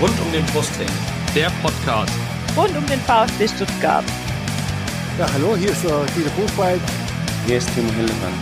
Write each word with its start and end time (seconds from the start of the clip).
Rund 0.00 0.20
um 0.20 0.32
den 0.32 0.44
Brustring. 0.46 0.88
Der 1.34 1.50
Podcast. 1.62 2.12
Rund 2.56 2.76
um 2.76 2.86
den 2.86 3.00
VfB 3.00 3.46
Stuttgart. 3.48 4.04
Ja, 5.18 5.26
hallo, 5.32 5.56
hier 5.56 5.70
ist 5.70 5.84
uh, 5.84 6.04
Guido 6.14 6.30
Buchwald. 6.36 6.80
Hier 7.46 7.58
ist 7.58 7.72
Timo 7.74 7.92
Hildebrand. 7.92 8.34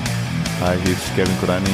Hi, 0.60 0.76
hier 0.84 0.92
ist 0.92 1.14
Kevin 1.14 1.38
Kurani. 1.40 1.68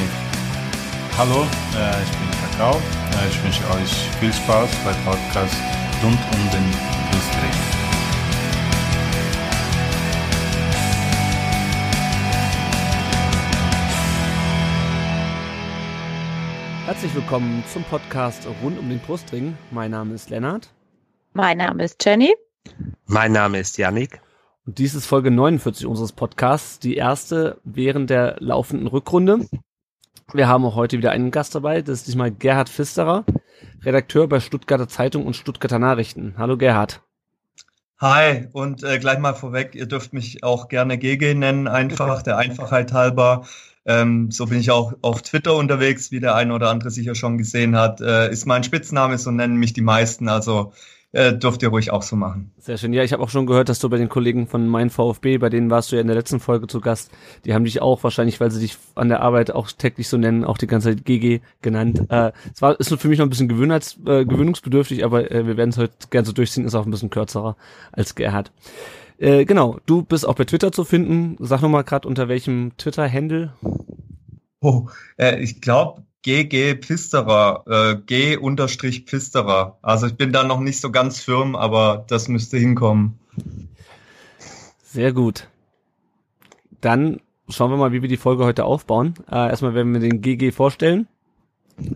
Hallo, 1.17 1.43
äh, 1.77 2.03
ich 2.03 2.11
bin 2.11 2.29
Kakao. 2.51 2.75
Äh, 2.75 3.29
ich 3.29 3.43
wünsche 3.43 3.63
euch 3.71 3.91
viel 4.19 4.33
Spaß 4.33 4.69
beim 4.83 4.95
Podcast 5.05 5.55
rund 6.03 6.19
um 6.33 6.51
den 6.51 6.71
Brustring. 7.11 7.68
Herzlich 16.99 17.15
willkommen 17.15 17.63
zum 17.71 17.85
Podcast 17.85 18.45
rund 18.61 18.77
um 18.77 18.89
den 18.89 18.99
Brustring. 18.99 19.57
Mein 19.71 19.91
Name 19.91 20.15
ist 20.15 20.29
Lennart. 20.29 20.69
Mein 21.31 21.57
Name 21.59 21.85
ist 21.85 22.03
Jenny. 22.03 22.35
Mein 23.05 23.31
Name 23.31 23.57
ist 23.57 23.77
Yannick. 23.77 24.19
Und 24.65 24.79
dies 24.79 24.95
ist 24.95 25.05
Folge 25.05 25.31
49 25.31 25.85
unseres 25.85 26.11
Podcasts, 26.11 26.77
die 26.77 26.97
erste 26.97 27.61
während 27.63 28.09
der 28.09 28.35
laufenden 28.39 28.85
Rückrunde. 28.87 29.47
Wir 30.33 30.49
haben 30.49 30.65
auch 30.65 30.75
heute 30.75 30.97
wieder 30.97 31.11
einen 31.11 31.31
Gast 31.31 31.55
dabei, 31.55 31.81
das 31.81 31.99
ist 31.99 32.07
diesmal 32.07 32.31
Gerhard 32.31 32.67
Pfisterer, 32.67 33.23
Redakteur 33.81 34.27
bei 34.27 34.41
Stuttgarter 34.41 34.89
Zeitung 34.89 35.25
und 35.25 35.37
Stuttgarter 35.37 35.79
Nachrichten. 35.79 36.35
Hallo 36.37 36.57
Gerhard. 36.57 37.01
Hi 38.01 38.49
und 38.51 38.83
äh, 38.83 38.99
gleich 38.99 39.19
mal 39.19 39.35
vorweg, 39.35 39.73
ihr 39.73 39.85
dürft 39.85 40.11
mich 40.11 40.43
auch 40.43 40.67
gerne 40.67 40.97
GG 40.97 41.33
nennen, 41.35 41.69
einfach 41.69 42.23
der 42.23 42.35
Einfachheit 42.35 42.91
halber. 42.91 43.45
Ähm, 43.89 44.29
so 44.29 44.45
bin 44.45 44.59
ich 44.59 44.69
auch 44.69 44.93
auf 45.01 45.23
Twitter 45.23 45.55
unterwegs, 45.55 46.11
wie 46.11 46.19
der 46.19 46.35
eine 46.35 46.53
oder 46.53 46.69
andere 46.69 46.91
sicher 46.91 47.15
schon 47.15 47.39
gesehen 47.39 47.75
hat. 47.75 48.01
Äh, 48.01 48.31
ist 48.31 48.45
mein 48.45 48.63
Spitzname, 48.63 49.17
so 49.17 49.31
nennen 49.31 49.57
mich 49.57 49.73
die 49.73 49.81
meisten. 49.81 50.29
Also 50.29 50.73
äh, 51.11 51.33
dürft 51.33 51.63
ihr 51.63 51.69
ruhig 51.69 51.89
auch 51.89 52.03
so 52.03 52.15
machen. 52.15 52.51
Sehr 52.59 52.77
schön. 52.77 52.93
Ja, 52.93 53.03
ich 53.03 53.13
habe 53.13 53.23
auch 53.23 53.31
schon 53.31 53.47
gehört, 53.47 53.67
dass 53.67 53.79
du 53.79 53.89
bei 53.89 53.97
den 53.97 54.07
Kollegen 54.09 54.45
von 54.45 54.67
Mein 54.67 54.91
VfB, 54.91 55.39
bei 55.39 55.49
denen 55.49 55.71
warst 55.71 55.91
du 55.91 55.95
ja 55.95 56.03
in 56.03 56.07
der 56.07 56.15
letzten 56.15 56.39
Folge 56.39 56.67
zu 56.67 56.81
Gast, 56.81 57.09
die 57.45 57.55
haben 57.55 57.65
dich 57.65 57.81
auch 57.81 58.03
wahrscheinlich, 58.03 58.39
weil 58.39 58.51
sie 58.51 58.59
dich 58.59 58.77
an 58.93 59.09
der 59.09 59.21
Arbeit 59.21 59.49
auch 59.49 59.71
täglich 59.71 60.07
so 60.07 60.17
nennen, 60.17 60.43
auch 60.43 60.59
die 60.59 60.67
ganze 60.67 60.89
Zeit 60.89 61.05
GG 61.05 61.41
genannt. 61.63 62.03
Äh, 62.09 62.31
es 62.53 62.61
war 62.61 62.79
ist 62.79 62.93
für 62.93 63.07
mich 63.07 63.17
noch 63.17 63.25
ein 63.25 63.31
bisschen 63.31 63.49
äh, 63.49 64.25
gewöhnungsbedürftig, 64.25 65.03
aber 65.03 65.31
äh, 65.31 65.47
wir 65.47 65.57
werden 65.57 65.71
es 65.71 65.79
heute 65.79 65.93
gerne 66.11 66.27
so 66.27 66.31
durchziehen, 66.31 66.65
ist 66.65 66.75
auch 66.75 66.85
ein 66.85 66.91
bisschen 66.91 67.09
kürzerer 67.09 67.57
als 67.91 68.13
Gerhard. 68.13 68.51
Äh, 69.19 69.43
genau, 69.43 69.79
du 69.85 70.01
bist 70.01 70.25
auch 70.25 70.35
bei 70.35 70.45
Twitter 70.45 70.71
zu 70.71 70.85
finden. 70.85 71.35
Sag 71.39 71.61
nochmal 71.61 71.83
gerade 71.83 72.07
unter 72.07 72.29
welchem 72.29 72.71
Twitter-Handle? 72.77 73.53
Oh, 74.61 74.87
äh, 75.17 75.41
ich 75.41 75.59
glaube 75.59 76.03
GG 76.21 76.75
Pfisterer, 76.75 77.63
äh, 77.67 77.95
G 77.97 78.37
unterstrich 78.37 79.03
Pfisterer. 79.03 79.77
Also 79.81 80.07
ich 80.07 80.15
bin 80.15 80.31
da 80.31 80.43
noch 80.43 80.61
nicht 80.61 80.79
so 80.79 80.89
ganz 80.91 81.21
firm, 81.21 81.55
aber 81.55 82.05
das 82.07 82.29
müsste 82.29 82.57
hinkommen. 82.57 83.19
Sehr 84.83 85.11
gut. 85.11 85.49
Dann 86.79 87.19
schauen 87.49 87.71
wir 87.71 87.77
mal, 87.77 87.91
wie 87.91 88.01
wir 88.01 88.09
die 88.09 88.17
Folge 88.17 88.45
heute 88.45 88.63
aufbauen. 88.63 89.15
Äh, 89.29 89.49
erstmal 89.49 89.73
werden 89.73 89.93
wir 89.93 89.99
den 89.99 90.21
GG 90.21 90.51
vorstellen. 90.51 91.07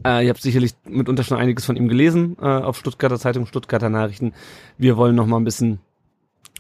Äh, 0.05 0.25
ihr 0.25 0.29
habt 0.29 0.41
sicherlich 0.41 0.73
mitunter 0.85 1.23
schon 1.23 1.37
einiges 1.37 1.65
von 1.65 1.77
ihm 1.77 1.87
gelesen 1.87 2.35
äh, 2.41 2.45
auf 2.45 2.77
Stuttgarter 2.77 3.19
Zeitung, 3.19 3.45
Stuttgarter 3.45 3.89
Nachrichten. 3.89 4.33
Wir 4.77 4.97
wollen 4.97 5.15
noch 5.15 5.25
mal 5.25 5.37
ein 5.37 5.45
bisschen 5.45 5.79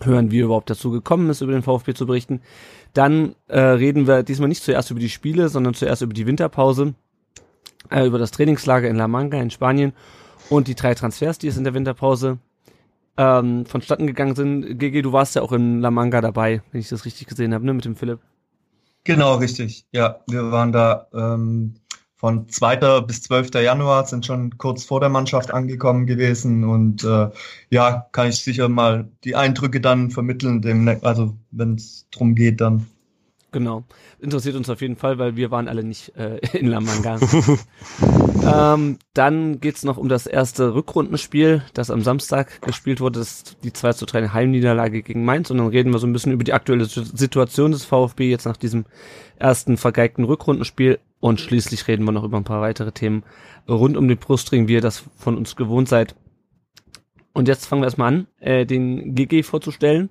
hören, 0.01 0.31
wie 0.31 0.41
er 0.41 0.45
überhaupt 0.45 0.69
dazu 0.69 0.91
gekommen 0.91 1.29
ist, 1.29 1.41
über 1.41 1.51
den 1.51 1.63
VfB 1.63 1.93
zu 1.93 2.05
berichten. 2.05 2.41
Dann 2.93 3.35
äh, 3.47 3.59
reden 3.59 4.07
wir 4.07 4.23
diesmal 4.23 4.49
nicht 4.49 4.63
zuerst 4.63 4.91
über 4.91 4.99
die 4.99 5.09
Spiele, 5.09 5.49
sondern 5.49 5.73
zuerst 5.73 6.01
über 6.01 6.13
die 6.13 6.27
Winterpause, 6.27 6.93
äh, 7.89 8.05
über 8.05 8.17
das 8.17 8.31
Trainingslager 8.31 8.87
in 8.87 8.95
La 8.95 9.07
Manga 9.07 9.39
in 9.39 9.51
Spanien 9.51 9.93
und 10.49 10.67
die 10.67 10.75
drei 10.75 10.93
Transfers, 10.93 11.37
die 11.37 11.47
es 11.47 11.57
in 11.57 11.63
der 11.63 11.73
Winterpause 11.73 12.37
ähm, 13.17 13.65
vonstatten 13.65 14.07
gegangen 14.07 14.35
sind. 14.35 14.79
GG, 14.79 15.01
du 15.01 15.11
warst 15.11 15.35
ja 15.35 15.41
auch 15.41 15.51
in 15.51 15.81
La 15.81 15.91
Manga 15.91 16.21
dabei, 16.21 16.61
wenn 16.71 16.81
ich 16.81 16.89
das 16.89 17.05
richtig 17.05 17.27
gesehen 17.27 17.53
habe, 17.53 17.65
ne, 17.65 17.73
mit 17.73 17.85
dem 17.85 17.95
Philipp. 17.95 18.19
Genau, 19.03 19.35
richtig. 19.35 19.85
Ja, 19.91 20.21
wir 20.27 20.51
waren 20.51 20.71
da 20.71 21.07
ähm, 21.13 21.75
von 22.23 22.47
2. 22.47 23.01
bis 23.01 23.21
12. 23.23 23.49
Januar, 23.55 24.05
sind 24.05 24.25
schon 24.25 24.57
kurz 24.57 24.85
vor 24.85 25.01
der 25.01 25.09
Mannschaft 25.09 25.53
angekommen 25.53 26.05
gewesen 26.05 26.63
und 26.63 27.03
äh, 27.03 27.27
ja, 27.69 28.07
kann 28.13 28.29
ich 28.29 28.37
sicher 28.37 28.69
mal 28.69 29.09
die 29.25 29.35
Eindrücke 29.35 29.81
dann 29.81 30.09
vermitteln, 30.09 30.61
dem, 30.61 30.87
also 31.01 31.35
wenn 31.51 31.75
es 31.75 32.07
drum 32.11 32.33
geht 32.33 32.61
dann. 32.61 32.85
Genau. 33.51 33.83
Interessiert 34.21 34.55
uns 34.55 34.69
auf 34.69 34.79
jeden 34.79 34.95
Fall, 34.95 35.19
weil 35.19 35.35
wir 35.35 35.51
waren 35.51 35.67
alle 35.67 35.83
nicht 35.83 36.15
äh, 36.15 36.37
in 36.53 36.67
La 36.67 36.79
Manga. 36.79 37.19
ähm, 38.73 38.99
dann 39.13 39.59
geht's 39.59 39.83
noch 39.83 39.97
um 39.97 40.07
das 40.07 40.25
erste 40.25 40.75
Rückrundenspiel, 40.75 41.61
das 41.73 41.91
am 41.91 42.03
Samstag 42.03 42.61
gespielt 42.61 43.01
wurde, 43.01 43.19
das 43.19 43.31
ist 43.31 43.57
die 43.65 43.73
2 43.73 43.93
zu 43.93 44.05
3 44.05 44.29
Heimniederlage 44.29 45.03
gegen 45.03 45.25
Mainz. 45.25 45.51
Und 45.51 45.57
dann 45.57 45.67
reden 45.67 45.91
wir 45.91 45.99
so 45.99 46.07
ein 46.07 46.13
bisschen 46.13 46.31
über 46.31 46.45
die 46.45 46.53
aktuelle 46.53 46.85
Situation 46.85 47.73
des 47.73 47.83
VfB 47.83 48.29
jetzt 48.29 48.45
nach 48.45 48.55
diesem 48.55 48.85
ersten 49.35 49.75
vergeigten 49.75 50.23
Rückrundenspiel. 50.23 50.99
Und 51.23 51.39
schließlich 51.39 51.87
reden 51.87 52.03
wir 52.03 52.11
noch 52.11 52.25
über 52.25 52.35
ein 52.35 52.43
paar 52.43 52.59
weitere 52.59 52.91
Themen 52.91 53.23
rund 53.65 53.95
um 53.95 54.09
den 54.09 54.17
Brustring, 54.17 54.67
wie 54.67 54.73
ihr 54.73 54.81
das 54.81 55.05
von 55.15 55.37
uns 55.37 55.55
gewohnt 55.55 55.87
seid. 55.87 56.17
Und 57.31 57.47
jetzt 57.47 57.65
fangen 57.65 57.81
wir 57.81 57.85
erstmal 57.85 58.09
an, 58.09 58.27
äh, 58.41 58.65
den 58.65 59.15
GG 59.15 59.43
vorzustellen. 59.43 60.09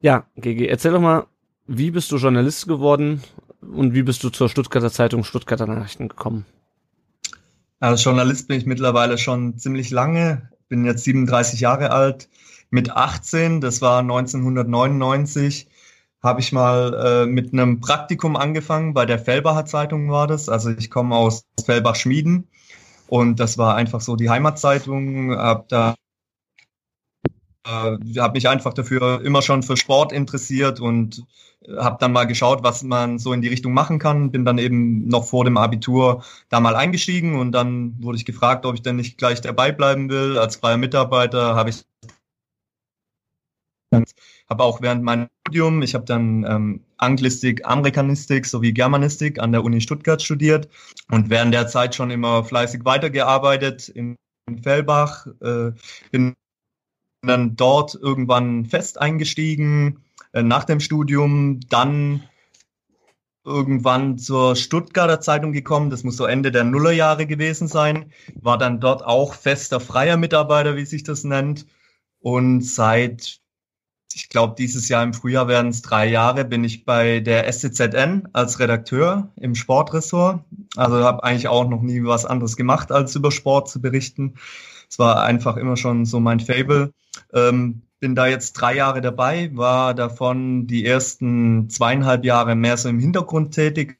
Ja, 0.00 0.26
GG, 0.34 0.66
erzähl 0.66 0.90
doch 0.90 1.00
mal, 1.00 1.28
wie 1.68 1.92
bist 1.92 2.10
du 2.10 2.16
Journalist 2.16 2.66
geworden 2.66 3.22
und 3.60 3.94
wie 3.94 4.02
bist 4.02 4.24
du 4.24 4.30
zur 4.30 4.48
Stuttgarter 4.48 4.90
Zeitung 4.90 5.22
Stuttgarter 5.22 5.68
Nachrichten 5.68 6.08
gekommen? 6.08 6.46
Als 7.78 8.02
Journalist 8.02 8.48
bin 8.48 8.58
ich 8.58 8.66
mittlerweile 8.66 9.18
schon 9.18 9.56
ziemlich 9.56 9.90
lange, 9.90 10.50
bin 10.68 10.84
jetzt 10.84 11.04
37 11.04 11.60
Jahre 11.60 11.92
alt. 11.92 12.28
Mit 12.70 12.90
18, 12.90 13.60
das 13.60 13.82
war 13.82 14.00
1999, 14.00 15.68
habe 16.22 16.40
ich 16.40 16.52
mal 16.52 17.24
äh, 17.24 17.26
mit 17.26 17.52
einem 17.52 17.80
Praktikum 17.80 18.36
angefangen. 18.36 18.94
Bei 18.94 19.06
der 19.06 19.18
Fellbacher 19.18 19.64
Zeitung 19.66 20.10
war 20.10 20.26
das. 20.26 20.48
Also 20.48 20.70
ich 20.70 20.90
komme 20.90 21.14
aus 21.16 21.44
Fellbach-Schmieden 21.64 22.48
und 23.08 23.40
das 23.40 23.58
war 23.58 23.76
einfach 23.76 24.00
so 24.00 24.16
die 24.16 24.30
Heimatzeitung. 24.30 25.36
Hab 25.36 25.68
da 25.68 25.94
äh, 27.66 27.96
habe 28.18 28.32
mich 28.32 28.48
einfach 28.48 28.74
dafür 28.74 29.22
immer 29.24 29.42
schon 29.42 29.62
für 29.62 29.76
Sport 29.76 30.12
interessiert 30.12 30.80
und 30.80 31.24
habe 31.76 31.98
dann 32.00 32.12
mal 32.12 32.24
geschaut, 32.24 32.62
was 32.62 32.82
man 32.82 33.18
so 33.18 33.32
in 33.32 33.42
die 33.42 33.48
Richtung 33.48 33.72
machen 33.72 33.98
kann. 33.98 34.30
Bin 34.30 34.44
dann 34.44 34.58
eben 34.58 35.06
noch 35.08 35.26
vor 35.26 35.44
dem 35.44 35.56
Abitur 35.56 36.24
da 36.48 36.60
mal 36.60 36.76
eingestiegen 36.76 37.38
und 37.38 37.52
dann 37.52 38.02
wurde 38.02 38.16
ich 38.16 38.24
gefragt, 38.24 38.64
ob 38.64 38.74
ich 38.74 38.82
denn 38.82 38.96
nicht 38.96 39.18
gleich 39.18 39.40
dabei 39.40 39.72
bleiben 39.72 40.08
will. 40.08 40.38
Als 40.38 40.56
freier 40.56 40.78
Mitarbeiter 40.78 41.54
habe 41.54 41.70
ich 41.70 41.84
habe 44.48 44.62
auch 44.62 44.80
während 44.80 45.02
meinem 45.02 45.28
Studium, 45.46 45.82
ich 45.82 45.94
habe 45.94 46.04
dann 46.04 46.44
ähm, 46.44 46.84
Anglistik, 46.96 47.66
Amerikanistik 47.66 48.46
sowie 48.46 48.72
Germanistik 48.72 49.38
an 49.40 49.52
der 49.52 49.64
Uni 49.64 49.80
Stuttgart 49.80 50.22
studiert 50.22 50.68
und 51.10 51.30
während 51.30 51.54
der 51.54 51.68
Zeit 51.68 51.94
schon 51.94 52.10
immer 52.10 52.44
fleißig 52.44 52.84
weitergearbeitet 52.84 53.88
in 53.88 54.16
Fellbach. 54.62 55.26
Äh, 55.40 55.72
bin 56.10 56.34
dann 57.22 57.56
dort 57.56 57.94
irgendwann 57.94 58.64
fest 58.64 59.00
eingestiegen 59.00 60.04
äh, 60.32 60.42
nach 60.42 60.64
dem 60.64 60.80
Studium, 60.80 61.60
dann 61.68 62.22
irgendwann 63.44 64.18
zur 64.18 64.56
Stuttgarter 64.56 65.20
Zeitung 65.20 65.52
gekommen, 65.52 65.90
das 65.90 66.04
muss 66.04 66.16
so 66.16 66.26
Ende 66.26 66.52
der 66.52 66.64
Nullerjahre 66.64 67.26
gewesen 67.26 67.66
sein, 67.66 68.12
war 68.34 68.58
dann 68.58 68.80
dort 68.80 69.04
auch 69.04 69.34
fester 69.34 69.80
freier 69.80 70.16
Mitarbeiter, 70.16 70.76
wie 70.76 70.84
sich 70.84 71.02
das 71.02 71.24
nennt. 71.24 71.66
Und 72.20 72.62
seit, 72.62 73.40
ich 74.14 74.28
glaube, 74.28 74.54
dieses 74.56 74.88
Jahr 74.88 75.02
im 75.02 75.14
Frühjahr 75.14 75.48
werden 75.48 75.68
es 75.68 75.82
drei 75.82 76.06
Jahre, 76.08 76.44
bin 76.44 76.64
ich 76.64 76.84
bei 76.84 77.20
der 77.20 77.50
SCZN 77.52 78.28
als 78.32 78.58
Redakteur 78.58 79.28
im 79.36 79.54
Sportressort. 79.54 80.44
Also 80.76 81.04
habe 81.04 81.24
eigentlich 81.24 81.48
auch 81.48 81.68
noch 81.68 81.82
nie 81.82 82.02
was 82.04 82.24
anderes 82.24 82.56
gemacht, 82.56 82.90
als 82.90 83.14
über 83.14 83.30
Sport 83.30 83.68
zu 83.68 83.80
berichten. 83.80 84.34
Es 84.88 84.98
war 84.98 85.22
einfach 85.22 85.56
immer 85.56 85.76
schon 85.76 86.06
so 86.06 86.20
mein 86.20 86.40
Fable. 86.40 86.92
Ähm, 87.32 87.82
bin 88.00 88.14
da 88.14 88.26
jetzt 88.26 88.52
drei 88.52 88.76
Jahre 88.76 89.00
dabei, 89.00 89.50
war 89.54 89.92
davon 89.94 90.66
die 90.66 90.86
ersten 90.86 91.68
zweieinhalb 91.68 92.24
Jahre 92.24 92.54
mehr 92.54 92.76
so 92.76 92.88
im 92.88 93.00
Hintergrund 93.00 93.54
tätig 93.54 93.98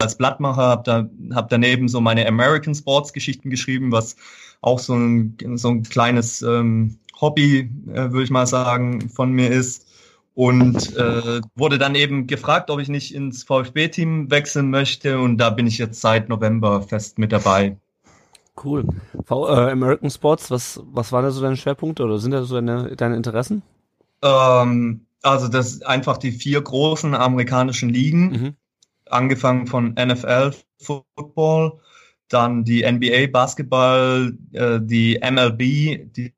als 0.00 0.16
Blattmacher, 0.16 0.62
habe 0.62 0.82
da, 0.84 1.34
hab 1.34 1.48
daneben 1.48 1.88
so 1.88 2.00
meine 2.00 2.26
American 2.26 2.74
Sports 2.74 3.12
Geschichten 3.12 3.50
geschrieben, 3.50 3.90
was 3.92 4.16
auch 4.60 4.78
so 4.78 4.94
ein, 4.94 5.36
so 5.56 5.70
ein 5.70 5.82
kleines 5.82 6.42
ähm, 6.42 6.98
Hobby, 7.20 7.70
äh, 7.88 8.10
würde 8.10 8.22
ich 8.22 8.30
mal 8.30 8.46
sagen, 8.46 9.08
von 9.08 9.32
mir 9.32 9.50
ist. 9.50 9.86
Und 10.34 10.96
äh, 10.96 11.40
wurde 11.56 11.78
dann 11.78 11.96
eben 11.96 12.28
gefragt, 12.28 12.70
ob 12.70 12.78
ich 12.78 12.88
nicht 12.88 13.12
ins 13.12 13.42
VfB-Team 13.42 14.30
wechseln 14.30 14.70
möchte. 14.70 15.18
Und 15.18 15.38
da 15.38 15.50
bin 15.50 15.66
ich 15.66 15.78
jetzt 15.78 16.00
seit 16.00 16.28
November 16.28 16.80
fest 16.82 17.18
mit 17.18 17.32
dabei. 17.32 17.76
Cool. 18.62 18.84
V 19.24 19.48
äh, 19.48 19.70
American 19.72 20.10
Sports, 20.10 20.50
was, 20.50 20.80
was 20.92 21.10
waren 21.12 21.24
da 21.24 21.30
so 21.30 21.42
deine 21.42 21.56
Schwerpunkte 21.56 22.04
oder 22.04 22.18
sind 22.18 22.30
da 22.30 22.44
so 22.44 22.54
deine, 22.54 22.94
deine 22.96 23.16
Interessen? 23.16 23.62
Ähm, 24.22 25.06
also 25.22 25.48
das 25.48 25.82
einfach 25.82 26.18
die 26.18 26.32
vier 26.32 26.60
großen 26.60 27.14
amerikanischen 27.14 27.88
Ligen, 27.88 28.30
mhm. 28.30 28.54
angefangen 29.10 29.66
von 29.66 29.94
NFL, 29.94 30.52
Football, 30.80 31.80
dann 32.28 32.64
die 32.64 32.82
NBA 32.82 33.28
Basketball, 33.32 34.36
äh, 34.52 34.78
die 34.80 35.20
MLB, 35.20 35.58
die, 36.14 36.32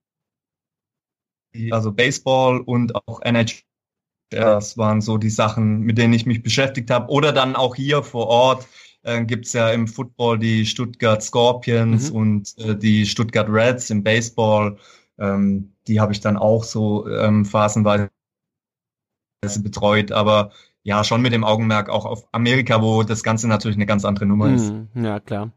also 1.70 1.92
Baseball 1.92 2.60
und 2.60 2.94
auch 2.94 3.20
NHL. 3.22 3.62
Das 4.30 4.78
waren 4.78 5.00
so 5.00 5.18
die 5.18 5.30
Sachen, 5.30 5.80
mit 5.80 5.98
denen 5.98 6.12
ich 6.12 6.24
mich 6.24 6.42
beschäftigt 6.42 6.90
habe. 6.90 7.10
Oder 7.10 7.32
dann 7.32 7.56
auch 7.56 7.74
hier 7.74 8.02
vor 8.04 8.28
Ort 8.28 8.68
äh, 9.02 9.24
gibt's 9.24 9.52
ja 9.52 9.70
im 9.70 9.88
Football 9.88 10.38
die 10.38 10.66
Stuttgart 10.66 11.22
Scorpions 11.22 12.10
mhm. 12.10 12.16
und 12.16 12.58
äh, 12.58 12.76
die 12.76 13.06
Stuttgart 13.06 13.48
Reds 13.48 13.90
im 13.90 14.04
Baseball. 14.04 14.76
Ähm, 15.18 15.72
die 15.88 16.00
habe 16.00 16.12
ich 16.12 16.20
dann 16.20 16.36
auch 16.36 16.62
so 16.62 17.08
ähm, 17.08 17.44
phasenweise 17.44 18.10
betreut. 19.62 20.12
Aber 20.12 20.50
ja, 20.82 21.04
schon 21.04 21.22
mit 21.22 21.32
dem 21.32 21.44
Augenmerk 21.44 21.88
auch 21.88 22.04
auf 22.04 22.26
Amerika, 22.32 22.82
wo 22.82 23.02
das 23.02 23.22
Ganze 23.22 23.48
natürlich 23.48 23.76
eine 23.76 23.86
ganz 23.86 24.04
andere 24.04 24.26
Nummer 24.26 24.54
ist. 24.54 24.70
Hm, 24.70 24.88
ja, 24.94 25.20
klar. 25.20 25.50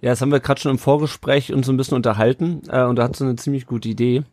Ja, 0.00 0.10
das 0.10 0.20
haben 0.20 0.32
wir 0.32 0.40
gerade 0.40 0.60
schon 0.60 0.72
im 0.72 0.78
Vorgespräch 0.78 1.52
uns 1.52 1.66
so 1.66 1.72
ein 1.72 1.76
bisschen 1.76 1.96
unterhalten 1.96 2.62
äh, 2.68 2.82
und 2.82 2.96
da 2.96 3.04
hat 3.04 3.16
so 3.16 3.24
eine 3.24 3.36
ziemlich 3.36 3.66
gute 3.66 3.88
Idee, 3.88 4.24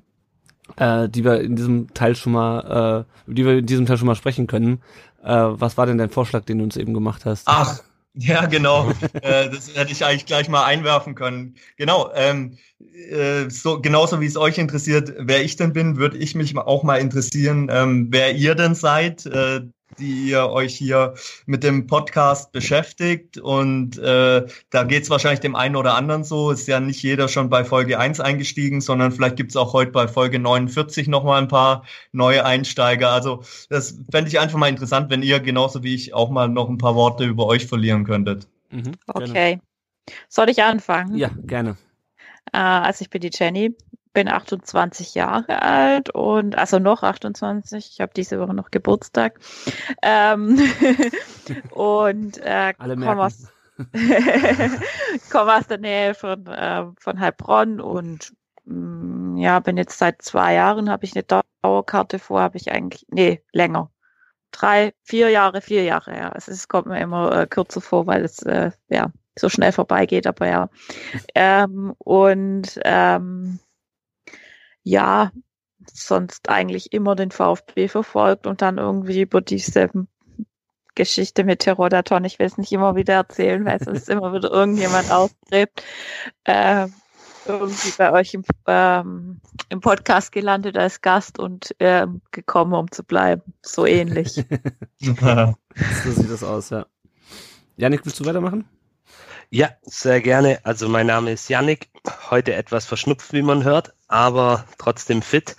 äh, 0.78 1.10
die 1.10 1.24
wir 1.24 1.42
in 1.42 1.56
diesem 1.56 1.94
Teil 1.94 2.16
schon 2.16 2.34
mal, 2.34 3.06
äh, 3.28 3.31
die 3.31 3.46
wir 3.46 3.58
in 3.60 3.66
diesem 3.66 3.86
Teil 3.86 3.98
schon 3.98 4.08
mal 4.08 4.16
sprechen 4.16 4.48
können. 4.48 4.81
Äh, 5.24 5.30
was 5.30 5.78
war 5.78 5.86
denn 5.86 5.98
dein 5.98 6.10
Vorschlag, 6.10 6.46
den 6.46 6.60
du 6.60 6.63
uns 6.63 6.78
eben 6.78 6.94
gemacht 6.94 7.25
hast? 7.25 7.44
Ach, 7.46 7.80
ja, 8.13 8.46
genau. 8.46 8.92
äh, 9.22 9.50
das 9.50 9.75
hätte 9.75 9.92
ich 9.92 10.04
eigentlich 10.04 10.25
gleich 10.25 10.50
mal 10.50 10.66
einwerfen 10.66 11.16
können. 11.16 11.56
Genau. 11.78 12.12
Ähm, 12.13 12.58
äh, 13.10 13.50
so 13.50 13.80
genauso 13.81 14.19
wie 14.22 14.25
es 14.25 14.38
euch 14.38 14.58
interessiert, 14.58 15.13
wer 15.18 15.44
ich 15.44 15.56
denn 15.56 15.74
bin, 15.74 15.98
würde 15.98 16.18
ich 16.18 16.36
mich 16.36 16.58
auch 16.58 16.84
mal 16.84 16.98
interessieren, 16.98 17.69
ähm, 17.72 18.07
wer 18.10 18.36
ihr 18.36 18.56
denn 18.56 18.75
seid. 18.75 19.25
Äh, 19.25 19.62
die 20.00 20.30
ihr 20.30 20.50
euch 20.50 20.76
hier 20.76 21.14
mit 21.46 21.64
dem 21.64 21.88
Podcast 21.88 22.52
beschäftigt. 22.52 23.38
Und 23.38 23.98
äh, 23.98 24.46
da 24.70 24.84
geht 24.84 25.04
es 25.04 25.10
wahrscheinlich 25.10 25.40
dem 25.40 25.56
einen 25.56 25.76
oder 25.76 25.96
anderen 25.96 26.24
so. 26.24 26.52
Ist 26.52 26.68
ja 26.68 26.80
nicht 26.80 27.04
jeder 27.04 27.28
schon 27.28 27.50
bei 27.50 27.64
Folge 27.64 28.00
1 28.00 28.20
eingestiegen, 28.20 28.82
sondern 28.82 29.12
vielleicht 29.12 29.36
gibt 29.36 29.52
es 29.52 29.56
auch 29.56 29.74
heute 29.74 29.92
bei 29.92 30.08
Folge 30.08 30.40
49 30.40 31.08
nochmal 31.08 31.42
ein 31.42 31.48
paar 31.48 31.84
neue 32.12 32.46
Einsteiger. 32.46 33.10
Also 33.10 33.44
das 33.70 33.98
fände 34.12 34.30
ich 34.30 34.40
einfach 34.40 34.58
mal 34.58 34.70
interessant, 34.70 35.10
wenn 35.10 35.24
ihr 35.24 35.40
genauso 35.40 35.84
wie 35.84 35.96
ich 35.96 36.14
auch 36.14 36.30
mal 36.30 36.50
noch 36.50 36.70
ein 36.70 36.78
paar 36.78 36.96
Worte 36.96 37.26
über 37.26 37.46
euch 37.46 37.68
verlieren 37.68 38.06
könntet. 38.06 38.48
Mhm, 38.70 38.94
okay. 39.08 39.60
Soll 40.30 40.50
ich 40.50 40.64
anfangen? 40.64 41.16
Ja, 41.16 41.30
gerne. 41.44 41.78
Äh, 42.54 42.58
also 42.58 43.04
ich 43.04 43.10
bin 43.10 43.22
die 43.22 43.32
Jenny, 43.34 43.76
bin 44.13 44.28
28 44.28 45.16
Jahre 45.16 45.62
alt 45.62 46.10
und 46.10 46.58
also 46.58 46.80
noch 46.80 47.04
28. 47.04 47.92
Ich 47.94 48.02
habe 48.02 48.12
diese 48.16 48.40
Woche 48.40 48.54
noch 48.54 48.72
Geburtstag. 48.72 49.40
Ähm, 50.02 50.60
und 51.72 52.38
äh, 52.40 52.74
komme 52.74 53.24
aus, 53.24 53.48
komm 55.31 55.50
aus 55.50 55.68
der 55.68 55.78
Nähe 55.78 56.13
von, 56.13 56.46
äh, 56.48 56.86
von 56.98 57.19
Heilbronn 57.19 57.80
und 57.80 58.34
mh, 58.66 58.75
mm, 58.75 59.38
ja, 59.38 59.60
bin 59.60 59.78
jetzt 59.78 59.98
seit 59.98 60.22
zwei 60.22 60.56
Jahren, 60.56 60.90
habe 60.90 61.06
ich 61.06 61.16
eine 61.16 61.24
Dauerkarte 61.64 62.19
vor, 62.19 62.42
habe 62.42 62.57
ich 62.57 62.72
eigentlich, 62.72 63.06
nee, 63.10 63.42
länger. 63.52 63.92
Drei, 64.52 64.94
vier 65.04 65.30
Jahre, 65.30 65.62
vier 65.62 65.84
Jahre, 65.84 66.16
ja. 66.16 66.30
Also 66.30 66.52
es 66.52 66.68
kommt 66.68 66.88
mir 66.88 67.00
immer 67.00 67.31
äh, 67.34 67.48
kürzer 67.48 67.80
vor, 67.80 68.06
weil 68.07 68.25
es 68.25 68.40
äh, 68.44 68.72
ja 68.90 69.12
so 69.40 69.48
schnell 69.48 69.72
vorbeigeht, 69.72 70.28
aber 70.28 70.48
ja. 70.48 70.69
Ähm, 71.36 71.94
und 71.98 72.80
ähm, 72.84 73.60
ja, 74.83 75.31
sonst 75.92 76.50
eigentlich 76.50 76.94
immer 76.94 77.16
den 77.16 77.31
VfB 77.31 77.88
verfolgt 77.88 78.48
und 78.48 78.62
dann 78.62 78.78
irgendwie 78.78 79.22
über 79.22 79.42
diese 79.42 79.89
Geschichte 80.95 81.44
mit 81.44 81.60
Terrodaton, 81.60 82.25
ich 82.25 82.39
will 82.39 82.45
es 82.45 82.57
nicht 82.57 82.72
immer 82.72 82.95
wieder 82.95 83.13
erzählen, 83.13 83.63
weil 83.66 83.81
sonst 83.83 84.10
immer 84.10 84.33
wieder 84.33 84.51
irgendjemand 84.51 85.12
ausgräbt, 85.12 85.83
äh, 86.44 86.88
irgendwie 87.45 87.94
bei 87.98 88.12
euch 88.12 88.33
im, 88.33 88.44
ähm, 88.68 89.42
im 89.69 89.80
Podcast 89.81 90.31
gelandet 90.31 90.78
als 90.78 91.01
Gast 91.01 91.39
und 91.39 91.75
äh, 91.80 92.06
gekommen, 92.31 92.74
um 92.74 92.92
zu 92.92 93.04
bleiben. 93.04 93.42
So 93.63 93.86
ähnlich. 93.86 94.33
so 95.00 96.12
sieht 96.12 96.30
das 96.30 96.44
aus, 96.44 96.69
ja. 96.69 96.86
Janik, 97.78 98.06
willst 98.06 98.19
du 98.19 98.25
weitermachen? 98.25 98.66
Ja, 99.53 99.71
sehr 99.81 100.21
gerne. 100.21 100.62
Also 100.63 100.88
mein 100.88 101.07
Name 101.07 101.33
ist 101.33 101.50
Yannick, 101.50 101.89
heute 102.30 102.53
etwas 102.53 102.86
verschnupft, 102.86 103.33
wie 103.33 103.42
man 103.42 103.65
hört, 103.65 103.94
aber 104.07 104.65
trotzdem 104.77 105.21
fit. 105.21 105.57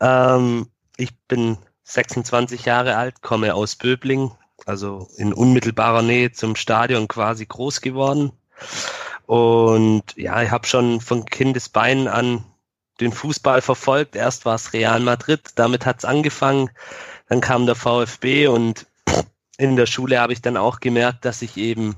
Ähm, 0.00 0.68
ich 0.96 1.14
bin 1.28 1.58
26 1.84 2.64
Jahre 2.64 2.96
alt, 2.96 3.20
komme 3.20 3.54
aus 3.54 3.76
Böbling, 3.76 4.30
also 4.64 5.08
in 5.18 5.34
unmittelbarer 5.34 6.00
Nähe 6.00 6.32
zum 6.32 6.56
Stadion 6.56 7.06
quasi 7.06 7.44
groß 7.44 7.82
geworden. 7.82 8.32
Und 9.26 10.04
ja, 10.16 10.42
ich 10.42 10.50
habe 10.50 10.66
schon 10.66 11.02
von 11.02 11.26
Kindesbeinen 11.26 12.08
an 12.08 12.44
den 12.98 13.12
Fußball 13.12 13.60
verfolgt. 13.60 14.16
Erst 14.16 14.46
war 14.46 14.54
es 14.54 14.72
Real 14.72 15.00
Madrid, 15.00 15.50
damit 15.56 15.84
hat's 15.84 16.06
angefangen. 16.06 16.70
Dann 17.28 17.42
kam 17.42 17.66
der 17.66 17.74
VfB 17.74 18.46
und 18.46 18.86
in 19.58 19.76
der 19.76 19.84
Schule 19.84 20.18
habe 20.18 20.32
ich 20.32 20.40
dann 20.40 20.56
auch 20.56 20.80
gemerkt, 20.80 21.26
dass 21.26 21.42
ich 21.42 21.58
eben 21.58 21.94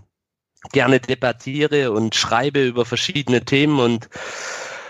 gerne 0.73 1.01
debattiere 1.01 1.93
und 1.93 2.15
schreibe 2.15 2.65
über 2.65 2.85
verschiedene 2.85 3.45
Themen. 3.45 3.81
Und 3.81 4.09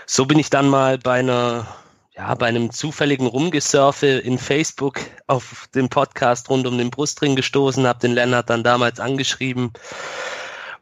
so 0.05 0.25
bin 0.25 0.39
ich 0.39 0.49
dann 0.49 0.69
mal 0.69 0.97
bei 0.97 1.19
einer 1.19 1.67
ja, 2.15 2.35
bei 2.35 2.47
einem 2.47 2.71
zufälligen 2.71 3.25
Rumgesurfe 3.25 4.05
in 4.05 4.37
Facebook 4.37 4.99
auf 5.27 5.67
den 5.73 5.89
Podcast 5.89 6.49
rund 6.49 6.67
um 6.67 6.77
den 6.77 6.91
Brustring 6.91 7.35
gestoßen, 7.35 7.87
habe 7.87 7.99
den 7.99 8.11
Lennart 8.11 8.49
dann 8.49 8.63
damals 8.63 8.99
angeschrieben. 8.99 9.71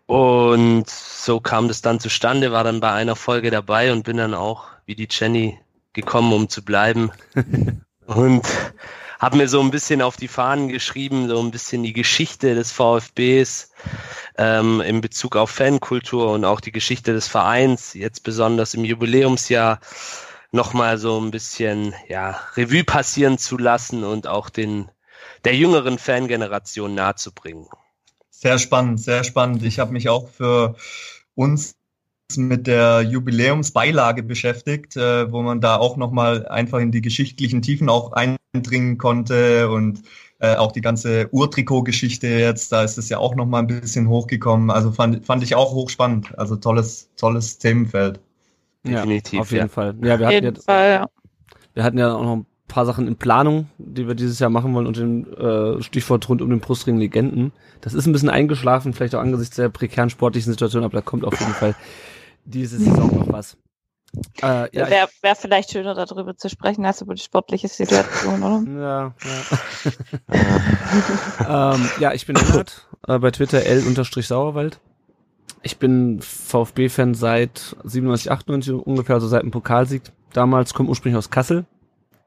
Und 0.07 0.89
so 0.89 1.39
kam 1.39 1.68
das 1.68 1.81
dann 1.81 2.00
zustande, 2.00 2.51
war 2.51 2.63
dann 2.63 2.80
bei 2.80 2.91
einer 2.91 3.15
Folge 3.15 3.51
dabei 3.51 3.91
und 3.91 4.03
bin 4.03 4.18
dann 4.18 4.33
auch 4.33 4.65
wie 4.88 4.95
die 4.95 5.07
Jenny 5.09 5.59
gekommen, 5.94 6.33
um 6.33 6.50
zu 6.50 6.65
bleiben. 6.65 7.12
Und 8.07 8.47
habe 9.19 9.38
mir 9.38 9.50
so 9.50 9.62
ein 9.62 9.69
bisschen 9.69 10.01
auf 10.01 10.16
die 10.16 10.30
Fahnen 10.30 10.69
geschrieben, 10.69 11.27
so 11.27 11.42
ein 11.42 11.51
bisschen 11.51 11.83
die 11.83 11.94
Geschichte 11.94 12.56
des 12.56 12.71
VfBs 12.71 13.71
ähm, 14.38 14.81
in 14.81 15.01
Bezug 15.01 15.36
auf 15.36 15.51
Fankultur 15.51 16.31
und 16.31 16.45
auch 16.45 16.62
die 16.62 16.71
Geschichte 16.71 17.13
des 17.13 17.27
Vereins, 17.27 17.94
jetzt 17.94 18.24
besonders 18.24 18.74
im 18.74 18.86
Jubiläumsjahr, 18.86 19.81
nochmal 20.51 20.98
so 20.98 21.19
ein 21.19 21.31
bisschen 21.31 21.94
ja, 22.07 22.39
Revue 22.56 22.83
passieren 22.83 23.38
zu 23.38 23.57
lassen 23.57 24.04
und 24.04 24.25
auch 24.25 24.50
den 24.50 24.89
der 25.45 25.56
jüngeren 25.56 26.00
Fangeneration 26.00 26.95
nahezubringen. 26.95 27.68
Sehr 28.30 28.57
spannend, 28.57 29.01
sehr 29.01 29.24
spannend. 29.24 29.63
Ich 29.63 29.80
habe 29.80 29.92
mich 29.92 30.10
auch 30.10 30.30
für 30.30 30.75
uns 31.36 31.75
mit 32.38 32.67
der 32.67 33.01
Jubiläumsbeilage 33.01 34.24
beschäftigt, 34.24 34.95
äh, 34.95 35.31
wo 35.31 35.41
man 35.41 35.62
da 35.62 35.77
auch 35.77 35.98
nochmal 35.98 36.48
einfach 36.48 36.79
in 36.79 36.91
die 36.91 37.01
geschichtlichen 37.01 37.62
Tiefen 37.62 37.89
auch 37.89 38.13
eindringen 38.13 38.98
konnte 38.98 39.69
und 39.69 40.03
äh, 40.39 40.55
auch 40.55 40.71
die 40.71 40.81
ganze 40.81 41.27
Urtrikot-Geschichte 41.31 42.27
jetzt, 42.27 42.71
da 42.71 42.83
ist 42.83 42.98
es 42.98 43.09
ja 43.09 43.17
auch 43.17 43.36
nochmal 43.36 43.63
ein 43.63 43.67
bisschen 43.67 44.07
hochgekommen. 44.07 44.69
Also 44.69 44.91
fand, 44.91 45.25
fand 45.25 45.43
ich 45.43 45.55
auch 45.55 45.74
hochspannend. 45.74 46.38
Also 46.38 46.55
tolles, 46.55 47.09
tolles 47.17 47.57
Themenfeld. 47.57 48.19
Definitiv. 48.86 49.33
Ja, 49.33 49.41
auf 49.41 49.51
jeden 49.51 49.63
ja. 49.63 49.67
Fall. 49.67 49.95
Ja, 50.01 50.19
wir 50.19 50.27
hatten, 50.27 50.43
jetzt, 50.43 50.65
Fall, 50.65 50.89
ja. 50.91 51.07
wir 51.74 51.83
hatten 51.83 51.98
ja 51.98 52.13
auch 52.13 52.24
noch 52.24 52.36
ein 52.38 52.45
paar 52.69 52.86
Sachen 52.86 53.07
in 53.07 53.17
Planung, 53.17 53.67
die 53.79 54.07
wir 54.07 54.15
dieses 54.15 54.39
Jahr 54.39 54.50
machen 54.50 54.74
wollen 54.74 54.88
und 54.88 54.95
den 54.95 55.33
äh, 55.33 55.81
Stichwort 55.81 56.29
rund 56.29 56.41
um 56.41 56.50
den 56.50 56.62
Brustring 56.62 56.98
Legenden. 56.98 57.51
Das 57.81 57.93
ist 57.93 58.05
ein 58.05 58.13
bisschen 58.13 58.29
eingeschlafen, 58.29 58.93
vielleicht 58.93 59.15
auch 59.15 59.21
angesichts 59.21 59.57
der 59.57 59.69
prekären 59.69 60.09
sportlichen 60.09 60.53
Situation, 60.53 60.83
aber 60.83 60.98
da 60.98 61.01
kommt 61.01 61.25
auf 61.25 61.38
jeden 61.39 61.53
Fall 61.53 61.75
diese 62.46 62.77
Saison 62.77 63.15
noch 63.15 63.31
was. 63.31 63.58
Äh, 64.41 64.75
ja, 64.75 64.89
Wäre 64.89 65.08
wär 65.22 65.36
vielleicht 65.36 65.72
schöner 65.72 65.93
darüber 65.93 66.36
zu 66.36 66.50
sprechen 66.50 66.86
als 66.86 67.01
über 67.01 67.13
die 67.13 67.22
sportliche 67.22 67.67
Situation, 67.67 68.41
oder? 68.41 68.63
Ja, 68.79 69.13
ja. 71.48 71.74
ähm, 71.75 71.89
ja 72.00 72.13
ich 72.13 72.25
bin 72.25 72.36
Lennart, 72.36 72.88
äh, 73.08 73.19
bei 73.19 73.31
Twitter 73.31 73.63
L-Sauerwald. 73.63 74.79
Ich 75.62 75.77
bin 75.77 76.22
VfB-Fan 76.22 77.13
seit 77.13 77.75
97, 77.84 78.31
98 78.31 78.74
ungefähr, 78.74 79.15
also 79.15 79.27
seit 79.27 79.43
dem 79.43 79.51
Pokalsieg. 79.51 80.03
Damals 80.34 80.74
komme 80.74 80.89
ursprünglich 80.89 81.17
aus 81.17 81.29
Kassel. 81.29 81.65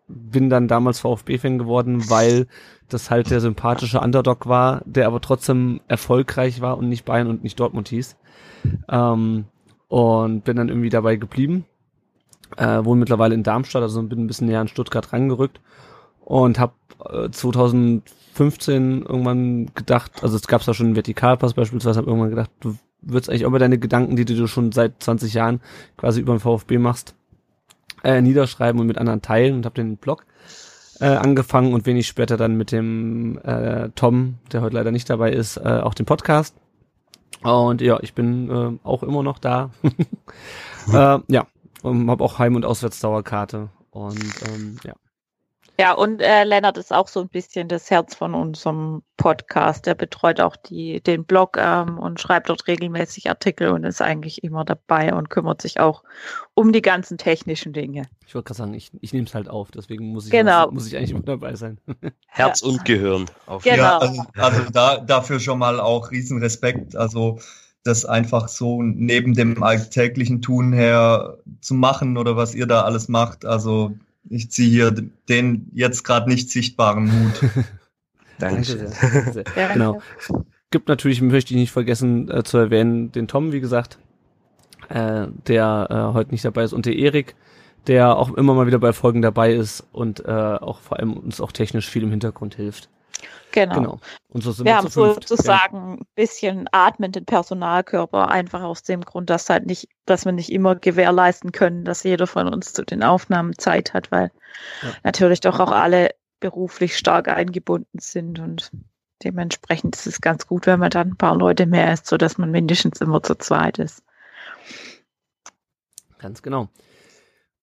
Bin 0.06 0.50
dann 0.50 0.68
damals 0.68 1.00
VfB-Fan 1.00 1.58
geworden, 1.58 2.10
weil 2.10 2.46
das 2.88 3.10
halt 3.10 3.30
der 3.30 3.40
sympathische 3.40 4.00
Underdog 4.00 4.46
war, 4.46 4.82
der 4.84 5.06
aber 5.06 5.20
trotzdem 5.20 5.80
erfolgreich 5.88 6.60
war 6.60 6.76
und 6.76 6.88
nicht 6.88 7.06
Bayern 7.06 7.28
und 7.28 7.42
nicht 7.42 7.58
Dortmund 7.58 7.88
hieß. 7.88 8.16
Ähm, 8.88 9.46
und 9.92 10.44
bin 10.44 10.56
dann 10.56 10.70
irgendwie 10.70 10.88
dabei 10.88 11.16
geblieben. 11.16 11.66
Äh, 12.56 12.82
wohne 12.82 13.00
mittlerweile 13.00 13.34
in 13.34 13.42
Darmstadt, 13.42 13.82
also 13.82 14.02
bin 14.02 14.20
ein 14.20 14.26
bisschen 14.26 14.46
näher 14.46 14.60
an 14.60 14.68
Stuttgart 14.68 15.12
rangerückt 15.12 15.60
und 16.24 16.58
habe 16.58 16.72
äh, 17.10 17.28
2015 17.30 19.02
irgendwann 19.02 19.66
gedacht, 19.74 20.22
also 20.22 20.36
es 20.36 20.46
gab 20.46 20.64
da 20.64 20.72
schon 20.72 20.86
einen 20.86 20.96
Vertikalpass 20.96 21.52
beispielsweise, 21.52 21.98
habe 21.98 22.08
irgendwann 22.08 22.30
gedacht, 22.30 22.50
du 22.60 22.74
würdest 23.02 23.28
eigentlich 23.28 23.44
auch 23.44 23.50
mal 23.50 23.58
deine 23.58 23.76
Gedanken, 23.76 24.16
die 24.16 24.24
du 24.24 24.46
schon 24.46 24.72
seit 24.72 25.02
20 25.02 25.34
Jahren 25.34 25.60
quasi 25.98 26.22
über 26.22 26.34
den 26.34 26.40
VfB 26.40 26.78
machst, 26.78 27.14
äh, 28.02 28.22
niederschreiben 28.22 28.80
und 28.80 28.86
mit 28.86 28.96
anderen 28.96 29.20
teilen 29.20 29.56
und 29.56 29.66
habe 29.66 29.74
den 29.74 29.98
Blog 29.98 30.24
äh, 31.00 31.04
angefangen 31.04 31.74
und 31.74 31.84
wenig 31.84 32.06
später 32.06 32.38
dann 32.38 32.56
mit 32.56 32.72
dem 32.72 33.38
äh, 33.44 33.90
Tom, 33.94 34.38
der 34.52 34.62
heute 34.62 34.74
leider 34.74 34.90
nicht 34.90 35.10
dabei 35.10 35.32
ist, 35.32 35.58
äh, 35.58 35.80
auch 35.82 35.92
den 35.92 36.06
Podcast 36.06 36.54
Und 37.42 37.80
ja, 37.80 37.98
ich 38.02 38.14
bin 38.14 38.50
äh, 38.50 38.78
auch 38.86 39.02
immer 39.02 39.22
noch 39.22 39.38
da. 39.38 39.70
äh, 40.92 41.18
ja, 41.28 41.46
und 41.82 42.10
habe 42.10 42.24
auch 42.24 42.38
Heim- 42.38 42.56
und 42.56 42.64
Auswärtsdauerkarte. 42.64 43.70
Und 43.90 44.24
ähm, 44.48 44.76
ja. 44.84 44.94
Ja, 45.80 45.94
und 45.94 46.20
äh, 46.20 46.44
Lennart 46.44 46.76
ist 46.76 46.92
auch 46.92 47.08
so 47.08 47.20
ein 47.20 47.28
bisschen 47.28 47.66
das 47.66 47.90
Herz 47.90 48.14
von 48.14 48.34
unserem 48.34 49.02
Podcast. 49.16 49.86
Er 49.86 49.94
betreut 49.94 50.38
auch 50.40 50.54
die, 50.54 51.00
den 51.02 51.24
Blog 51.24 51.56
ähm, 51.58 51.98
und 51.98 52.20
schreibt 52.20 52.50
dort 52.50 52.66
regelmäßig 52.68 53.30
Artikel 53.30 53.70
und 53.70 53.82
ist 53.84 54.02
eigentlich 54.02 54.44
immer 54.44 54.64
dabei 54.64 55.14
und 55.14 55.30
kümmert 55.30 55.62
sich 55.62 55.80
auch 55.80 56.04
um 56.54 56.72
die 56.72 56.82
ganzen 56.82 57.16
technischen 57.16 57.72
Dinge. 57.72 58.02
Ich 58.26 58.34
wollte 58.34 58.48
gerade 58.48 58.58
sagen, 58.58 58.74
ich, 58.74 58.90
ich 59.00 59.12
nehme 59.14 59.26
es 59.26 59.34
halt 59.34 59.48
auf, 59.48 59.70
deswegen 59.70 60.12
muss 60.12 60.26
ich, 60.26 60.30
Genau. 60.30 60.66
muss, 60.66 60.74
muss 60.74 60.86
ich 60.88 60.96
eigentlich 60.96 61.12
immer 61.12 61.22
dabei 61.22 61.54
sein. 61.56 61.78
Herz 62.26 62.60
Ja. 62.60 62.68
und 62.68 62.84
Gehirn. 62.84 63.24
Auf 63.46 63.64
Genau. 63.64 63.76
Ja, 63.76 63.98
also, 63.98 64.22
also 64.36 64.62
da, 64.70 64.98
dafür 64.98 65.40
schon 65.40 65.58
mal 65.58 65.80
auch 65.80 66.10
riesen 66.10 66.38
Respekt. 66.38 66.94
Also 66.96 67.38
das 67.82 68.04
einfach 68.04 68.48
so 68.48 68.82
neben 68.82 69.32
dem 69.34 69.62
alltäglichen 69.62 70.42
Tun 70.42 70.72
her 70.72 71.38
zu 71.62 71.74
machen 71.74 72.18
oder 72.18 72.36
was 72.36 72.54
ihr 72.54 72.66
da 72.66 72.82
alles 72.82 73.08
macht. 73.08 73.44
Also 73.46 73.92
ich 74.28 74.50
ziehe 74.50 74.70
hier 74.70 74.90
den 75.28 75.70
jetzt 75.72 76.04
gerade 76.04 76.28
nicht 76.28 76.50
sichtbaren 76.50 77.10
Hut. 77.12 77.50
Dankeschön. 78.38 78.90
Danke 79.00 79.32
sehr. 79.32 79.68
Genau. 79.74 80.00
Gibt 80.70 80.88
natürlich, 80.88 81.20
möchte 81.20 81.52
ich 81.54 81.60
nicht 81.60 81.72
vergessen 81.72 82.30
äh, 82.30 82.42
zu 82.42 82.58
erwähnen, 82.58 83.12
den 83.12 83.28
Tom, 83.28 83.52
wie 83.52 83.60
gesagt, 83.60 83.98
äh, 84.88 85.26
der 85.46 85.88
äh, 85.90 86.14
heute 86.14 86.30
nicht 86.30 86.44
dabei 86.44 86.64
ist, 86.64 86.72
und 86.72 86.86
der 86.86 86.96
Erik, 86.96 87.34
der 87.86 88.16
auch 88.16 88.32
immer 88.34 88.54
mal 88.54 88.66
wieder 88.66 88.78
bei 88.78 88.92
Folgen 88.92 89.22
dabei 89.22 89.52
ist 89.52 89.86
und 89.92 90.24
äh, 90.24 90.30
auch 90.30 90.80
vor 90.80 90.98
allem 90.98 91.12
uns 91.12 91.40
auch 91.40 91.52
technisch 91.52 91.88
viel 91.88 92.04
im 92.04 92.10
Hintergrund 92.10 92.54
hilft. 92.54 92.88
Genau. 93.52 93.74
Genau. 93.74 94.00
Und 94.28 94.42
so 94.42 94.50
sind 94.52 94.64
Wir 94.64 94.72
wir 94.72 94.76
haben 94.78 94.88
sozusagen 94.88 95.98
ein 96.00 96.06
bisschen 96.14 96.68
atmenden 96.72 97.24
Personalkörper, 97.24 98.28
einfach 98.28 98.62
aus 98.62 98.82
dem 98.82 99.02
Grund, 99.02 99.30
dass 99.30 99.48
halt 99.50 99.66
nicht, 99.66 99.88
dass 100.06 100.24
wir 100.24 100.32
nicht 100.32 100.50
immer 100.50 100.74
gewährleisten 100.74 101.52
können, 101.52 101.84
dass 101.84 102.02
jeder 102.02 102.26
von 102.26 102.52
uns 102.52 102.72
zu 102.72 102.82
den 102.84 103.02
Aufnahmen 103.02 103.56
Zeit 103.58 103.94
hat, 103.94 104.10
weil 104.10 104.30
Ja. 104.82 104.90
natürlich 105.04 105.40
doch 105.40 105.60
auch 105.60 105.70
alle 105.70 106.10
beruflich 106.40 106.96
stark 106.98 107.28
eingebunden 107.28 107.98
sind 107.98 108.38
und 108.40 108.70
dementsprechend 109.22 109.94
ist 109.96 110.06
es 110.06 110.20
ganz 110.20 110.46
gut, 110.46 110.66
wenn 110.66 110.80
man 110.80 110.90
dann 110.90 111.10
ein 111.10 111.16
paar 111.16 111.36
Leute 111.36 111.66
mehr 111.66 111.92
ist, 111.92 112.06
so 112.06 112.16
dass 112.16 112.38
man 112.38 112.50
mindestens 112.50 113.00
immer 113.00 113.22
zu 113.22 113.36
zweit 113.36 113.78
ist. 113.78 114.02
Ja, 116.10 116.16
ganz 116.18 116.42
genau. 116.42 116.68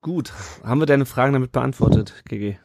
Gut. 0.01 0.31
Haben 0.63 0.79
wir 0.79 0.85
deine 0.85 1.05
Fragen 1.05 1.33
damit 1.33 1.51
beantwortet, 1.51 2.23
GG? 2.29 2.57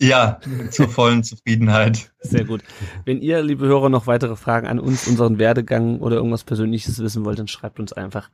Ja, 0.00 0.38
zur 0.70 0.88
vollen 0.88 1.24
Zufriedenheit. 1.24 2.12
Sehr 2.20 2.44
gut. 2.44 2.62
Wenn 3.04 3.20
ihr, 3.20 3.42
liebe 3.42 3.66
Hörer, 3.66 3.88
noch 3.88 4.06
weitere 4.06 4.36
Fragen 4.36 4.68
an 4.68 4.78
uns, 4.78 5.08
unseren 5.08 5.38
Werdegang 5.38 5.98
oder 5.98 6.16
irgendwas 6.16 6.44
Persönliches 6.44 7.00
wissen 7.00 7.24
wollt, 7.24 7.38
dann 7.38 7.48
schreibt 7.48 7.80
uns 7.80 7.92
einfach 7.92 8.30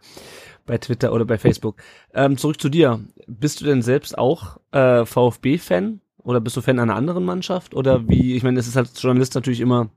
bei 0.67 0.77
Twitter 0.77 1.13
oder 1.13 1.25
bei 1.25 1.39
Facebook. 1.39 1.77
Ähm, 2.13 2.37
zurück 2.37 2.61
zu 2.61 2.69
dir. 2.69 3.01
Bist 3.27 3.61
du 3.61 3.65
denn 3.65 3.81
selbst 3.81 4.19
auch 4.19 4.59
äh, 4.73 5.07
VfB-Fan 5.07 6.01
oder 6.19 6.41
bist 6.41 6.57
du 6.57 6.61
Fan 6.61 6.79
einer 6.79 6.97
anderen 6.97 7.25
Mannschaft? 7.25 7.75
Oder 7.75 8.09
wie, 8.09 8.35
ich 8.35 8.43
meine, 8.43 8.61
es 8.61 8.69
ist 8.69 8.77
als 8.77 9.01
Journalist 9.01 9.35
natürlich 9.35 9.61
immer 9.61 9.91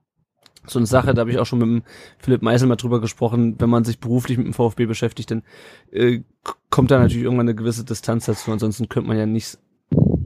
so 0.66 0.80
eine 0.80 0.86
Sache, 0.86 1.14
da 1.14 1.22
habe 1.22 1.32
ich 1.32 1.40
auch 1.40 1.46
schon 1.46 1.60
mit 1.60 1.68
dem 1.68 1.84
Philipp 2.18 2.42
Meisel 2.42 2.68
mal 2.68 2.76
drüber 2.76 3.00
gesprochen, 3.00 3.56
wenn 3.60 3.70
man 3.70 3.86
sich 3.86 4.00
beruflich 4.00 4.38
mit 4.38 4.48
dem 4.48 4.54
VfB 4.54 4.86
beschäftigt, 4.86 5.32
dann 5.32 5.44
äh, 5.92 6.22
kommt 6.70 6.92
da 6.92 7.00
natürlich 7.00 7.24
irgendwann 7.24 7.48
eine 7.48 7.56
gewisse 7.56 7.86
Distanz 7.86 8.26
dazu, 8.26 8.52
ansonsten 8.52 8.90
könnte 8.90 9.08
man 9.08 9.18
ja 9.18 9.26
nicht 9.26 9.58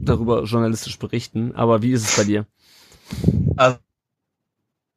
darüber 0.02 0.44
journalistisch 0.44 0.98
berichten. 0.98 1.54
Aber 1.54 1.82
wie 1.82 1.92
ist 1.92 2.08
es 2.08 2.16
bei 2.16 2.24
dir? 2.24 2.46
Also 3.56 3.78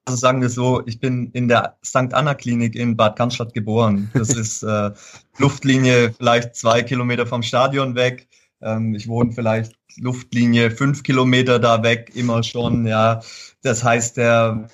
sagen 0.08 0.42
wir 0.42 0.50
so, 0.50 0.86
ich 0.86 1.00
bin 1.00 1.32
in 1.32 1.48
der 1.48 1.78
St. 1.84 2.14
Anna 2.14 2.36
Klinik 2.36 2.76
in 2.76 2.96
Bad 2.96 3.16
Cannstatt 3.16 3.54
geboren. 3.54 4.12
Das 4.14 4.30
ist 4.36 4.64
äh, 4.64 4.92
Luftlinie 5.38 6.14
vielleicht 6.14 6.56
zwei 6.56 6.84
Kilometer 6.84 7.26
vom 7.26 7.44
Stadion 7.44 7.96
weg. 7.96 8.28
Ähm, 8.62 8.96
ich 8.96 9.08
wohne 9.08 9.32
vielleicht 9.32 9.74
Luftlinie 9.98 10.72
fünf 10.72 11.04
Kilometer 11.04 11.60
da 11.60 11.84
weg, 11.84 12.12
immer 12.16 12.44
schon. 12.44 12.86
Ja, 12.86 13.22
das 13.62 13.84
heißt, 13.84 14.18
der, 14.18 14.68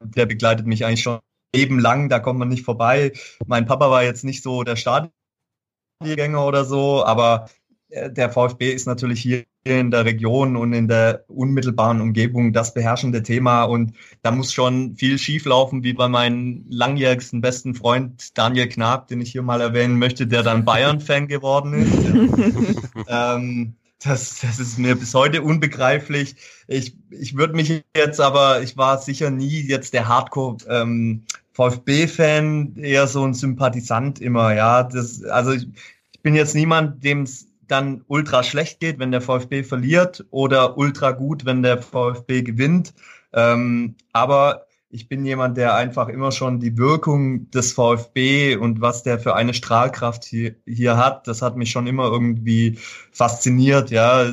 der 0.00 0.26
begleitet 0.26 0.66
mich 0.66 0.84
eigentlich 0.84 1.02
schon 1.02 1.20
eben 1.52 1.78
lang. 1.78 2.08
Da 2.08 2.20
kommt 2.20 2.38
man 2.38 2.48
nicht 2.48 2.64
vorbei. 2.64 3.12
Mein 3.46 3.66
Papa 3.66 3.90
war 3.90 4.02
jetzt 4.02 4.24
nicht 4.24 4.42
so 4.42 4.62
der 4.62 4.76
Stadiongänger 4.76 6.46
oder 6.46 6.64
so, 6.64 7.04
aber 7.04 7.48
der 7.90 8.30
VfB 8.30 8.72
ist 8.72 8.86
natürlich 8.86 9.20
hier 9.20 9.44
in 9.64 9.90
der 9.90 10.04
Region 10.04 10.56
und 10.56 10.72
in 10.72 10.88
der 10.88 11.24
unmittelbaren 11.28 12.00
Umgebung 12.00 12.52
das 12.52 12.72
beherrschende 12.72 13.22
Thema 13.22 13.64
und 13.64 13.92
da 14.22 14.30
muss 14.30 14.52
schon 14.52 14.96
viel 14.96 15.18
schieflaufen, 15.18 15.82
wie 15.82 15.92
bei 15.92 16.08
meinem 16.08 16.64
langjährigsten 16.68 17.40
besten 17.40 17.74
Freund 17.74 18.36
Daniel 18.38 18.68
Knab, 18.68 19.08
den 19.08 19.20
ich 19.20 19.32
hier 19.32 19.42
mal 19.42 19.60
erwähnen 19.60 19.98
möchte, 19.98 20.26
der 20.26 20.42
dann 20.42 20.64
Bayern-Fan 20.64 21.28
geworden 21.28 21.74
ist. 21.74 22.76
ähm, 23.08 23.74
das, 24.02 24.40
das 24.40 24.58
ist 24.58 24.78
mir 24.78 24.94
bis 24.94 25.12
heute 25.12 25.42
unbegreiflich. 25.42 26.36
Ich, 26.68 26.96
ich 27.10 27.36
würde 27.36 27.54
mich 27.54 27.82
jetzt 27.94 28.20
aber, 28.20 28.62
ich 28.62 28.76
war 28.76 28.98
sicher 28.98 29.30
nie 29.30 29.60
jetzt 29.60 29.92
der 29.92 30.08
Hardcore 30.08 30.56
ähm, 30.68 31.24
VfB-Fan, 31.52 32.76
eher 32.76 33.06
so 33.06 33.24
ein 33.24 33.34
Sympathisant 33.34 34.20
immer, 34.20 34.54
ja. 34.54 34.84
Das, 34.84 35.22
also 35.24 35.52
ich, 35.52 35.68
ich 36.12 36.20
bin 36.20 36.34
jetzt 36.34 36.54
niemand, 36.54 37.04
dem 37.04 37.22
es 37.22 37.49
dann 37.70 38.04
ultra 38.08 38.42
schlecht 38.42 38.80
geht, 38.80 38.98
wenn 38.98 39.12
der 39.12 39.20
VfB 39.20 39.62
verliert 39.62 40.24
oder 40.30 40.76
ultra 40.76 41.12
gut, 41.12 41.44
wenn 41.44 41.62
der 41.62 41.80
VfB 41.82 42.42
gewinnt. 42.42 42.94
Ähm, 43.32 43.96
aber 44.12 44.66
ich 44.90 45.08
bin 45.08 45.24
jemand, 45.24 45.56
der 45.56 45.74
einfach 45.76 46.08
immer 46.08 46.32
schon 46.32 46.58
die 46.58 46.76
Wirkung 46.76 47.48
des 47.50 47.72
VfB 47.72 48.56
und 48.56 48.80
was 48.80 49.04
der 49.04 49.20
für 49.20 49.36
eine 49.36 49.54
Strahlkraft 49.54 50.24
hier, 50.24 50.56
hier 50.66 50.96
hat, 50.96 51.28
das 51.28 51.42
hat 51.42 51.56
mich 51.56 51.70
schon 51.70 51.86
immer 51.86 52.06
irgendwie 52.06 52.78
fasziniert. 53.12 53.90
Ja, 53.90 54.28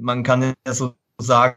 man 0.00 0.24
kann 0.24 0.42
ja 0.42 0.74
so 0.74 0.94
sagen, 1.18 1.56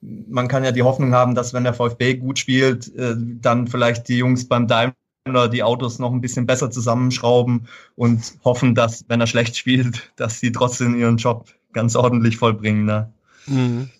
man 0.00 0.48
kann 0.48 0.64
ja 0.64 0.72
die 0.72 0.82
Hoffnung 0.82 1.14
haben, 1.14 1.36
dass 1.36 1.54
wenn 1.54 1.62
der 1.62 1.74
VfB 1.74 2.14
gut 2.14 2.40
spielt, 2.40 2.92
äh, 2.96 3.14
dann 3.16 3.68
vielleicht 3.68 4.08
die 4.08 4.18
Jungs 4.18 4.48
beim 4.48 4.66
Daimler 4.66 4.96
die 5.24 5.62
Autos 5.62 5.98
noch 5.98 6.12
ein 6.12 6.20
bisschen 6.20 6.46
besser 6.46 6.70
zusammenschrauben 6.70 7.68
und 7.94 8.34
hoffen, 8.44 8.74
dass, 8.74 9.04
wenn 9.08 9.20
er 9.20 9.26
schlecht 9.26 9.56
spielt, 9.56 10.12
dass 10.16 10.40
sie 10.40 10.52
trotzdem 10.52 10.98
ihren 10.98 11.16
Job 11.16 11.46
ganz 11.72 11.94
ordentlich 11.96 12.36
vollbringen. 12.36 12.84
Ne? 12.84 13.12
Mhm. 13.46 13.90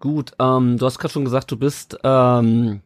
Gut, 0.00 0.32
ähm, 0.38 0.78
du 0.78 0.86
hast 0.86 0.98
gerade 0.98 1.12
schon 1.12 1.24
gesagt, 1.24 1.50
du 1.50 1.56
bist 1.56 1.98
ähm, 2.04 2.82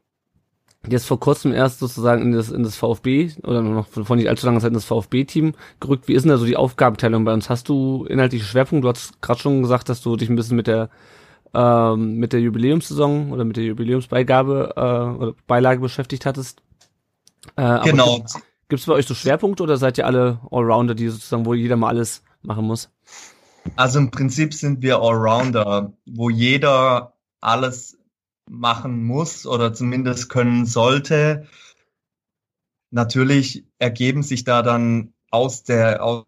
jetzt 0.88 1.06
vor 1.06 1.20
kurzem 1.20 1.52
erst 1.52 1.78
sozusagen 1.78 2.22
in 2.22 2.32
das, 2.32 2.50
in 2.50 2.62
das 2.62 2.76
VfB 2.76 3.30
oder 3.44 3.62
noch 3.62 3.86
von 3.86 4.18
nicht 4.18 4.28
allzu 4.28 4.46
langer 4.46 4.60
Zeit 4.60 4.68
in 4.68 4.74
das 4.74 4.86
VfB-Team 4.86 5.54
gerückt. 5.78 6.08
Wie 6.08 6.14
ist 6.14 6.22
denn 6.22 6.30
da 6.30 6.38
so 6.38 6.46
die 6.46 6.56
Aufgabenteilung 6.56 7.24
bei 7.24 7.34
uns? 7.34 7.50
Hast 7.50 7.68
du 7.68 8.04
inhaltliche 8.06 8.46
Schwerpunkte? 8.46 8.82
Du 8.82 8.88
hast 8.88 9.20
gerade 9.20 9.40
schon 9.40 9.62
gesagt, 9.62 9.88
dass 9.88 10.00
du 10.00 10.16
dich 10.16 10.28
ein 10.28 10.36
bisschen 10.36 10.56
mit 10.56 10.66
der 10.66 10.88
ähm, 11.54 12.16
mit 12.16 12.32
der 12.32 12.40
Jubiläumssaison 12.40 13.32
oder 13.32 13.44
mit 13.44 13.56
der 13.56 13.64
Jubiläumsbeigabe 13.64 14.72
äh, 14.76 15.20
oder 15.20 15.34
Beilage 15.46 15.80
beschäftigt 15.80 16.26
hattest. 16.26 16.62
Äh, 17.56 17.80
Genau. 17.84 18.24
Gibt 18.68 18.80
es 18.80 18.86
bei 18.86 18.94
euch 18.94 19.06
so 19.06 19.14
Schwerpunkte 19.14 19.62
oder 19.62 19.76
seid 19.76 19.98
ihr 19.98 20.06
alle 20.06 20.40
Allrounder, 20.50 20.94
die 20.94 21.08
sozusagen, 21.08 21.44
wo 21.44 21.52
jeder 21.52 21.76
mal 21.76 21.88
alles 21.88 22.22
machen 22.40 22.64
muss? 22.64 22.90
Also 23.76 23.98
im 23.98 24.10
Prinzip 24.10 24.54
sind 24.54 24.80
wir 24.80 25.00
Allrounder, 25.00 25.92
wo 26.06 26.30
jeder 26.30 27.12
alles 27.42 27.98
machen 28.48 29.04
muss 29.04 29.46
oder 29.46 29.74
zumindest 29.74 30.30
können 30.30 30.64
sollte. 30.64 31.46
Natürlich 32.90 33.64
ergeben 33.78 34.22
sich 34.22 34.44
da 34.44 34.62
dann 34.62 35.12
aus 35.30 35.64
der, 35.64 36.02
aus 36.02 36.24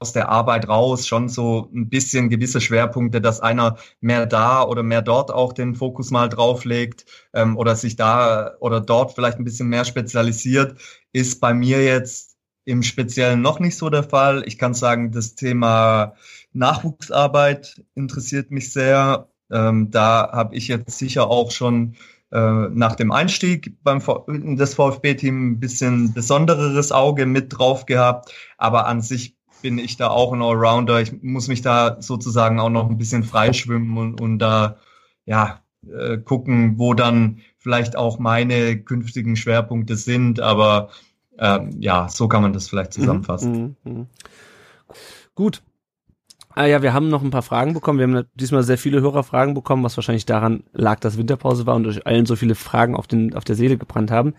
aus 0.00 0.14
der 0.14 0.30
Arbeit 0.30 0.66
raus 0.66 1.06
schon 1.06 1.28
so 1.28 1.68
ein 1.74 1.90
bisschen 1.90 2.30
gewisse 2.30 2.60
Schwerpunkte, 2.60 3.20
dass 3.20 3.40
einer 3.40 3.76
mehr 4.00 4.24
da 4.24 4.62
oder 4.62 4.82
mehr 4.82 5.02
dort 5.02 5.30
auch 5.30 5.52
den 5.52 5.74
Fokus 5.74 6.10
mal 6.10 6.30
drauflegt 6.30 7.04
ähm, 7.34 7.56
oder 7.58 7.76
sich 7.76 7.96
da 7.96 8.56
oder 8.60 8.80
dort 8.80 9.12
vielleicht 9.12 9.38
ein 9.38 9.44
bisschen 9.44 9.68
mehr 9.68 9.84
spezialisiert, 9.84 10.80
ist 11.12 11.38
bei 11.40 11.52
mir 11.52 11.84
jetzt 11.84 12.38
im 12.64 12.82
Speziellen 12.82 13.42
noch 13.42 13.60
nicht 13.60 13.76
so 13.76 13.90
der 13.90 14.02
Fall. 14.02 14.42
Ich 14.46 14.56
kann 14.56 14.72
sagen, 14.72 15.12
das 15.12 15.34
Thema 15.34 16.14
Nachwuchsarbeit 16.54 17.82
interessiert 17.94 18.50
mich 18.50 18.72
sehr. 18.72 19.28
Ähm, 19.52 19.90
da 19.90 20.30
habe 20.32 20.54
ich 20.56 20.68
jetzt 20.68 20.98
sicher 20.98 21.28
auch 21.28 21.50
schon 21.50 21.96
äh, 22.32 22.68
nach 22.70 22.96
dem 22.96 23.12
Einstieg 23.12 23.76
beim 23.82 24.00
das 24.56 24.74
VfB-Team 24.74 25.52
ein 25.52 25.60
bisschen 25.60 26.14
besondereres 26.14 26.90
Auge 26.90 27.26
mit 27.26 27.58
drauf 27.58 27.84
gehabt. 27.84 28.32
Aber 28.56 28.86
an 28.86 29.02
sich 29.02 29.36
bin 29.62 29.78
ich 29.78 29.96
da 29.96 30.08
auch 30.08 30.32
ein 30.32 30.42
Allrounder. 30.42 31.00
Ich 31.00 31.22
muss 31.22 31.48
mich 31.48 31.62
da 31.62 32.00
sozusagen 32.00 32.60
auch 32.60 32.70
noch 32.70 32.88
ein 32.88 32.98
bisschen 32.98 33.24
freischwimmen 33.24 33.96
und, 33.96 34.20
und 34.20 34.38
da 34.38 34.76
ja 35.26 35.60
äh, 35.88 36.18
gucken, 36.18 36.78
wo 36.78 36.94
dann 36.94 37.38
vielleicht 37.58 37.96
auch 37.96 38.18
meine 38.18 38.78
künftigen 38.78 39.36
Schwerpunkte 39.36 39.96
sind. 39.96 40.40
Aber 40.40 40.90
ähm, 41.38 41.70
ja, 41.80 42.08
so 42.08 42.28
kann 42.28 42.42
man 42.42 42.52
das 42.52 42.68
vielleicht 42.68 42.92
zusammenfassen. 42.92 43.76
Mhm, 43.84 43.92
mhm. 43.92 44.06
Gut. 45.34 45.62
Ah 46.52 46.66
ja, 46.66 46.82
wir 46.82 46.92
haben 46.92 47.08
noch 47.08 47.22
ein 47.22 47.30
paar 47.30 47.42
Fragen 47.42 47.74
bekommen. 47.74 47.98
Wir 47.98 48.08
haben 48.08 48.26
diesmal 48.34 48.64
sehr 48.64 48.76
viele 48.76 49.00
Hörerfragen 49.00 49.54
bekommen, 49.54 49.84
was 49.84 49.96
wahrscheinlich 49.96 50.26
daran 50.26 50.64
lag, 50.72 50.98
dass 50.98 51.16
Winterpause 51.16 51.64
war 51.64 51.76
und 51.76 51.86
euch 51.86 52.06
allen 52.06 52.26
so 52.26 52.34
viele 52.34 52.56
Fragen 52.56 52.96
auf, 52.96 53.06
den, 53.06 53.34
auf 53.34 53.44
der 53.44 53.54
Seele 53.54 53.78
gebrannt 53.78 54.10
haben. 54.10 54.34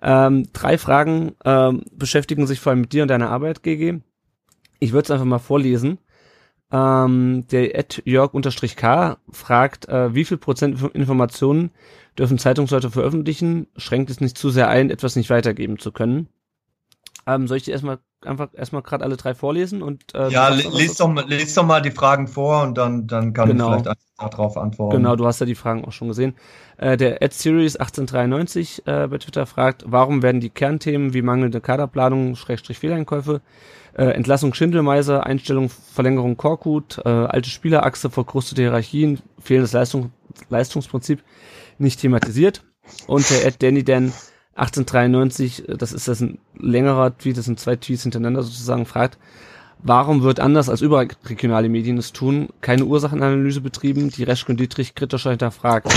Ähm, 0.00 0.46
drei 0.52 0.78
Fragen 0.78 1.32
ähm, 1.44 1.82
beschäftigen 1.92 2.46
sich 2.46 2.60
vor 2.60 2.70
allem 2.70 2.82
mit 2.82 2.92
dir 2.92 3.02
und 3.02 3.08
deiner 3.08 3.30
Arbeit, 3.30 3.62
GG. 3.62 4.00
Ich 4.80 4.92
würde 4.92 5.04
es 5.04 5.10
einfach 5.10 5.26
mal 5.26 5.38
vorlesen. 5.38 5.98
Ähm, 6.72 7.46
der 7.50 7.76
Ed 7.76 8.02
Jörg-K 8.04 9.16
fragt, 9.30 9.88
äh, 9.88 10.14
wie 10.14 10.24
viel 10.24 10.38
Prozent 10.38 10.80
Informationen 10.94 11.70
dürfen 12.18 12.38
Zeitungsleute 12.38 12.90
veröffentlichen? 12.90 13.66
Schränkt 13.76 14.10
es 14.10 14.20
nicht 14.20 14.38
zu 14.38 14.50
sehr 14.50 14.68
ein, 14.68 14.90
etwas 14.90 15.16
nicht 15.16 15.30
weitergeben 15.30 15.78
zu 15.78 15.92
können? 15.92 16.28
Ähm, 17.26 17.48
soll 17.48 17.58
ich 17.58 17.64
dir 17.64 17.72
erstmal 17.72 17.98
einfach 18.24 18.48
erstmal 18.52 18.82
gerade 18.82 19.04
alle 19.04 19.16
drei 19.16 19.34
vorlesen 19.34 19.82
und 19.82 20.14
äh, 20.14 20.28
ja, 20.28 20.48
les 20.48 20.96
doch, 20.96 21.08
mal, 21.08 21.24
les 21.26 21.54
doch 21.54 21.64
mal 21.64 21.80
die 21.80 21.90
Fragen 21.90 22.28
vor 22.28 22.62
und 22.62 22.76
dann 22.76 23.06
dann 23.06 23.32
kann 23.32 23.48
genau. 23.48 23.76
ich 23.76 23.82
vielleicht 23.82 23.98
darauf 24.18 24.56
antworten. 24.56 24.96
Genau, 24.96 25.16
du 25.16 25.26
hast 25.26 25.40
ja 25.40 25.46
die 25.46 25.54
Fragen 25.54 25.84
auch 25.84 25.92
schon 25.92 26.08
gesehen. 26.08 26.34
Äh, 26.76 26.96
der 26.96 27.22
Ed 27.22 27.32
Series 27.32 27.76
1893 27.76 28.86
äh, 28.86 29.08
bei 29.08 29.18
Twitter 29.18 29.46
fragt, 29.46 29.84
warum 29.86 30.22
werden 30.22 30.40
die 30.40 30.50
Kernthemen 30.50 31.14
wie 31.14 31.22
mangelnde 31.22 31.60
Kaderplanung, 31.60 32.36
Schrägstrich 32.36 32.78
Fehleinkäufe, 32.78 33.40
äh, 33.94 34.04
Entlassung 34.04 34.54
Schindelmeiser, 34.54 35.26
Einstellung 35.26 35.68
Verlängerung 35.68 36.36
Korkut, 36.36 36.98
äh, 37.04 37.08
alte 37.08 37.50
Spielerachse, 37.50 38.10
verkrustete 38.10 38.62
Hierarchien, 38.62 39.20
fehlendes 39.40 39.72
Leistung, 39.72 40.12
Leistungsprinzip 40.48 41.22
nicht 41.78 42.00
thematisiert. 42.00 42.62
Und 43.06 43.28
der 43.30 43.46
Ed 43.46 43.62
Danny 43.62 43.84
Dan 43.84 44.12
1893, 44.54 45.68
äh, 45.68 45.76
das 45.76 45.92
ist 45.92 46.08
das 46.08 46.20
ein 46.20 46.38
längerer 46.58 47.16
Tweet, 47.16 47.38
das 47.38 47.46
sind 47.46 47.60
zwei 47.60 47.76
Tweets 47.76 48.02
hintereinander 48.02 48.42
sozusagen, 48.42 48.86
fragt, 48.86 49.18
warum 49.82 50.22
wird 50.22 50.40
anders 50.40 50.68
als 50.68 50.82
überregionale 50.82 51.68
Medien 51.68 51.98
es 51.98 52.12
tun, 52.12 52.48
keine 52.60 52.84
Ursachenanalyse 52.84 53.60
betrieben, 53.60 54.10
die 54.10 54.24
Reschke 54.24 54.52
und 54.52 54.60
Dietrich 54.60 54.94
kritischer 54.94 55.30
hinterfragt? 55.30 55.88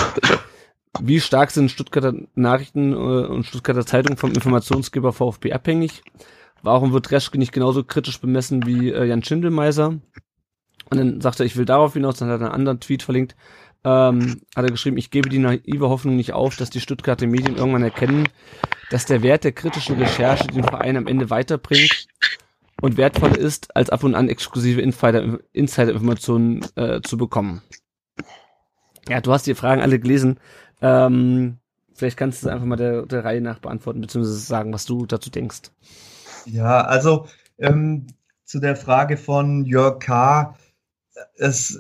Wie 1.02 1.20
stark 1.20 1.50
sind 1.50 1.72
Stuttgarter 1.72 2.14
Nachrichten 2.36 2.94
äh, 2.94 2.96
und 2.96 3.46
Stuttgarter 3.46 3.86
Zeitung 3.86 4.16
vom 4.16 4.32
Informationsgeber 4.32 5.12
VfB 5.12 5.54
abhängig? 5.54 6.04
Warum 6.64 6.94
wird 6.94 7.12
Reschke 7.12 7.38
nicht 7.38 7.52
genauso 7.52 7.84
kritisch 7.84 8.20
bemessen 8.20 8.66
wie 8.66 8.90
äh, 8.90 9.04
Jan 9.04 9.22
Schindelmeiser? 9.22 10.00
Und 10.90 10.98
dann 10.98 11.22
sagt 11.22 11.40
er, 11.40 11.46
ich 11.46 11.58
will 11.58 11.66
darauf 11.66 11.94
hinaus, 11.94 12.18
dann 12.18 12.30
hat 12.30 12.40
er 12.40 12.48
einen 12.48 12.56
anderen 12.56 12.80
Tweet 12.80 13.04
verlinkt, 13.04 13.36
ähm, 13.84 14.42
hat 14.56 14.64
er 14.64 14.72
geschrieben, 14.72 14.98
ich 14.98 15.12
gebe 15.12 15.28
die 15.28 15.40
naive 15.40 15.90
Hoffnung 15.90 16.16
nicht 16.16 16.32
auf, 16.32 16.56
dass 16.56 16.70
die 16.70 16.80
Stuttgarter 16.80 17.28
Medien 17.28 17.58
irgendwann 17.58 17.84
erkennen, 17.84 18.30
dass 18.90 19.06
der 19.06 19.22
Wert 19.22 19.44
der 19.44 19.52
kritischen 19.52 19.98
Recherche 19.98 20.48
den 20.48 20.64
Verein 20.64 20.96
am 20.96 21.08
Ende 21.08 21.30
weiterbringt 21.30 22.08
und 22.82 22.96
wertvoller 22.96 23.38
ist, 23.38 23.76
als 23.76 23.90
ab 23.90 24.04
und 24.04 24.16
an 24.16 24.30
exklusive 24.30 24.82
Insider-Informationen 24.82 26.66
äh, 26.76 27.02
zu 27.02 27.18
bekommen. 27.18 27.62
Ja, 29.10 29.20
du 29.20 29.34
hast 29.34 29.48
die 29.48 29.56
Fragen 29.56 29.82
alle 29.82 30.00
gelesen. 30.00 30.40
Ähm, 30.82 31.58
vielleicht 31.94 32.16
kannst 32.16 32.42
du 32.42 32.48
es 32.48 32.54
einfach 32.54 32.66
mal 32.66 32.78
der, 32.78 33.06
der 33.06 33.26
Reihe 33.26 33.42
nach 33.42 33.60
beantworten, 33.60 34.00
beziehungsweise 34.00 34.38
sagen, 34.38 34.72
was 34.72 34.86
du 34.86 35.06
dazu 35.06 35.30
denkst. 35.30 35.72
Ja, 36.46 36.82
also 36.82 37.28
ähm, 37.58 38.08
zu 38.46 38.60
der 38.60 38.76
Frage 38.76 39.18
von 39.18 39.66
Jörg 39.66 40.00
K. 40.00 40.56
Es, 41.38 41.80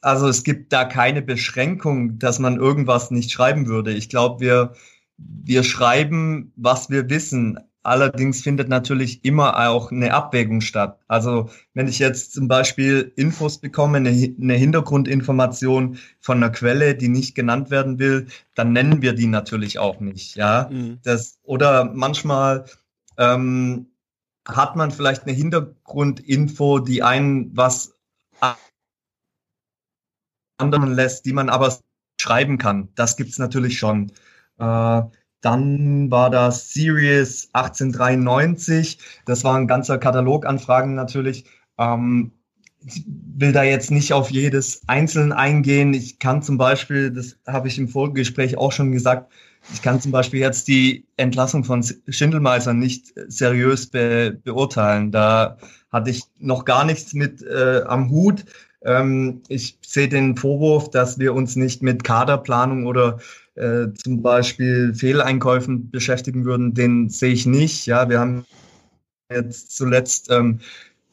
also 0.00 0.28
es 0.28 0.44
gibt 0.44 0.72
da 0.72 0.84
keine 0.84 1.22
Beschränkung, 1.22 2.18
dass 2.18 2.38
man 2.38 2.56
irgendwas 2.56 3.10
nicht 3.10 3.30
schreiben 3.30 3.66
würde. 3.66 3.92
Ich 3.92 4.08
glaube, 4.08 4.40
wir, 4.40 4.74
wir 5.16 5.62
schreiben, 5.62 6.52
was 6.56 6.90
wir 6.90 7.08
wissen. 7.08 7.58
Allerdings 7.84 8.42
findet 8.42 8.68
natürlich 8.68 9.24
immer 9.24 9.68
auch 9.68 9.90
eine 9.90 10.14
Abwägung 10.14 10.60
statt. 10.60 11.00
Also 11.08 11.50
wenn 11.74 11.88
ich 11.88 11.98
jetzt 11.98 12.32
zum 12.32 12.46
Beispiel 12.46 13.12
Infos 13.16 13.58
bekomme, 13.58 13.96
eine, 13.96 14.10
eine 14.10 14.54
Hintergrundinformation 14.54 15.98
von 16.20 16.36
einer 16.36 16.50
Quelle, 16.50 16.94
die 16.94 17.08
nicht 17.08 17.34
genannt 17.34 17.70
werden 17.70 17.98
will, 17.98 18.28
dann 18.54 18.72
nennen 18.72 19.02
wir 19.02 19.14
die 19.14 19.26
natürlich 19.26 19.80
auch 19.80 19.98
nicht. 19.98 20.36
Ja, 20.36 20.68
mhm. 20.70 20.98
das 21.02 21.40
oder 21.42 21.90
manchmal 21.92 22.66
ähm, 23.18 23.86
hat 24.46 24.76
man 24.76 24.90
vielleicht 24.90 25.22
eine 25.24 25.32
Hintergrundinfo, 25.32 26.78
die 26.80 27.02
einen 27.02 27.56
was 27.56 27.94
anderen 30.58 30.92
lässt, 30.94 31.26
die 31.26 31.32
man 31.32 31.48
aber 31.48 31.76
schreiben 32.20 32.58
kann. 32.58 32.88
Das 32.94 33.16
gibt's 33.16 33.38
natürlich 33.38 33.78
schon. 33.78 34.12
Äh, 34.58 35.02
dann 35.40 36.10
war 36.10 36.30
das 36.30 36.72
Series 36.72 37.50
1893. 37.52 38.98
Das 39.26 39.42
war 39.42 39.56
ein 39.56 39.66
ganzer 39.66 39.98
Katalog 39.98 40.46
an 40.46 40.60
Fragen 40.60 40.94
natürlich. 40.94 41.46
Ähm, 41.78 42.32
ich 42.86 43.04
will 43.06 43.52
da 43.52 43.62
jetzt 43.62 43.90
nicht 43.90 44.12
auf 44.12 44.30
jedes 44.30 44.82
einzeln 44.86 45.32
eingehen. 45.32 45.94
Ich 45.94 46.18
kann 46.18 46.42
zum 46.42 46.58
Beispiel, 46.58 47.10
das 47.10 47.36
habe 47.46 47.68
ich 47.68 47.78
im 47.78 47.88
Vorgespräch 47.88 48.56
auch 48.58 48.72
schon 48.72 48.92
gesagt, 48.92 49.32
ich 49.72 49.82
kann 49.82 50.00
zum 50.00 50.10
Beispiel 50.10 50.40
jetzt 50.40 50.66
die 50.68 51.04
Entlassung 51.16 51.64
von 51.64 51.84
Schindelmeiser 52.08 52.74
nicht 52.74 53.12
seriös 53.28 53.86
be 53.86 54.36
beurteilen. 54.42 55.12
Da 55.12 55.56
hatte 55.92 56.10
ich 56.10 56.22
noch 56.38 56.64
gar 56.64 56.84
nichts 56.84 57.14
mit 57.14 57.42
äh, 57.42 57.82
am 57.86 58.10
Hut. 58.10 58.44
Ähm, 58.84 59.42
ich 59.48 59.78
sehe 59.86 60.08
den 60.08 60.36
Vorwurf, 60.36 60.90
dass 60.90 61.18
wir 61.18 61.34
uns 61.34 61.54
nicht 61.54 61.82
mit 61.82 62.02
Kaderplanung 62.02 62.86
oder 62.86 63.20
äh, 63.54 63.88
zum 63.94 64.22
Beispiel 64.22 64.94
Fehleinkäufen 64.94 65.90
beschäftigen 65.90 66.44
würden, 66.44 66.74
den 66.74 67.08
sehe 67.08 67.32
ich 67.32 67.46
nicht. 67.46 67.86
Ja, 67.86 68.08
wir 68.08 68.18
haben 68.18 68.44
jetzt 69.30 69.76
zuletzt 69.76 70.30
ähm, 70.30 70.58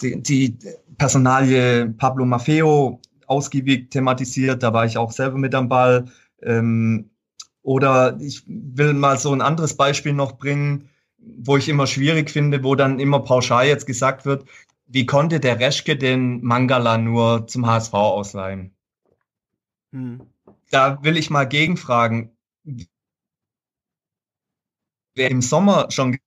die, 0.01 0.21
die 0.21 0.57
Personalie 0.99 1.89
Pablo 1.97 2.25
Maffeo 2.25 3.01
ausgiebig 3.25 3.89
thematisiert. 3.89 4.61
Da 4.61 4.73
war 4.73 4.85
ich 4.85 4.97
auch 4.97 5.11
selber 5.11 5.37
mit 5.37 5.55
am 5.55 5.69
Ball. 5.69 6.05
Ähm, 6.43 7.09
oder 7.63 8.19
ich 8.19 8.43
will 8.47 8.93
mal 8.93 9.17
so 9.17 9.33
ein 9.33 9.41
anderes 9.41 9.75
Beispiel 9.75 10.13
noch 10.13 10.37
bringen, 10.37 10.89
wo 11.17 11.57
ich 11.57 11.69
immer 11.69 11.87
schwierig 11.87 12.29
finde, 12.29 12.63
wo 12.63 12.75
dann 12.75 12.99
immer 12.99 13.19
pauschal 13.19 13.65
jetzt 13.65 13.87
gesagt 13.87 14.25
wird, 14.25 14.45
wie 14.87 15.05
konnte 15.05 15.39
der 15.39 15.59
Reschke 15.59 15.95
den 15.97 16.43
Mangala 16.43 16.97
nur 16.97 17.47
zum 17.47 17.65
HSV 17.65 17.93
ausleihen? 17.93 18.75
Hm. 19.93 20.21
Da 20.71 21.01
will 21.03 21.17
ich 21.17 21.29
mal 21.29 21.45
gegenfragen. 21.45 22.35
Wer 25.15 25.31
im 25.31 25.41
Sommer 25.41 25.91
schon 25.91 26.17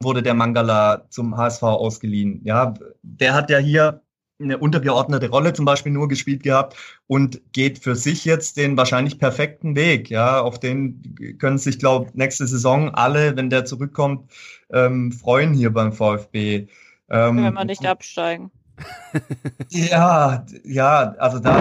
wurde 0.00 0.22
der 0.22 0.34
Mangala 0.34 1.08
zum 1.10 1.36
HSV 1.36 1.62
ausgeliehen? 1.62 2.40
Ja, 2.44 2.74
der 3.02 3.34
hat 3.34 3.50
ja 3.50 3.58
hier 3.58 4.02
eine 4.40 4.58
untergeordnete 4.58 5.30
Rolle 5.30 5.52
zum 5.52 5.64
Beispiel 5.64 5.92
nur 5.92 6.08
gespielt 6.08 6.42
gehabt 6.42 6.76
und 7.06 7.40
geht 7.52 7.78
für 7.78 7.96
sich 7.96 8.24
jetzt 8.24 8.56
den 8.56 8.76
wahrscheinlich 8.76 9.18
perfekten 9.18 9.74
Weg. 9.74 10.10
Ja, 10.10 10.40
auf 10.40 10.60
den 10.60 11.36
können 11.38 11.58
sich, 11.58 11.78
glaube 11.78 12.10
nächste 12.14 12.46
Saison 12.46 12.94
alle, 12.94 13.36
wenn 13.36 13.50
der 13.50 13.64
zurückkommt, 13.64 14.30
ähm, 14.70 15.12
freuen 15.12 15.54
hier 15.54 15.72
beim 15.72 15.92
VfB. 15.92 16.68
Ähm, 17.10 17.44
wenn 17.44 17.54
wir 17.54 17.64
nicht 17.64 17.86
absteigen. 17.86 18.50
ja, 19.70 20.46
ja, 20.64 21.14
also 21.18 21.40
da, 21.40 21.60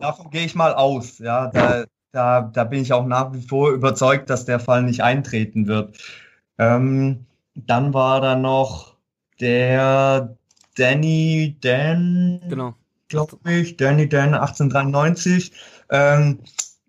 davon 0.00 0.30
gehe 0.30 0.46
ich 0.46 0.54
mal 0.54 0.72
aus. 0.72 1.18
Ja, 1.18 1.48
da, 1.48 1.84
da, 2.12 2.40
da 2.40 2.64
bin 2.64 2.80
ich 2.80 2.92
auch 2.94 3.04
nach 3.04 3.34
wie 3.34 3.42
vor 3.42 3.70
überzeugt, 3.72 4.30
dass 4.30 4.46
der 4.46 4.60
Fall 4.60 4.82
nicht 4.82 5.02
eintreten 5.02 5.66
wird. 5.66 5.98
Ähm, 6.58 7.26
dann 7.54 7.92
war 7.92 8.22
da 8.22 8.34
noch 8.34 8.94
der 9.40 10.36
Danny 10.74 11.56
Dan, 11.60 12.40
genau. 12.48 12.74
glaube 13.08 13.38
ich, 13.52 13.76
Danny 13.76 14.08
Dan 14.08 14.34
1893. 14.34 15.52
Ähm, 15.90 16.40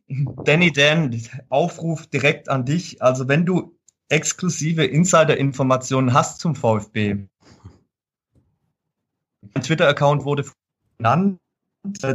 Danny 0.07 0.71
Dan, 0.71 1.19
Aufruf 1.49 2.07
direkt 2.07 2.49
an 2.49 2.65
dich. 2.65 3.01
Also 3.01 3.27
wenn 3.27 3.45
du 3.45 3.77
exklusive 4.09 4.85
Insider-Informationen 4.85 6.13
hast 6.13 6.39
zum 6.39 6.55
VfB, 6.55 7.27
mein 9.53 9.63
Twitter-Account 9.63 10.25
wurde 10.25 10.45
genannt, 10.97 11.39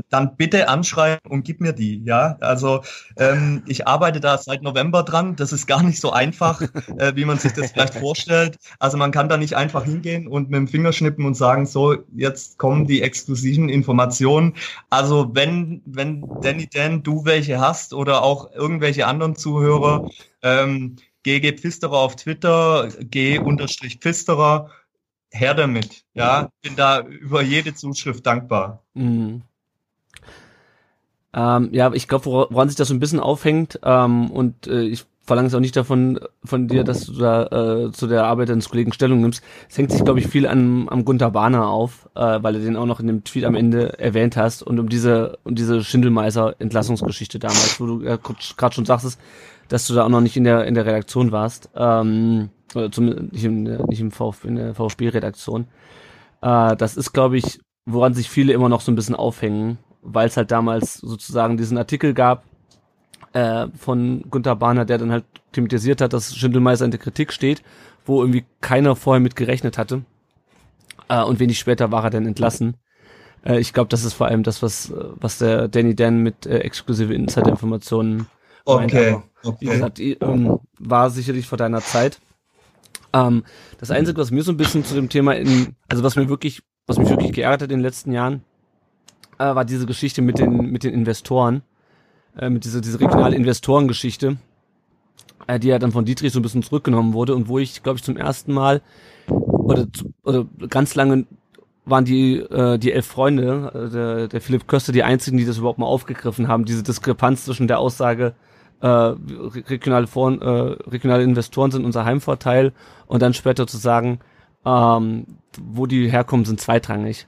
dann 0.09 0.37
bitte 0.37 0.69
anschreiben 0.69 1.31
und 1.31 1.45
gib 1.45 1.61
mir 1.61 1.73
die. 1.73 2.03
Ja, 2.05 2.37
also 2.41 2.83
ähm, 3.17 3.63
ich 3.67 3.87
arbeite 3.87 4.21
da 4.21 4.39
seit 4.39 4.63
November 4.63 5.03
dran. 5.03 5.37
Das 5.37 5.53
ist 5.53 5.67
gar 5.67 5.83
nicht 5.83 6.01
so 6.01 6.13
einfach, 6.13 6.63
äh, 6.97 7.13
wie 7.15 7.25
man 7.25 7.39
sich 7.39 7.53
das 7.53 7.73
vielleicht 7.73 7.95
vorstellt. 7.99 8.59
Also 8.79 8.97
man 8.97 9.11
kann 9.11 9.29
da 9.29 9.37
nicht 9.37 9.55
einfach 9.55 9.85
hingehen 9.85 10.27
und 10.27 10.51
mit 10.51 10.59
dem 10.59 10.69
Finger 10.69 10.93
schnippen 10.93 11.25
und 11.25 11.35
sagen, 11.35 11.67
so 11.67 11.97
jetzt 12.15 12.59
kommen 12.59 12.87
die 12.87 13.03
exklusiven 13.03 13.69
Informationen. 13.69 14.55
Also 14.91 15.31
wenn 15.35 15.83
wenn 15.87 16.39
Danny 16.41 16.69
Dan 16.69 17.03
du 17.03 17.25
welche 17.25 17.61
hast 17.61 17.95
oder 17.95 18.23
auch 18.23 18.53
irgendwelche 18.53 19.07
anderen 19.07 19.37
Zuhörer, 19.37 20.07
ähm, 20.43 20.97
GG 21.23 21.59
Pfisterer 21.59 21.99
auf 21.99 22.17
Twitter, 22.17 22.89
G-Pfisterer, 23.01 24.71
her 25.33 25.55
damit. 25.55 26.05
Ja, 26.15 26.51
bin 26.63 26.77
da 26.77 27.01
über 27.01 27.43
jede 27.43 27.75
Zuschrift 27.75 28.27
dankbar. 28.27 28.85
Mhm. 28.95 29.43
Ähm, 31.33 31.69
ja, 31.73 31.93
ich 31.93 32.09
glaube, 32.09 32.25
woran 32.25 32.69
sich 32.69 32.77
das 32.77 32.89
so 32.89 32.95
ein 32.95 33.01
bisschen 33.01 33.21
aufhängt, 33.21 33.79
ähm, 33.85 34.31
und 34.31 34.67
äh, 34.67 34.83
ich 34.83 35.05
verlange 35.31 35.47
es 35.47 35.55
auch 35.55 35.61
nicht 35.61 35.77
davon 35.77 36.19
von 36.43 36.67
dir, 36.67 36.83
dass 36.83 37.07
du 37.07 37.13
da 37.13 37.45
äh, 37.85 37.93
zu 37.93 38.09
der 38.09 38.25
Arbeit 38.25 38.49
deines 38.49 38.69
Kollegen 38.69 38.93
Stellung 38.93 39.21
nimmst. 39.21 39.45
Es 39.69 39.79
hängt 39.79 39.93
sich, 39.93 40.03
glaube 40.03 40.19
ich, 40.19 40.27
viel 40.27 40.45
an, 40.45 40.89
am 40.89 41.05
Gunther 41.05 41.31
Bahner 41.31 41.69
auf, 41.69 42.09
äh, 42.17 42.43
weil 42.43 42.55
du 42.55 42.61
den 42.61 42.77
auch 42.77 42.87
noch 42.87 42.99
in 42.99 43.07
dem 43.07 43.23
Tweet 43.23 43.45
am 43.45 43.55
Ende 43.55 43.97
erwähnt 44.01 44.37
hast 44.37 44.65
und 44.65 44.81
um 44.81 44.89
diese 44.89 45.39
um 45.45 45.55
diese 45.55 45.85
Schindelmeiser 45.85 46.57
Entlassungsgeschichte 46.59 47.39
damals, 47.39 47.81
wo 47.81 47.87
du 47.87 48.03
äh, 48.03 48.19
gerade 48.57 48.75
schon 48.75 48.87
sagtest, 48.87 49.21
dass 49.69 49.87
du 49.87 49.95
da 49.95 50.05
auch 50.05 50.09
noch 50.09 50.21
nicht 50.21 50.37
in 50.37 50.43
der 50.43 50.65
in 50.65 50.75
der 50.75 50.85
Redaktion 50.85 51.31
warst, 51.31 51.71
ähm, 51.77 52.51
oder 52.75 52.91
zumindest 52.91 53.33
nicht, 53.33 53.45
im, 53.45 53.63
nicht 53.63 54.01
im 54.01 54.11
VfB, 54.11 54.49
in 54.49 54.57
der 54.57 54.75
VfB-Redaktion. 54.75 55.69
Äh, 56.43 56.75
das 56.75 56.97
ist, 56.97 57.13
glaube 57.13 57.37
ich, 57.37 57.61
woran 57.87 58.15
sich 58.15 58.29
viele 58.29 58.53
immer 58.53 58.69
noch 58.69 58.81
so 58.81 58.91
ein 58.91 58.97
bisschen 58.97 59.15
aufhängen, 59.15 59.79
weil 60.03 60.29
es 60.29 60.37
halt 60.37 60.51
damals 60.51 60.95
sozusagen 60.95 61.57
diesen 61.57 61.79
Artikel 61.79 62.15
gab, 62.15 62.45
äh, 63.33 63.69
von 63.77 64.25
Gunther 64.31 64.57
Bahner, 64.57 64.85
der 64.85 64.99
dann 64.99 65.13
halt 65.13 65.25
thematisiert 65.53 66.01
hat, 66.01 66.13
dass 66.13 66.37
Schindelmeister 66.37 66.85
in 66.85 66.91
der 66.91 67.01
Kritik 67.01 67.33
steht, 67.33 67.63
wo 68.05 68.23
irgendwie 68.23 68.45
keiner 68.61 68.97
vorher 68.97 69.21
mit 69.21 69.37
gerechnet 69.37 69.79
hatte. 69.79 70.03
Äh, 71.09 71.23
und 71.23 71.39
wenig 71.39 71.59
später 71.59 71.93
war 71.93 72.05
er 72.05 72.11
dann 72.11 72.27
entlassen. 72.27 72.77
Äh, 73.45 73.61
ich 73.61 73.73
glaube, 73.73 73.89
das 73.89 74.05
ist 74.05 74.15
vor 74.15 74.27
allem 74.27 74.43
das, 74.43 74.63
was, 74.63 74.93
was 74.97 75.39
der 75.39 75.69
Danny 75.69 75.95
Dan 75.95 76.19
mit 76.19 76.47
äh, 76.47 76.59
exklusive 76.59 77.15
Insider-Informationen 77.15 78.27
Okay, 78.65 79.13
meint. 79.13 79.25
Aber, 79.25 79.25
okay. 79.45 79.57
Wie 79.61 79.67
gesagt, 79.67 80.01
ähm, 80.01 80.61
war 80.79 81.11
sicherlich 81.11 81.47
vor 81.47 81.59
deiner 81.59 81.81
Zeit. 81.81 82.21
Ähm, 83.13 83.45
das 83.79 83.91
Einzige, 83.91 84.21
was 84.21 84.31
mir 84.31 84.43
so 84.43 84.53
ein 84.53 84.57
bisschen 84.57 84.85
zu 84.85 84.95
dem 84.95 85.09
Thema 85.09 85.33
in, 85.33 85.75
also 85.89 86.03
was 86.03 86.17
mir 86.17 86.29
wirklich, 86.29 86.63
was 86.87 86.99
mich 86.99 87.09
wirklich 87.09 87.33
geärgert 87.33 87.63
hat 87.63 87.71
in 87.71 87.79
den 87.79 87.85
letzten 87.85 88.13
Jahren, 88.13 88.43
äh, 89.41 89.55
war 89.55 89.65
diese 89.65 89.87
Geschichte 89.87 90.23
mit 90.23 90.39
den, 90.39 90.71
mit 90.71 90.85
den 90.85 90.93
Investoren 90.93 91.63
äh, 92.39 92.51
mit 92.51 92.65
dieser, 92.65 92.81
dieser 92.81 93.01
regionale 93.01 93.37
Investorengeschichte, 93.37 94.37
äh, 95.47 95.59
die 95.59 95.69
ja 95.69 95.79
dann 95.79 95.93
von 95.93 96.05
Dietrich 96.05 96.33
so 96.33 96.39
ein 96.39 96.43
bisschen 96.43 96.63
zurückgenommen 96.63 97.15
wurde 97.15 97.35
und 97.35 97.49
wo 97.49 97.59
ich, 97.59 97.83
glaube 97.83 97.97
ich, 97.99 98.05
zum 98.05 98.17
ersten 98.17 98.53
Mal 98.53 98.83
oder, 99.29 99.87
oder 100.23 100.47
ganz 100.69 100.95
lange 100.95 101.27
waren 101.85 102.05
die, 102.05 102.37
äh, 102.37 102.79
die 102.79 102.93
elf 102.93 103.07
Freunde, 103.07 103.73
äh, 103.75 103.91
der, 103.91 104.29
der 104.29 104.41
Philipp 104.41 104.69
Köster, 104.69 104.93
die 104.93 105.03
einzigen, 105.03 105.39
die 105.39 105.47
das 105.47 105.59
überhaupt 105.59 105.79
mal 105.79 105.87
aufgegriffen 105.87 106.47
haben, 106.47 106.65
diese 106.65 106.83
Diskrepanz 106.83 107.47
zwischen 107.47 107.67
der 107.67 107.79
Aussage, 107.79 108.35
äh, 108.81 108.87
regionale, 108.87 110.07
äh, 110.07 110.89
regionale 110.89 111.25
Investoren 111.25 111.71
sind 111.71 111.85
unser 111.85 112.05
Heimvorteil 112.05 112.73
und 113.07 113.21
dann 113.23 113.35
später 113.35 113.67
zu 113.67 113.77
sagen, 113.77 114.21
ähm, 114.65 115.27
wo 115.61 115.87
die 115.87 116.11
herkommen, 116.11 116.45
sind 116.45 116.61
zweitrangig. 116.61 117.27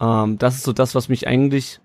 Ähm, 0.00 0.38
das 0.38 0.56
ist 0.56 0.64
so 0.64 0.72
das, 0.72 0.94
was 0.94 1.08
mich 1.08 1.26
eigentlich 1.26 1.80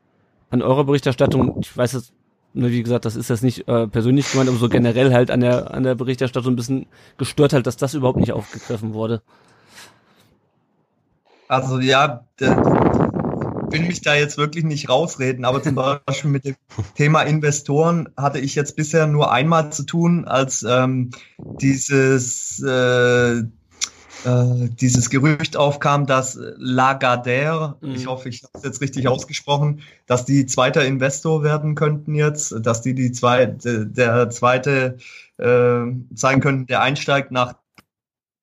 an 0.49 0.61
eurer 0.61 0.85
Berichterstattung, 0.85 1.57
ich 1.59 1.75
weiß 1.75 1.93
jetzt 1.93 2.13
ne, 2.55 2.71
wie 2.71 2.83
gesagt, 2.83 3.05
das 3.05 3.15
ist 3.15 3.29
jetzt 3.29 3.43
nicht 3.43 3.67
äh, 3.67 3.87
persönlich 3.87 4.31
gemeint, 4.31 4.49
aber 4.49 4.57
so 4.57 4.69
generell 4.69 5.13
halt 5.13 5.29
an 5.29 5.41
der, 5.41 5.73
an 5.73 5.83
der 5.83 5.95
Berichterstattung 5.95 6.53
ein 6.53 6.55
bisschen 6.55 6.87
gestört 7.17 7.53
halt, 7.53 7.67
dass 7.67 7.77
das 7.77 7.93
überhaupt 7.93 8.19
nicht 8.19 8.31
aufgegriffen 8.31 8.93
wurde. 8.93 9.21
Also 11.47 11.79
ja, 11.79 12.25
will 12.39 13.81
mich 13.81 14.01
da 14.01 14.15
jetzt 14.15 14.37
wirklich 14.37 14.63
nicht 14.63 14.89
rausreden, 14.89 15.45
aber 15.45 15.61
zum 15.61 15.75
Beispiel 15.75 16.31
mit 16.31 16.45
dem 16.45 16.55
Thema 16.95 17.21
Investoren 17.21 18.09
hatte 18.17 18.39
ich 18.39 18.55
jetzt 18.55 18.75
bisher 18.75 19.05
nur 19.05 19.31
einmal 19.31 19.71
zu 19.71 19.83
tun, 19.83 20.25
als 20.25 20.63
ähm, 20.63 21.11
dieses 21.37 22.59
äh, 22.63 23.43
äh, 24.25 24.69
dieses 24.69 25.09
Gerücht 25.09 25.55
aufkam, 25.55 26.05
dass 26.05 26.37
Lagardère, 26.37 27.75
mhm. 27.81 27.95
ich 27.95 28.07
hoffe, 28.07 28.29
ich 28.29 28.43
habe 28.43 28.51
es 28.57 28.63
jetzt 28.63 28.81
richtig 28.81 29.07
ausgesprochen, 29.07 29.81
dass 30.07 30.25
die 30.25 30.45
zweiter 30.45 30.85
Investor 30.85 31.43
werden 31.43 31.75
könnten 31.75 32.15
jetzt, 32.15 32.55
dass 32.61 32.81
die 32.81 32.93
die 32.93 33.11
zweite, 33.11 33.85
der 33.85 34.29
zweite 34.29 34.97
äh, 35.37 35.81
sein 36.13 36.39
könnten, 36.41 36.67
der 36.67 36.81
einsteigt 36.81 37.31
nach 37.31 37.55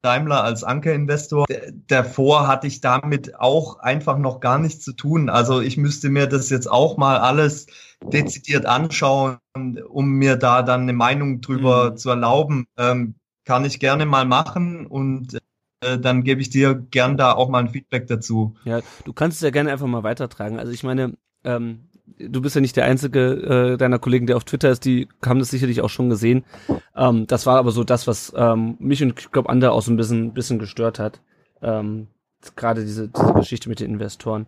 Daimler 0.03 0.43
als 0.43 0.65
Anker-Investor. 0.65 1.47
Davor 1.87 2.49
hatte 2.49 2.67
ich 2.67 2.81
damit 2.81 3.39
auch 3.39 3.79
einfach 3.79 4.19
noch 4.19 4.41
gar 4.41 4.59
nichts 4.59 4.85
zu 4.85 4.93
tun. 4.93 5.31
Also 5.31 5.61
ich 5.61 5.77
müsste 5.77 6.11
mir 6.11 6.27
das 6.27 6.51
jetzt 6.51 6.69
auch 6.69 6.97
mal 6.97 7.19
alles 7.19 7.67
dezidiert 8.05 8.67
anschauen, 8.67 9.39
um 9.55 10.11
mir 10.15 10.37
da 10.37 10.63
dann 10.63 10.83
eine 10.83 10.93
Meinung 10.93 11.41
drüber 11.41 11.93
mhm. 11.93 11.97
zu 11.97 12.11
erlauben. 12.11 12.67
Ähm, 12.77 13.15
kann 13.45 13.65
ich 13.65 13.81
gerne 13.81 14.07
mal 14.07 14.25
machen 14.25 14.87
und 14.87 15.39
äh, 15.83 15.99
dann 15.99 16.25
gebe 16.25 16.41
ich 16.41 16.51
dir 16.51 16.75
gern 16.75 17.17
da 17.17 17.33
auch 17.33 17.49
mal 17.49 17.61
ein 17.61 17.71
Feedback 17.71 18.07
dazu. 18.07 18.55
Ja, 18.65 18.81
du 19.05 19.13
kannst 19.13 19.37
es 19.37 19.43
ja 19.43 19.51
gerne 19.51 19.71
einfach 19.71 19.87
mal 19.87 20.03
weitertragen. 20.03 20.59
Also 20.59 20.73
ich 20.73 20.83
meine, 20.83 21.17
ähm, 21.45 21.89
du 22.19 22.41
bist 22.41 22.55
ja 22.55 22.61
nicht 22.61 22.77
der 22.77 22.85
einzige 22.85 23.73
äh, 23.75 23.77
deiner 23.77 23.99
Kollegen, 23.99 24.27
der 24.27 24.37
auf 24.37 24.45
Twitter 24.45 24.71
ist, 24.71 24.85
die 24.85 25.09
haben 25.25 25.39
das 25.39 25.51
sicherlich 25.51 25.81
auch 25.81 25.91
schon 25.91 26.11
gesehen. 26.11 26.45
Ähm, 26.97 27.27
das 27.27 27.47
war 27.47 27.59
aber 27.59 27.71
so 27.71 27.85
das, 27.85 28.07
was 28.07 28.33
ähm, 28.37 28.77
mich 28.79 29.03
und 29.03 29.19
ich 29.19 29.31
glaube 29.31 29.49
andere 29.49 29.73
auch 29.73 29.83
so 29.83 29.93
ein 29.93 29.97
bisschen, 29.97 30.33
bisschen 30.33 30.59
gestört 30.59 30.99
hat. 30.99 31.21
Ähm, 31.61 32.09
Gerade 32.57 32.83
diese, 32.83 33.09
diese 33.09 33.35
Geschichte 33.35 33.69
mit 33.69 33.79
den 33.79 33.93
Investoren. 33.93 34.47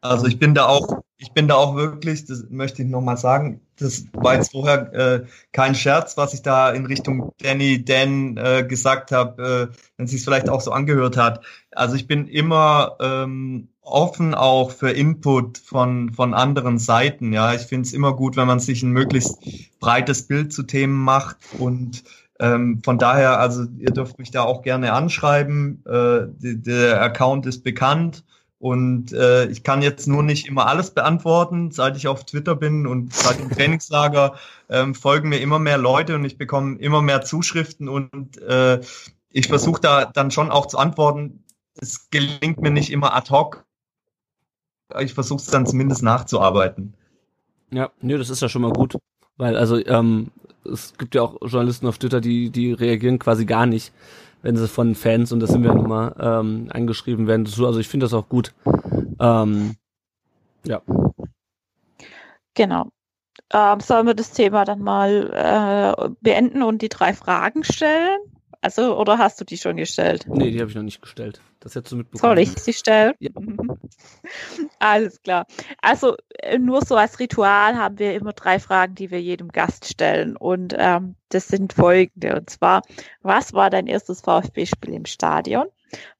Also 0.00 0.26
ich 0.26 0.38
bin 0.38 0.54
da 0.54 0.66
auch, 0.66 1.02
ich 1.16 1.32
bin 1.32 1.48
da 1.48 1.56
auch 1.56 1.74
wirklich, 1.74 2.24
das 2.24 2.46
möchte 2.50 2.82
ich 2.82 2.88
nochmal 2.88 3.16
sagen, 3.16 3.60
das 3.76 4.04
war 4.12 4.34
jetzt 4.34 4.52
vorher 4.52 4.92
äh, 4.92 5.26
kein 5.52 5.74
Scherz, 5.74 6.16
was 6.16 6.34
ich 6.34 6.42
da 6.42 6.70
in 6.70 6.86
Richtung 6.86 7.32
Danny 7.42 7.84
Dan 7.84 8.36
äh, 8.36 8.64
gesagt 8.66 9.10
habe, 9.10 9.70
äh, 9.72 9.76
wenn 9.96 10.06
es 10.06 10.12
sich 10.12 10.22
vielleicht 10.22 10.48
auch 10.48 10.60
so 10.60 10.70
angehört 10.70 11.16
hat. 11.16 11.44
Also 11.72 11.96
ich 11.96 12.06
bin 12.06 12.28
immer 12.28 12.96
ähm, 13.00 13.68
offen 13.80 14.34
auch 14.34 14.70
für 14.70 14.90
Input 14.90 15.58
von, 15.58 16.12
von 16.12 16.34
anderen 16.34 16.78
Seiten. 16.78 17.32
Ja, 17.32 17.54
ich 17.54 17.62
finde 17.62 17.86
es 17.86 17.92
immer 17.92 18.14
gut, 18.14 18.36
wenn 18.36 18.46
man 18.46 18.60
sich 18.60 18.82
ein 18.82 18.90
möglichst 18.90 19.38
breites 19.80 20.28
Bild 20.28 20.52
zu 20.52 20.62
Themen 20.62 21.02
macht 21.02 21.38
und 21.58 22.04
ähm, 22.40 22.82
von 22.84 22.98
daher, 22.98 23.40
also 23.40 23.64
ihr 23.78 23.90
dürft 23.90 24.20
mich 24.20 24.30
da 24.30 24.42
auch 24.42 24.62
gerne 24.62 24.92
anschreiben. 24.92 25.82
Äh, 25.86 26.26
die, 26.38 26.62
der 26.62 27.02
Account 27.02 27.46
ist 27.46 27.64
bekannt 27.64 28.22
und 28.58 29.12
äh, 29.12 29.46
ich 29.46 29.62
kann 29.62 29.82
jetzt 29.82 30.08
nur 30.08 30.22
nicht 30.22 30.46
immer 30.46 30.66
alles 30.66 30.90
beantworten, 30.90 31.70
seit 31.70 31.96
ich 31.96 32.08
auf 32.08 32.24
Twitter 32.24 32.56
bin 32.56 32.86
und 32.86 33.14
seit 33.14 33.38
dem 33.38 33.50
Trainingslager 33.50 34.34
ähm, 34.68 34.94
folgen 34.94 35.28
mir 35.28 35.38
immer 35.38 35.60
mehr 35.60 35.78
Leute 35.78 36.16
und 36.16 36.24
ich 36.24 36.38
bekomme 36.38 36.78
immer 36.78 37.00
mehr 37.00 37.22
Zuschriften 37.22 37.88
und 37.88 38.38
äh, 38.42 38.80
ich 39.30 39.46
versuche 39.46 39.80
da 39.80 40.06
dann 40.06 40.30
schon 40.30 40.50
auch 40.50 40.66
zu 40.66 40.78
antworten. 40.78 41.44
Es 41.80 42.10
gelingt 42.10 42.60
mir 42.60 42.70
nicht 42.70 42.90
immer 42.90 43.14
ad 43.14 43.30
hoc. 43.30 43.64
Ich 44.98 45.14
versuche 45.14 45.40
es 45.40 45.46
dann 45.46 45.66
zumindest 45.66 46.02
nachzuarbeiten. 46.02 46.94
Ja, 47.70 47.90
nö, 48.00 48.18
das 48.18 48.30
ist 48.30 48.42
ja 48.42 48.48
schon 48.48 48.62
mal 48.62 48.72
gut. 48.72 48.96
Weil, 49.36 49.56
also, 49.56 49.76
ähm, 49.86 50.32
es 50.64 50.94
gibt 50.98 51.14
ja 51.14 51.22
auch 51.22 51.36
Journalisten 51.42 51.86
auf 51.86 51.98
Twitter, 51.98 52.20
die, 52.20 52.50
die 52.50 52.72
reagieren 52.72 53.18
quasi 53.18 53.44
gar 53.44 53.66
nicht 53.66 53.92
wenn 54.42 54.56
sie 54.56 54.68
von 54.68 54.94
Fans, 54.94 55.32
und 55.32 55.40
das 55.40 55.50
sind 55.50 55.62
wir 55.62 55.74
nun 55.74 55.88
mal, 55.88 56.14
ähm, 56.18 56.68
angeschrieben 56.70 57.26
werden. 57.26 57.46
Also 57.46 57.78
ich 57.78 57.88
finde 57.88 58.04
das 58.04 58.14
auch 58.14 58.28
gut. 58.28 58.54
Ähm, 59.20 59.76
ja. 60.66 60.82
Genau. 62.54 62.90
Ähm, 63.52 63.80
sollen 63.80 64.06
wir 64.06 64.14
das 64.14 64.32
Thema 64.32 64.64
dann 64.64 64.80
mal 64.80 65.30
äh, 65.32 66.10
beenden 66.20 66.62
und 66.62 66.82
die 66.82 66.88
drei 66.88 67.14
Fragen 67.14 67.64
stellen? 67.64 68.18
Also, 68.60 68.98
oder 68.98 69.18
hast 69.18 69.40
du 69.40 69.44
die 69.44 69.56
schon 69.56 69.76
gestellt? 69.76 70.26
Nee, 70.28 70.50
die 70.50 70.60
habe 70.60 70.68
ich 70.68 70.76
noch 70.76 70.82
nicht 70.82 71.00
gestellt. 71.00 71.40
Das 71.60 71.74
hättest 71.74 71.92
du 71.92 71.96
mitbekommen. 71.96 72.36
Soll 72.36 72.38
ich 72.38 72.58
sie 72.58 72.72
stellen? 72.72 73.14
Ja. 73.18 73.30
Alles 74.78 75.20
klar. 75.22 75.46
Also, 75.82 76.16
äh, 76.38 76.58
nur 76.58 76.84
so 76.84 76.96
als 76.96 77.18
Ritual 77.18 77.76
haben 77.76 77.98
wir 77.98 78.14
immer 78.14 78.32
drei 78.32 78.60
Fragen, 78.60 78.94
die 78.94 79.10
wir 79.10 79.20
jedem 79.20 79.48
Gast 79.48 79.86
stellen. 79.86 80.36
Und 80.36 80.74
ähm, 80.78 81.16
das 81.30 81.48
sind 81.48 81.72
folgende. 81.72 82.36
Und 82.36 82.50
zwar, 82.50 82.82
was 83.22 83.52
war 83.54 83.70
dein 83.70 83.88
erstes 83.88 84.20
VfB-Spiel 84.20 84.94
im 84.94 85.06
Stadion? 85.06 85.66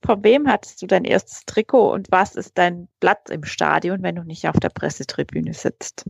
Von 0.04 0.24
wem 0.24 0.48
hattest 0.48 0.82
du 0.82 0.86
dein 0.86 1.04
erstes 1.04 1.44
Trikot? 1.46 1.92
Und 1.92 2.10
was 2.10 2.34
ist 2.34 2.58
dein 2.58 2.88
Platz 3.00 3.30
im 3.30 3.44
Stadion, 3.44 4.02
wenn 4.02 4.16
du 4.16 4.24
nicht 4.24 4.48
auf 4.48 4.58
der 4.58 4.70
Pressetribüne 4.70 5.54
sitzt? 5.54 6.04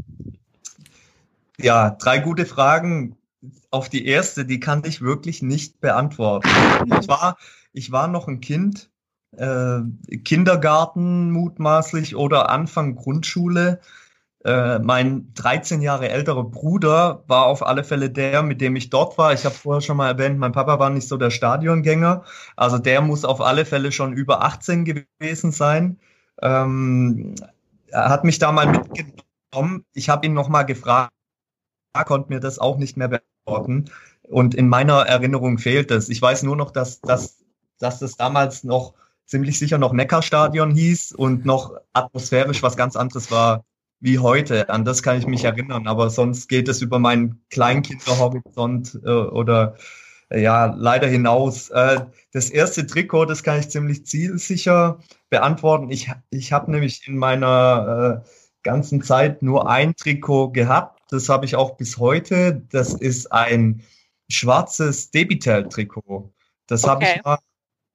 Ja, 1.59 1.91
drei 1.91 2.21
gute 2.21 2.47
Fragen 2.47 3.17
auf 3.71 3.88
die 3.88 4.07
erste, 4.07 4.45
die 4.45 4.61
kann 4.61 4.83
ich 4.85 5.01
wirklich 5.01 5.43
nicht 5.43 5.81
beantworten. 5.81 6.49
Ich 7.01 7.09
war, 7.09 7.37
ich 7.73 7.93
war 7.93 8.09
noch 8.09 8.29
ein 8.29 8.41
Kind, 8.41 8.91
äh, 9.38 10.16
Kindergarten 10.18 11.31
mutmaßlich 11.31 12.16
oder 12.16 12.51
Anfang 12.51 12.96
Grundschule. 12.96 13.81
Äh, 14.44 14.79
mein 14.79 15.33
13 15.35 15.83
Jahre 15.83 16.09
älterer 16.09 16.44
Bruder 16.44 17.24
war 17.27 17.46
auf 17.46 17.66
alle 17.66 17.85
Fälle 17.85 18.11
der, 18.11 18.42
mit 18.42 18.61
dem 18.61 18.77
ich 18.77 18.90
dort 18.90 19.18
war. 19.18 19.33
Ich 19.33 19.44
habe 19.44 19.55
vorher 19.55 19.81
schon 19.81 19.96
mal 19.96 20.09
erwähnt, 20.09 20.38
mein 20.38 20.53
Papa 20.53 20.79
war 20.79 20.90
nicht 20.90 21.09
so 21.09 21.16
der 21.16 21.31
Stadiongänger. 21.31 22.24
Also 22.57 22.79
der 22.79 23.01
muss 23.01 23.24
auf 23.24 23.40
alle 23.40 23.64
Fälle 23.64 23.92
schon 23.92 24.12
über 24.12 24.44
18 24.44 24.85
gewesen 24.85 25.53
sein. 25.53 25.98
Ähm, 26.40 27.35
er 27.88 28.09
hat 28.11 28.24
mich 28.24 28.38
da 28.38 28.53
mal 28.53 28.66
mitgenommen. 28.66 29.85
Ich 29.92 30.09
habe 30.09 30.27
ihn 30.27 30.35
noch 30.35 30.48
mal 30.48 30.64
gefragt, 30.64 31.12
konnte 32.07 32.33
mir 32.33 32.40
das 32.40 32.59
auch 32.59 32.79
nicht 32.79 32.96
mehr 32.96 33.09
beantworten. 33.09 33.87
Und 34.22 34.55
in 34.55 34.68
meiner 34.68 35.07
Erinnerung 35.07 35.59
fehlt 35.59 35.90
es. 35.90 36.09
Ich 36.09 36.20
weiß 36.20 36.42
nur 36.42 36.57
noch, 36.57 36.70
dass, 36.70 37.01
dass, 37.01 37.44
dass 37.79 37.98
das 37.98 38.16
damals 38.16 38.62
noch 38.62 38.94
ziemlich 39.29 39.59
sicher 39.59 39.79
noch 39.79 39.93
Neckarstadion 39.93 40.73
hieß 40.73 41.12
und 41.12 41.45
noch 41.45 41.75
atmosphärisch 41.93 42.62
was 42.62 42.77
ganz 42.77 42.97
anderes 42.97 43.31
war 43.31 43.64
wie 44.01 44.19
heute. 44.19 44.71
An 44.71 44.85
das 44.85 45.03
kann 45.03 45.19
ich 45.19 45.27
mich 45.27 45.45
erinnern, 45.45 45.87
aber 45.87 46.11
sonst 46.11 46.49
geht 46.49 46.69
es 46.69 46.83
über 46.83 46.99
meinen 46.99 47.45
Kleinkinderhorizont 47.51 49.01
äh, 49.05 49.09
oder 49.11 49.77
äh, 50.31 50.43
ja, 50.43 50.67
leider 50.67 51.07
hinaus. 51.07 51.69
Äh, 51.71 52.07
das 52.33 52.51
erste 52.51 52.87
Trikot, 52.87 53.27
das 53.27 53.43
kann 53.43 53.61
ich 53.61 53.71
ziemlich 53.71 54.07
zielsicher 54.07 54.99
beantworten. 55.31 55.91
Ich, 55.91 56.11
ich 56.31 56.53
habe 56.53 56.71
nämlich 56.71 57.07
in 57.07 57.17
meiner 57.17 58.23
äh, 58.25 58.29
ganzen 58.62 59.03
Zeit 59.03 59.43
nur 59.43 59.69
ein 59.69 59.95
Trikot 59.95 60.53
gehabt. 60.53 61.01
Das 61.11 61.29
habe 61.29 61.45
ich 61.45 61.57
auch 61.57 61.77
bis 61.77 61.99
heute. 61.99 62.62
Das 62.71 62.95
ist 62.95 63.31
ein 63.33 63.83
schwarzes 64.31 65.11
Debitel-Trikot. 65.11 66.33
Das 66.67 66.85
okay. 66.85 66.91
habe 66.91 67.05
ich 67.05 67.25
mal, 67.25 67.38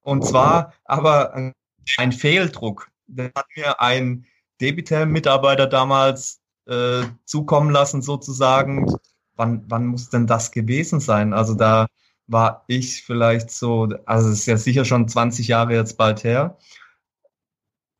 und 0.03 0.25
zwar 0.25 0.73
aber 0.85 1.53
ein 1.97 2.11
Fehldruck. 2.11 2.89
Da 3.07 3.25
hat 3.35 3.47
mir 3.55 3.81
ein 3.81 4.25
Debitel-Mitarbeiter 4.61 5.67
damals 5.67 6.41
äh, 6.67 7.03
zukommen 7.25 7.71
lassen, 7.71 8.01
sozusagen. 8.01 8.93
Wann, 9.35 9.65
wann 9.67 9.87
muss 9.87 10.09
denn 10.09 10.27
das 10.27 10.51
gewesen 10.51 10.99
sein? 10.99 11.33
Also 11.33 11.55
da 11.55 11.87
war 12.27 12.63
ich 12.67 13.03
vielleicht 13.03 13.51
so, 13.51 13.89
also 14.05 14.29
es 14.29 14.41
ist 14.41 14.45
ja 14.45 14.57
sicher 14.57 14.85
schon 14.85 15.07
20 15.07 15.47
Jahre 15.47 15.73
jetzt 15.73 15.97
bald 15.97 16.23
her. 16.23 16.57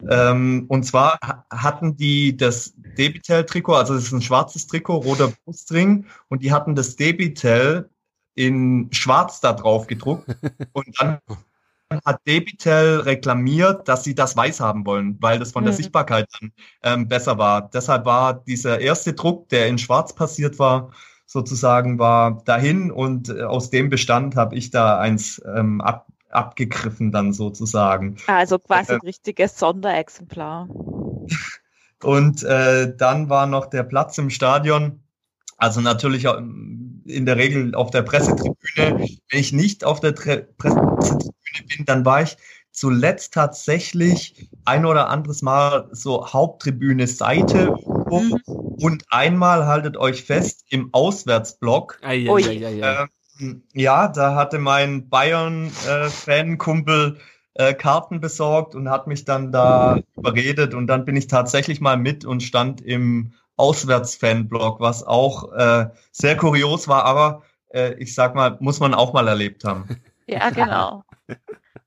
Ähm, 0.09 0.65
und 0.67 0.83
zwar 0.83 1.17
hatten 1.49 1.95
die 1.95 2.35
das 2.35 2.73
Debitel-Trikot, 2.75 3.75
also 3.75 3.93
das 3.93 4.05
ist 4.05 4.11
ein 4.11 4.21
schwarzes 4.21 4.67
Trikot, 4.67 4.97
roter 4.97 5.31
Brustring, 5.45 6.05
und 6.29 6.43
die 6.43 6.51
hatten 6.51 6.75
das 6.75 6.95
Debitel 6.95 7.89
in 8.35 8.89
schwarz 8.91 9.39
da 9.39 9.53
drauf 9.53 9.87
gedruckt. 9.87 10.27
und 10.73 10.99
dann 10.99 11.19
hat 12.06 12.21
Debitel 12.27 13.01
reklamiert, 13.01 13.88
dass 13.88 14.03
sie 14.03 14.15
das 14.15 14.36
weiß 14.36 14.60
haben 14.60 14.86
wollen, 14.86 15.17
weil 15.19 15.39
das 15.39 15.51
von 15.51 15.63
der 15.63 15.73
mhm. 15.73 15.77
Sichtbarkeit 15.77 16.27
dann 16.39 16.51
ähm, 16.84 17.08
besser 17.08 17.38
war. 17.38 17.69
Deshalb 17.69 18.06
war 18.06 18.34
dieser 18.34 18.79
erste 18.79 19.13
Druck, 19.13 19.49
der 19.49 19.67
in 19.67 19.77
schwarz 19.77 20.13
passiert 20.13 20.60
war, 20.60 20.91
sozusagen 21.25 21.99
war 21.99 22.43
dahin 22.45 22.91
und 22.91 23.29
äh, 23.29 23.43
aus 23.43 23.69
dem 23.69 23.89
Bestand 23.89 24.36
habe 24.36 24.56
ich 24.56 24.71
da 24.71 24.99
eins 24.99 25.41
ähm, 25.45 25.82
ab, 25.82 26.08
abgegriffen 26.29 27.12
dann 27.12 27.34
sozusagen. 27.34 28.17
Also 28.27 28.60
quasi 28.60 28.93
ein 28.93 28.99
äh, 29.01 29.06
richtiges 29.06 29.58
Sonderexemplar. 29.58 30.69
und 32.03 32.43
äh, 32.43 32.95
dann 32.95 33.29
war 33.29 33.47
noch 33.47 33.65
der 33.65 33.84
Platz 33.84 34.17
im 34.17 34.29
Stadion. 34.29 34.99
Also 35.58 35.82
natürlich 35.82 36.25
in 36.25 37.25
der 37.25 37.38
Regel 37.38 37.75
auf 37.75 37.91
der 37.91 38.01
Pressetribüne. 38.01 39.08
Wenn 39.29 39.39
ich 39.39 39.53
nicht 39.53 39.84
auf 39.84 39.99
der 39.99 40.15
Tre 40.15 40.47
Pressetribüne 40.58 41.34
bin, 41.61 41.67
dann 41.85 42.05
war 42.05 42.23
ich 42.23 42.37
zuletzt 42.71 43.33
tatsächlich 43.33 44.49
ein 44.65 44.85
oder 44.85 45.07
anderes 45.09 45.41
Mal 45.41 45.87
so 45.91 46.33
Haupttribüne 46.33 47.07
Seite 47.07 47.73
mhm. 48.09 48.41
und 48.45 49.03
einmal 49.09 49.65
haltet 49.67 49.97
euch 49.97 50.23
fest 50.23 50.65
im 50.69 50.89
Auswärtsblock. 50.91 51.99
Ai, 52.01 52.27
ai, 52.29 52.65
ai, 52.65 52.79
äh, 52.79 53.07
ja, 53.73 54.07
da 54.07 54.35
hatte 54.35 54.59
mein 54.59 55.09
Bayern-Fan-Kumpel 55.09 57.17
äh, 57.55 57.73
Karten 57.73 58.19
besorgt 58.19 58.75
und 58.75 58.89
hat 58.89 59.07
mich 59.07 59.25
dann 59.25 59.51
da 59.51 59.99
überredet 60.15 60.73
und 60.73 60.87
dann 60.87 61.05
bin 61.05 61.15
ich 61.15 61.27
tatsächlich 61.27 61.81
mal 61.81 61.97
mit 61.97 62.25
und 62.25 62.41
stand 62.41 62.81
im 62.81 63.33
Auswärts-Fanblock, 63.57 64.79
was 64.79 65.03
auch 65.03 65.53
äh, 65.53 65.85
sehr 66.11 66.35
kurios 66.37 66.87
war, 66.87 67.05
aber 67.05 67.43
äh, 67.71 67.93
ich 67.95 68.15
sag 68.15 68.33
mal, 68.33 68.57
muss 68.59 68.79
man 68.79 68.95
auch 68.95 69.13
mal 69.13 69.27
erlebt 69.27 69.63
haben. 69.63 70.01
Ja, 70.25 70.49
genau. 70.49 71.03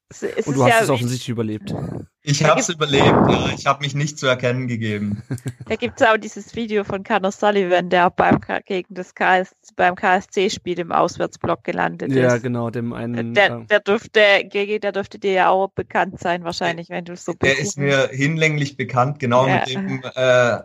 Es, 0.09 0.23
es 0.23 0.47
und 0.47 0.57
du 0.57 0.63
hast 0.63 0.71
ja, 0.71 0.81
es 0.83 0.91
offensichtlich 0.91 1.29
überlebt. 1.29 1.75
Ich 2.23 2.45
habe 2.45 2.61
es 2.61 2.69
überlebt, 2.69 3.05
ja. 3.05 3.51
Ich 3.57 3.67
habe 3.67 3.83
mich 3.83 3.95
nicht 3.95 4.19
zu 4.19 4.27
erkennen 4.29 4.69
gegeben. 4.69 5.23
Da 5.69 5.75
gibt 5.75 6.01
es 6.01 6.07
auch 6.07 6.17
dieses 6.17 6.55
Video 6.55 6.85
von 6.85 7.03
Conor 7.03 7.33
Sullivan, 7.33 7.91
der 7.91 8.11
beim 8.11 8.39
gegen 8.67 8.95
das 8.95 9.17
KS, 9.17 9.57
beim 9.75 9.97
KSC-Spiel 9.97 10.79
im 10.79 10.93
Auswärtsblock 10.93 11.65
gelandet 11.65 12.13
ja, 12.13 12.27
ist. 12.27 12.33
Ja, 12.35 12.39
genau, 12.39 12.71
dem 12.71 12.93
einen. 12.93 13.35
Der, 13.35 13.61
der 13.63 13.81
dürfte, 13.81 14.21
GG, 14.45 14.79
der 14.79 14.93
dürfte 14.93 15.19
dir 15.19 15.33
ja 15.33 15.49
auch 15.51 15.71
bekannt 15.71 16.21
sein, 16.21 16.45
wahrscheinlich, 16.45 16.89
wenn 16.89 17.05
du 17.05 17.15
es 17.15 17.25
so 17.25 17.33
bist. 17.33 17.43
Der 17.43 17.59
ist 17.61 17.77
mir 17.77 18.09
hinlänglich 18.13 18.77
bekannt, 18.77 19.19
genau. 19.19 19.49
Ja. 19.49 19.59
Mit 19.59 19.75
dem 19.75 20.03
äh, 20.15 20.21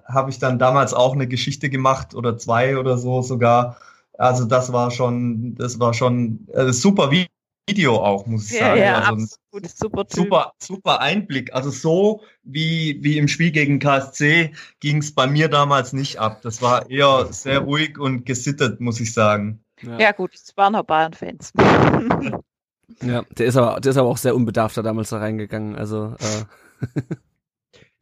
habe 0.06 0.30
ich 0.30 0.38
dann 0.38 0.60
damals 0.60 0.94
auch 0.94 1.14
eine 1.14 1.28
Geschichte 1.28 1.72
gemacht 1.72 2.14
oder 2.14 2.38
zwei 2.38 2.78
oder 2.78 3.00
so 3.00 3.24
sogar. 3.24 3.78
Also 4.20 4.46
das 4.46 4.72
war 4.72 4.92
schon, 4.92 5.56
das 5.56 5.80
war 5.80 5.96
schon 5.96 6.48
äh, 6.54 6.72
super 6.72 7.10
Video. 7.10 7.28
Video 7.70 7.96
auch, 7.98 8.26
muss 8.26 8.52
ich 8.52 8.60
sagen. 8.60 8.82
Ja, 8.82 9.00
also 9.00 9.26
absolut, 9.54 9.70
super, 9.70 10.06
super, 10.10 10.54
super 10.60 11.00
Einblick. 11.00 11.54
Also 11.54 11.70
so 11.70 12.22
wie, 12.44 12.98
wie 13.02 13.18
im 13.18 13.28
Spiel 13.28 13.52
gegen 13.52 13.80
KSC 13.80 14.52
ging 14.80 14.98
es 14.98 15.14
bei 15.14 15.28
mir 15.28 15.48
damals 15.48 15.94
nicht 15.94 16.20
ab. 16.20 16.42
Das 16.42 16.62
war 16.62 16.90
eher 16.90 17.28
sehr 17.32 17.60
ruhig 17.60 17.98
und 17.98 18.26
gesittet, 18.26 18.82
muss 18.82 19.00
ich 19.00 19.14
sagen. 19.14 19.64
Ja, 19.82 20.00
ja 20.00 20.12
gut, 20.12 20.34
es 20.34 20.56
waren 20.58 20.76
auch 20.76 20.84
Bayern-Fans. 20.84 21.54
ja, 23.02 23.24
der 23.38 23.46
ist, 23.46 23.58
aber, 23.58 23.80
der 23.80 23.92
ist 23.92 23.98
aber 23.98 24.10
auch 24.10 24.18
sehr 24.18 24.36
unbedarfter 24.36 24.84
damals 24.84 25.10
da 25.10 25.18
reingegangen. 25.18 25.76
Also 25.76 26.16
äh. 26.20 26.86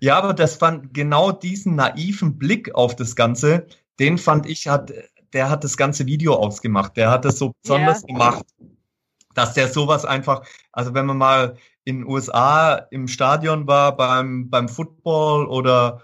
Ja, 0.01 0.17
aber 0.17 0.33
das 0.33 0.55
fand 0.55 0.93
genau 0.93 1.33
diesen 1.33 1.75
naiven 1.75 2.37
Blick 2.37 2.73
auf 2.73 2.95
das 2.95 3.17
Ganze, 3.17 3.67
den 3.99 4.17
fand 4.17 4.45
ich, 4.45 4.67
hat, 4.67 4.93
der 5.33 5.49
hat 5.49 5.65
das 5.65 5.75
ganze 5.75 6.05
Video 6.05 6.35
ausgemacht. 6.35 6.95
Der 6.95 7.11
hat 7.11 7.25
das 7.25 7.37
so 7.37 7.51
besonders 7.61 8.01
ja. 8.01 8.07
gemacht 8.07 8.45
dass 9.33 9.53
der 9.53 9.67
sowas 9.67 10.05
einfach, 10.05 10.45
also 10.71 10.93
wenn 10.93 11.05
man 11.05 11.17
mal 11.17 11.57
in 11.85 11.99
den 11.99 12.07
USA 12.07 12.75
im 12.91 13.07
Stadion 13.07 13.67
war 13.67 13.95
beim, 13.95 14.49
beim 14.49 14.69
Football 14.69 15.47
oder 15.47 16.01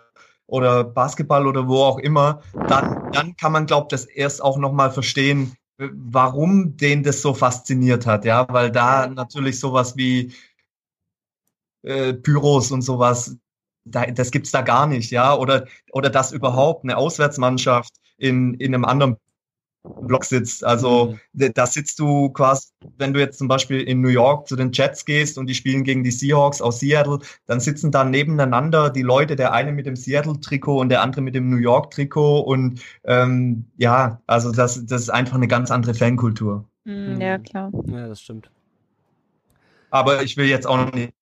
oder 0.47 0.83
Basketball 0.83 1.47
oder 1.47 1.67
wo 1.67 1.83
auch 1.83 1.99
immer, 1.99 2.41
dann, 2.67 2.99
dann 3.11 3.35
kann 3.35 3.51
man, 3.51 3.65
glaubt, 3.65 3.91
das 3.91 4.05
erst 4.05 4.43
auch 4.43 4.57
nochmal 4.57 4.91
verstehen, 4.91 5.55
warum 5.77 6.77
den 6.77 7.03
das 7.03 7.21
so 7.21 7.33
fasziniert 7.33 8.05
hat, 8.05 8.25
ja, 8.25 8.45
weil 8.49 8.71
da 8.71 9.07
natürlich 9.07 9.59
sowas 9.59 9.97
wie 9.97 10.33
äh, 11.83 12.13
Pyros 12.13 12.71
und 12.71 12.81
sowas, 12.81 13.37
da, 13.85 14.05
das 14.05 14.31
gibt's 14.31 14.51
da 14.51 14.61
gar 14.61 14.87
nicht, 14.87 15.11
ja, 15.11 15.35
oder, 15.35 15.65
oder 15.91 16.09
dass 16.09 16.31
überhaupt 16.31 16.83
eine 16.83 16.97
Auswärtsmannschaft 16.97 17.93
in, 18.17 18.53
in 18.55 18.73
einem 18.73 18.85
anderen 18.85 19.17
Block 20.01 20.25
sitzt. 20.25 20.63
Also 20.63 21.15
mhm. 21.33 21.51
da 21.53 21.65
sitzt 21.65 21.99
du 21.99 22.29
quasi, 22.29 22.69
wenn 22.97 23.13
du 23.13 23.19
jetzt 23.19 23.37
zum 23.37 23.47
Beispiel 23.47 23.81
in 23.81 24.01
New 24.01 24.09
York 24.09 24.47
zu 24.47 24.55
den 24.55 24.71
Jets 24.71 25.05
gehst 25.05 25.37
und 25.37 25.47
die 25.47 25.55
spielen 25.55 25.83
gegen 25.83 26.03
die 26.03 26.11
Seahawks 26.11 26.61
aus 26.61 26.79
Seattle, 26.79 27.19
dann 27.47 27.59
sitzen 27.59 27.91
da 27.91 28.03
nebeneinander 28.03 28.89
die 28.89 29.01
Leute, 29.01 29.35
der 29.35 29.53
eine 29.53 29.71
mit 29.71 29.85
dem 29.85 29.95
Seattle-Trikot 29.95 30.79
und 30.79 30.89
der 30.89 31.01
andere 31.01 31.21
mit 31.21 31.35
dem 31.35 31.49
New 31.49 31.57
York-Trikot 31.57 32.41
und 32.41 32.81
ähm, 33.03 33.65
ja, 33.77 34.21
also 34.27 34.51
das, 34.51 34.85
das 34.85 35.01
ist 35.01 35.09
einfach 35.09 35.35
eine 35.35 35.47
ganz 35.47 35.71
andere 35.71 35.93
Fankultur. 35.93 36.65
Mhm, 36.83 37.19
ja, 37.19 37.37
klar. 37.39 37.71
Ja, 37.87 38.07
das 38.07 38.21
stimmt. 38.21 38.51
Aber 39.89 40.23
ich 40.23 40.37
will 40.37 40.45
jetzt 40.45 40.67
auch 40.67 40.91
nicht 40.93 41.13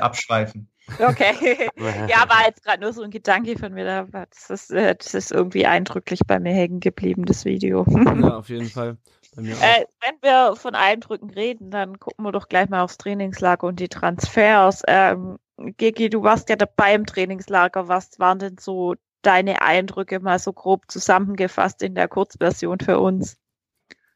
abschweifen. 0.00 0.68
Okay. 0.98 1.68
ja, 2.08 2.28
war 2.28 2.46
jetzt 2.46 2.64
gerade 2.64 2.82
nur 2.82 2.92
so 2.92 3.02
ein 3.02 3.10
Gedanke 3.10 3.58
von 3.58 3.72
mir. 3.72 4.08
Das 4.12 4.50
ist, 4.50 4.70
äh, 4.70 4.94
das 4.94 5.14
ist 5.14 5.32
irgendwie 5.32 5.66
eindrücklich 5.66 6.20
bei 6.26 6.38
mir 6.38 6.52
hängen 6.52 6.80
geblieben, 6.80 7.24
das 7.24 7.44
Video. 7.44 7.84
ja, 7.88 8.36
auf 8.36 8.48
jeden 8.48 8.68
Fall. 8.68 8.96
Äh, 9.36 9.84
wenn 10.00 10.16
wir 10.20 10.56
von 10.56 10.74
Eindrücken 10.74 11.30
reden, 11.30 11.70
dann 11.70 11.98
gucken 11.98 12.24
wir 12.24 12.32
doch 12.32 12.48
gleich 12.48 12.68
mal 12.68 12.82
aufs 12.82 12.98
Trainingslager 12.98 13.66
und 13.66 13.80
die 13.80 13.88
Transfers. 13.88 14.82
Ähm, 14.86 15.38
Gigi, 15.56 16.10
du 16.10 16.22
warst 16.22 16.50
ja 16.50 16.56
dabei 16.56 16.94
im 16.94 17.06
Trainingslager. 17.06 17.88
Was 17.88 18.18
waren 18.18 18.38
denn 18.38 18.58
so 18.58 18.94
deine 19.22 19.62
Eindrücke 19.62 20.20
mal 20.20 20.38
so 20.38 20.52
grob 20.52 20.90
zusammengefasst 20.90 21.82
in 21.82 21.94
der 21.94 22.08
Kurzversion 22.08 22.78
für 22.80 22.98
uns? 22.98 23.38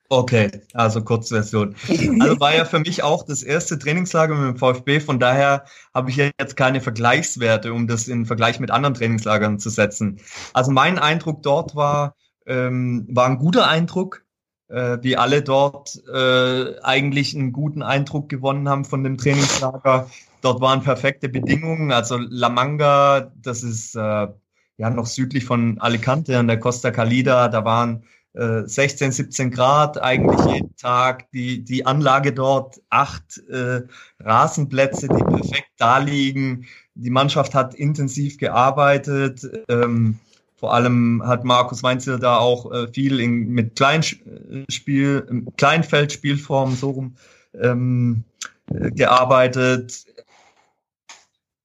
Okay, 0.09 0.51
also 0.73 1.03
Kurzversion. 1.03 1.75
Also 2.21 2.39
war 2.39 2.55
ja 2.55 2.65
für 2.65 2.79
mich 2.79 3.03
auch 3.03 3.25
das 3.25 3.43
erste 3.43 3.79
Trainingslager 3.79 4.35
mit 4.35 4.55
dem 4.55 4.57
VfB, 4.57 5.01
von 5.01 5.19
daher 5.19 5.65
habe 5.93 6.11
ich 6.11 6.17
jetzt 6.17 6.57
keine 6.57 6.81
Vergleichswerte, 6.81 7.73
um 7.73 7.89
das 7.89 8.07
in 8.07 8.25
Vergleich 8.25 8.61
mit 8.61 8.71
anderen 8.71 8.95
Trainingslagern 8.95 9.59
zu 9.59 9.69
setzen. 9.69 10.21
Also 10.53 10.71
mein 10.71 10.99
Eindruck 10.99 11.43
dort 11.43 11.75
war, 11.75 12.15
ähm, 12.47 13.07
war 13.11 13.27
ein 13.27 13.39
guter 13.39 13.69
Eindruck, 13.69 14.25
äh, 14.69 14.99
wie 15.03 15.17
alle 15.17 15.43
dort 15.43 16.01
äh, 16.13 16.79
eigentlich 16.83 17.35
einen 17.35 17.53
guten 17.53 17.83
Eindruck 17.83 18.29
gewonnen 18.29 18.69
haben 18.69 18.85
von 18.85 19.03
dem 19.03 19.19
Trainingslager. 19.19 20.09
Dort 20.41 20.61
waren 20.61 20.83
perfekte 20.83 21.29
Bedingungen, 21.29 21.91
also 21.91 22.17
La 22.19 22.49
Manga, 22.49 23.33
das 23.43 23.65
ist 23.65 23.97
äh, 23.97 24.29
ja 24.79 24.91
noch 24.91 25.07
südlich 25.07 25.45
von 25.45 25.81
Alicante 25.81 26.39
an 26.39 26.47
der 26.47 26.61
Costa 26.61 26.93
Calida, 26.93 27.49
da 27.49 27.65
waren 27.65 28.05
16, 28.37 29.09
äh, 29.09 29.13
17 29.13 29.51
Grad 29.51 30.03
eigentlich 30.03 30.55
jeden 30.55 30.77
Tag. 30.77 31.31
Die, 31.33 31.65
die 31.65 31.87
Anlage 31.87 32.33
dort, 32.33 32.81
acht 32.91 33.39
äh, 33.49 33.83
Rasenplätze, 34.21 35.09
die 35.09 35.23
perfekt 35.23 35.71
da 35.79 35.99
liegen. 35.99 36.67
Die 36.95 37.11
Mannschaft 37.11 37.55
hat 37.55 37.75
intensiv 37.75 38.39
gearbeitet. 38.39 39.49
Ähm, 39.69 40.19
vor 40.57 40.75
allem 40.75 41.23
hat 41.25 41.45
Markus 41.45 41.83
Weinzel 41.83 42.19
da 42.19 42.39
auch 42.39 42.71
äh, 42.73 42.89
viel 42.89 43.21
in, 43.21 43.49
mit 43.49 43.77
Kleinspiel, 43.77 45.45
Kleinfeldspielformen 45.57 46.77
so 46.77 46.91
rum 46.91 47.17
ähm, 47.61 48.25
äh, 48.73 48.91
gearbeitet. 48.91 50.07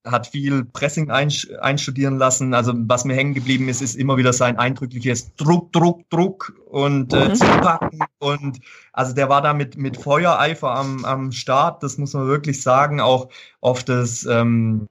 Hat 0.06 0.28
viel 0.28 0.66
Pressing 0.66 1.12
einstudieren 1.12 2.18
lassen. 2.18 2.54
Also 2.54 2.74
was 2.76 3.06
mir 3.06 3.16
hängen 3.16 3.34
geblieben 3.34 3.70
ist, 3.70 3.82
ist 3.82 3.96
immer 3.96 4.18
wieder 4.18 4.34
sein 4.34 4.58
eindrückliches 4.58 5.36
Druck, 5.36 5.72
Druck, 5.72 6.10
Druck 6.10 6.54
und 6.70 7.14
äh, 7.14 7.30
mhm. 7.30 7.36
zupacken. 7.36 8.00
Und 8.20 8.60
also 8.94 9.14
der 9.14 9.30
war 9.30 9.42
da 9.42 9.54
mit, 9.54 9.78
mit 9.78 9.98
Feuereifer 9.98 10.72
am, 10.72 11.06
am 11.06 11.32
Start, 11.32 11.84
das 11.84 11.98
muss 11.98 12.14
man 12.14 12.28
wirklich 12.28 12.62
sagen. 12.62 13.00
Auch 13.00 13.30
auf 13.60 13.84
das, 13.84 14.26
ähm, 14.26 14.88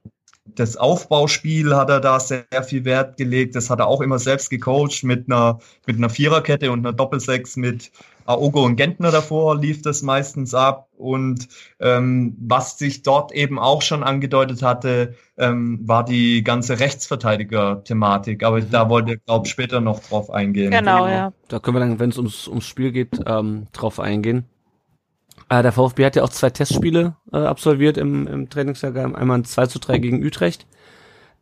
das 0.55 0.77
Aufbauspiel 0.77 1.75
hat 1.75 1.89
er 1.89 1.99
da 1.99 2.19
sehr, 2.19 2.45
sehr 2.51 2.63
viel 2.63 2.85
Wert 2.85 3.17
gelegt. 3.17 3.55
Das 3.55 3.69
hat 3.69 3.79
er 3.79 3.87
auch 3.87 4.01
immer 4.01 4.19
selbst 4.19 4.49
gecoacht 4.49 5.03
mit 5.03 5.27
einer, 5.27 5.59
mit 5.85 5.97
einer 5.97 6.09
Viererkette 6.09 6.71
und 6.71 6.79
einer 6.79 6.93
Doppelsechs 6.93 7.55
mit 7.57 7.91
Aogo 8.25 8.63
und 8.63 8.75
Gentner 8.75 9.11
davor 9.11 9.57
lief 9.57 9.81
das 9.81 10.01
meistens 10.01 10.53
ab. 10.53 10.87
Und 10.97 11.47
ähm, 11.79 12.35
was 12.39 12.77
sich 12.77 13.01
dort 13.03 13.31
eben 13.31 13.57
auch 13.59 13.81
schon 13.81 14.03
angedeutet 14.03 14.61
hatte, 14.61 15.15
ähm, 15.37 15.79
war 15.83 16.05
die 16.05 16.43
ganze 16.43 16.79
Rechtsverteidiger-Thematik. 16.79 18.43
Aber 18.43 18.59
mhm. 18.59 18.71
da 18.71 18.89
wollte 18.89 19.13
ich, 19.13 19.25
glaube 19.25 19.47
später 19.47 19.81
noch 19.81 19.99
drauf 19.99 20.29
eingehen. 20.29 20.71
Genau, 20.71 21.07
ja. 21.07 21.33
Da 21.47 21.59
können 21.59 21.75
wir 21.75 21.79
dann, 21.79 21.99
wenn 21.99 22.09
es 22.11 22.17
ums, 22.17 22.47
ums 22.47 22.65
Spiel 22.65 22.91
geht, 22.91 23.19
ähm, 23.25 23.67
drauf 23.73 23.99
eingehen. 23.99 24.45
Äh, 25.51 25.63
der 25.63 25.73
VfB 25.73 26.05
hat 26.05 26.15
ja 26.15 26.23
auch 26.23 26.29
zwei 26.29 26.49
Testspiele 26.49 27.17
äh, 27.33 27.37
absolviert 27.37 27.97
im, 27.97 28.25
im 28.25 28.49
Trainingslager. 28.49 29.03
Einmal 29.03 29.39
ein 29.39 29.43
2 29.43 29.67
zu 29.67 29.79
3 29.79 29.97
gegen 29.97 30.25
Utrecht 30.25 30.65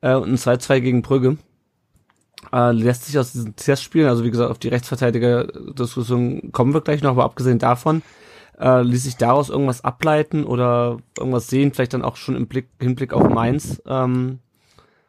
äh, 0.02 0.16
und 0.16 0.30
ein 0.30 0.36
2-2 0.36 0.80
gegen 0.80 1.02
Brügge 1.04 1.38
äh, 2.52 2.72
lässt 2.72 3.06
sich 3.06 3.20
aus 3.20 3.34
diesen 3.34 3.56
Testspielen, 3.56 4.10
also 4.10 4.24
wie 4.24 4.32
gesagt, 4.32 4.50
auf 4.50 4.58
die 4.58 4.70
Rechtsverteidiger-Diskussion 4.70 6.52
kommen 6.52 6.74
wir 6.74 6.82
gleich 6.82 7.04
noch, 7.04 7.12
aber 7.12 7.24
abgesehen 7.24 7.60
davon, 7.60 8.02
äh, 8.60 8.82
ließ 8.82 9.04
sich 9.04 9.18
daraus 9.18 9.50
irgendwas 9.50 9.84
ableiten 9.84 10.44
oder 10.44 10.98
irgendwas 11.16 11.48
sehen, 11.48 11.72
vielleicht 11.72 11.94
dann 11.94 12.04
auch 12.04 12.16
schon 12.16 12.36
im 12.36 12.48
Blick, 12.48 12.68
Hinblick 12.82 13.14
auf 13.14 13.30
Mainz? 13.30 13.80
Ähm. 13.86 14.40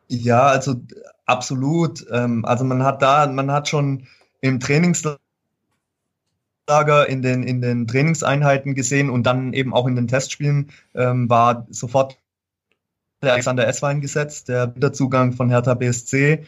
Ja, 0.08 0.42
also 0.42 0.74
absolut. 1.24 2.04
Ähm, 2.12 2.44
also 2.44 2.64
man 2.64 2.82
hat 2.82 3.00
da, 3.00 3.26
man 3.28 3.50
hat 3.50 3.66
schon 3.66 4.06
im 4.42 4.60
Trainingslager 4.60 5.16
in 7.08 7.22
den, 7.22 7.42
in 7.42 7.60
den 7.60 7.86
Trainingseinheiten 7.86 8.74
gesehen 8.74 9.10
und 9.10 9.24
dann 9.24 9.52
eben 9.52 9.74
auch 9.74 9.86
in 9.86 9.96
den 9.96 10.08
Testspielen 10.08 10.70
ähm, 10.94 11.28
war 11.28 11.66
sofort 11.70 12.18
der 13.22 13.32
Alexander 13.32 13.66
Esswein 13.66 14.00
gesetzt, 14.00 14.48
der 14.48 14.74
Wiederzugang 14.74 15.32
von 15.32 15.50
Hertha 15.50 15.74
BSC. 15.74 16.46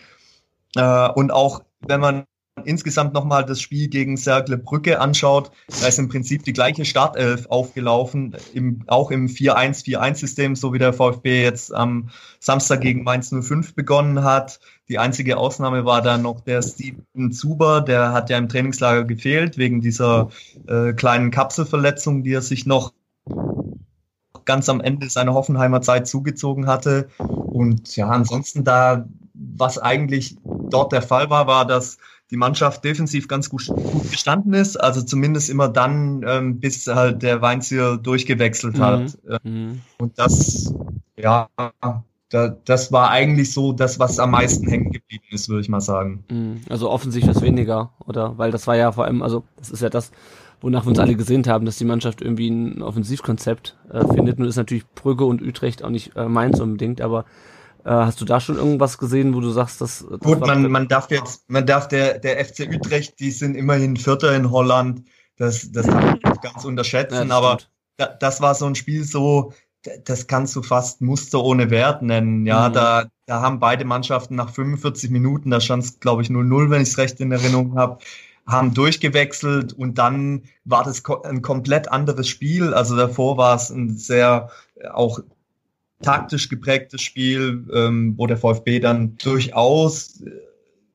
Äh, 0.76 1.08
und 1.10 1.30
auch 1.30 1.64
wenn 1.80 2.00
man 2.00 2.24
insgesamt 2.64 3.14
nochmal 3.14 3.44
das 3.44 3.60
Spiel 3.60 3.88
gegen 3.88 4.16
Cercle 4.16 4.58
Brücke 4.58 5.00
anschaut, 5.00 5.50
da 5.80 5.86
ist 5.86 5.98
im 5.98 6.08
Prinzip 6.08 6.44
die 6.44 6.52
gleiche 6.52 6.84
Startelf 6.84 7.46
aufgelaufen, 7.46 8.36
im, 8.52 8.82
auch 8.88 9.10
im 9.10 9.26
4-1-4-1-System, 9.26 10.54
so 10.54 10.72
wie 10.72 10.78
der 10.78 10.92
VfB 10.92 11.42
jetzt 11.42 11.74
am 11.74 12.10
Samstag 12.40 12.82
gegen 12.82 13.04
Mainz 13.04 13.30
05 13.30 13.74
begonnen 13.74 14.22
hat. 14.22 14.60
Die 14.88 14.98
einzige 14.98 15.38
Ausnahme 15.38 15.84
war 15.84 16.02
dann 16.02 16.22
noch 16.22 16.40
der 16.40 16.62
Steven 16.62 17.32
Zuber, 17.32 17.80
der 17.80 18.12
hat 18.12 18.30
ja 18.30 18.38
im 18.38 18.48
Trainingslager 18.48 19.04
gefehlt, 19.04 19.56
wegen 19.56 19.80
dieser 19.80 20.28
äh, 20.66 20.92
kleinen 20.92 21.30
Kapselverletzung, 21.30 22.22
die 22.22 22.34
er 22.34 22.42
sich 22.42 22.66
noch 22.66 22.92
ganz 24.44 24.68
am 24.68 24.80
Ende 24.80 25.08
seiner 25.08 25.34
Hoffenheimer 25.34 25.80
Zeit 25.80 26.06
zugezogen 26.06 26.66
hatte. 26.66 27.08
Und 27.18 27.94
ja, 27.96 28.08
ansonsten 28.08 28.64
da 28.64 29.06
was 29.34 29.78
eigentlich 29.78 30.36
dort 30.44 30.92
der 30.92 31.02
Fall 31.02 31.30
war, 31.30 31.46
war, 31.46 31.66
dass 31.66 31.98
die 32.32 32.38
Mannschaft 32.38 32.82
defensiv 32.82 33.28
ganz 33.28 33.50
gut, 33.50 33.66
gut 33.66 34.10
gestanden 34.10 34.54
ist. 34.54 34.76
Also 34.76 35.02
zumindest 35.02 35.50
immer 35.50 35.68
dann, 35.68 36.24
ähm, 36.26 36.58
bis 36.58 36.86
halt 36.86 37.22
der 37.22 37.42
Weinziel 37.42 37.98
durchgewechselt 38.02 38.80
hat. 38.80 39.18
Mhm. 39.44 39.50
mhm. 39.52 39.80
Und 39.98 40.18
das, 40.18 40.74
ja, 41.16 41.46
da, 42.30 42.48
das 42.64 42.90
war 42.90 43.10
eigentlich 43.10 43.52
so 43.52 43.72
das, 43.72 43.98
was 43.98 44.18
am 44.18 44.30
meisten 44.30 44.66
hängen 44.66 44.90
geblieben 44.90 45.24
ist, 45.30 45.50
würde 45.50 45.60
ich 45.60 45.68
mal 45.68 45.82
sagen. 45.82 46.24
Mhm. 46.30 46.62
Also 46.70 46.90
offensichtlich 46.90 47.36
was 47.36 47.42
weniger, 47.42 47.90
oder? 48.06 48.38
Weil 48.38 48.50
das 48.50 48.66
war 48.66 48.76
ja 48.76 48.92
vor 48.92 49.04
allem, 49.04 49.22
also 49.22 49.44
das 49.58 49.70
ist 49.70 49.82
ja 49.82 49.90
das, 49.90 50.10
wonach 50.62 50.86
wir 50.86 50.88
uns 50.88 50.98
alle 50.98 51.14
gesehnt 51.14 51.46
haben, 51.46 51.66
dass 51.66 51.76
die 51.76 51.84
Mannschaft 51.84 52.22
irgendwie 52.22 52.48
ein 52.48 52.80
Offensivkonzept 52.80 53.76
äh, 53.92 54.06
findet. 54.14 54.38
Nun 54.38 54.48
ist 54.48 54.56
natürlich 54.56 54.86
Brügge 54.94 55.26
und 55.26 55.42
Utrecht 55.42 55.84
auch 55.84 55.90
nicht 55.90 56.16
äh, 56.16 56.28
Mainz 56.28 56.60
unbedingt, 56.60 57.02
aber 57.02 57.20
äh, 57.20 57.51
hast 57.90 58.20
du 58.20 58.24
da 58.24 58.40
schon 58.40 58.56
irgendwas 58.56 58.98
gesehen, 58.98 59.34
wo 59.34 59.40
du 59.40 59.50
sagst, 59.50 59.80
dass. 59.80 60.04
das 60.08 60.20
Gut, 60.20 60.40
man, 60.40 60.70
man 60.70 60.88
darf 60.88 61.10
jetzt, 61.10 61.48
man 61.48 61.66
darf 61.66 61.88
der, 61.88 62.18
der 62.18 62.44
FC 62.44 62.68
Utrecht, 62.72 63.18
die 63.20 63.30
sind 63.30 63.56
immerhin 63.56 63.96
Vierter 63.96 64.34
in 64.34 64.50
Holland. 64.50 65.04
Das, 65.36 65.72
das 65.72 65.86
kann 65.86 66.04
man 66.04 66.12
nicht 66.24 66.42
ganz 66.42 66.64
unterschätzen, 66.64 67.28
ja, 67.28 67.36
aber 67.36 67.58
da, 67.96 68.06
das 68.06 68.40
war 68.40 68.54
so 68.54 68.66
ein 68.66 68.74
Spiel 68.74 69.04
so, 69.04 69.52
das 70.04 70.26
kannst 70.26 70.54
du 70.54 70.62
fast 70.62 71.00
Muster 71.00 71.42
ohne 71.42 71.70
Wert 71.70 72.02
nennen. 72.02 72.46
Ja, 72.46 72.68
mhm. 72.68 72.72
da, 72.72 73.04
da 73.26 73.40
haben 73.40 73.58
beide 73.58 73.84
Mannschaften 73.84 74.36
nach 74.36 74.50
45 74.50 75.10
Minuten, 75.10 75.50
da 75.50 75.60
stand 75.60 75.84
es, 75.84 76.00
glaube 76.00 76.22
ich, 76.22 76.28
0-0, 76.28 76.70
wenn 76.70 76.82
ich 76.82 76.90
es 76.90 76.98
recht 76.98 77.20
in 77.20 77.32
Erinnerung 77.32 77.76
habe, 77.76 77.98
haben 78.46 78.74
durchgewechselt 78.74 79.72
und 79.72 79.98
dann 79.98 80.42
war 80.64 80.84
das 80.84 81.02
ein 81.24 81.42
komplett 81.42 81.90
anderes 81.90 82.28
Spiel. 82.28 82.74
Also 82.74 82.96
davor 82.96 83.36
war 83.36 83.54
es 83.54 83.70
ein 83.70 83.96
sehr 83.96 84.50
auch 84.92 85.20
taktisch 86.02 86.48
geprägtes 86.48 87.02
Spiel, 87.02 87.66
ähm, 87.72 88.14
wo 88.16 88.26
der 88.26 88.36
VfB 88.36 88.80
dann 88.80 89.16
durchaus 89.16 90.22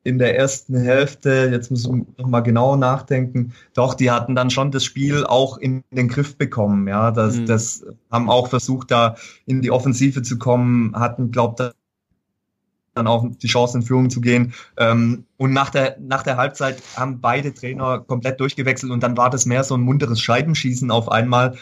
in 0.04 0.20
der 0.20 0.38
ersten 0.38 0.78
Hälfte, 0.78 1.50
jetzt 1.52 1.70
muss 1.70 1.84
ich 1.84 1.92
noch 2.18 2.28
mal 2.28 2.40
genau 2.40 2.78
nachdenken, 2.78 3.52
doch, 3.74 3.94
die 3.94 4.10
hatten 4.10 4.36
dann 4.36 4.50
schon 4.50 4.72
das 4.72 4.86
Spiel 4.86 5.26
auch 5.26 5.58
in 5.58 5.84
den 5.92 6.08
Griff 6.08 6.38
bekommen. 6.38 6.88
Ja, 6.88 7.12
das, 7.12 7.36
mhm. 7.36 7.46
das 7.46 7.86
haben 8.10 8.30
auch 8.30 8.48
versucht, 8.48 8.90
da 8.90 9.18
in 9.46 9.62
die 9.62 9.70
Offensive 9.70 10.22
zu 10.22 10.38
kommen, 10.38 10.96
hatten, 10.96 11.32
glaubt, 11.32 11.60
dann 11.60 13.08
auch 13.08 13.26
die 13.42 13.48
Chance 13.48 13.80
in 13.80 13.84
Führung 13.84 14.10
zu 14.10 14.22
gehen. 14.22 14.54
Ähm, 14.78 15.26
und 15.36 15.52
nach 15.52 15.72
der, 15.72 15.98
nach 16.00 16.24
der 16.24 16.38
Halbzeit 16.38 16.82
haben 16.96 17.20
beide 17.20 17.54
Trainer 17.54 18.00
komplett 18.00 18.40
durchgewechselt 18.40 18.94
und 18.94 19.04
dann 19.04 19.18
war 19.18 19.30
das 19.30 19.46
mehr 19.46 19.66
so 19.66 19.76
ein 19.76 19.82
munteres 19.82 20.22
Scheibenschießen 20.22 20.90
auf 20.90 21.12
einmal. 21.12 21.58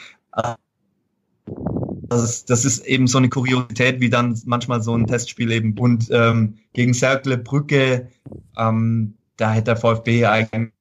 Das 2.09 2.23
ist, 2.23 2.49
das 2.49 2.65
ist 2.65 2.85
eben 2.85 3.07
so 3.07 3.17
eine 3.17 3.29
Kuriosität, 3.29 3.99
wie 3.99 4.09
dann 4.09 4.39
manchmal 4.45 4.81
so 4.81 4.95
ein 4.95 5.07
Testspiel 5.07 5.51
eben. 5.51 5.77
Und 5.77 6.09
ähm, 6.11 6.57
gegen 6.73 6.93
Cercle 6.93 7.37
Brücke, 7.37 8.09
ähm, 8.57 9.15
da 9.37 9.51
hätte 9.51 9.65
der 9.65 9.77
VfB 9.77 10.25
eigentlich 10.25 10.71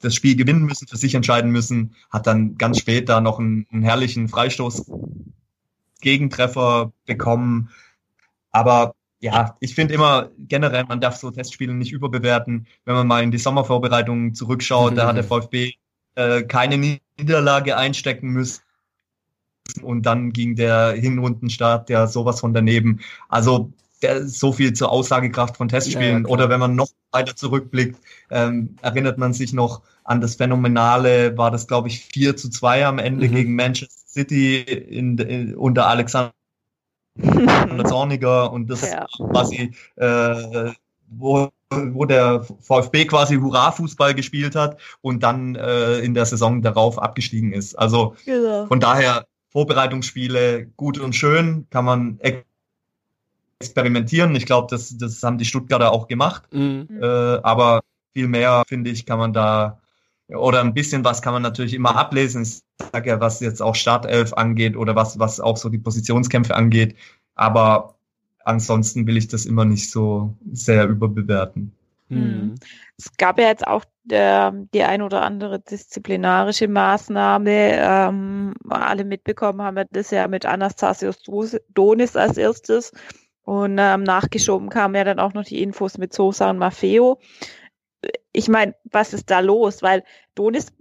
das 0.00 0.14
Spiel 0.14 0.36
gewinnen 0.36 0.62
müssen, 0.62 0.86
für 0.86 0.96
sich 0.96 1.14
entscheiden 1.14 1.50
müssen, 1.50 1.94
hat 2.10 2.26
dann 2.26 2.56
ganz 2.56 2.78
spät 2.78 3.08
da 3.08 3.20
noch 3.20 3.38
einen, 3.38 3.66
einen 3.70 3.82
herrlichen 3.82 4.28
Freistoß 4.28 4.90
Gegentreffer 6.00 6.92
bekommen. 7.06 7.70
Aber 8.52 8.94
ja, 9.20 9.56
ich 9.60 9.74
finde 9.74 9.94
immer 9.94 10.30
generell, 10.38 10.84
man 10.84 11.00
darf 11.00 11.16
so 11.16 11.30
Testspiele 11.30 11.74
nicht 11.74 11.92
überbewerten. 11.92 12.66
Wenn 12.84 12.94
man 12.94 13.06
mal 13.06 13.22
in 13.22 13.30
die 13.30 13.38
Sommervorbereitungen 13.38 14.34
zurückschaut, 14.34 14.92
mhm. 14.92 14.96
da 14.96 15.08
hat 15.08 15.16
der 15.16 15.24
VfB 15.24 15.72
äh, 16.14 16.42
keine 16.42 16.78
Niederlage 17.18 17.76
einstecken 17.76 18.28
müssen 18.28 18.62
und 19.78 20.06
dann 20.06 20.32
ging 20.32 20.56
der 20.56 20.92
Hinrundenstart 20.92 21.90
ja 21.90 22.06
sowas 22.06 22.40
von 22.40 22.54
daneben. 22.54 23.00
Also 23.28 23.72
der, 24.02 24.26
so 24.26 24.52
viel 24.52 24.72
zur 24.72 24.90
Aussagekraft 24.90 25.56
von 25.56 25.68
Testspielen. 25.68 26.24
Ja, 26.24 26.28
Oder 26.28 26.48
wenn 26.48 26.60
man 26.60 26.74
noch 26.74 26.88
weiter 27.12 27.36
zurückblickt, 27.36 28.00
ähm, 28.30 28.76
erinnert 28.82 29.18
man 29.18 29.32
sich 29.32 29.52
noch 29.52 29.82
an 30.04 30.20
das 30.20 30.36
Phänomenale, 30.36 31.36
war 31.36 31.50
das 31.50 31.66
glaube 31.66 31.88
ich 31.88 32.04
4 32.06 32.36
zu 32.36 32.50
2 32.50 32.86
am 32.86 32.98
Ende 32.98 33.28
mhm. 33.28 33.34
gegen 33.34 33.54
Manchester 33.54 33.94
City 34.06 34.60
in, 34.62 35.18
in, 35.18 35.54
unter 35.54 35.86
Alexander 35.86 36.32
Zorniger 37.86 38.52
und 38.52 38.68
das 38.70 38.82
ja. 38.82 39.06
quasi 39.30 39.72
äh, 39.96 40.72
wo, 41.10 41.50
wo 41.70 42.04
der 42.04 42.44
VfB 42.60 43.04
quasi 43.04 43.36
Hurra-Fußball 43.36 44.14
gespielt 44.14 44.54
hat 44.54 44.80
und 45.00 45.22
dann 45.22 45.56
äh, 45.56 45.98
in 45.98 46.14
der 46.14 46.24
Saison 46.24 46.62
darauf 46.62 47.00
abgestiegen 47.00 47.52
ist. 47.52 47.78
Also 47.78 48.16
genau. 48.24 48.66
von 48.66 48.80
daher 48.80 49.26
Vorbereitungsspiele 49.50 50.66
gut 50.76 50.98
und 50.98 51.14
schön, 51.14 51.66
kann 51.70 51.84
man 51.84 52.20
experimentieren. 53.60 54.34
Ich 54.34 54.46
glaube, 54.46 54.68
das, 54.70 54.96
das 54.96 55.22
haben 55.22 55.38
die 55.38 55.44
Stuttgarter 55.44 55.92
auch 55.92 56.08
gemacht. 56.08 56.44
Mhm. 56.52 56.88
Äh, 57.00 57.06
aber 57.06 57.80
viel 58.12 58.28
mehr, 58.28 58.62
finde 58.66 58.90
ich, 58.90 59.06
kann 59.06 59.18
man 59.18 59.32
da, 59.32 59.80
oder 60.28 60.60
ein 60.60 60.74
bisschen 60.74 61.04
was 61.04 61.22
kann 61.22 61.32
man 61.32 61.42
natürlich 61.42 61.74
immer 61.74 61.96
ablesen. 61.96 62.42
Ich 62.42 62.60
sage 62.92 63.10
ja, 63.10 63.20
was 63.20 63.40
jetzt 63.40 63.60
auch 63.60 63.74
Startelf 63.74 64.32
angeht 64.32 64.76
oder 64.76 64.96
was, 64.96 65.18
was 65.18 65.40
auch 65.40 65.56
so 65.56 65.68
die 65.68 65.78
Positionskämpfe 65.78 66.54
angeht. 66.54 66.96
Aber 67.34 67.96
ansonsten 68.44 69.06
will 69.06 69.16
ich 69.16 69.28
das 69.28 69.46
immer 69.46 69.64
nicht 69.64 69.90
so 69.90 70.34
sehr 70.52 70.86
überbewerten. 70.86 71.72
Mhm. 72.10 72.56
Es 72.98 73.16
gab 73.16 73.38
ja 73.38 73.46
jetzt 73.46 73.66
auch 73.66 73.84
äh, 74.10 74.50
die 74.74 74.82
ein 74.82 75.02
oder 75.02 75.22
andere 75.22 75.60
disziplinarische 75.60 76.68
Maßnahme. 76.68 77.50
Ähm, 77.50 78.54
alle 78.68 79.04
mitbekommen 79.04 79.62
haben 79.62 79.76
wir 79.76 79.86
das 79.90 80.10
ja 80.10 80.28
mit 80.28 80.44
Anastasios 80.44 81.22
Donis 81.68 82.16
als 82.16 82.36
erstes. 82.36 82.92
Und 83.42 83.78
ähm, 83.80 84.02
nachgeschoben 84.02 84.68
kamen 84.68 84.94
ja 84.94 85.04
dann 85.04 85.18
auch 85.18 85.32
noch 85.32 85.44
die 85.44 85.62
Infos 85.62 85.98
mit 85.98 86.12
Sosa 86.12 86.50
und 86.50 86.58
Maffeo. 86.58 87.18
Ich 88.32 88.48
meine, 88.48 88.74
was 88.84 89.12
ist 89.12 89.30
da 89.30 89.40
los? 89.40 89.82
Weil 89.82 90.04
Donis 90.34 90.72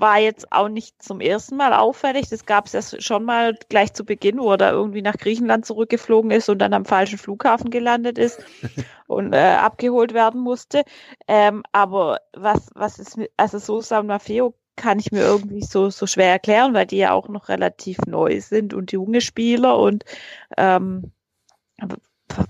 war 0.00 0.18
jetzt 0.18 0.52
auch 0.52 0.68
nicht 0.68 1.02
zum 1.02 1.20
ersten 1.20 1.56
Mal 1.56 1.72
auffällig. 1.72 2.28
Das 2.28 2.46
gab 2.46 2.66
es 2.66 2.72
ja 2.72 3.00
schon 3.00 3.24
mal 3.24 3.56
gleich 3.68 3.92
zu 3.94 4.04
Beginn, 4.04 4.38
wo 4.38 4.52
er 4.52 4.56
da 4.56 4.70
irgendwie 4.70 5.02
nach 5.02 5.16
Griechenland 5.16 5.66
zurückgeflogen 5.66 6.30
ist 6.30 6.48
und 6.48 6.58
dann 6.58 6.74
am 6.74 6.84
falschen 6.84 7.18
Flughafen 7.18 7.70
gelandet 7.70 8.18
ist 8.18 8.44
und 9.06 9.32
äh, 9.32 9.56
abgeholt 9.60 10.14
werden 10.14 10.40
musste. 10.40 10.84
Ähm, 11.28 11.62
aber 11.72 12.20
was, 12.32 12.70
was 12.74 12.98
ist 12.98 13.16
mit, 13.16 13.30
also 13.36 13.58
Sosa 13.58 14.00
und 14.00 14.06
Maffeo 14.06 14.54
kann 14.76 14.98
ich 14.98 15.10
mir 15.10 15.22
irgendwie 15.22 15.62
so, 15.62 15.90
so 15.90 16.06
schwer 16.06 16.30
erklären, 16.30 16.74
weil 16.74 16.86
die 16.86 16.98
ja 16.98 17.12
auch 17.12 17.28
noch 17.28 17.48
relativ 17.48 17.98
neu 18.06 18.40
sind 18.40 18.74
und 18.74 18.92
junge 18.92 19.22
Spieler 19.22 19.78
und 19.78 20.04
ähm, 20.56 21.12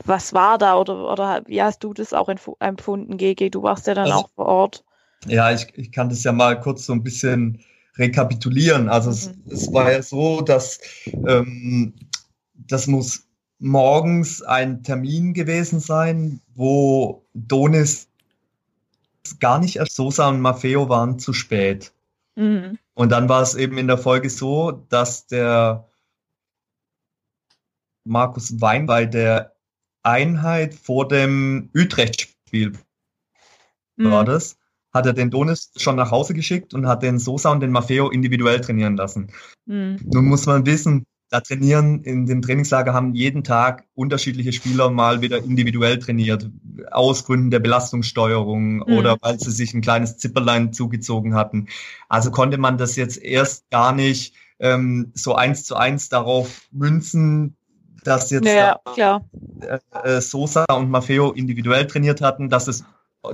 was 0.04 0.32
war 0.32 0.58
da 0.58 0.78
oder, 0.78 1.12
oder 1.12 1.42
wie 1.46 1.62
hast 1.62 1.84
du 1.84 1.92
das 1.92 2.12
auch 2.12 2.28
empfunden, 2.28 3.16
GG? 3.16 3.50
Du 3.50 3.62
warst 3.62 3.86
ja 3.86 3.94
dann 3.94 4.06
also, 4.06 4.18
auch 4.18 4.30
vor 4.30 4.46
Ort. 4.46 4.84
Ja, 5.26 5.52
ich, 5.52 5.66
ich 5.74 5.92
kann 5.92 6.08
das 6.08 6.22
ja 6.24 6.32
mal 6.32 6.60
kurz 6.60 6.86
so 6.86 6.92
ein 6.92 7.02
bisschen 7.02 7.60
rekapitulieren. 7.96 8.88
Also 8.88 9.10
mhm. 9.10 9.42
es, 9.46 9.62
es 9.62 9.72
war 9.72 9.90
ja 9.90 10.02
so, 10.02 10.40
dass 10.40 10.80
ähm, 11.26 11.94
das 12.54 12.86
muss 12.86 13.26
morgens 13.58 14.42
ein 14.42 14.82
Termin 14.82 15.32
gewesen 15.32 15.80
sein, 15.80 16.40
wo 16.54 17.26
Donis 17.34 18.08
gar 19.40 19.58
nicht 19.58 19.76
erst 19.76 19.96
Sosa 19.96 20.28
und 20.28 20.40
Maffeo 20.40 20.88
waren 20.88 21.18
zu 21.18 21.32
spät. 21.32 21.92
Mhm. 22.36 22.78
Und 22.94 23.10
dann 23.10 23.28
war 23.28 23.42
es 23.42 23.54
eben 23.54 23.78
in 23.78 23.88
der 23.88 23.98
Folge 23.98 24.30
so, 24.30 24.70
dass 24.88 25.26
der 25.26 25.88
Markus 28.04 28.60
Wein 28.60 28.86
bei 28.86 29.06
der 29.06 29.56
Einheit 30.02 30.74
vor 30.74 31.08
dem 31.08 31.70
Utrecht-Spiel 31.74 32.78
mhm. 33.96 34.10
war 34.10 34.24
das, 34.24 34.56
hat 34.96 35.06
er 35.06 35.12
den 35.12 35.30
Donis 35.30 35.70
schon 35.76 35.94
nach 35.94 36.10
Hause 36.10 36.34
geschickt 36.34 36.74
und 36.74 36.88
hat 36.88 37.02
den 37.02 37.18
Sosa 37.18 37.52
und 37.52 37.60
den 37.60 37.70
Maffeo 37.70 38.08
individuell 38.08 38.60
trainieren 38.60 38.96
lassen. 38.96 39.28
Mhm. 39.66 40.00
Nun 40.04 40.24
muss 40.24 40.46
man 40.46 40.66
wissen, 40.66 41.06
da 41.28 41.40
trainieren 41.40 42.02
in 42.02 42.26
dem 42.26 42.40
Trainingslager 42.40 42.94
haben 42.94 43.14
jeden 43.14 43.42
Tag 43.42 43.84
unterschiedliche 43.94 44.52
Spieler 44.52 44.90
mal 44.90 45.22
wieder 45.22 45.38
individuell 45.38 45.98
trainiert, 45.98 46.48
aus 46.92 47.24
Gründen 47.24 47.50
der 47.50 47.58
Belastungssteuerung 47.58 48.76
mhm. 48.76 48.82
oder 48.82 49.16
weil 49.20 49.38
sie 49.38 49.50
sich 49.50 49.74
ein 49.74 49.80
kleines 49.80 50.18
Zipperlein 50.18 50.72
zugezogen 50.72 51.34
hatten. 51.34 51.68
Also 52.08 52.30
konnte 52.30 52.58
man 52.58 52.78
das 52.78 52.96
jetzt 52.96 53.22
erst 53.22 53.68
gar 53.70 53.92
nicht 53.92 54.34
ähm, 54.60 55.12
so 55.14 55.34
eins 55.34 55.64
zu 55.64 55.74
eins 55.74 56.08
darauf 56.08 56.68
münzen, 56.70 57.56
dass 58.04 58.30
jetzt 58.30 58.46
ja, 58.46 58.78
da, 58.96 59.20
äh, 59.60 59.78
äh, 60.04 60.20
Sosa 60.20 60.64
und 60.72 60.90
Maffeo 60.90 61.32
individuell 61.32 61.88
trainiert 61.88 62.20
hatten, 62.20 62.48
dass 62.48 62.68
es 62.68 62.84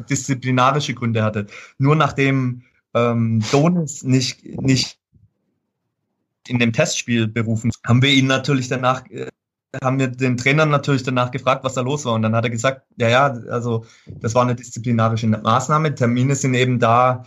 disziplinarische 0.00 0.94
Gründe 0.94 1.22
hatte. 1.22 1.46
Nur 1.78 1.96
nachdem 1.96 2.62
ähm, 2.94 3.42
Donis 3.50 4.02
nicht, 4.02 4.44
nicht 4.44 4.98
in 6.48 6.58
dem 6.58 6.72
Testspiel 6.72 7.28
berufen, 7.28 7.70
haben 7.86 8.02
wir 8.02 8.10
ihn 8.10 8.26
natürlich 8.26 8.68
danach, 8.68 9.08
äh, 9.10 9.28
haben 9.82 9.98
wir 9.98 10.08
den 10.08 10.36
Trainer 10.36 10.66
natürlich 10.66 11.02
danach 11.02 11.30
gefragt, 11.30 11.64
was 11.64 11.74
da 11.74 11.80
los 11.80 12.04
war. 12.04 12.14
Und 12.14 12.22
dann 12.22 12.36
hat 12.36 12.44
er 12.44 12.50
gesagt, 12.50 12.82
ja, 12.96 13.08
ja, 13.08 13.26
also 13.50 13.84
das 14.06 14.34
war 14.34 14.42
eine 14.42 14.54
disziplinarische 14.54 15.26
Maßnahme. 15.26 15.94
Termine 15.94 16.34
sind 16.34 16.54
eben 16.54 16.78
da, 16.78 17.24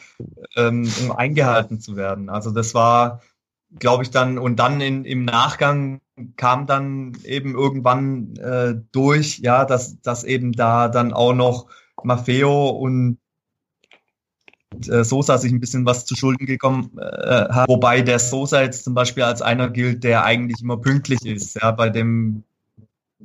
ähm, 0.55 0.89
um 1.01 1.11
eingehalten 1.11 1.79
zu 1.79 1.95
werden. 1.95 2.29
Also 2.29 2.51
das 2.51 2.75
war, 2.75 3.21
glaube 3.79 4.03
ich, 4.03 4.11
dann, 4.11 4.37
und 4.37 4.57
dann 4.57 4.81
in, 4.81 5.05
im 5.05 5.25
Nachgang 5.25 6.01
kam 6.37 6.67
dann 6.67 7.13
eben 7.23 7.55
irgendwann 7.55 8.35
äh, 8.37 8.75
durch, 8.91 9.39
ja, 9.39 9.65
dass, 9.65 9.99
dass 10.01 10.23
eben 10.23 10.53
da 10.53 10.87
dann 10.87 11.13
auch 11.13 11.33
noch 11.33 11.67
Maffeo 12.05 12.69
und 12.69 13.17
äh, 14.87 15.03
Sosa 15.03 15.37
sich 15.37 15.51
ein 15.51 15.59
bisschen 15.59 15.85
was 15.85 16.05
zu 16.05 16.15
Schulden 16.15 16.45
gekommen 16.45 16.97
äh, 16.97 17.49
hat. 17.49 17.69
Wobei 17.69 18.01
der 18.01 18.19
Sosa 18.19 18.61
jetzt 18.61 18.83
zum 18.83 18.93
Beispiel 18.93 19.23
als 19.23 19.41
einer 19.41 19.69
gilt, 19.69 20.03
der 20.03 20.23
eigentlich 20.23 20.61
immer 20.61 20.77
pünktlich 20.77 21.25
ist. 21.25 21.55
Ja, 21.61 21.71
bei 21.71 21.89
dem 21.89 22.43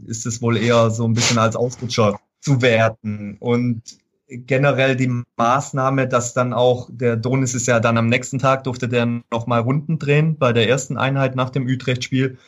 ist 0.07 0.27
es 0.27 0.41
wohl 0.43 0.57
eher 0.57 0.91
so 0.91 1.07
ein 1.07 1.15
bisschen 1.15 1.39
als 1.39 1.57
Ausrutscher 1.57 2.21
zu 2.41 2.63
werten. 2.63 3.37
Und 3.39 3.83
generell 4.29 4.97
die 4.97 5.25
Maßnahme, 5.37 6.09
dass 6.09 6.35
dann 6.35 6.53
auch 6.53 6.89
der 6.91 7.17
Donis 7.17 7.55
ist 7.55 7.67
ja 7.67 7.81
dann 7.81 7.99
am 7.99 8.07
nächsten 8.07 8.39
Tag 8.39 8.65
durfte 8.65 8.89
der 8.89 9.23
nochmal 9.31 9.61
Runden 9.61 9.99
drehen 9.99 10.37
bei 10.39 10.53
der 10.53 10.69
ersten 10.69 10.97
Einheit 10.97 11.35
nach 11.35 11.51
dem 11.51 11.67
Utrecht-Spiel. 11.67 12.39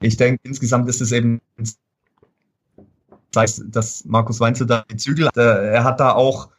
Ich 0.00 0.16
denke, 0.16 0.40
insgesamt 0.44 0.88
ist 0.88 1.00
es 1.00 1.12
eben 1.12 1.40
dass 3.32 4.04
Markus 4.04 4.40
Weinzel 4.40 4.66
da 4.66 4.84
die 4.90 4.96
Zügel 4.96 5.26
hat. 5.26 5.36
Er 5.36 5.84
hat 5.84 6.00
da 6.00 6.12
auch 6.12 6.50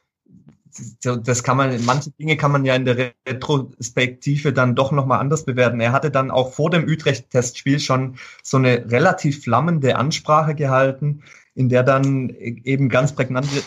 das 1.02 1.44
kann 1.44 1.58
man, 1.58 1.84
manche 1.86 2.12
Dinge 2.12 2.38
kann 2.38 2.52
man 2.52 2.66
ja 2.66 2.76
in 2.76 2.86
der 2.86 3.14
Retrospektive 3.28 4.54
dann 4.54 4.76
doch 4.76 4.92
nochmal 4.92 5.20
anders 5.20 5.46
bewerten. 5.46 5.80
Er 5.80 5.92
hatte 5.92 6.12
dann 6.12 6.32
auch 6.32 6.54
vor 6.54 6.70
dem 6.70 6.86
Utrecht-Testspiel 6.86 7.80
schon 7.80 8.18
so 8.42 8.58
eine 8.58 8.90
relativ 8.90 9.44
flammende 9.44 9.96
Ansprache 9.96 10.56
gehalten, 10.56 11.24
in 11.56 11.70
der 11.70 11.84
dann 11.84 12.30
eben 12.30 12.90
ganz 12.90 13.14
prägnante, 13.14 13.62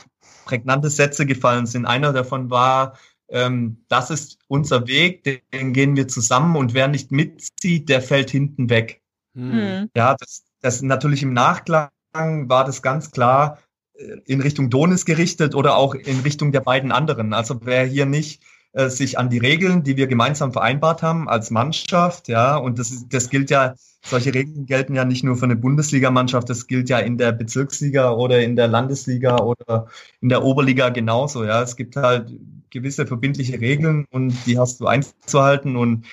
prägnante 0.45 0.91
Sätze 0.91 1.27
gefallen 1.27 1.67
sind. 1.67 1.85
Einer 1.85 2.13
davon 2.13 2.51
war, 2.51 2.97
ähm, 3.29 3.85
das 3.89 4.11
ist 4.11 4.39
unser 4.49 4.87
Weg, 4.87 5.25
den 5.53 5.73
gehen 5.73 5.97
wir 5.97 6.09
zusammen 6.09 6.57
und 6.57 6.75
wer 6.75 6.89
nicht 6.89 7.13
mitzieht, 7.13 7.89
der 7.89 8.01
fällt 8.01 8.31
hinten 8.31 8.71
weg. 8.71 9.03
Mhm. 9.35 9.91
Ja, 9.95 10.17
das, 10.19 10.45
das 10.61 10.83
natürlich 10.83 11.23
im 11.23 11.33
Nachklang 11.33 11.89
war 12.15 12.65
das 12.65 12.83
ganz 12.83 13.11
klar 13.11 13.59
äh, 13.95 14.17
in 14.27 14.41
Richtung 14.41 14.71
Donis 14.71 15.05
gerichtet 15.05 15.55
oder 15.55 15.77
auch 15.77 15.95
in 15.95 16.21
Richtung 16.21 16.53
der 16.53 16.61
beiden 16.61 16.93
anderen. 16.93 17.33
Also 17.33 17.61
wer 17.65 17.85
hier 17.85 18.07
nicht 18.07 18.43
äh, 18.73 18.89
sich 18.89 19.19
an 19.19 19.31
die 19.31 19.39
Regeln, 19.39 19.83
die 19.83 19.97
wir 19.97 20.07
gemeinsam 20.07 20.53
vereinbart 20.53 21.03
haben 21.03 21.29
als 21.29 21.51
Mannschaft, 21.51 22.29
ja, 22.29 22.57
und 22.57 22.79
das, 22.79 23.07
das 23.09 23.31
gilt 23.31 23.51
ja, 23.51 23.75
solche 24.05 24.35
Regeln 24.35 24.67
gelten 24.67 24.95
ja 24.95 25.05
nicht 25.05 25.25
nur 25.25 25.37
für 25.37 25.45
eine 25.45 25.57
Bundesligamannschaft, 25.57 26.49
das 26.51 26.67
gilt 26.67 26.89
ja 26.89 26.99
in 26.99 27.19
der 27.19 27.33
Bezirksliga 27.33 28.11
oder 28.11 28.43
in 28.43 28.57
der 28.57 28.69
Landesliga 28.69 29.39
oder 29.39 29.89
in 30.21 30.29
der 30.29 30.45
Oberliga 30.45 30.91
genauso, 30.91 31.45
ja. 31.45 31.63
Es 31.63 31.77
gibt 31.77 31.97
halt 31.97 32.33
gewisse 32.71 33.07
verbindliche 33.07 33.61
Regeln 33.61 34.07
und 34.11 34.35
die 34.47 34.59
hast 34.59 34.81
du 34.81 34.87
einzuhalten 34.87 35.77
und 35.77 36.07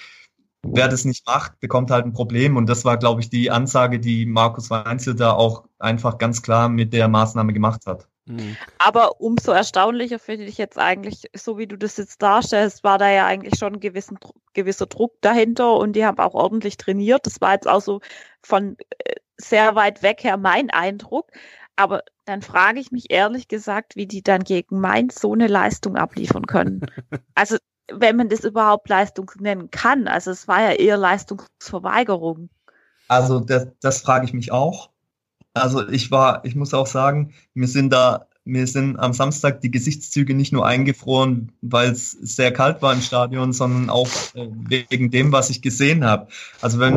wer 0.63 0.87
das 0.87 1.05
nicht 1.05 1.25
macht, 1.25 1.59
bekommt 1.59 1.91
halt 1.91 2.05
ein 2.05 2.13
Problem. 2.13 2.57
Und 2.57 2.67
das 2.67 2.85
war, 2.85 2.97
glaube 2.97 3.21
ich, 3.21 3.29
die 3.29 3.51
Ansage, 3.51 3.99
die 3.99 4.25
Markus 4.25 4.69
Weinzel 4.69 5.15
da 5.15 5.33
auch 5.33 5.65
einfach 5.79 6.17
ganz 6.17 6.41
klar 6.41 6.69
mit 6.69 6.93
der 6.93 7.07
Maßnahme 7.07 7.53
gemacht 7.53 7.85
hat. 7.85 8.07
Mhm. 8.25 8.55
Aber 8.77 9.19
umso 9.19 9.51
erstaunlicher 9.51 10.19
finde 10.19 10.45
ich 10.45 10.57
jetzt 10.57 10.77
eigentlich, 10.77 11.29
so 11.35 11.57
wie 11.57 11.67
du 11.67 11.77
das 11.77 11.97
jetzt 11.97 12.21
darstellst, 12.21 12.83
war 12.83 12.97
da 12.97 13.09
ja 13.09 13.25
eigentlich 13.25 13.57
schon 13.57 13.73
ein 13.73 13.79
gewissen, 13.79 14.19
gewisser 14.53 14.85
Druck 14.85 15.15
dahinter 15.21 15.75
und 15.77 15.93
die 15.93 16.05
haben 16.05 16.19
auch 16.19 16.33
ordentlich 16.33 16.77
trainiert. 16.77 17.25
Das 17.25 17.41
war 17.41 17.53
jetzt 17.53 17.67
auch 17.67 17.81
so 17.81 18.01
von 18.43 18.77
äh, 18.99 19.15
sehr 19.37 19.75
weit 19.75 20.03
weg 20.03 20.23
her 20.23 20.37
mein 20.37 20.69
Eindruck. 20.69 21.31
Aber 21.75 22.03
dann 22.25 22.43
frage 22.43 22.79
ich 22.79 22.91
mich 22.91 23.09
ehrlich 23.09 23.47
gesagt, 23.47 23.95
wie 23.95 24.05
die 24.05 24.21
dann 24.21 24.43
gegen 24.43 24.79
Mainz 24.79 25.19
so 25.19 25.33
eine 25.33 25.47
Leistung 25.47 25.95
abliefern 25.95 26.45
können. 26.45 26.81
Also 27.33 27.57
wenn 27.93 28.15
man 28.15 28.29
das 28.29 28.43
überhaupt 28.43 28.89
Leistung 28.89 29.31
nennen 29.39 29.71
kann. 29.71 30.07
Also 30.07 30.31
es 30.31 30.47
war 30.47 30.61
ja 30.61 30.71
eher 30.71 30.97
Leistungsverweigerung. 30.97 32.49
Also 33.07 33.39
das, 33.39 33.67
das 33.81 34.01
frage 34.01 34.25
ich 34.25 34.33
mich 34.33 34.51
auch. 34.51 34.89
Also 35.53 35.87
ich 35.89 36.11
war, 36.11 36.45
ich 36.45 36.55
muss 36.55 36.73
auch 36.73 36.87
sagen, 36.87 37.33
wir 37.53 37.67
sind 37.67 37.91
da 37.91 38.27
mir 38.43 38.67
sind 38.67 38.97
am 38.97 39.13
Samstag 39.13 39.61
die 39.61 39.71
Gesichtszüge 39.71 40.33
nicht 40.33 40.51
nur 40.51 40.65
eingefroren, 40.65 41.51
weil 41.61 41.91
es 41.91 42.11
sehr 42.11 42.51
kalt 42.51 42.81
war 42.81 42.93
im 42.93 43.01
Stadion, 43.01 43.53
sondern 43.53 43.89
auch 43.89 44.09
äh, 44.33 44.47
wegen 44.89 45.11
dem, 45.11 45.31
was 45.31 45.49
ich 45.49 45.61
gesehen 45.61 46.03
habe. 46.03 46.27
Also 46.61 46.79
wenn 46.79 46.95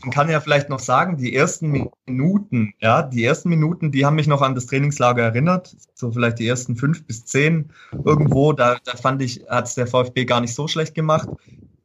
man 0.00 0.12
kann 0.12 0.30
ja 0.30 0.40
vielleicht 0.40 0.68
noch 0.68 0.78
sagen, 0.78 1.16
die 1.16 1.34
ersten 1.34 1.90
Minuten, 2.06 2.72
ja, 2.80 3.02
die 3.02 3.24
ersten 3.24 3.48
Minuten, 3.48 3.90
die 3.90 4.06
haben 4.06 4.14
mich 4.14 4.28
noch 4.28 4.42
an 4.42 4.54
das 4.54 4.66
Trainingslager 4.66 5.22
erinnert, 5.22 5.76
so 5.94 6.12
vielleicht 6.12 6.38
die 6.38 6.46
ersten 6.46 6.76
fünf 6.76 7.04
bis 7.04 7.24
zehn 7.24 7.72
irgendwo. 8.04 8.52
Da, 8.52 8.78
da 8.84 8.96
fand 8.96 9.22
ich, 9.22 9.44
hat 9.48 9.66
es 9.66 9.74
der 9.74 9.86
VfB 9.88 10.24
gar 10.24 10.40
nicht 10.40 10.54
so 10.54 10.68
schlecht 10.68 10.94
gemacht. 10.94 11.28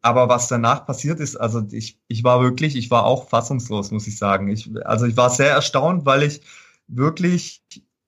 Aber 0.02 0.28
was 0.30 0.48
danach 0.48 0.86
passiert 0.86 1.20
ist, 1.22 1.38
also 1.38 1.64
ich, 1.72 1.98
ich 2.08 2.24
war 2.24 2.42
wirklich, 2.42 2.76
ich 2.76 2.92
war 2.92 3.06
auch 3.06 3.30
fassungslos, 3.30 3.90
muss 3.92 4.06
ich 4.06 4.18
sagen. 4.18 4.50
Ich, 4.50 4.70
also 4.86 5.06
ich 5.06 5.18
war 5.18 5.30
sehr 5.30 5.52
erstaunt, 5.52 6.06
weil 6.06 6.24
ich 6.24 6.42
wirklich 6.88 7.64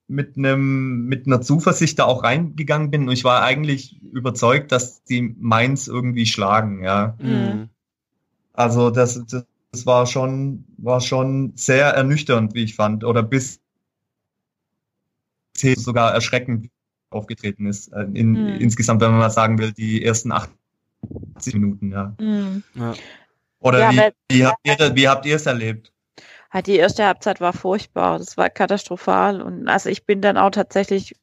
mit 0.07 0.37
einem 0.37 1.05
mit 1.05 1.25
einer 1.25 1.41
Zuversicht 1.41 1.97
da 1.99 2.05
auch 2.05 2.23
reingegangen 2.23 2.91
bin 2.91 3.07
und 3.07 3.13
ich 3.13 3.23
war 3.23 3.41
eigentlich 3.41 3.99
überzeugt, 4.11 4.71
dass 4.71 5.03
die 5.03 5.35
Mainz 5.39 5.87
irgendwie 5.87 6.25
schlagen, 6.25 6.83
ja. 6.83 7.17
Mhm. 7.19 7.69
Also 8.53 8.91
das, 8.91 9.25
das, 9.25 9.45
das 9.71 9.85
war 9.85 10.05
schon 10.05 10.65
war 10.77 11.01
schon 11.01 11.53
sehr 11.55 11.87
ernüchternd, 11.87 12.53
wie 12.53 12.63
ich 12.63 12.75
fand, 12.75 13.03
oder 13.03 13.23
bis 13.23 13.59
sogar 15.57 16.13
erschreckend 16.13 16.69
aufgetreten 17.09 17.65
ist 17.65 17.91
äh, 17.93 18.05
in, 18.13 18.31
mhm. 18.31 18.59
insgesamt, 18.59 19.01
wenn 19.01 19.11
man 19.11 19.19
mal 19.19 19.29
sagen 19.29 19.57
will, 19.57 19.71
die 19.71 20.03
ersten 20.03 20.31
80 20.31 21.53
Minuten, 21.53 21.91
ja. 21.91 22.13
Mhm. 22.19 22.63
ja. 22.75 22.93
Oder 23.59 23.79
ja, 23.79 24.11
wie, 24.29 24.35
wie, 24.35 24.45
habt 24.45 24.59
ihr, 24.65 24.95
wie 24.95 25.07
habt 25.07 25.25
ihr 25.25 25.35
es 25.37 25.45
erlebt? 25.45 25.91
Die 26.61 26.77
erste 26.77 27.05
Halbzeit 27.05 27.41
war 27.41 27.53
furchtbar, 27.53 28.17
das 28.17 28.37
war 28.37 28.49
katastrophal 28.49 29.41
und 29.41 29.67
also 29.67 29.89
ich 29.89 30.05
bin 30.05 30.21
dann 30.21 30.37
auch 30.37 30.51
tatsächlich, 30.51 31.15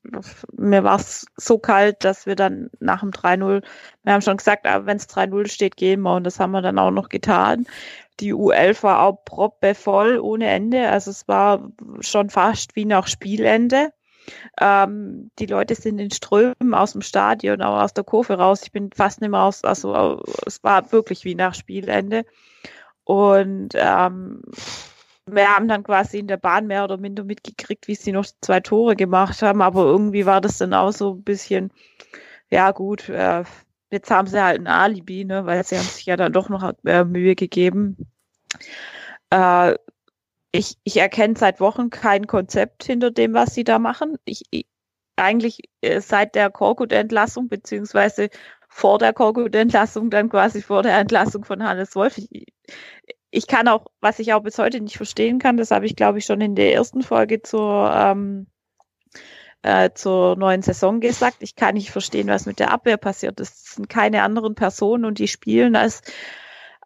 mir 0.52 0.84
war 0.84 0.96
es 0.96 1.26
so 1.36 1.58
kalt, 1.58 2.04
dass 2.04 2.26
wir 2.26 2.36
dann 2.36 2.70
nach 2.80 3.00
dem 3.00 3.10
3-0, 3.10 3.62
wir 4.02 4.12
haben 4.12 4.22
schon 4.22 4.36
gesagt, 4.36 4.64
wenn 4.64 4.96
es 4.96 5.08
3-0 5.08 5.48
steht, 5.48 5.76
gehen 5.76 6.02
wir 6.02 6.14
und 6.14 6.24
das 6.24 6.38
haben 6.38 6.50
wir 6.50 6.62
dann 6.62 6.78
auch 6.78 6.90
noch 6.90 7.08
getan. 7.08 7.66
Die 8.20 8.34
U11 8.34 8.82
war 8.82 9.02
auch 9.02 9.24
proppe 9.24 9.74
voll 9.74 10.18
ohne 10.18 10.48
Ende, 10.48 10.88
also 10.88 11.10
es 11.10 11.26
war 11.28 11.70
schon 12.00 12.28
fast 12.28 12.76
wie 12.76 12.84
nach 12.84 13.06
Spielende. 13.06 13.92
Ähm, 14.60 15.30
die 15.38 15.46
Leute 15.46 15.74
sind 15.74 15.98
in 15.98 16.10
Strömen 16.10 16.74
aus 16.74 16.92
dem 16.92 17.02
Stadion, 17.02 17.62
auch 17.62 17.82
aus 17.82 17.94
der 17.94 18.04
Kurve 18.04 18.34
raus. 18.34 18.62
Ich 18.62 18.72
bin 18.72 18.90
fast 18.94 19.20
nicht 19.20 19.30
mehr 19.30 19.42
aus, 19.42 19.64
also 19.64 20.22
es 20.46 20.62
war 20.62 20.92
wirklich 20.92 21.24
wie 21.24 21.34
nach 21.34 21.54
Spielende. 21.54 22.24
Und 23.04 23.70
ähm, 23.74 24.42
wir 25.26 25.48
haben 25.48 25.68
dann 25.68 25.84
quasi 25.84 26.18
in 26.18 26.26
der 26.26 26.36
Bahn 26.36 26.66
mehr 26.66 26.84
oder 26.84 26.96
minder 26.96 27.24
mitgekriegt, 27.24 27.88
wie 27.88 27.94
sie 27.94 28.12
noch 28.12 28.26
zwei 28.40 28.60
Tore 28.60 28.96
gemacht 28.96 29.42
haben, 29.42 29.62
aber 29.62 29.84
irgendwie 29.84 30.26
war 30.26 30.40
das 30.40 30.58
dann 30.58 30.74
auch 30.74 30.92
so 30.92 31.14
ein 31.14 31.22
bisschen, 31.22 31.72
ja 32.50 32.72
gut, 32.72 33.08
äh, 33.08 33.44
jetzt 33.90 34.10
haben 34.10 34.26
sie 34.26 34.42
halt 34.42 34.60
ein 34.60 34.66
Alibi, 34.66 35.24
ne, 35.24 35.46
weil 35.46 35.64
sie 35.64 35.76
haben 35.76 35.84
sich 35.84 36.06
ja 36.06 36.16
dann 36.16 36.32
doch 36.32 36.48
noch 36.48 36.72
äh, 36.84 37.04
Mühe 37.04 37.34
gegeben. 37.36 37.96
Äh, 39.30 39.76
ich, 40.52 40.76
ich 40.84 40.98
erkenne 40.98 41.36
seit 41.36 41.60
Wochen 41.60 41.90
kein 41.90 42.26
Konzept 42.26 42.84
hinter 42.84 43.10
dem, 43.10 43.32
was 43.34 43.54
sie 43.54 43.64
da 43.64 43.78
machen. 43.78 44.18
Ich, 44.24 44.42
ich 44.50 44.66
eigentlich 45.16 45.60
äh, 45.82 46.00
seit 46.00 46.34
der 46.34 46.50
Korkut-Entlassung, 46.50 47.48
beziehungsweise 47.48 48.28
vor 48.68 48.98
der 48.98 49.12
Korkut-Entlassung, 49.12 50.10
dann 50.10 50.28
quasi 50.30 50.62
vor 50.62 50.82
der 50.82 50.98
Entlassung 50.98 51.44
von 51.44 51.62
Hannes 51.62 51.94
Wolf. 51.94 52.18
Ich, 52.18 52.46
ich 53.32 53.46
kann 53.46 53.66
auch, 53.66 53.86
was 54.00 54.18
ich 54.18 54.34
auch 54.34 54.42
bis 54.42 54.58
heute 54.58 54.80
nicht 54.80 54.98
verstehen 54.98 55.38
kann, 55.38 55.56
das 55.56 55.70
habe 55.70 55.86
ich, 55.86 55.96
glaube 55.96 56.18
ich, 56.18 56.26
schon 56.26 56.40
in 56.42 56.54
der 56.54 56.74
ersten 56.74 57.02
Folge 57.02 57.40
zur, 57.40 57.90
ähm, 57.92 58.46
äh, 59.62 59.90
zur 59.94 60.36
neuen 60.36 60.60
Saison 60.60 61.00
gesagt. 61.00 61.38
Ich 61.40 61.56
kann 61.56 61.74
nicht 61.74 61.90
verstehen, 61.90 62.28
was 62.28 62.44
mit 62.44 62.58
der 62.58 62.70
Abwehr 62.70 62.98
passiert. 62.98 63.40
Das 63.40 63.74
sind 63.74 63.88
keine 63.88 64.22
anderen 64.22 64.54
Personen 64.54 65.06
und 65.06 65.18
die 65.18 65.28
spielen 65.28 65.76
als 65.76 66.02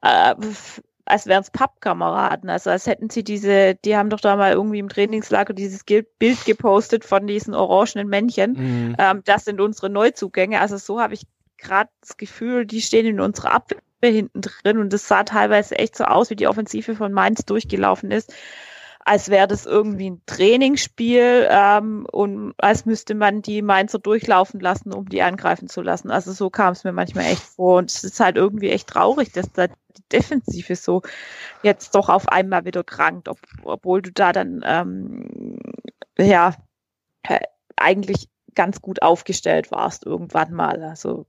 äh, 0.03 0.35
als 1.05 1.27
wären 1.27 1.43
es 1.43 1.51
Pappkameraden, 1.51 2.51
also 2.51 2.71
als 2.71 2.87
hätten 2.89 3.11
sie 3.11 3.23
diese, 3.23 3.77
die 3.77 3.97
haben 3.97 4.11
doch 4.11 4.21
da 4.21 4.35
mal 4.35 4.53
irgendwie 4.53 4.81
im 4.81 4.89
Trainingslager 4.89 5.55
dieses 5.55 5.85
Bild 5.85 6.45
gepostet 6.45 7.05
von 7.05 7.29
diesen 7.29 7.55
orangenen 7.55 8.09
Männchen. 8.09 8.53
Mhm. 8.53 8.97
Ähm, 8.99 9.23
das 9.25 9.45
sind 9.45 9.61
unsere 9.61 9.89
Neuzugänge. 9.89 10.61
Also 10.61 10.79
so 10.79 11.01
habe 11.01 11.15
ich 11.15 11.23
gerade 11.59 11.91
das 12.01 12.17
Gefühl, 12.17 12.67
die 12.67 12.83
stehen 12.83 13.07
in 13.07 13.21
unserer 13.21 13.53
Abwehr 13.53 13.79
hinten 14.03 14.41
drin 14.41 14.79
und 14.79 14.93
das 14.93 15.09
sah 15.09 15.25
teilweise 15.25 15.79
echt 15.79 15.97
so 15.97 16.05
aus, 16.05 16.31
wie 16.31 16.37
die 16.37 16.47
Offensive 16.47 16.95
von 16.95 17.13
Mainz 17.13 17.45
durchgelaufen 17.45 18.11
ist 18.11 18.33
als 19.07 19.29
wäre 19.29 19.47
das 19.47 19.67
irgendwie 19.67 20.11
ein 20.11 20.23
Trainingsspiel 20.27 21.47
ähm, 21.49 22.07
und 22.11 22.55
als 22.59 22.87
müsste 22.87 23.15
man 23.15 23.41
die 23.41 23.63
Mainzer 23.63 24.01
durchlaufen 24.01 24.59
lassen, 24.59 24.93
um 24.93 25.09
die 25.09 25.23
angreifen 25.23 25.69
zu 25.69 25.81
lassen. 25.81 26.11
Also 26.11 26.33
so 26.33 26.51
kam 26.51 26.73
es 26.73 26.83
mir 26.83 26.91
manchmal 26.91 27.27
echt 27.27 27.43
vor 27.43 27.79
und 27.79 27.89
es 27.89 28.03
ist 28.03 28.19
halt 28.19 28.35
irgendwie 28.35 28.71
echt 28.71 28.89
traurig, 28.89 29.31
dass 29.31 29.53
da 29.53 29.69
die 29.69 30.03
Defensive 30.13 30.75
so 30.75 31.03
jetzt 31.63 31.95
doch 31.95 32.09
auf 32.09 32.29
einmal 32.29 32.65
wieder 32.65 32.83
krankt, 32.83 33.29
ob, 33.29 33.39
obwohl 33.63 34.03
du 34.03 34.11
da 34.11 34.33
dann 34.33 34.63
ähm, 34.67 35.61
ja 36.19 36.57
äh, 37.23 37.39
eigentlich 37.77 38.29
ganz 38.57 38.83
gut 38.83 39.03
aufgestellt 39.03 39.71
warst 39.71 40.05
irgendwann 40.05 40.53
mal. 40.53 40.83
Also 40.83 41.27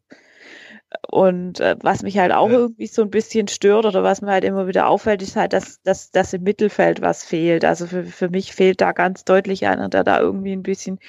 und 1.09 1.59
äh, 1.59 1.75
was 1.81 2.03
mich 2.03 2.17
halt 2.17 2.31
auch 2.31 2.49
ja. 2.49 2.55
irgendwie 2.55 2.87
so 2.87 3.01
ein 3.01 3.09
bisschen 3.09 3.47
stört 3.47 3.85
oder 3.85 4.03
was 4.03 4.21
mir 4.21 4.31
halt 4.31 4.45
immer 4.45 4.67
wieder 4.67 4.87
auffällt, 4.87 5.21
ist 5.21 5.35
halt, 5.35 5.53
dass, 5.53 5.81
dass, 5.81 6.11
dass 6.11 6.33
im 6.33 6.43
Mittelfeld 6.43 7.01
was 7.01 7.23
fehlt. 7.23 7.65
Also 7.65 7.87
für, 7.87 8.05
für 8.05 8.29
mich 8.29 8.53
fehlt 8.53 8.79
da 8.79 8.93
ganz 8.93 9.25
deutlich 9.25 9.67
einer, 9.67 9.89
der 9.89 10.03
da 10.03 10.19
irgendwie 10.19 10.53
ein 10.53 10.63
bisschen 10.63 10.99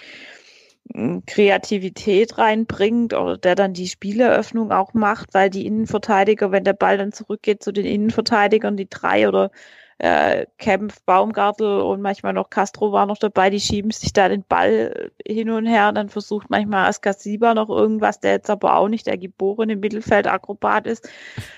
hm, 0.93 1.23
Kreativität 1.27 2.39
reinbringt 2.39 3.15
oder 3.15 3.39
der 3.39 3.55
dann 3.55 3.73
die 3.73 3.89
Spieleröffnung 3.89 4.73
auch 4.73 4.95
macht, 4.95 5.33
weil 5.35 5.49
die 5.51 5.67
Innenverteidiger, 5.67 6.51
wenn 6.51 6.65
der 6.65 6.73
Ball 6.73 6.99
dann 6.99 7.13
zurückgeht 7.13 7.63
zu 7.63 7.73
den 7.73 7.87
Innenverteidigern, 7.87 8.77
die 8.77 8.89
drei 8.89 9.29
oder 9.29 9.51
äh, 9.99 10.47
Kempf, 10.59 11.03
Baumgartel 11.03 11.81
und 11.81 12.01
manchmal 12.01 12.33
noch 12.33 12.51
Castro 12.51 12.93
war 12.93 13.07
noch 13.07 13.19
dabei, 13.19 13.51
die 13.51 13.61
schieben 13.61 13.91
sich 13.91 14.13
da 14.13 14.29
den 14.29 14.45
Ball 14.45 15.11
hin 15.27 15.51
und 15.51 15.67
her. 15.67 15.93
Dann 15.93 16.09
versucht 16.09 16.51
manchmal 16.51 16.89
Askasiba 16.89 17.55
noch 17.55 17.69
irgendwas, 17.69 18.21
der 18.21 18.33
jetzt 18.33 18.51
aber 18.51 18.77
auch 18.77 18.89
nicht 18.89 19.07
der 19.07 19.19
geborene 19.19 19.77
Mittelfeldakrobat 19.77 20.87
ist. 20.87 21.09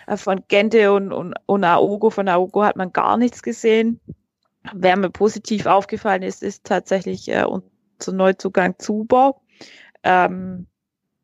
Äh, 0.07 0.17
von 0.17 0.43
Gente 0.49 0.93
und, 0.93 1.13
und, 1.13 1.35
und 1.47 1.65
Aogo, 1.65 2.11
von 2.11 2.29
Aogo 2.29 2.65
hat 2.65 2.77
man 2.77 2.93
gar 2.93 3.17
nichts 3.19 3.43
gesehen. 3.43 4.01
Wer 4.75 4.97
mir 4.97 5.11
positiv 5.11 5.67
aufgefallen 5.67 6.23
ist, 6.23 6.43
ist 6.43 6.65
tatsächlich 6.65 7.29
äh, 7.29 7.45
unser 7.45 8.13
Neuzugang 8.13 8.79
Zuber. 8.79 9.41
Ähm, 10.03 10.67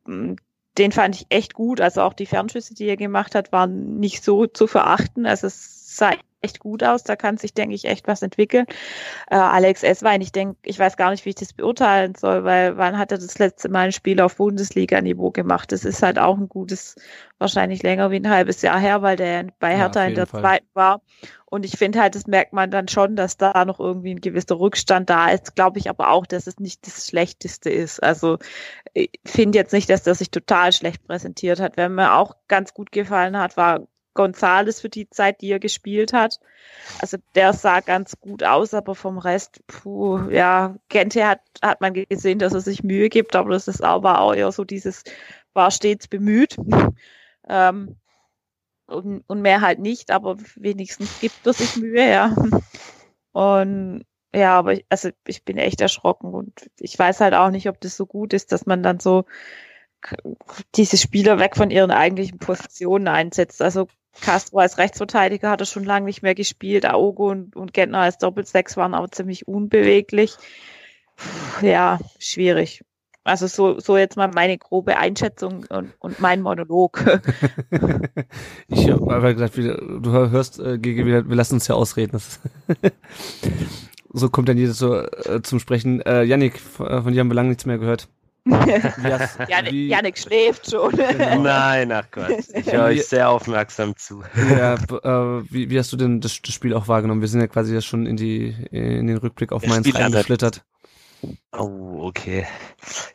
den 0.06 0.92
fand 0.92 1.16
ich 1.16 1.26
echt 1.30 1.54
gut. 1.54 1.80
Also 1.80 2.02
auch 2.02 2.12
die 2.12 2.26
Fernschüsse, 2.26 2.74
die 2.74 2.86
er 2.86 2.96
gemacht 2.96 3.34
hat, 3.34 3.52
waren 3.52 3.98
nicht 3.98 4.22
so 4.22 4.46
zu 4.46 4.66
verachten. 4.66 5.24
Also 5.26 5.46
es 5.46 5.75
sah 5.97 6.12
echt 6.47 6.61
gut 6.61 6.84
aus. 6.84 7.03
Da 7.03 7.16
kann 7.16 7.36
sich, 7.36 7.55
denke 7.55 7.74
ich, 7.74 7.84
echt 7.86 8.07
was 8.07 8.22
entwickeln. 8.22 8.66
Äh, 9.30 9.36
Alex 9.36 9.82
Eswein, 9.82 10.20
ich 10.20 10.32
denke, 10.32 10.57
ich 10.64 10.78
weiß 10.78 10.97
gar 10.97 11.11
nicht, 11.11 11.24
wie 11.24 11.30
ich 11.30 11.34
das 11.34 11.53
beurteilen 11.53 12.14
soll, 12.14 12.44
weil 12.44 12.76
wann 12.76 12.99
hat 12.99 13.12
er 13.12 13.18
das 13.18 13.38
letzte 13.38 13.68
Mal 13.68 13.86
ein 13.86 13.92
Spiel 13.92 14.20
auf 14.20 14.36
Bundesliga-Niveau 14.36 15.30
gemacht? 15.30 15.72
Das 15.72 15.84
ist 15.84 16.03
halt 16.03 16.18
auch 16.18 16.36
ein 16.36 16.49
gutes, 16.49 16.97
wahrscheinlich 17.38 17.82
länger 17.82 18.11
wie 18.11 18.16
ein 18.16 18.30
halbes 18.30 18.62
Jahr 18.62 18.78
her, 18.78 19.03
weil 19.03 19.16
der 19.16 19.47
bei 19.59 19.76
Hertha 19.76 20.03
ja, 20.03 20.09
in 20.09 20.14
der 20.14 20.26
Fall. 20.26 20.40
zweiten 20.40 20.68
war. 20.74 21.03
Und 21.49 21.64
ich 21.64 21.78
finde 21.78 22.01
halt, 22.01 22.14
das 22.14 22.26
merkt 22.26 22.53
man 22.53 22.70
dann 22.70 22.88
schon, 22.88 23.16
dass 23.16 23.36
da 23.36 23.64
noch 23.64 23.78
irgendwie 23.78 24.14
ein 24.14 24.20
gewisser 24.20 24.59
Rückstand 24.59 25.09
da 25.09 25.30
ist. 25.30 25.55
Glaube 25.55 25.78
ich 25.78 25.88
aber 25.88 26.11
auch, 26.11 26.26
dass 26.26 26.47
es 26.47 26.59
nicht 26.59 26.86
das 26.86 27.07
Schlechteste 27.07 27.70
ist. 27.70 28.03
Also 28.03 28.38
ich 28.94 29.11
finde 29.24 29.59
jetzt 29.59 29.72
nicht, 29.72 29.88
dass 29.88 30.03
der 30.03 30.14
sich 30.14 30.30
total 30.30 30.72
schlecht 30.72 31.07
präsentiert 31.07 31.61
hat. 31.61 31.76
Wer 31.76 31.88
mir 31.88 32.14
auch 32.14 32.34
ganz 32.49 32.74
gut 32.74 32.90
gefallen 32.92 33.38
hat, 33.38 33.57
war 33.57 33.86
Gonzales 34.16 34.80
für 34.80 34.88
die 34.88 35.08
Zeit, 35.08 35.40
die 35.40 35.50
er 35.52 35.60
gespielt 35.60 36.12
hat. 36.12 36.40
Also 37.00 37.18
der 37.36 37.52
sah 37.52 37.80
ganz 37.80 38.18
gut 38.18 38.42
aus, 38.42 38.74
aber 38.74 38.96
vom 38.96 39.18
Rest, 39.18 39.60
puh, 39.68 40.28
ja, 40.30 40.76
Gente 40.88 41.26
hat, 41.26 41.40
hat 41.62 41.80
man 41.80 41.94
gesehen, 41.94 42.40
dass 42.40 42.54
er 42.54 42.60
sich 42.60 42.82
Mühe 42.82 43.08
gibt, 43.08 43.36
aber 43.36 43.50
das 43.50 43.68
ist 43.68 43.84
aber 43.84 44.20
auch 44.20 44.34
eher 44.34 44.50
so 44.50 44.64
dieses, 44.64 45.04
war 45.52 45.70
stets 45.70 46.08
bemüht. 46.08 46.56
Ähm, 47.48 47.94
und, 48.86 49.22
und 49.28 49.40
mehr 49.40 49.60
halt 49.60 49.78
nicht, 49.78 50.10
aber 50.10 50.36
wenigstens 50.56 51.20
gibt 51.20 51.46
er 51.46 51.52
sich 51.52 51.76
Mühe, 51.76 52.10
ja. 52.10 52.34
Und 53.30 54.04
ja, 54.34 54.58
aber 54.58 54.74
ich, 54.74 54.84
also 54.88 55.10
ich 55.26 55.44
bin 55.44 55.56
echt 55.56 55.80
erschrocken 55.80 56.34
und 56.34 56.70
ich 56.80 56.98
weiß 56.98 57.20
halt 57.20 57.34
auch 57.34 57.50
nicht, 57.50 57.68
ob 57.68 57.80
das 57.80 57.96
so 57.96 58.04
gut 58.04 58.32
ist, 58.32 58.50
dass 58.50 58.66
man 58.66 58.82
dann 58.82 58.98
so 58.98 59.24
diese 60.74 60.96
Spieler 60.96 61.38
weg 61.38 61.56
von 61.56 61.70
ihren 61.70 61.90
eigentlichen 61.90 62.38
Positionen 62.38 63.08
einsetzt. 63.08 63.62
Also 63.62 63.88
Castro 64.20 64.58
als 64.58 64.78
Rechtsverteidiger 64.78 65.50
hat 65.50 65.60
er 65.60 65.66
schon 65.66 65.84
lange 65.84 66.06
nicht 66.06 66.22
mehr 66.22 66.34
gespielt. 66.34 66.84
Aogo 66.84 67.30
und, 67.30 67.56
und 67.56 67.72
Gentner 67.72 68.00
als 68.00 68.18
Doppelsechs 68.18 68.76
waren 68.76 68.94
aber 68.94 69.10
ziemlich 69.10 69.46
unbeweglich. 69.46 70.36
Ja, 71.62 71.98
schwierig. 72.18 72.82
Also 73.24 73.48
so, 73.48 73.80
so 73.80 73.96
jetzt 73.96 74.16
mal 74.16 74.30
meine 74.32 74.56
grobe 74.56 74.98
Einschätzung 74.98 75.66
und, 75.68 75.92
und 75.98 76.20
mein 76.20 76.42
Monolog. 76.42 77.04
ich 78.68 78.88
habe 78.88 79.34
gesagt, 79.34 79.56
du 79.56 80.10
hörst, 80.10 80.60
äh, 80.60 80.78
wir 80.80 81.24
lassen 81.34 81.54
uns 81.54 81.66
ja 81.66 81.74
ausreden. 81.74 82.20
so 84.12 84.28
kommt 84.30 84.48
dann 84.48 84.56
jeder 84.56 84.74
so, 84.74 84.94
äh, 84.94 85.42
zum 85.42 85.58
Sprechen. 85.58 86.00
Äh, 86.02 86.22
Yannick, 86.22 86.60
von 86.60 87.12
dir 87.12 87.20
haben 87.20 87.28
wir 87.28 87.34
lange 87.34 87.48
nichts 87.48 87.66
mehr 87.66 87.78
gehört. 87.78 88.08
Janik, 89.49 89.72
Janik, 89.72 90.18
schläft 90.18 90.70
schon. 90.70 90.92
Genau. 90.92 91.42
Nein, 91.42 91.90
ach 91.90 92.09
Gott. 92.12 92.30
Ich 92.55 92.72
höre 92.72 92.84
euch 92.84 93.07
sehr 93.07 93.28
aufmerksam 93.28 93.97
zu. 93.97 94.22
Ja, 94.36 94.74
äh, 94.74 95.42
wie, 95.51 95.68
wie, 95.68 95.78
hast 95.78 95.92
du 95.92 95.97
denn 95.97 96.20
das, 96.20 96.40
das, 96.42 96.55
Spiel 96.55 96.72
auch 96.72 96.86
wahrgenommen? 96.86 97.20
Wir 97.20 97.28
sind 97.28 97.40
ja 97.40 97.49
quasi 97.49 97.80
schon 97.82 98.07
in, 98.07 98.16
die, 98.16 98.55
in 98.70 99.09
den 99.09 99.16
Rückblick 99.16 99.51
auf 99.51 99.66
Mainz 99.66 99.92
reingeschlittert. 99.92 100.64
Oh, 101.53 102.03
okay. 102.03 102.47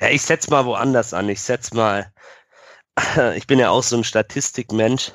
Ja, 0.01 0.09
ich 0.09 0.21
setz 0.21 0.49
mal 0.49 0.65
woanders 0.65 1.13
an. 1.13 1.29
Ich 1.29 1.41
setz 1.41 1.71
mal, 1.71 2.11
ich 3.35 3.47
bin 3.47 3.59
ja 3.59 3.69
auch 3.69 3.83
so 3.83 3.95
ein 3.95 4.03
Statistikmensch. 4.03 5.13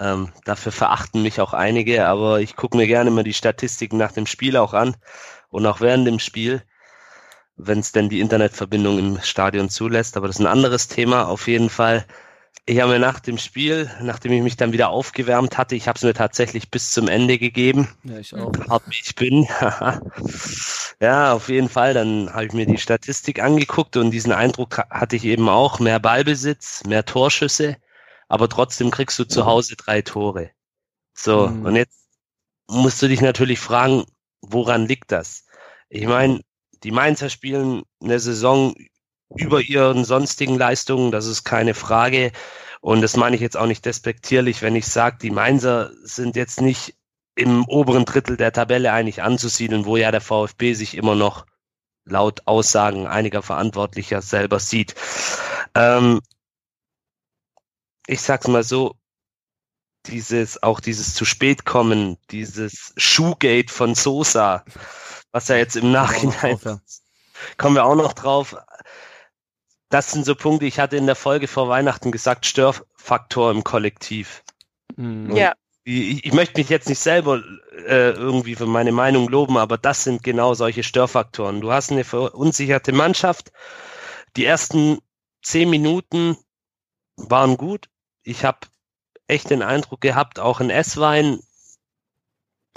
Ähm, 0.00 0.32
dafür 0.44 0.72
verachten 0.72 1.22
mich 1.22 1.40
auch 1.40 1.52
einige, 1.52 2.06
aber 2.06 2.40
ich 2.40 2.56
gucke 2.56 2.76
mir 2.76 2.88
gerne 2.88 3.12
mal 3.12 3.22
die 3.22 3.34
Statistiken 3.34 3.96
nach 3.98 4.10
dem 4.10 4.26
Spiel 4.26 4.56
auch 4.56 4.74
an 4.74 4.96
und 5.50 5.64
auch 5.66 5.80
während 5.80 6.08
dem 6.08 6.18
Spiel 6.18 6.62
wenn 7.66 7.78
es 7.78 7.92
denn 7.92 8.08
die 8.08 8.20
Internetverbindung 8.20 8.98
im 8.98 9.20
Stadion 9.22 9.68
zulässt. 9.68 10.16
Aber 10.16 10.26
das 10.26 10.36
ist 10.36 10.40
ein 10.40 10.46
anderes 10.46 10.88
Thema 10.88 11.28
auf 11.28 11.48
jeden 11.48 11.70
Fall. 11.70 12.06
Ich 12.64 12.80
habe 12.80 12.92
mir 12.92 12.98
nach 13.00 13.18
dem 13.18 13.38
Spiel, 13.38 13.90
nachdem 14.00 14.32
ich 14.32 14.42
mich 14.42 14.56
dann 14.56 14.72
wieder 14.72 14.90
aufgewärmt 14.90 15.58
hatte, 15.58 15.74
ich 15.74 15.88
habe 15.88 15.96
es 15.96 16.04
mir 16.04 16.14
tatsächlich 16.14 16.70
bis 16.70 16.92
zum 16.92 17.08
Ende 17.08 17.38
gegeben. 17.38 17.88
Ja, 18.04 18.18
ich 18.18 18.34
auch. 18.34 18.52
Hart 18.68 18.84
wie 18.88 19.00
ich 19.02 19.14
bin. 19.16 19.48
ja, 21.00 21.32
auf 21.32 21.48
jeden 21.48 21.68
Fall. 21.68 21.94
Dann 21.94 22.32
habe 22.32 22.46
ich 22.46 22.52
mir 22.52 22.66
die 22.66 22.78
Statistik 22.78 23.42
angeguckt 23.42 23.96
und 23.96 24.12
diesen 24.12 24.32
Eindruck 24.32 24.78
hatte 24.90 25.16
ich 25.16 25.24
eben 25.24 25.48
auch. 25.48 25.80
Mehr 25.80 25.98
Ballbesitz, 25.98 26.84
mehr 26.84 27.04
Torschüsse, 27.04 27.78
aber 28.28 28.48
trotzdem 28.48 28.92
kriegst 28.92 29.18
du 29.18 29.24
zu 29.24 29.44
Hause 29.44 29.74
drei 29.76 30.02
Tore. 30.02 30.50
So, 31.14 31.48
mhm. 31.48 31.66
und 31.66 31.76
jetzt 31.76 31.98
musst 32.68 33.02
du 33.02 33.08
dich 33.08 33.20
natürlich 33.20 33.58
fragen, 33.58 34.04
woran 34.40 34.86
liegt 34.86 35.10
das? 35.10 35.46
Ich 35.88 36.06
meine, 36.06 36.40
die 36.84 36.90
Mainzer 36.90 37.30
spielen 37.30 37.82
eine 38.02 38.18
Saison 38.18 38.74
über 39.34 39.60
ihren 39.60 40.04
sonstigen 40.04 40.56
Leistungen, 40.56 41.10
das 41.10 41.26
ist 41.26 41.44
keine 41.44 41.74
Frage. 41.74 42.32
Und 42.80 43.00
das 43.00 43.16
meine 43.16 43.36
ich 43.36 43.42
jetzt 43.42 43.56
auch 43.56 43.66
nicht 43.66 43.84
despektierlich, 43.84 44.60
wenn 44.62 44.76
ich 44.76 44.86
sage, 44.86 45.18
die 45.22 45.30
Mainzer 45.30 45.92
sind 46.02 46.36
jetzt 46.36 46.60
nicht 46.60 46.96
im 47.34 47.64
oberen 47.66 48.04
Drittel 48.04 48.36
der 48.36 48.52
Tabelle 48.52 48.92
eigentlich 48.92 49.22
anzusiedeln, 49.22 49.86
wo 49.86 49.96
ja 49.96 50.10
der 50.10 50.20
VfB 50.20 50.74
sich 50.74 50.96
immer 50.96 51.14
noch 51.14 51.46
laut 52.04 52.42
Aussagen 52.46 53.06
einiger 53.06 53.42
Verantwortlicher 53.42 54.20
selber 54.20 54.58
sieht. 54.58 54.94
Ähm, 55.74 56.20
ich 58.06 58.20
sag's 58.20 58.48
mal 58.48 58.64
so, 58.64 58.96
dieses, 60.06 60.62
auch 60.62 60.80
dieses 60.80 61.14
zu 61.14 61.24
spät 61.24 61.64
kommen, 61.64 62.18
dieses 62.30 62.92
Shoegate 62.96 63.72
von 63.72 63.94
Sosa, 63.94 64.64
was 65.32 65.48
ja 65.48 65.56
jetzt 65.56 65.76
im 65.76 65.90
Nachhinein, 65.90 66.58
drauf, 66.58 66.64
ja. 66.64 66.80
kommen 67.56 67.74
wir 67.74 67.84
auch 67.84 67.96
noch 67.96 68.12
drauf. 68.12 68.56
Das 69.88 70.10
sind 70.10 70.24
so 70.24 70.34
Punkte, 70.34 70.66
ich 70.66 70.78
hatte 70.78 70.96
in 70.96 71.06
der 71.06 71.16
Folge 71.16 71.48
vor 71.48 71.68
Weihnachten 71.68 72.12
gesagt, 72.12 72.46
Störfaktor 72.46 73.50
im 73.50 73.64
Kollektiv. 73.64 74.42
Mhm. 74.96 75.34
Ja. 75.36 75.52
Ich, 75.84 76.24
ich, 76.24 76.32
möchte 76.32 76.60
mich 76.60 76.68
jetzt 76.68 76.88
nicht 76.88 77.00
selber 77.00 77.42
äh, 77.86 78.12
irgendwie 78.12 78.54
für 78.54 78.66
meine 78.66 78.92
Meinung 78.92 79.28
loben, 79.28 79.56
aber 79.56 79.76
das 79.78 80.04
sind 80.04 80.22
genau 80.22 80.54
solche 80.54 80.84
Störfaktoren. 80.84 81.60
Du 81.60 81.72
hast 81.72 81.90
eine 81.90 82.04
verunsicherte 82.04 82.92
Mannschaft. 82.92 83.50
Die 84.36 84.44
ersten 84.44 84.98
zehn 85.42 85.68
Minuten 85.68 86.36
waren 87.16 87.56
gut. 87.56 87.88
Ich 88.22 88.44
habe 88.44 88.60
echt 89.26 89.50
den 89.50 89.62
Eindruck 89.62 90.00
gehabt, 90.00 90.38
auch 90.38 90.60
in 90.60 90.70
S-Wein, 90.70 91.40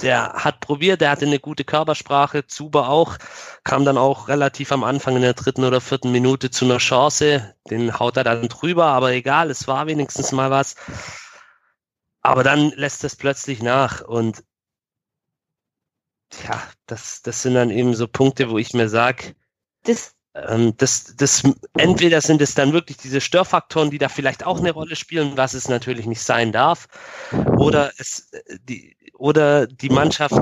der 0.02 0.34
hat 0.34 0.60
probiert, 0.60 1.02
der 1.02 1.10
hatte 1.12 1.26
eine 1.26 1.40
gute 1.40 1.64
Körpersprache, 1.64 2.48
Zuber 2.48 2.90
auch, 2.90 3.18
kam 3.64 3.86
dann 3.86 3.98
auch 3.98 4.28
relativ 4.28 4.72
am 4.72 4.84
Anfang 4.84 5.16
in 5.16 5.22
der 5.22 5.34
dritten 5.34 5.64
oder 5.64 5.82
vierten 5.82 6.12
Minute 6.12 6.52
zu 6.52 6.66
einer 6.66 6.80
Chance, 6.80 7.56
den 7.70 7.98
haut 7.98 8.18
er 8.18 8.24
dann 8.24 8.48
drüber, 8.50 8.88
aber 8.88 9.12
egal, 9.14 9.50
es 9.50 9.68
war 9.68 9.88
wenigstens 9.88 10.32
mal 10.32 10.52
was. 10.52 10.76
Aber 12.22 12.44
dann 12.44 12.72
lässt 12.72 13.04
es 13.04 13.16
plötzlich 13.16 13.62
nach 13.62 14.02
und 14.02 14.44
ja, 16.48 16.62
das, 16.88 17.22
das 17.22 17.42
sind 17.42 17.54
dann 17.54 17.70
eben 17.70 17.94
so 17.94 18.08
Punkte, 18.08 18.50
wo 18.50 18.58
ich 18.58 18.74
mir 18.74 18.90
sage, 18.90 19.36
das, 19.84 20.16
ähm, 20.34 20.76
das, 20.78 21.16
das, 21.16 21.44
entweder 21.78 22.20
sind 22.22 22.42
es 22.42 22.56
dann 22.56 22.74
wirklich 22.74 22.98
diese 22.98 23.22
Störfaktoren, 23.22 23.92
die 23.92 23.98
da 24.00 24.10
vielleicht 24.10 24.46
auch 24.46 24.60
eine 24.60 24.72
Rolle 24.72 24.96
spielen, 24.96 25.38
was 25.38 25.54
es 25.54 25.70
natürlich 25.70 26.06
nicht 26.08 26.22
sein 26.22 26.52
darf, 26.52 26.88
oder 27.58 27.94
es, 27.98 28.32
die, 28.68 28.98
oder 29.18 29.68
die 29.68 29.90
Mannschaft 29.90 30.40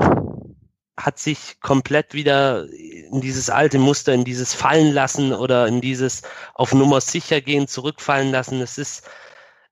hat 0.96 1.18
sich 1.18 1.60
komplett 1.60 2.14
wieder 2.14 2.66
in 2.70 3.20
dieses 3.20 3.50
alte 3.50 3.78
Muster, 3.78 4.12
in 4.12 4.24
dieses 4.24 4.54
Fallen 4.54 4.92
lassen 4.92 5.32
oder 5.32 5.66
in 5.66 5.80
dieses 5.80 6.22
auf 6.54 6.72
Nummer 6.72 7.00
sicher 7.00 7.40
gehen, 7.40 7.66
zurückfallen 7.66 8.30
lassen. 8.30 8.60
Es 8.60 8.78
ist, 8.78 9.08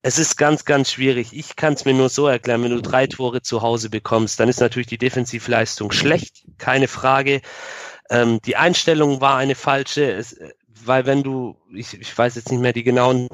es 0.02 0.18
ist 0.18 0.36
ganz, 0.36 0.64
ganz 0.64 0.90
schwierig. 0.90 1.32
Ich 1.32 1.54
kann 1.54 1.74
es 1.74 1.84
mir 1.84 1.94
nur 1.94 2.08
so 2.08 2.26
erklären, 2.26 2.62
wenn 2.64 2.72
du 2.72 2.82
drei 2.82 3.06
Tore 3.06 3.40
zu 3.42 3.62
Hause 3.62 3.88
bekommst, 3.88 4.40
dann 4.40 4.48
ist 4.48 4.60
natürlich 4.60 4.88
die 4.88 4.98
Defensivleistung 4.98 5.92
schlecht, 5.92 6.44
keine 6.58 6.88
Frage. 6.88 7.40
Ähm, 8.10 8.40
die 8.42 8.56
Einstellung 8.56 9.20
war 9.20 9.36
eine 9.36 9.54
falsche, 9.54 10.10
es, 10.10 10.36
weil 10.84 11.06
wenn 11.06 11.22
du, 11.22 11.56
ich, 11.72 11.94
ich 11.94 12.18
weiß 12.18 12.34
jetzt 12.34 12.50
nicht 12.50 12.60
mehr 12.60 12.72
die 12.72 12.82
genauen 12.82 13.28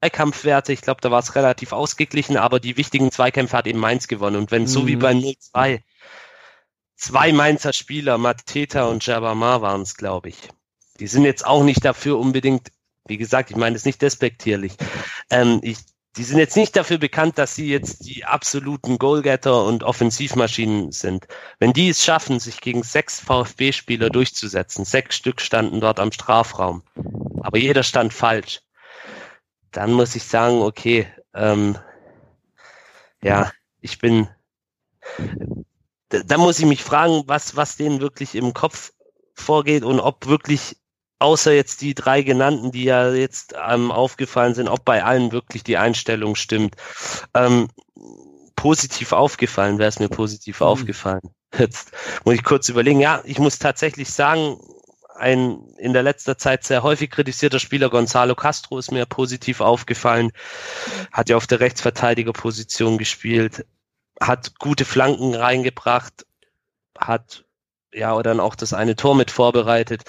Zweikampfwerte, 0.00 0.72
ich 0.72 0.82
glaube, 0.82 1.00
da 1.00 1.10
war 1.10 1.20
es 1.20 1.34
relativ 1.34 1.72
ausgeglichen, 1.72 2.36
aber 2.36 2.60
die 2.60 2.76
wichtigen 2.76 3.10
Zweikämpfe 3.10 3.56
hat 3.56 3.66
eben 3.66 3.80
Mainz 3.80 4.08
gewonnen. 4.08 4.36
Und 4.36 4.50
wenn 4.50 4.62
mhm. 4.62 4.68
so 4.68 4.86
wie 4.86 4.96
mhm. 4.96 5.00
bei 5.00 5.12
0-2 5.12 5.82
zwei 6.98 7.32
Mainzer 7.32 7.72
Spieler, 7.72 8.18
Mateta 8.18 8.84
und 8.84 9.06
Jabamar 9.06 9.62
waren 9.62 9.82
es, 9.82 9.96
glaube 9.96 10.28
ich. 10.28 10.36
Die 11.00 11.06
sind 11.06 11.24
jetzt 11.24 11.46
auch 11.46 11.62
nicht 11.62 11.84
dafür 11.84 12.18
unbedingt, 12.18 12.72
wie 13.06 13.16
gesagt, 13.16 13.50
ich 13.50 13.56
meine 13.56 13.76
es 13.76 13.84
nicht 13.84 14.02
despektierlich. 14.02 14.72
Ähm, 15.30 15.60
ich, 15.62 15.78
die 16.16 16.24
sind 16.24 16.38
jetzt 16.38 16.56
nicht 16.56 16.74
dafür 16.74 16.98
bekannt, 16.98 17.38
dass 17.38 17.54
sie 17.54 17.68
jetzt 17.68 18.04
die 18.06 18.24
absoluten 18.24 18.98
Goalgetter 18.98 19.64
und 19.64 19.84
Offensivmaschinen 19.84 20.90
sind. 20.90 21.28
Wenn 21.60 21.72
die 21.72 21.88
es 21.88 22.04
schaffen, 22.04 22.40
sich 22.40 22.60
gegen 22.60 22.82
sechs 22.82 23.20
VfB-Spieler 23.20 24.10
durchzusetzen, 24.10 24.84
sechs 24.84 25.14
Stück 25.14 25.40
standen 25.40 25.80
dort 25.80 26.00
am 26.00 26.10
Strafraum, 26.10 26.82
aber 27.40 27.58
jeder 27.58 27.84
stand 27.84 28.12
falsch, 28.12 28.60
dann 29.72 29.92
muss 29.92 30.14
ich 30.14 30.24
sagen, 30.24 30.62
okay, 30.62 31.06
ähm, 31.34 31.76
ja, 33.22 33.50
ich 33.80 33.98
bin, 33.98 34.28
da, 36.08 36.20
da 36.24 36.38
muss 36.38 36.58
ich 36.58 36.66
mich 36.66 36.82
fragen, 36.82 37.22
was, 37.26 37.56
was 37.56 37.76
denen 37.76 38.00
wirklich 38.00 38.34
im 38.34 38.54
Kopf 38.54 38.92
vorgeht 39.34 39.84
und 39.84 40.00
ob 40.00 40.26
wirklich 40.26 40.76
außer 41.18 41.52
jetzt 41.52 41.80
die 41.80 41.94
drei 41.94 42.22
genannten, 42.22 42.70
die 42.70 42.84
ja 42.84 43.12
jetzt 43.12 43.54
ähm, 43.68 43.90
aufgefallen 43.90 44.54
sind, 44.54 44.68
ob 44.68 44.84
bei 44.84 45.02
allen 45.02 45.32
wirklich 45.32 45.64
die 45.64 45.76
Einstellung 45.76 46.36
stimmt. 46.36 46.76
Ähm, 47.34 47.68
positiv 48.56 49.12
aufgefallen, 49.12 49.78
wäre 49.78 49.88
es 49.88 50.00
mir 50.00 50.08
positiv 50.08 50.60
mhm. 50.60 50.66
aufgefallen. 50.66 51.34
Jetzt 51.56 51.92
muss 52.24 52.34
ich 52.34 52.44
kurz 52.44 52.68
überlegen. 52.68 53.00
Ja, 53.00 53.22
ich 53.24 53.38
muss 53.38 53.58
tatsächlich 53.58 54.10
sagen, 54.10 54.58
ein 55.18 55.68
in 55.78 55.92
der 55.92 56.02
letzter 56.02 56.38
Zeit 56.38 56.64
sehr 56.64 56.82
häufig 56.82 57.10
kritisierter 57.10 57.58
Spieler 57.58 57.90
Gonzalo 57.90 58.34
Castro 58.34 58.78
ist 58.78 58.92
mir 58.92 59.06
positiv 59.06 59.60
aufgefallen. 59.60 60.32
Hat 61.12 61.28
ja 61.28 61.36
auf 61.36 61.46
der 61.46 61.60
Rechtsverteidigerposition 61.60 62.98
gespielt, 62.98 63.66
hat 64.20 64.58
gute 64.58 64.84
Flanken 64.84 65.34
reingebracht, 65.34 66.26
hat 66.96 67.44
ja 67.92 68.14
oder 68.14 68.30
dann 68.30 68.40
auch 68.40 68.54
das 68.54 68.72
eine 68.72 68.96
Tor 68.96 69.14
mit 69.14 69.30
vorbereitet 69.30 70.04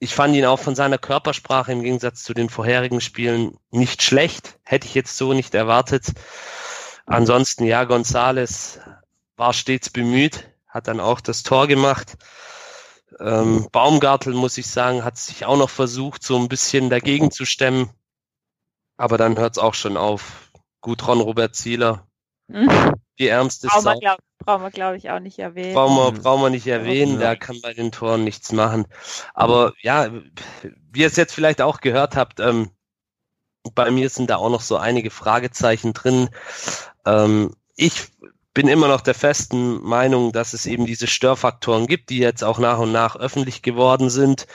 ich 0.00 0.14
fand 0.14 0.34
ihn 0.34 0.46
auch 0.46 0.58
von 0.58 0.74
seiner 0.74 0.98
Körpersprache 0.98 1.72
im 1.72 1.82
Gegensatz 1.82 2.24
zu 2.24 2.32
den 2.32 2.48
vorherigen 2.48 3.02
Spielen 3.02 3.58
nicht 3.70 4.02
schlecht. 4.02 4.58
Hätte 4.64 4.86
ich 4.86 4.94
jetzt 4.94 5.16
so 5.16 5.34
nicht 5.34 5.54
erwartet. 5.54 6.06
Ansonsten, 7.04 7.64
ja, 7.64 7.84
Gonzales 7.84 8.80
war 9.36 9.52
stets 9.52 9.90
bemüht, 9.90 10.48
hat 10.66 10.88
dann 10.88 11.00
auch 11.00 11.20
das 11.20 11.42
Tor 11.42 11.66
gemacht. 11.66 12.16
Ähm, 13.20 13.68
Baumgartel, 13.70 14.32
muss 14.32 14.56
ich 14.56 14.66
sagen, 14.66 15.04
hat 15.04 15.18
sich 15.18 15.44
auch 15.44 15.58
noch 15.58 15.70
versucht, 15.70 16.22
so 16.22 16.38
ein 16.38 16.48
bisschen 16.48 16.88
dagegen 16.88 17.30
zu 17.30 17.44
stemmen. 17.44 17.90
Aber 18.96 19.18
dann 19.18 19.38
hört 19.38 19.56
es 19.56 19.62
auch 19.62 19.74
schon 19.74 19.96
auf. 19.96 20.50
Gut, 20.80 21.06
Ron 21.06 21.20
Robert 21.20 21.54
Zieler. 21.54 22.06
Mhm. 22.48 22.68
Die 23.18 23.28
ärmste 23.28 23.68
Sau. 23.68 23.94
Brauchen 24.38 24.62
wir, 24.62 24.70
glaube 24.70 24.96
ich, 24.96 25.10
auch 25.10 25.20
nicht 25.20 25.38
erwähnen. 25.38 25.74
Brauchen 25.74 25.96
wir, 25.96 26.12
mhm. 26.12 26.22
brauchen 26.22 26.42
wir 26.42 26.50
nicht 26.50 26.66
erwähnen, 26.66 27.18
der 27.18 27.36
kann 27.36 27.60
bei 27.60 27.74
den 27.74 27.92
Toren 27.92 28.24
nichts 28.24 28.52
machen. 28.52 28.86
Aber 29.34 29.74
ja, 29.82 30.10
wie 30.62 31.00
ihr 31.00 31.06
es 31.06 31.16
jetzt 31.16 31.34
vielleicht 31.34 31.60
auch 31.60 31.82
gehört 31.82 32.16
habt, 32.16 32.40
ähm, 32.40 32.70
bei 33.74 33.90
mir 33.90 34.08
sind 34.08 34.30
da 34.30 34.36
auch 34.36 34.48
noch 34.48 34.62
so 34.62 34.78
einige 34.78 35.10
Fragezeichen 35.10 35.92
drin. 35.92 36.30
Ähm, 37.04 37.54
ich 37.76 38.08
bin 38.54 38.68
immer 38.68 38.88
noch 38.88 39.00
der 39.00 39.14
festen 39.14 39.80
Meinung, 39.82 40.32
dass 40.32 40.52
es 40.52 40.66
eben 40.66 40.86
diese 40.86 41.06
Störfaktoren 41.06 41.86
gibt, 41.86 42.10
die 42.10 42.18
jetzt 42.18 42.42
auch 42.42 42.58
nach 42.58 42.78
und 42.78 42.92
nach 42.92 43.16
öffentlich 43.16 43.62
geworden 43.62 44.10
sind. 44.10 44.46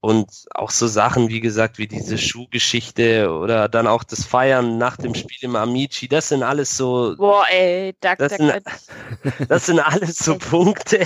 Und 0.00 0.30
auch 0.54 0.70
so 0.70 0.86
Sachen, 0.86 1.28
wie 1.28 1.40
gesagt, 1.40 1.78
wie 1.78 1.88
diese 1.88 2.18
Schuhgeschichte 2.18 3.32
oder 3.32 3.68
dann 3.68 3.88
auch 3.88 4.04
das 4.04 4.24
Feiern 4.24 4.78
nach 4.78 4.96
dem 4.96 5.16
Spiel 5.16 5.38
im 5.40 5.56
Amici, 5.56 6.06
das 6.06 6.28
sind 6.28 6.44
alles 6.44 6.76
so. 6.76 7.16
Boah, 7.16 7.44
ey, 7.50 7.96
da, 8.00 8.14
das, 8.14 8.34
sind, 8.34 8.62
das 9.48 9.66
sind 9.66 9.80
alles 9.80 10.18
so 10.18 10.38
Punkte, 10.38 11.04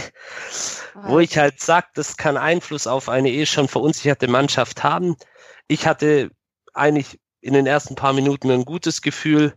wo 1.05 1.21
ich 1.21 1.39
halt 1.39 1.59
sag, 1.59 1.95
das 1.95 2.19
kann 2.19 2.37
Einfluss 2.37 2.87
auf 2.87 3.09
eine 3.09 3.31
eh 3.31 3.47
schon 3.47 3.67
verunsicherte 3.67 4.29
Mannschaft 4.29 4.85
haben. 4.85 5.17
Ich 5.69 5.87
hatte 5.87 6.31
eigentlich 6.75 7.19
in 7.41 7.55
den 7.55 7.67
ersten 7.67 7.95
paar 7.95 8.13
Minuten 8.13 8.51
ein 8.51 8.67
gutes 8.67 9.01
Gefühl. 9.01 9.55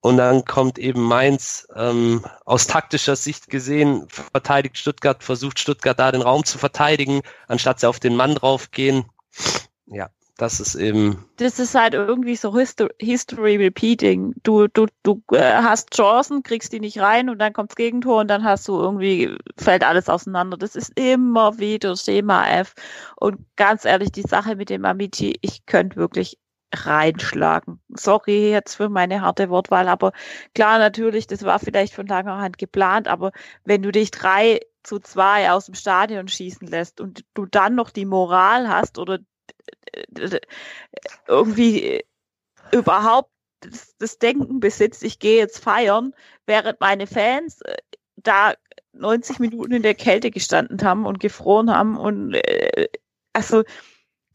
Und 0.00 0.16
dann 0.16 0.44
kommt 0.44 0.78
eben 0.78 1.02
Mainz 1.02 1.66
ähm, 1.74 2.24
aus 2.44 2.66
taktischer 2.68 3.16
Sicht 3.16 3.50
gesehen, 3.50 4.06
verteidigt 4.08 4.78
Stuttgart, 4.78 5.24
versucht 5.24 5.58
Stuttgart 5.58 5.98
da 5.98 6.12
den 6.12 6.22
Raum 6.22 6.44
zu 6.44 6.56
verteidigen, 6.58 7.22
anstatt 7.48 7.80
sie 7.80 7.88
auf 7.88 7.98
den 7.98 8.14
Mann 8.14 8.36
draufgehen. 8.36 9.06
Ja, 9.86 10.08
das 10.38 10.60
ist 10.60 10.76
eben. 10.76 11.24
Das 11.38 11.58
ist 11.58 11.74
halt 11.74 11.94
irgendwie 11.94 12.36
so 12.36 12.56
History, 12.56 13.56
Repeating. 13.56 14.34
Du, 14.44 14.68
du, 14.68 14.86
du 15.02 15.20
äh, 15.32 15.62
hast 15.62 15.90
Chancen, 15.96 16.44
kriegst 16.44 16.72
die 16.72 16.78
nicht 16.78 17.00
rein 17.00 17.28
und 17.28 17.40
dann 17.40 17.52
kommt's 17.52 17.74
Gegentor 17.74 18.20
und 18.20 18.28
dann 18.28 18.44
hast 18.44 18.68
du 18.68 18.78
irgendwie, 18.78 19.36
fällt 19.56 19.82
alles 19.82 20.08
auseinander. 20.08 20.56
Das 20.56 20.76
ist 20.76 20.92
immer 20.96 21.58
wieder 21.58 21.96
Schema 21.96 22.48
F. 22.48 22.74
Und 23.16 23.40
ganz 23.56 23.84
ehrlich, 23.84 24.12
die 24.12 24.22
Sache 24.22 24.54
mit 24.54 24.70
dem 24.70 24.84
Amici, 24.84 25.36
ich 25.40 25.66
könnte 25.66 25.96
wirklich 25.96 26.38
reinschlagen. 26.74 27.80
Sorry 27.88 28.50
jetzt 28.50 28.74
für 28.74 28.88
meine 28.88 29.22
harte 29.22 29.48
Wortwahl, 29.50 29.88
aber 29.88 30.12
klar, 30.54 30.78
natürlich, 30.78 31.26
das 31.26 31.42
war 31.44 31.58
vielleicht 31.58 31.94
von 31.94 32.06
langer 32.06 32.38
Hand 32.38 32.58
geplant, 32.58 33.08
aber 33.08 33.32
wenn 33.64 33.82
du 33.82 33.90
dich 33.90 34.10
drei 34.10 34.60
zu 34.82 34.98
zwei 34.98 35.50
aus 35.50 35.66
dem 35.66 35.74
Stadion 35.74 36.28
schießen 36.28 36.66
lässt 36.68 37.00
und 37.00 37.24
du 37.34 37.46
dann 37.46 37.74
noch 37.74 37.90
die 37.90 38.06
Moral 38.06 38.68
hast 38.68 38.98
oder 38.98 39.18
irgendwie 41.26 42.04
überhaupt 42.72 43.30
das, 43.60 43.96
das 43.98 44.18
Denken 44.18 44.60
besitzt, 44.60 45.02
ich 45.02 45.18
gehe 45.18 45.38
jetzt 45.38 45.62
feiern, 45.62 46.14
während 46.46 46.80
meine 46.80 47.06
Fans 47.06 47.60
äh, 47.62 47.76
da 48.16 48.54
90 48.92 49.38
Minuten 49.38 49.72
in 49.72 49.82
der 49.82 49.94
Kälte 49.94 50.30
gestanden 50.30 50.82
haben 50.82 51.06
und 51.06 51.20
gefroren 51.20 51.70
haben 51.70 51.96
und 51.96 52.34
äh, 52.34 52.88
also 53.32 53.64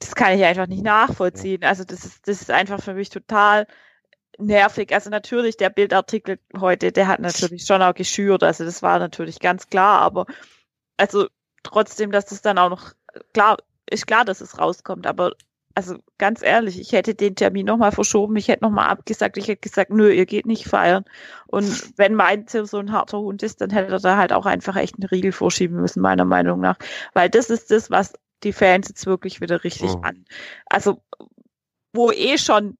das 0.03 0.15
kann 0.15 0.37
ich 0.37 0.43
einfach 0.43 0.67
nicht 0.67 0.83
nachvollziehen. 0.83 1.63
Also 1.63 1.83
das 1.83 2.05
ist, 2.05 2.27
das 2.27 2.41
ist 2.41 2.51
einfach 2.51 2.81
für 2.81 2.93
mich 2.93 3.09
total 3.09 3.67
nervig. 4.37 4.93
Also 4.93 5.09
natürlich, 5.09 5.57
der 5.57 5.69
Bildartikel 5.69 6.39
heute, 6.59 6.91
der 6.91 7.07
hat 7.07 7.19
natürlich 7.19 7.65
schon 7.65 7.81
auch 7.81 7.93
geschürt. 7.93 8.43
Also 8.43 8.65
das 8.65 8.81
war 8.81 8.99
natürlich 8.99 9.39
ganz 9.39 9.69
klar, 9.69 10.01
aber 10.01 10.25
also 10.97 11.27
trotzdem, 11.63 12.11
dass 12.11 12.25
das 12.25 12.41
dann 12.41 12.57
auch 12.57 12.69
noch 12.69 12.93
klar, 13.33 13.57
ist 13.89 14.07
klar, 14.07 14.25
dass 14.25 14.41
es 14.41 14.59
rauskommt, 14.59 15.07
aber 15.07 15.33
also 15.75 15.97
ganz 16.19 16.43
ehrlich, 16.43 16.79
ich 16.79 16.91
hätte 16.91 17.15
den 17.15 17.35
Termin 17.35 17.65
nochmal 17.65 17.91
verschoben, 17.91 18.35
ich 18.35 18.47
hätte 18.47 18.63
nochmal 18.63 18.89
abgesagt, 18.89 19.37
ich 19.37 19.47
hätte 19.47 19.61
gesagt, 19.61 19.91
nö, 19.91 20.11
ihr 20.11 20.27
geht 20.27 20.45
nicht 20.45 20.65
feiern. 20.65 21.03
Und 21.47 21.97
wenn 21.97 22.13
mein 22.13 22.45
Ziel 22.47 22.65
so 22.65 22.77
ein 22.77 22.91
harter 22.91 23.19
Hund 23.19 23.41
ist, 23.41 23.59
dann 23.59 23.71
hätte 23.71 23.91
er 23.91 23.99
da 23.99 24.17
halt 24.17 24.33
auch 24.33 24.45
einfach 24.45 24.75
echt 24.75 24.95
einen 24.95 25.07
Riegel 25.07 25.31
vorschieben 25.31 25.81
müssen, 25.81 26.01
meiner 26.01 26.25
Meinung 26.25 26.59
nach. 26.59 26.77
Weil 27.13 27.29
das 27.29 27.49
ist 27.49 27.71
das, 27.71 27.89
was 27.89 28.13
die 28.43 28.53
Fans 28.53 28.89
jetzt 28.89 29.05
wirklich 29.05 29.41
wieder 29.41 29.63
richtig 29.63 29.91
oh. 29.91 30.01
an. 30.01 30.25
Also, 30.65 31.01
wo 31.93 32.11
eh 32.11 32.37
schon 32.37 32.77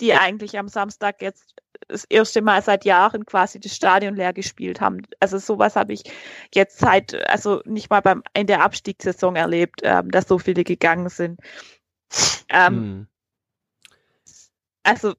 die 0.00 0.14
eigentlich 0.14 0.58
am 0.58 0.68
Samstag 0.68 1.22
jetzt 1.22 1.54
das 1.88 2.04
erste 2.04 2.42
Mal 2.42 2.62
seit 2.62 2.84
Jahren 2.84 3.26
quasi 3.26 3.60
das 3.60 3.74
Stadion 3.74 4.16
leer 4.16 4.32
gespielt 4.32 4.80
haben. 4.80 5.02
Also 5.20 5.38
sowas 5.38 5.76
habe 5.76 5.92
ich 5.92 6.02
jetzt 6.54 6.78
seit, 6.78 7.14
also 7.28 7.60
nicht 7.64 7.90
mal 7.90 8.00
beim 8.00 8.22
in 8.34 8.46
der 8.46 8.62
Abstiegssaison 8.62 9.36
erlebt, 9.36 9.80
ähm, 9.82 10.10
dass 10.10 10.28
so 10.28 10.38
viele 10.38 10.64
gegangen 10.64 11.08
sind. 11.08 11.40
Ähm, 12.48 12.74
hm. 12.74 13.06
Also 14.82 15.14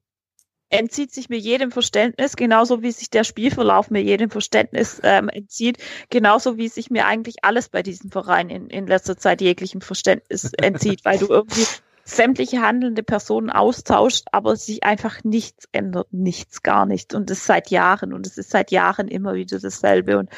entzieht 0.74 1.12
sich 1.12 1.28
mir 1.28 1.38
jedem 1.38 1.70
Verständnis, 1.70 2.36
genauso 2.36 2.82
wie 2.82 2.90
sich 2.90 3.08
der 3.08 3.24
Spielverlauf 3.24 3.90
mir 3.90 4.02
jedem 4.02 4.30
Verständnis 4.30 5.00
ähm, 5.04 5.28
entzieht, 5.28 5.78
genauso 6.10 6.56
wie 6.56 6.68
sich 6.68 6.90
mir 6.90 7.06
eigentlich 7.06 7.44
alles 7.44 7.68
bei 7.68 7.82
diesem 7.82 8.10
Verein 8.10 8.50
in, 8.50 8.68
in 8.68 8.86
letzter 8.86 9.16
Zeit 9.16 9.40
jeglichem 9.40 9.80
Verständnis 9.80 10.52
entzieht, 10.58 11.04
weil 11.04 11.18
du 11.18 11.26
irgendwie 11.28 11.64
sämtliche 12.04 12.60
handelnde 12.60 13.02
Personen 13.02 13.50
austauscht, 13.50 14.26
aber 14.32 14.56
sich 14.56 14.84
einfach 14.84 15.24
nichts 15.24 15.68
ändert, 15.72 16.12
nichts, 16.12 16.62
gar 16.62 16.86
nichts. 16.86 17.14
Und 17.14 17.30
das 17.30 17.46
seit 17.46 17.70
Jahren 17.70 18.12
und 18.12 18.26
es 18.26 18.36
ist 18.36 18.50
seit 18.50 18.70
Jahren 18.70 19.08
immer 19.08 19.34
wieder 19.34 19.58
dasselbe. 19.58 20.18
Und 20.18 20.30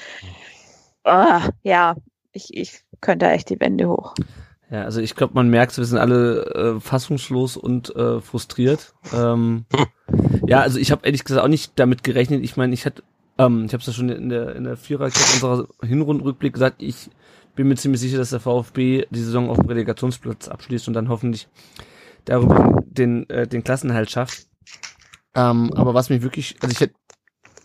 uh, 1.06 1.40
ja, 1.62 1.96
ich, 2.32 2.54
ich 2.54 2.84
könnte 3.00 3.26
echt 3.26 3.50
die 3.50 3.60
Wände 3.60 3.88
hoch. 3.88 4.14
Ja, 4.70 4.82
also 4.82 5.00
ich 5.00 5.14
glaube, 5.14 5.34
man 5.34 5.48
merkt, 5.48 5.76
wir 5.78 5.84
sind 5.84 5.98
alle 5.98 6.76
äh, 6.76 6.80
fassungslos 6.80 7.56
und 7.56 7.94
äh, 7.94 8.20
frustriert. 8.20 8.94
Ähm, 9.14 9.64
ja, 10.46 10.60
also 10.60 10.78
ich 10.78 10.90
habe 10.90 11.06
ehrlich 11.06 11.24
gesagt 11.24 11.42
auch 11.42 11.48
nicht 11.48 11.72
damit 11.76 12.02
gerechnet. 12.02 12.42
Ich 12.42 12.56
meine, 12.56 12.74
ich 12.74 12.84
hatte, 12.84 13.02
ähm, 13.38 13.66
ich 13.66 13.72
habe 13.72 13.80
es 13.80 13.86
ja 13.86 13.92
schon 13.92 14.08
in 14.08 14.28
der 14.28 14.56
in 14.56 14.64
der 14.64 14.76
Viererkette 14.76 15.34
unserer 15.34 15.68
Hinrundenrückblick 15.82 16.52
gesagt, 16.52 16.82
ich 16.82 17.10
bin 17.54 17.68
mir 17.68 17.76
ziemlich 17.76 18.00
sicher, 18.00 18.18
dass 18.18 18.30
der 18.30 18.40
VfB 18.40 19.06
die 19.10 19.22
Saison 19.22 19.50
auf 19.50 19.56
dem 19.56 19.68
Relegationsplatz 19.68 20.48
abschließt 20.48 20.88
und 20.88 20.94
dann 20.94 21.08
hoffentlich 21.08 21.48
darüber 22.24 22.82
den 22.86 23.30
äh, 23.30 23.46
den 23.46 23.62
Klassenhalt 23.62 24.10
schafft. 24.10 24.48
Ähm, 25.36 25.72
aber 25.74 25.94
was 25.94 26.10
mich 26.10 26.22
wirklich, 26.22 26.56
also 26.60 26.72
ich 26.72 26.80
hätte 26.80 26.94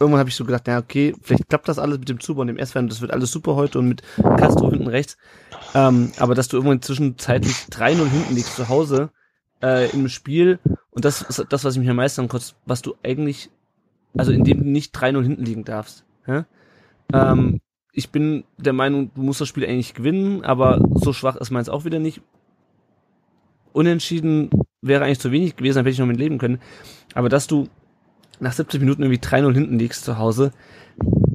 irgendwann 0.01 0.19
habe 0.19 0.29
ich 0.29 0.35
so 0.35 0.45
gedacht, 0.45 0.63
na 0.65 0.79
okay, 0.79 1.15
vielleicht 1.21 1.47
klappt 1.47 1.67
das 1.67 1.79
alles 1.79 1.99
mit 1.99 2.09
dem 2.09 2.19
Zubau 2.19 2.41
und 2.41 2.47
dem 2.47 2.57
S-Fan, 2.57 2.89
das 2.89 3.01
wird 3.01 3.11
alles 3.11 3.31
super 3.31 3.55
heute 3.55 3.79
und 3.79 3.87
mit 3.87 4.01
Castro 4.17 4.71
hinten 4.71 4.87
rechts. 4.87 5.15
Ähm, 5.73 6.11
aber 6.17 6.35
dass 6.35 6.47
du 6.47 6.57
irgendwann 6.57 6.81
zwischenzeitlich 6.81 7.55
3-0 7.71 8.05
hinten 8.07 8.35
liegst 8.35 8.55
zu 8.55 8.69
Hause 8.69 9.11
äh, 9.61 9.89
im 9.91 10.09
Spiel 10.09 10.59
und 10.91 11.05
das 11.05 11.21
ist 11.21 11.45
das, 11.49 11.63
was 11.63 11.73
ich 11.75 11.79
mich 11.79 11.89
am 11.89 11.95
meisten 11.95 12.21
ankotzt, 12.21 12.55
was 12.65 12.81
du 12.81 12.95
eigentlich, 13.03 13.49
also 14.17 14.31
in 14.31 14.43
dem 14.43 14.59
du 14.59 14.69
nicht 14.69 14.95
3-0 14.95 15.23
hinten 15.23 15.45
liegen 15.45 15.63
darfst. 15.63 16.05
Ja? 16.27 16.45
Ähm, 17.13 17.61
ich 17.93 18.09
bin 18.09 18.43
der 18.57 18.73
Meinung, 18.73 19.11
du 19.15 19.23
musst 19.23 19.41
das 19.41 19.47
Spiel 19.47 19.65
eigentlich 19.65 19.93
gewinnen, 19.93 20.43
aber 20.43 20.81
so 20.95 21.13
schwach 21.13 21.37
ist 21.37 21.51
meins 21.51 21.69
auch 21.69 21.85
wieder 21.85 21.99
nicht. 21.99 22.21
Unentschieden 23.73 24.49
wäre 24.81 25.05
eigentlich 25.05 25.19
zu 25.19 25.31
wenig 25.31 25.55
gewesen, 25.55 25.77
dann 25.77 25.85
hätte 25.85 25.93
ich 25.93 25.99
noch 25.99 26.07
mit 26.07 26.17
leben 26.17 26.37
können. 26.37 26.59
Aber 27.13 27.29
dass 27.29 27.47
du 27.47 27.69
nach 28.39 28.53
70 28.53 28.81
Minuten 28.81 29.03
irgendwie 29.03 29.21
3-0 29.21 29.53
hinten 29.53 29.79
liegst 29.79 30.03
zu 30.03 30.17
Hause, 30.17 30.51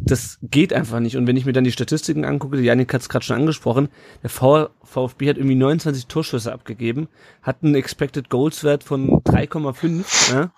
das 0.07 0.38
geht 0.42 0.72
einfach 0.72 1.00
nicht. 1.00 1.16
Und 1.16 1.26
wenn 1.26 1.36
ich 1.36 1.44
mir 1.44 1.52
dann 1.52 1.64
die 1.64 1.72
Statistiken 1.72 2.24
angucke, 2.24 2.59
Janik 2.61 2.94
hat 2.94 3.02
es 3.02 3.09
gerade 3.09 3.24
schon 3.24 3.36
angesprochen, 3.36 3.88
der 4.22 4.30
VfB 4.30 5.28
hat 5.28 5.36
irgendwie 5.36 5.57
29 5.57 6.07
Torschüsse 6.07 6.52
abgegeben, 6.52 7.09
hat 7.42 7.62
einen 7.62 7.74
Expected 7.74 8.30
Goals 8.30 8.62
Wert 8.64 8.84
von 8.84 9.20
3,5 9.22 10.32
ja? 10.32 10.52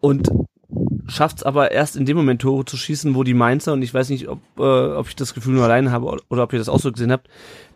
und 0.00 0.30
schafft 1.10 1.38
es 1.38 1.42
aber 1.42 1.72
erst 1.72 1.96
in 1.96 2.06
dem 2.06 2.16
Moment 2.16 2.42
Tore 2.42 2.64
zu 2.64 2.76
schießen, 2.76 3.14
wo 3.14 3.24
die 3.24 3.34
Mainzer, 3.34 3.72
und 3.72 3.82
ich 3.82 3.92
weiß 3.92 4.08
nicht, 4.08 4.28
ob, 4.28 4.40
äh, 4.58 4.62
ob 4.62 5.08
ich 5.08 5.16
das 5.16 5.34
Gefühl 5.34 5.54
nur 5.54 5.64
alleine 5.64 5.90
habe 5.90 6.06
oder 6.28 6.42
ob 6.42 6.52
ihr 6.52 6.58
das 6.58 6.68
auch 6.68 6.78
so 6.78 6.92
gesehen 6.92 7.12
habt, 7.12 7.28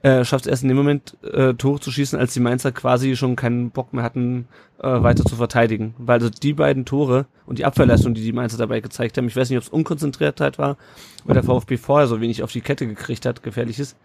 äh, 0.03 0.25
schafft 0.25 0.47
es 0.47 0.51
erst 0.51 0.63
in 0.63 0.69
dem 0.69 0.77
Moment 0.77 1.17
äh, 1.23 1.55
Tore 1.55 1.81
zu 1.81 1.91
schießen, 1.91 2.19
als 2.19 2.35
die 2.35 2.41
Mainzer 2.41 2.73
quasi 2.73 3.17
schon 3.17 3.37
keinen 3.37 3.71
Bock 3.71 3.93
mehr 3.93 4.05
hatten, 4.05 4.49
äh, 4.79 5.03
weiter 5.03 5.25
zu 5.25 5.37
verteidigen. 5.37 5.95
Weil 5.99 6.19
also 6.19 6.31
die 6.31 6.53
beiden 6.53 6.85
Tore 6.85 7.27
und 7.47 7.59
die 7.59 7.65
Abwehrleistung, 7.65 8.15
die 8.15 8.23
die 8.23 8.33
Mainzer 8.33 8.59
dabei 8.59 8.81
gezeigt 8.81 9.17
haben, 9.17 9.27
ich 9.27 9.37
weiß 9.37 9.51
nicht, 9.51 9.59
ob 9.59 9.65
es 9.65 9.71
Unkonzentriertheit 9.71 10.59
war, 10.59 10.77
weil 11.25 11.35
der 11.35 11.43
VfB 11.43 11.77
vorher 11.77 12.07
so 12.07 12.21
wenig 12.21 12.43
auf 12.43 12.53
die 12.53 12.61
Kette 12.61 12.87
gekriegt 12.87 13.27
hat, 13.27 13.43
gefährlich 13.43 13.79
ist. 13.79 13.97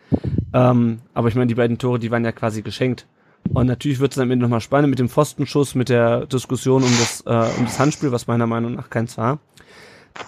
Ähm, 0.53 0.99
aber 1.13 1.27
ich 1.27 1.35
meine, 1.35 1.47
die 1.47 1.55
beiden 1.55 1.77
Tore, 1.77 1.99
die 1.99 2.11
waren 2.11 2.25
ja 2.25 2.31
quasi 2.31 2.61
geschenkt. 2.61 3.05
Und 3.53 3.67
natürlich 3.67 3.99
wird 3.99 4.11
es 4.13 4.19
am 4.19 4.29
Ende 4.31 4.43
nochmal 4.43 4.61
spannend 4.61 4.89
mit 4.89 4.99
dem 4.99 5.09
Pfostenschuss, 5.09 5.75
mit 5.75 5.89
der 5.89 6.27
Diskussion 6.27 6.83
um 6.83 6.91
das, 6.99 7.21
äh, 7.25 7.57
um 7.57 7.65
das 7.65 7.79
Handspiel, 7.79 8.11
was 8.11 8.27
meiner 8.27 8.47
Meinung 8.47 8.75
nach 8.75 8.89
keins 8.89 9.17
war. 9.17 9.39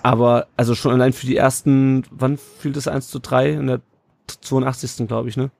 Aber 0.04 0.48
also 0.58 0.76
schon 0.76 0.92
allein 0.92 1.14
für 1.14 1.28
die 1.28 1.38
ersten, 1.38 2.04
wann 2.10 2.38
fiel 2.38 2.72
das 2.72 2.88
1 2.88 3.10
zu 3.10 3.20
3? 3.20 3.52
In 3.52 3.68
der 3.68 3.82
82. 4.28 5.08
glaube 5.08 5.30
ich, 5.30 5.38
ne? 5.38 5.52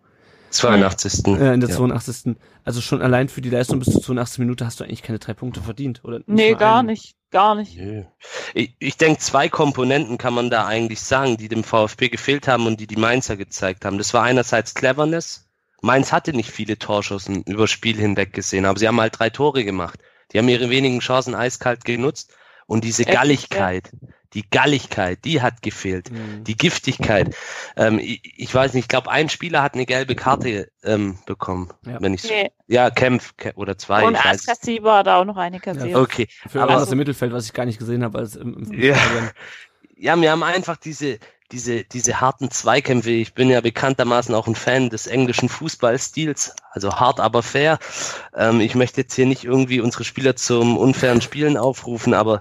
82. 0.52 1.26
Äh, 1.28 1.54
in 1.54 1.60
der 1.62 1.70
ja. 1.70 1.76
82. 1.76 2.36
Also 2.64 2.82
schon 2.82 3.02
allein 3.02 3.30
für 3.30 3.42
die 3.42 3.50
Leistung 3.50 3.80
bis 3.80 3.92
zur 3.92 4.02
82. 4.02 4.40
Minute 4.40 4.66
hast 4.66 4.80
du 4.80 4.84
eigentlich 4.84 5.04
keine 5.04 5.20
drei 5.20 5.34
Punkte 5.34 5.62
verdient, 5.62 6.02
oder? 6.04 6.22
Nee, 6.28 6.56
gar 6.56 6.80
einen. 6.80 6.88
nicht. 6.88 7.16
Gar 7.32 7.56
nicht. 7.56 7.78
Nee. 7.78 8.06
Ich, 8.54 8.76
ich 8.80 8.98
denke, 8.98 9.20
zwei 9.20 9.48
Komponenten 9.48 10.18
kann 10.18 10.34
man 10.34 10.50
da 10.50 10.66
eigentlich 10.66 11.00
sagen, 11.02 11.38
die 11.38 11.48
dem 11.48 11.64
VfB 11.64 12.10
gefehlt 12.10 12.48
haben 12.48 12.68
und 12.68 12.80
die 12.82 12.88
die 12.88 12.98
Mainzer 12.98 13.38
gezeigt 13.38 13.86
haben. 13.86 13.98
Das 13.98 14.14
war 14.14 14.24
einerseits 14.24 14.76
Cleverness, 14.76 15.50
Mainz 15.82 16.12
hatte 16.12 16.34
nicht 16.34 16.52
viele 16.52 16.78
Torschussen 16.78 17.44
über 17.44 17.68
Spiel 17.68 17.98
hinweg 17.98 18.34
gesehen, 18.34 18.66
aber 18.66 18.80
sie 18.80 18.88
haben 18.88 19.02
halt 19.02 19.20
drei 19.20 19.30
Tore 19.30 19.66
gemacht. 19.66 20.00
Die 20.32 20.38
haben 20.38 20.48
ihre 20.48 20.70
wenigen 20.70 21.00
Chancen 21.00 21.36
eiskalt 21.36 21.84
genutzt 21.84 22.34
und 22.68 22.84
diese 22.84 23.04
Echt? 23.04 23.12
Galligkeit, 23.12 23.92
die 24.34 24.50
Galligkeit, 24.50 25.26
die 25.26 25.42
hat 25.42 25.62
gefehlt. 25.62 26.10
Mhm. 26.10 26.44
Die 26.46 26.56
Giftigkeit. 26.56 27.36
Ähm, 27.76 28.00
ich, 28.00 28.22
ich, 28.38 28.54
weiß 28.54 28.74
nicht, 28.74 28.86
ich 28.86 28.88
glaube, 28.88 29.12
ein 29.12 29.28
Spieler 29.28 29.62
hat 29.62 29.74
eine 29.74 29.86
gelbe 29.86 30.16
Karte 30.16 30.72
ähm, 30.84 31.18
bekommen. 31.26 31.72
Ja. 31.86 32.02
Wenn 32.02 32.14
ich 32.14 32.24
nee. 32.24 32.50
Ja, 32.68 32.90
Kempf 32.90 33.34
oder 33.56 33.78
zwei. 33.78 34.06
Und 34.06 34.16
Askasiba 34.16 35.00
hat 35.00 35.08
auch 35.10 35.26
noch 35.26 35.38
eine 35.38 35.60
kassiert. 35.60 35.90
Ja, 35.90 36.00
okay. 36.00 36.28
Für 36.48 36.62
aber 36.62 36.78
aus 36.78 36.90
dem 36.90 37.00
Mittelfeld, 37.00 37.34
was 37.34 37.46
ich 37.46 37.54
gar 37.54 37.66
nicht 37.66 37.80
gesehen 37.80 38.04
habe 38.04 38.20
als 38.20 38.38
im, 38.38 38.54
im 38.54 38.82
ja. 38.82 38.96
ja, 39.98 40.22
wir 40.22 40.32
haben 40.32 40.44
einfach 40.44 40.78
diese, 40.78 41.20
diese, 41.52 41.84
diese 41.84 42.22
harten 42.22 42.50
Zweikämpfe. 42.50 43.12
Ich 43.12 43.34
bin 43.34 43.50
ja 43.50 43.62
bekanntermaßen 43.62 44.34
auch 44.34 44.48
ein 44.48 44.56
Fan 44.56 44.90
des 44.90 45.08
englischen 45.08 45.50
Fußballstils, 45.50 46.56
also 46.72 46.96
hart 47.00 47.20
aber 47.20 47.44
fair. 47.44 47.80
Ähm, 48.36 48.62
ich 48.62 48.76
möchte 48.76 49.02
jetzt 49.02 49.16
hier 49.16 49.26
nicht 49.26 49.44
irgendwie 49.44 49.82
unsere 49.82 50.04
Spieler 50.04 50.36
zum 50.36 50.78
unfairen 50.78 51.22
Spielen 51.22 51.58
aufrufen, 51.58 52.14
aber 52.14 52.40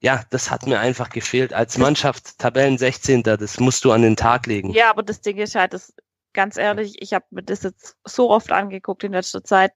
ja, 0.00 0.24
das 0.30 0.50
hat 0.50 0.66
mir 0.66 0.80
einfach 0.80 1.10
gefehlt. 1.10 1.52
Als 1.52 1.78
Mannschaft 1.78 2.38
Tabellen 2.38 2.76
16. 2.76 3.22
Das 3.22 3.60
musst 3.60 3.84
du 3.84 3.92
an 3.92 4.02
den 4.02 4.16
Tag 4.16 4.46
legen. 4.46 4.72
Ja, 4.72 4.90
aber 4.90 5.04
das 5.04 5.20
Ding 5.20 5.38
ist 5.38 5.54
halt, 5.54 5.74
das, 5.74 5.94
ganz 6.32 6.56
ehrlich, 6.56 7.00
ich 7.00 7.14
habe 7.14 7.24
mir 7.30 7.44
das 7.44 7.62
jetzt 7.62 7.96
so 8.04 8.30
oft 8.30 8.50
angeguckt 8.50 9.04
in 9.04 9.12
letzter 9.12 9.44
Zeit 9.44 9.72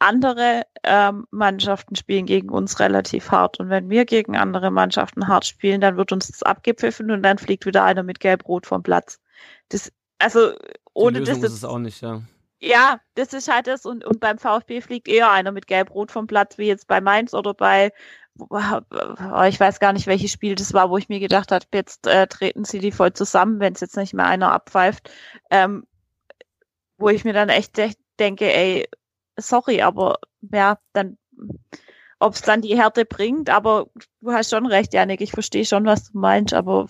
andere 0.00 0.62
ähm, 0.82 1.26
Mannschaften 1.30 1.94
spielen 1.94 2.26
gegen 2.26 2.48
uns 2.48 2.80
relativ 2.80 3.30
hart. 3.30 3.60
Und 3.60 3.68
wenn 3.68 3.90
wir 3.90 4.04
gegen 4.04 4.36
andere 4.36 4.70
Mannschaften 4.70 5.28
hart 5.28 5.46
spielen, 5.46 5.80
dann 5.80 5.96
wird 5.96 6.12
uns 6.12 6.28
das 6.28 6.42
abgepfiffen 6.42 7.10
und 7.10 7.22
dann 7.22 7.38
fliegt 7.38 7.66
wieder 7.66 7.84
einer 7.84 8.02
mit 8.02 8.18
Gelb-Rot 8.18 8.66
vom 8.66 8.82
Platz. 8.82 9.20
Das, 9.68 9.92
also 10.18 10.52
ohne 10.94 11.22
das 11.22 11.38
ist 11.38 11.52
es 11.52 11.64
auch 11.64 11.78
nicht, 11.78 12.00
ja. 12.00 12.22
Ja, 12.62 13.00
das 13.14 13.32
ist 13.32 13.52
halt 13.52 13.66
das. 13.66 13.86
Und, 13.86 14.04
und 14.04 14.20
beim 14.20 14.38
VfB 14.38 14.80
fliegt 14.80 15.08
eher 15.08 15.30
einer 15.30 15.52
mit 15.52 15.66
Gelb-Rot 15.66 16.10
vom 16.10 16.26
Platz, 16.26 16.58
wie 16.58 16.66
jetzt 16.66 16.86
bei 16.88 17.00
Mainz 17.00 17.32
oder 17.32 17.54
bei, 17.54 17.92
ich 18.34 19.60
weiß 19.60 19.80
gar 19.80 19.92
nicht, 19.92 20.06
welches 20.06 20.32
Spiel 20.32 20.54
das 20.54 20.72
war, 20.72 20.90
wo 20.90 20.98
ich 20.98 21.08
mir 21.08 21.20
gedacht 21.20 21.52
habe, 21.52 21.64
jetzt 21.74 22.06
äh, 22.06 22.26
treten 22.26 22.64
sie 22.64 22.78
die 22.78 22.92
voll 22.92 23.12
zusammen, 23.12 23.60
wenn 23.60 23.74
es 23.74 23.80
jetzt 23.80 23.96
nicht 23.96 24.14
mehr 24.14 24.26
einer 24.26 24.52
abpfeift. 24.52 25.10
Ähm, 25.50 25.86
wo 26.96 27.08
ich 27.08 27.24
mir 27.24 27.32
dann 27.32 27.48
echt 27.48 27.80
denke, 28.18 28.52
ey, 28.52 28.86
sorry, 29.40 29.82
aber 29.82 30.18
ja, 30.52 30.78
dann, 30.92 31.18
ob 32.18 32.34
es 32.34 32.42
dann 32.42 32.62
die 32.62 32.76
Härte 32.76 33.04
bringt, 33.04 33.50
aber 33.50 33.86
du 34.20 34.32
hast 34.32 34.50
schon 34.50 34.66
recht, 34.66 34.92
Janik, 34.94 35.20
ich 35.20 35.32
verstehe 35.32 35.64
schon, 35.64 35.86
was 35.86 36.10
du 36.10 36.18
meinst, 36.18 36.54
aber 36.54 36.86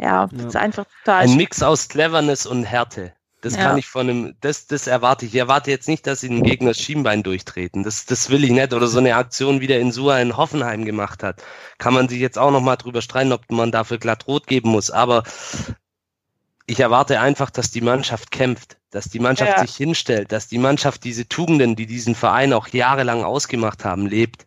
ja, 0.00 0.28
ja. 0.30 0.46
ist 0.46 0.56
einfach 0.56 0.86
total. 1.04 1.24
Ein 1.24 1.36
Mix 1.36 1.62
aus 1.62 1.88
Cleverness 1.88 2.46
und 2.46 2.64
Härte. 2.64 3.12
Das 3.44 3.56
Ja. 3.56 3.64
kann 3.64 3.76
ich 3.76 3.86
von 3.86 4.08
einem, 4.08 4.36
das, 4.40 4.66
das 4.66 4.86
erwarte 4.86 5.26
ich. 5.26 5.34
Ich 5.34 5.38
erwarte 5.38 5.70
jetzt 5.70 5.86
nicht, 5.86 6.06
dass 6.06 6.20
sie 6.20 6.30
den 6.30 6.42
Gegner 6.42 6.70
das 6.70 6.80
Schienbein 6.80 7.22
durchtreten. 7.22 7.82
Das, 7.82 8.06
das 8.06 8.30
will 8.30 8.42
ich 8.42 8.50
nicht. 8.50 8.72
Oder 8.72 8.86
so 8.86 8.98
eine 8.98 9.16
Aktion, 9.16 9.60
wie 9.60 9.66
der 9.66 9.80
Insua 9.80 10.18
in 10.18 10.38
Hoffenheim 10.38 10.86
gemacht 10.86 11.22
hat. 11.22 11.42
Kann 11.76 11.92
man 11.92 12.08
sich 12.08 12.20
jetzt 12.20 12.38
auch 12.38 12.50
nochmal 12.50 12.78
drüber 12.78 13.02
streiten, 13.02 13.32
ob 13.32 13.50
man 13.50 13.70
dafür 13.70 13.98
glatt 13.98 14.26
rot 14.28 14.46
geben 14.46 14.70
muss. 14.70 14.90
Aber 14.90 15.24
ich 16.66 16.80
erwarte 16.80 17.20
einfach, 17.20 17.50
dass 17.50 17.70
die 17.70 17.80
Mannschaft 17.80 18.30
kämpft, 18.30 18.78
dass 18.90 19.06
die 19.06 19.18
Mannschaft 19.18 19.58
Ja. 19.58 19.66
sich 19.66 19.76
hinstellt, 19.76 20.32
dass 20.32 20.48
die 20.48 20.58
Mannschaft 20.58 21.04
diese 21.04 21.28
Tugenden, 21.28 21.76
die 21.76 21.86
diesen 21.86 22.14
Verein 22.14 22.52
auch 22.52 22.68
jahrelang 22.68 23.22
ausgemacht 23.24 23.84
haben, 23.84 24.06
lebt. 24.06 24.46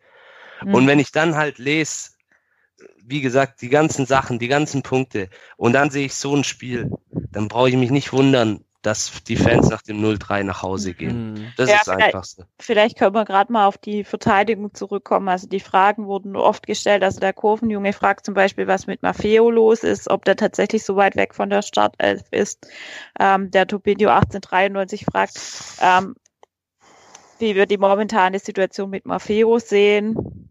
Mhm. 0.64 0.74
Und 0.74 0.88
wenn 0.88 1.00
ich 1.00 1.12
dann 1.12 1.36
halt 1.36 1.58
lese, 1.60 2.12
wie 3.04 3.22
gesagt, 3.22 3.62
die 3.62 3.70
ganzen 3.70 4.06
Sachen, 4.06 4.40
die 4.40 4.48
ganzen 4.48 4.82
Punkte, 4.82 5.30
und 5.56 5.74
dann 5.74 5.90
sehe 5.90 6.06
ich 6.06 6.16
so 6.16 6.36
ein 6.36 6.44
Spiel, 6.44 6.92
dann 7.32 7.48
brauche 7.48 7.70
ich 7.70 7.76
mich 7.76 7.92
nicht 7.92 8.12
wundern, 8.14 8.64
dass 8.88 9.12
die 9.28 9.36
Fans 9.36 9.70
nach 9.70 9.82
dem 9.82 10.02
0-3 10.02 10.44
nach 10.44 10.64
Hause 10.64 10.94
gehen. 10.94 11.34
Mhm. 11.34 11.48
Das 11.58 11.70
Ja, 11.70 11.76
ist 11.76 11.84
vielleicht- 11.84 12.02
einfach 12.06 12.24
so. 12.24 12.44
Vielleicht 12.58 12.98
können 12.98 13.14
wir 13.14 13.26
gerade 13.26 13.52
mal 13.52 13.66
auf 13.68 13.78
die 13.78 14.06
Verteidigung 14.06 14.74
zurückkommen. 14.74 15.28
Also 15.28 15.48
die 15.48 15.60
Fragen 15.60 16.08
wurden 16.08 16.38
oft 16.38 16.66
gestellt. 16.66 17.04
Also 17.04 17.20
der 17.20 17.34
Kurvenjunge 17.34 17.92
fragt 17.92 18.26
zum 18.26 18.34
Beispiel, 18.34 18.68
was 18.68 18.88
mit 18.88 19.04
Maffeo 19.04 19.52
los 19.52 19.84
ist, 19.84 20.10
ob 20.10 20.24
der 20.24 20.38
tatsächlich 20.38 20.86
so 20.86 20.96
weit 20.96 21.18
weg 21.18 21.36
von 21.36 21.50
der 21.50 21.64
Startelf 21.64 22.22
ist. 22.32 22.66
Ähm, 23.20 23.52
der 23.52 23.68
Topinio 23.68 24.10
1893 24.10 25.06
fragt, 25.06 25.38
ähm, 25.82 26.16
wie 27.40 27.56
wir 27.56 27.66
die 27.66 27.78
momentane 27.78 28.40
Situation 28.40 28.90
mit 28.90 29.06
Maffeo 29.06 29.60
sehen. 29.60 30.47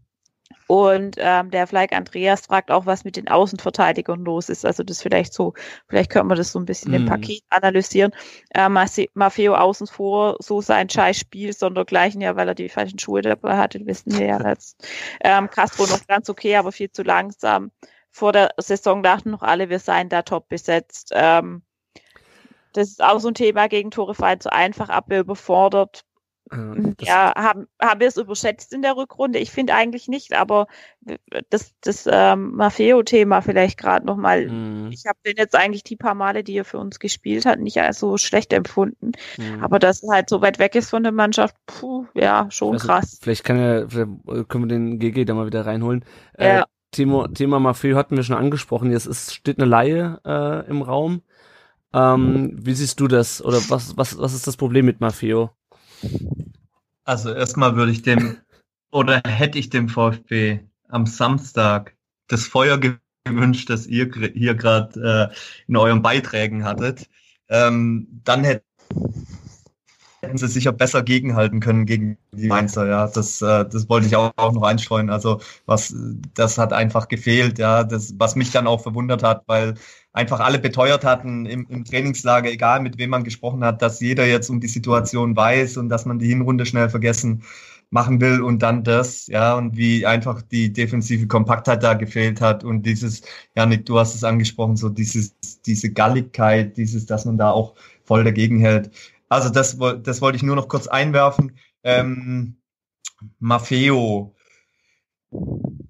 Und 0.67 1.15
ähm, 1.19 1.49
der 1.51 1.65
Fleig 1.67 1.93
Andreas 1.93 2.41
fragt 2.41 2.71
auch, 2.71 2.85
was 2.85 3.05
mit 3.05 3.15
den 3.15 3.29
Außenverteidigern 3.29 4.23
los 4.25 4.49
ist. 4.49 4.65
Also 4.65 4.83
das 4.83 5.01
vielleicht 5.01 5.33
so, 5.33 5.53
vielleicht 5.87 6.09
können 6.11 6.29
wir 6.29 6.35
das 6.35 6.51
so 6.51 6.59
ein 6.59 6.65
bisschen 6.65 6.93
im 6.93 7.03
Mhm. 7.03 7.05
Paket 7.05 7.43
analysieren. 7.49 8.11
Äh, 8.53 8.67
Mase- 8.69 9.09
Maffeo 9.13 9.55
außen 9.55 9.87
vor, 9.87 10.35
so 10.39 10.61
sein 10.61 10.89
scheiß 10.89 11.17
Spiel, 11.19 11.53
sondergleichen 11.53 12.21
ja, 12.21 12.35
weil 12.35 12.49
er 12.49 12.55
die 12.55 12.69
falschen 12.69 12.99
Schuhe 12.99 13.21
dabei 13.21 13.57
hatte, 13.57 13.85
wissen 13.85 14.13
wir 14.17 14.25
ja 14.25 14.39
jetzt. 14.49 14.85
Ähm, 15.21 15.49
Castro 15.49 15.87
noch 15.87 16.05
ganz 16.07 16.29
okay, 16.29 16.55
aber 16.57 16.71
viel 16.73 16.91
zu 16.91 17.03
langsam. 17.03 17.71
Vor 18.11 18.33
der 18.33 18.49
Saison 18.57 19.03
dachten 19.03 19.31
noch 19.31 19.43
alle, 19.43 19.69
wir 19.69 19.79
seien 19.79 20.09
da 20.09 20.23
top 20.23 20.49
besetzt. 20.49 21.11
das 22.73 22.89
ist 22.89 23.03
auch 23.03 23.19
so 23.19 23.27
ein 23.29 23.33
Thema, 23.33 23.67
Gegentore 23.67 24.15
fallen 24.15 24.39
zu 24.39 24.51
einfach, 24.53 24.89
Abwehr 24.89 25.21
überfordert. 25.21 26.05
Äh, 26.51 26.93
das- 26.97 27.07
Ja, 27.07 27.33
haben, 27.35 27.67
haben 27.81 27.99
wir 27.99 28.07
es 28.07 28.17
überschätzt 28.17 28.73
in 28.73 28.81
der 28.81 28.95
Rückrunde? 28.95 29.39
Ich 29.39 29.51
finde 29.51 29.73
eigentlich 29.73 30.07
nicht, 30.07 30.33
aber 30.33 30.67
das, 31.49 31.73
das 31.81 32.07
ähm, 32.11 32.51
Maffeo-Thema 32.55 33.41
vielleicht 33.41 33.77
gerade 33.77 34.05
nochmal. 34.05 34.47
Mhm. 34.49 34.91
Ich 34.91 35.05
habe 35.05 35.17
den 35.25 35.35
jetzt 35.37 35.55
eigentlich 35.55 35.83
die 35.83 35.95
paar 35.95 36.15
Male, 36.15 36.43
die 36.43 36.57
er 36.57 36.65
für 36.65 36.77
uns 36.79 36.99
gespielt 36.99 37.45
hat, 37.45 37.59
nicht 37.59 37.77
als 37.79 37.99
so 37.99 38.17
schlecht 38.17 38.53
empfunden. 38.53 39.11
Mhm. 39.37 39.63
Aber 39.63 39.79
dass 39.79 40.03
er 40.03 40.13
halt 40.15 40.29
so 40.29 40.41
weit 40.41 40.59
weg 40.59 40.75
ist 40.75 40.89
von 40.89 41.03
der 41.03 41.11
Mannschaft, 41.11 41.55
puh, 41.65 42.05
ja, 42.13 42.47
schon 42.49 42.73
Also, 42.73 42.87
krass. 42.87 43.19
Vielleicht 43.21 43.43
kann 43.43 43.57
er, 43.57 43.89
vielleicht 43.89 44.49
können 44.49 44.63
wir 44.65 44.69
den 44.75 44.99
GG 44.99 45.25
da 45.25 45.33
mal 45.33 45.45
wieder 45.45 45.65
reinholen. 45.65 46.03
Ja. 46.37 46.61
Äh, 46.61 46.63
Thema, 46.91 47.27
Thema 47.33 47.59
Maffeo 47.59 47.97
hatten 47.97 48.15
wir 48.15 48.23
schon 48.23 48.37
angesprochen. 48.37 48.91
Jetzt 48.91 49.07
ist, 49.07 49.33
steht 49.33 49.59
eine 49.59 49.69
Laie 49.69 50.19
äh, 50.25 50.67
im 50.69 50.81
Raum. 50.81 51.21
Ähm, 51.93 52.57
wie 52.61 52.73
siehst 52.73 52.99
du 52.99 53.07
das? 53.07 53.43
Oder 53.43 53.57
was, 53.69 53.97
was, 53.97 54.17
was 54.17 54.33
ist 54.33 54.47
das 54.47 54.57
Problem 54.57 54.85
mit 54.85 54.99
Maffeo? 55.01 55.51
Also 57.03 57.33
erstmal 57.33 57.75
würde 57.75 57.91
ich 57.91 58.01
dem 58.01 58.37
oder 58.91 59.21
hätte 59.25 59.59
ich 59.59 59.69
dem 59.69 59.89
VfB 59.89 60.59
am 60.89 61.05
Samstag 61.05 61.95
das 62.27 62.47
Feuer 62.47 62.79
gewünscht, 63.25 63.69
das 63.69 63.87
ihr 63.87 64.09
hier 64.33 64.55
gerade 64.55 65.31
äh, 65.31 65.35
in 65.67 65.77
euren 65.77 66.01
Beiträgen 66.01 66.63
hattet, 66.63 67.09
ähm, 67.49 68.07
dann 68.23 68.43
hätten 68.43 68.63
hätten 70.21 70.37
sie 70.37 70.47
sicher 70.47 70.71
besser 70.71 71.03
gegenhalten 71.03 71.59
können 71.59 71.85
gegen 71.85 72.17
die 72.31 72.47
Mainzer. 72.47 72.87
Ja, 72.87 73.07
das, 73.07 73.41
äh, 73.41 73.65
das 73.65 73.87
wollte 73.89 74.07
ich 74.07 74.15
auch, 74.15 74.31
auch 74.35 74.51
noch 74.51 74.63
einstreuen. 74.63 75.09
Also 75.09 75.39
was, 75.65 75.93
das 76.33 76.57
hat 76.57 76.73
einfach 76.73 77.07
gefehlt. 77.07 77.59
Ja, 77.59 77.83
das, 77.83 78.15
was 78.17 78.35
mich 78.35 78.51
dann 78.51 78.67
auch 78.67 78.81
verwundert 78.81 79.23
hat, 79.23 79.43
weil 79.47 79.75
einfach 80.17 80.39
alle 80.39 80.57
beteuert 80.57 81.05
hatten 81.05 81.45
im, 81.45 81.67
im 81.69 81.85
Trainingslager, 81.85 82.51
egal 82.51 82.81
mit 82.81 82.97
wem 82.97 83.11
man 83.11 83.23
gesprochen 83.23 83.63
hat, 83.63 83.83
dass 83.83 83.99
jeder 83.99 84.25
jetzt 84.25 84.49
um 84.49 84.59
die 84.59 84.67
Situation 84.67 85.35
weiß 85.35 85.77
und 85.77 85.89
dass 85.89 86.05
man 86.05 86.17
die 86.17 86.27
Hinrunde 86.27 86.65
schnell 86.65 86.89
vergessen 86.89 87.43
machen 87.91 88.19
will 88.19 88.41
und 88.41 88.63
dann 88.63 88.83
das, 88.83 89.27
ja, 89.27 89.55
und 89.55 89.77
wie 89.77 90.05
einfach 90.07 90.41
die 90.41 90.73
defensive 90.73 91.27
Kompaktheit 91.27 91.83
da 91.83 91.93
gefehlt 91.93 92.41
hat 92.41 92.63
und 92.63 92.83
dieses, 92.83 93.21
Janik, 93.55 93.85
du 93.85 93.99
hast 93.99 94.15
es 94.15 94.23
angesprochen, 94.23 94.75
so 94.75 94.89
dieses, 94.89 95.35
diese 95.61 95.93
Galligkeit, 95.93 96.75
dieses, 96.77 97.05
dass 97.05 97.25
man 97.25 97.37
da 97.37 97.51
auch 97.51 97.75
voll 98.03 98.23
dagegen 98.23 98.59
hält. 98.59 98.89
Also 99.29 99.49
das, 99.49 99.77
das 100.03 100.21
wollte 100.21 100.35
ich 100.35 100.43
nur 100.43 100.55
noch 100.55 100.67
kurz 100.67 100.87
einwerfen. 100.87 101.57
Ähm, 101.83 102.55
Maffeo. 103.39 104.35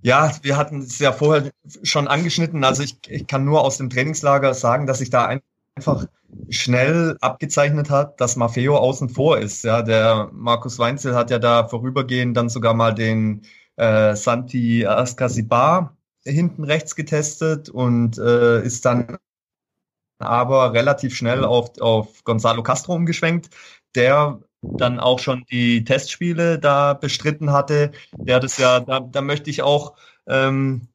Ja, 0.08 0.32
wir 0.42 0.56
hatten 0.56 0.80
es 0.80 1.00
ja 1.00 1.12
vorher 1.12 1.52
schon 1.84 2.08
angeschnitten. 2.08 2.64
Also 2.64 2.82
ich, 2.84 2.98
ich 3.10 3.28
kann 3.28 3.44
nur 3.44 3.62
aus 3.62 3.78
dem 3.78 3.90
Trainingslager 3.90 4.54
sagen, 4.54 4.86
dass 4.88 5.00
sich 5.00 5.10
da 5.10 5.26
ein- 5.26 5.42
einfach 5.76 6.06
schnell 6.50 7.18
abgezeichnet 7.20 7.90
hat, 7.90 8.22
dass 8.22 8.38
Maffeo 8.38 8.78
außen 8.78 9.10
vor 9.10 9.38
ist. 9.40 9.64
Ja, 9.66 9.82
der 9.82 10.30
Markus 10.34 10.80
Weinzel 10.80 11.14
hat 11.16 11.30
ja 11.30 11.40
da 11.40 11.68
vorübergehend 11.68 12.38
dann 12.38 12.48
sogar 12.50 12.74
mal 12.74 12.94
den 12.96 13.42
äh, 13.76 14.16
Santi 14.16 14.86
Ascasibar 14.86 15.98
hinten 16.24 16.64
rechts 16.64 16.96
getestet 16.96 17.70
und 17.70 18.18
äh, 18.18 18.62
ist 18.64 18.86
dann 18.86 19.18
aber 20.20 20.74
relativ 20.74 21.16
schnell 21.16 21.44
auf, 21.46 21.80
auf 21.80 22.24
Gonzalo 22.24 22.64
Castro 22.64 22.94
umgeschwenkt, 22.96 23.50
der 23.96 24.40
dann 24.78 25.00
auch 25.00 25.20
schon 25.20 25.46
die 25.52 25.84
Testspiele 25.84 26.60
da 26.60 26.94
bestritten 26.94 27.52
hatte. 27.52 27.92
Der 28.26 28.40
das 28.40 28.58
ja, 28.58 28.80
da, 28.80 29.00
da 29.00 29.22
möchte 29.22 29.50
ich 29.50 29.62
auch 29.62 29.96
ähm, 30.28 30.88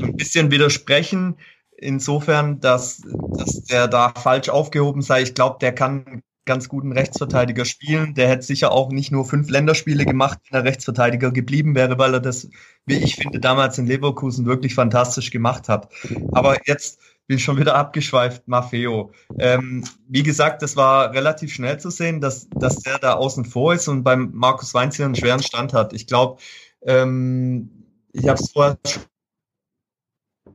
ein 0.00 0.16
bisschen 0.16 0.50
widersprechen, 0.50 1.38
insofern, 1.76 2.60
dass, 2.60 3.02
dass 3.36 3.64
der 3.64 3.88
da 3.88 4.10
falsch 4.10 4.48
aufgehoben 4.48 5.02
sei. 5.02 5.22
Ich 5.22 5.34
glaube, 5.34 5.58
der 5.60 5.74
kann 5.74 6.22
ganz 6.44 6.68
guten 6.68 6.92
Rechtsverteidiger 6.92 7.64
spielen. 7.64 8.14
Der 8.14 8.28
hätte 8.28 8.42
sicher 8.42 8.72
auch 8.72 8.90
nicht 8.90 9.10
nur 9.10 9.24
fünf 9.24 9.50
Länderspiele 9.50 10.04
gemacht, 10.04 10.38
wenn 10.50 10.60
er 10.60 10.64
Rechtsverteidiger 10.64 11.30
geblieben 11.30 11.74
wäre, 11.74 11.98
weil 11.98 12.14
er 12.14 12.20
das, 12.20 12.48
wie 12.86 13.02
ich 13.02 13.16
finde, 13.16 13.40
damals 13.40 13.78
in 13.78 13.86
Leverkusen 13.86 14.46
wirklich 14.46 14.74
fantastisch 14.74 15.30
gemacht 15.30 15.68
hat. 15.68 15.88
Aber 16.32 16.56
jetzt 16.66 16.98
bin 17.26 17.38
ich 17.38 17.44
schon 17.44 17.58
wieder 17.58 17.74
abgeschweift, 17.74 18.46
Maffeo. 18.48 19.12
Ähm, 19.38 19.84
wie 20.08 20.22
gesagt, 20.22 20.62
das 20.62 20.76
war 20.76 21.12
relativ 21.12 21.52
schnell 21.52 21.80
zu 21.80 21.90
sehen, 21.90 22.20
dass, 22.20 22.48
dass 22.50 22.80
der 22.80 22.98
da 22.98 23.14
außen 23.14 23.46
vor 23.46 23.74
ist 23.74 23.88
und 23.88 24.02
beim 24.02 24.30
Markus 24.34 24.74
Weinziel 24.74 25.06
einen 25.06 25.14
schweren 25.14 25.42
Stand 25.42 25.72
hat. 25.72 25.94
Ich 25.94 26.06
glaube, 26.06 26.40
ähm, 26.82 27.70
ich 28.12 28.28
habe 28.28 28.38
es 28.40 28.52
vorher 28.52 28.78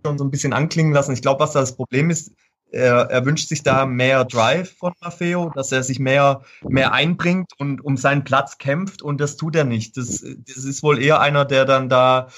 schon 0.06 0.18
so 0.18 0.24
ein 0.24 0.32
bisschen 0.32 0.54
anklingen 0.54 0.94
lassen. 0.94 1.14
Ich 1.14 1.22
glaube, 1.22 1.40
was 1.40 1.54
da 1.54 1.60
das 1.60 1.76
Problem 1.76 2.10
ist, 2.10 2.32
er, 2.72 3.09
er 3.09 3.26
wünscht 3.26 3.49
sich 3.49 3.63
da 3.63 3.86
mehr 3.86 4.26
Drive 4.26 4.76
von 4.78 4.93
Maffeo, 5.01 5.51
dass 5.55 5.72
er 5.72 5.84
sich 5.84 5.99
mehr, 5.99 6.43
mehr 6.67 6.93
einbringt 6.93 7.51
und 7.57 7.84
um 7.84 7.97
seinen 7.97 8.24
Platz 8.24 8.57
kämpft 8.57 9.01
und 9.01 9.20
das 9.20 9.38
tut 9.38 9.55
er 9.55 9.63
nicht. 9.63 9.97
Das, 9.97 10.22
das 10.22 10.63
ist 10.63 10.84
wohl 10.84 11.01
eher 11.01 11.20
einer, 11.20 11.45
der 11.45 11.65
dann 11.65 11.89
da, 11.89 12.30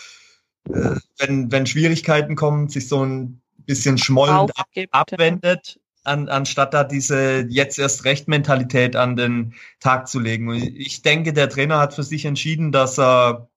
äh, 0.70 0.96
wenn, 1.18 1.52
wenn 1.52 1.66
Schwierigkeiten 1.66 2.36
kommen, 2.36 2.70
sich 2.70 2.88
so 2.88 3.04
ein 3.04 3.42
bisschen 3.66 3.98
schmollend 3.98 4.52
ab, 4.58 4.68
abwendet, 4.92 5.80
an, 6.04 6.30
anstatt 6.30 6.74
da 6.74 6.84
diese 6.84 7.46
jetzt 7.50 7.78
erst 7.78 8.06
recht 8.06 8.28
Mentalität 8.28 8.96
an 8.96 9.16
den 9.16 9.54
Tag 9.80 10.08
zu 10.08 10.20
legen. 10.20 10.50
Und 10.50 10.58
ich 10.58 11.02
denke, 11.02 11.34
der 11.34 11.50
Trainer 11.50 11.80
hat 11.80 11.94
für 11.94 12.04
sich 12.04 12.26
entschieden, 12.26 12.72
dass 12.72 12.98
er, 12.98 13.50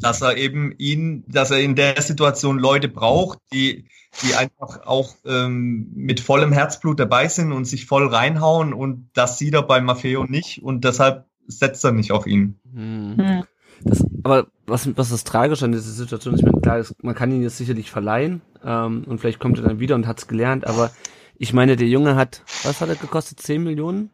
dass 0.00 0.22
er 0.22 0.36
eben 0.36 0.74
ihn, 0.78 1.24
dass 1.28 1.50
er 1.50 1.60
in 1.60 1.74
der 1.74 2.00
Situation 2.00 2.58
Leute 2.58 2.88
braucht, 2.88 3.38
die, 3.52 3.86
die 4.22 4.34
einfach 4.34 4.86
auch 4.86 5.14
ähm, 5.24 5.90
mit 5.94 6.20
vollem 6.20 6.52
Herzblut 6.52 6.98
dabei 7.00 7.28
sind 7.28 7.52
und 7.52 7.64
sich 7.64 7.86
voll 7.86 8.06
reinhauen 8.08 8.72
und 8.72 9.10
das 9.14 9.38
sieht 9.38 9.54
er 9.54 9.62
bei 9.62 9.80
Maffeo 9.80 10.24
nicht 10.24 10.62
und 10.62 10.84
deshalb 10.84 11.26
setzt 11.46 11.84
er 11.84 11.92
nicht 11.92 12.12
auf 12.12 12.26
ihn. 12.26 12.58
Hm. 12.74 13.16
Hm. 13.16 13.42
Das, 13.84 14.04
aber 14.22 14.46
was, 14.66 14.96
was 14.96 15.10
ist 15.10 15.26
tragisch 15.26 15.62
an 15.62 15.72
dieser 15.72 15.90
Situation? 15.90 16.36
Ich 16.36 16.42
meine, 16.42 16.60
klar, 16.60 16.78
es, 16.78 16.94
man 17.02 17.14
kann 17.14 17.32
ihn 17.32 17.42
jetzt 17.42 17.56
sicherlich 17.56 17.90
verleihen 17.90 18.42
ähm, 18.64 19.04
und 19.06 19.18
vielleicht 19.18 19.40
kommt 19.40 19.58
er 19.58 19.64
dann 19.64 19.80
wieder 19.80 19.94
und 19.94 20.06
hat's 20.06 20.28
gelernt, 20.28 20.66
aber 20.66 20.90
ich 21.36 21.52
meine, 21.52 21.76
der 21.76 21.88
Junge 21.88 22.14
hat, 22.14 22.42
was 22.62 22.80
hat 22.80 22.88
er 22.88 22.94
gekostet? 22.94 23.40
10 23.40 23.64
Millionen? 23.64 24.10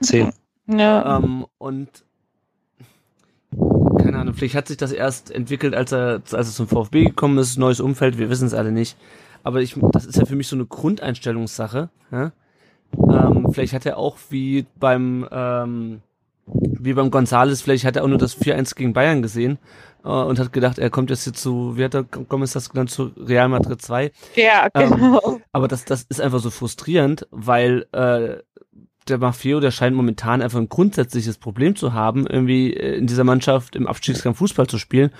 Zehn. 0.00 0.30
Ja. 0.68 1.18
Ähm, 1.18 1.46
und 1.56 1.88
keine 4.08 4.22
Ahnung, 4.22 4.32
vielleicht 4.32 4.54
hat 4.54 4.68
sich 4.68 4.78
das 4.78 4.90
erst 4.90 5.30
entwickelt, 5.30 5.74
als 5.74 5.92
er, 5.92 6.22
als 6.32 6.48
es 6.48 6.54
zum 6.54 6.66
VfB 6.66 7.04
gekommen 7.04 7.36
ist, 7.36 7.58
neues 7.58 7.78
Umfeld, 7.78 8.16
wir 8.16 8.30
wissen 8.30 8.46
es 8.46 8.54
alle 8.54 8.72
nicht. 8.72 8.96
Aber 9.42 9.60
ich, 9.60 9.76
das 9.92 10.06
ist 10.06 10.16
ja 10.16 10.24
für 10.24 10.34
mich 10.34 10.48
so 10.48 10.56
eine 10.56 10.64
Grundeinstellungssache. 10.64 11.90
Ja? 12.10 12.32
Ähm, 12.96 13.48
vielleicht 13.52 13.74
hat 13.74 13.84
er 13.84 13.98
auch 13.98 14.16
wie 14.30 14.64
beim 14.78 15.28
ähm, 15.30 16.00
wie 16.46 16.94
beim 16.94 17.10
Gonzales, 17.10 17.60
vielleicht 17.60 17.84
hat 17.84 17.96
er 17.96 18.04
auch 18.04 18.08
nur 18.08 18.16
das 18.16 18.34
4-1 18.40 18.76
gegen 18.76 18.94
Bayern 18.94 19.20
gesehen 19.20 19.58
äh, 20.04 20.08
und 20.08 20.38
hat 20.38 20.54
gedacht, 20.54 20.78
er 20.78 20.88
kommt 20.88 21.10
jetzt 21.10 21.24
hier 21.24 21.34
zu, 21.34 21.76
wie 21.76 21.84
hat 21.84 21.94
er, 21.94 22.06
ist 22.42 22.56
das 22.56 22.70
genannt, 22.70 22.90
zu 22.90 23.10
Real 23.18 23.50
Madrid 23.50 23.82
2. 23.82 24.10
ja, 24.36 24.68
ähm, 24.72 24.90
genau. 24.90 25.40
Aber 25.52 25.68
das, 25.68 25.84
das 25.84 26.06
ist 26.08 26.22
einfach 26.22 26.38
so 26.38 26.48
frustrierend, 26.48 27.26
weil 27.30 27.86
äh, 27.92 28.38
der 29.08 29.18
Maffeo, 29.18 29.60
der 29.60 29.70
scheint 29.70 29.96
momentan 29.96 30.42
einfach 30.42 30.58
ein 30.58 30.68
grundsätzliches 30.68 31.38
Problem 31.38 31.76
zu 31.76 31.92
haben, 31.92 32.26
irgendwie 32.26 32.74
äh, 32.74 32.96
in 32.96 33.06
dieser 33.06 33.24
Mannschaft 33.24 33.76
im 33.76 33.86
Abstiegskampf 33.86 34.38
Fußball 34.38 34.66
zu 34.66 34.78
spielen. 34.78 35.10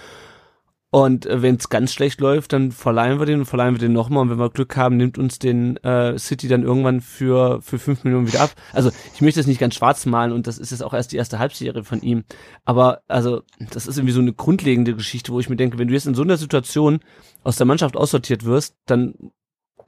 Und 0.90 1.26
äh, 1.26 1.42
wenn 1.42 1.56
es 1.56 1.68
ganz 1.68 1.92
schlecht 1.92 2.20
läuft, 2.20 2.54
dann 2.54 2.72
verleihen 2.72 3.18
wir 3.18 3.26
den 3.26 3.40
und 3.40 3.44
verleihen 3.44 3.74
wir 3.74 3.78
den 3.78 3.92
nochmal. 3.92 4.22
Und 4.22 4.30
wenn 4.30 4.38
wir 4.38 4.48
Glück 4.48 4.76
haben, 4.76 4.96
nimmt 4.96 5.18
uns 5.18 5.38
den 5.38 5.76
äh, 5.78 6.18
City 6.18 6.48
dann 6.48 6.62
irgendwann 6.62 7.02
für 7.02 7.60
für 7.60 7.78
fünf 7.78 8.04
Millionen 8.04 8.26
wieder 8.26 8.40
ab. 8.40 8.52
Also 8.72 8.90
ich 9.14 9.20
möchte 9.20 9.40
das 9.40 9.46
nicht 9.46 9.60
ganz 9.60 9.74
schwarz 9.74 10.06
malen 10.06 10.32
und 10.32 10.46
das 10.46 10.56
ist 10.56 10.70
jetzt 10.70 10.82
auch 10.82 10.94
erst 10.94 11.12
die 11.12 11.16
erste 11.16 11.38
Halbserie 11.38 11.84
von 11.84 12.00
ihm. 12.00 12.24
Aber 12.64 13.02
also 13.06 13.42
das 13.70 13.86
ist 13.86 13.98
irgendwie 13.98 14.14
so 14.14 14.20
eine 14.20 14.32
grundlegende 14.32 14.94
Geschichte, 14.94 15.32
wo 15.32 15.40
ich 15.40 15.50
mir 15.50 15.56
denke, 15.56 15.78
wenn 15.78 15.88
du 15.88 15.94
jetzt 15.94 16.06
in 16.06 16.14
so 16.14 16.22
einer 16.22 16.38
Situation 16.38 17.00
aus 17.44 17.56
der 17.56 17.66
Mannschaft 17.66 17.96
aussortiert 17.96 18.46
wirst, 18.46 18.76
dann 18.86 19.14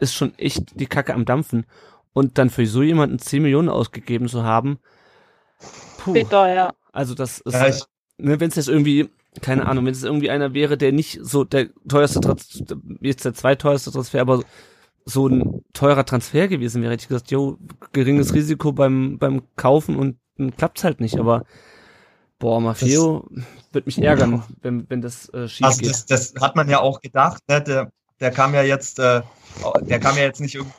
ist 0.01 0.15
schon 0.15 0.35
echt 0.39 0.79
die 0.79 0.87
Kacke 0.87 1.15
am 1.15 1.25
Dampfen. 1.25 1.65
Und 2.13 2.39
dann 2.39 2.51
für 2.51 2.67
so 2.67 2.83
jemanden 2.83 3.19
10 3.19 3.43
Millionen 3.43 3.69
ausgegeben 3.69 4.29
zu 4.29 4.43
haben, 4.45 4.79
puh. 5.97 6.13
Bitter, 6.13 6.53
ja. 6.53 6.73
Also 6.93 7.15
das 7.15 7.41
ist, 7.41 7.55
Ja, 7.55 7.69
ne, 8.19 8.41
wenn 8.41 8.49
es 8.51 8.57
jetzt 8.57 8.69
irgendwie, 8.69 9.11
keine 9.43 9.67
Ahnung, 9.67 9.87
wenn 9.87 9.93
es 9.93 10.03
irgendwie 10.03 10.31
einer 10.31 10.55
wäre, 10.55 10.77
der 10.77 10.93
nicht 10.93 11.21
so 11.23 11.45
der 11.45 11.69
teuerste 11.89 12.21
Trans 12.21 12.63
jetzt 13.01 13.25
der 13.25 13.35
zweiteuerste 13.35 13.93
Transfer, 13.93 14.21
aber 14.21 14.43
so 15.05 15.29
ein 15.29 15.63
teurer 15.73 16.05
Transfer 16.05 16.49
gewesen 16.49 16.83
wäre, 16.83 16.93
hätte 16.93 17.03
ich 17.03 17.09
gesagt, 17.09 17.31
jo, 17.31 17.59
geringes 17.93 18.35
Risiko 18.35 18.73
beim, 18.73 19.19
beim 19.19 19.43
Kaufen 19.57 19.97
und 19.97 20.19
dann 20.37 20.57
klappt's 20.57 20.85
halt 20.85 21.01
nicht, 21.01 21.19
aber 21.19 21.45
boah, 22.39 22.61
Maffeo 22.61 23.29
wird 23.73 23.87
mich 23.87 24.03
ärgern, 24.03 24.43
wenn, 24.63 24.89
wenn 24.89 25.01
das 25.01 25.29
äh, 25.31 25.49
schief 25.49 25.67
Also 25.67 25.81
geht. 25.81 25.91
das, 25.91 26.07
das 26.07 26.35
hat 26.41 26.57
man 26.57 26.69
ja 26.69 26.81
auch 26.81 27.01
gedacht, 27.01 27.43
ne? 27.49 27.63
der, 27.63 27.93
der 28.21 28.31
kam 28.31 28.55
ja 28.55 28.63
jetzt, 28.63 28.99
äh, 28.99 29.23
der 29.83 30.01
kam 30.01 30.17
ja 30.17 30.25
jetzt 30.25 30.41
nicht 30.41 30.55
irgendwie 30.55 30.75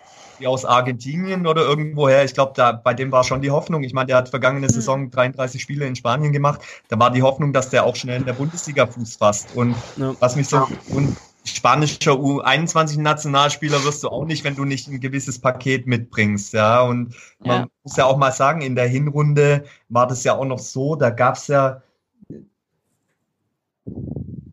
aus 0.47 0.65
Argentinien 0.65 1.47
oder 1.47 1.61
irgendwoher. 1.63 2.23
Ich 2.23 2.33
glaube, 2.33 2.53
da 2.55 2.71
bei 2.71 2.93
dem 2.93 3.11
war 3.11 3.23
schon 3.23 3.41
die 3.41 3.51
Hoffnung. 3.51 3.83
Ich 3.83 3.93
meine, 3.93 4.07
der 4.07 4.17
hat 4.17 4.29
vergangene 4.29 4.67
Hm. 4.67 4.73
Saison 4.73 5.09
33 5.11 5.61
Spiele 5.61 5.85
in 5.85 5.95
Spanien 5.95 6.31
gemacht. 6.33 6.61
Da 6.87 6.99
war 6.99 7.11
die 7.11 7.21
Hoffnung, 7.23 7.53
dass 7.53 7.69
der 7.69 7.85
auch 7.85 7.95
schnell 7.95 8.19
in 8.19 8.25
der 8.25 8.33
Bundesliga 8.33 8.87
Fuß 8.87 9.15
fasst. 9.17 9.51
Und 9.51 9.83
Ja. 9.95 10.15
was 10.19 10.35
mich 10.35 10.47
so 10.49 10.67
und 10.87 11.17
spanischer 11.43 12.19
U21-Nationalspieler 12.19 13.83
wirst 13.83 14.03
du 14.03 14.09
auch 14.09 14.25
nicht, 14.25 14.43
wenn 14.43 14.55
du 14.55 14.63
nicht 14.65 14.87
ein 14.87 14.99
gewisses 14.99 15.39
Paket 15.39 15.87
mitbringst, 15.87 16.53
ja. 16.53 16.81
Und 16.81 17.15
man 17.43 17.61
Ja. 17.61 17.67
muss 17.83 17.95
ja 17.95 18.05
auch 18.05 18.17
mal 18.17 18.31
sagen, 18.31 18.61
in 18.61 18.75
der 18.75 18.87
Hinrunde 18.87 19.63
war 19.89 20.07
das 20.07 20.23
ja 20.23 20.35
auch 20.35 20.45
noch 20.45 20.59
so, 20.59 20.95
da 20.95 21.09
gab's 21.09 21.47
ja, 21.47 21.81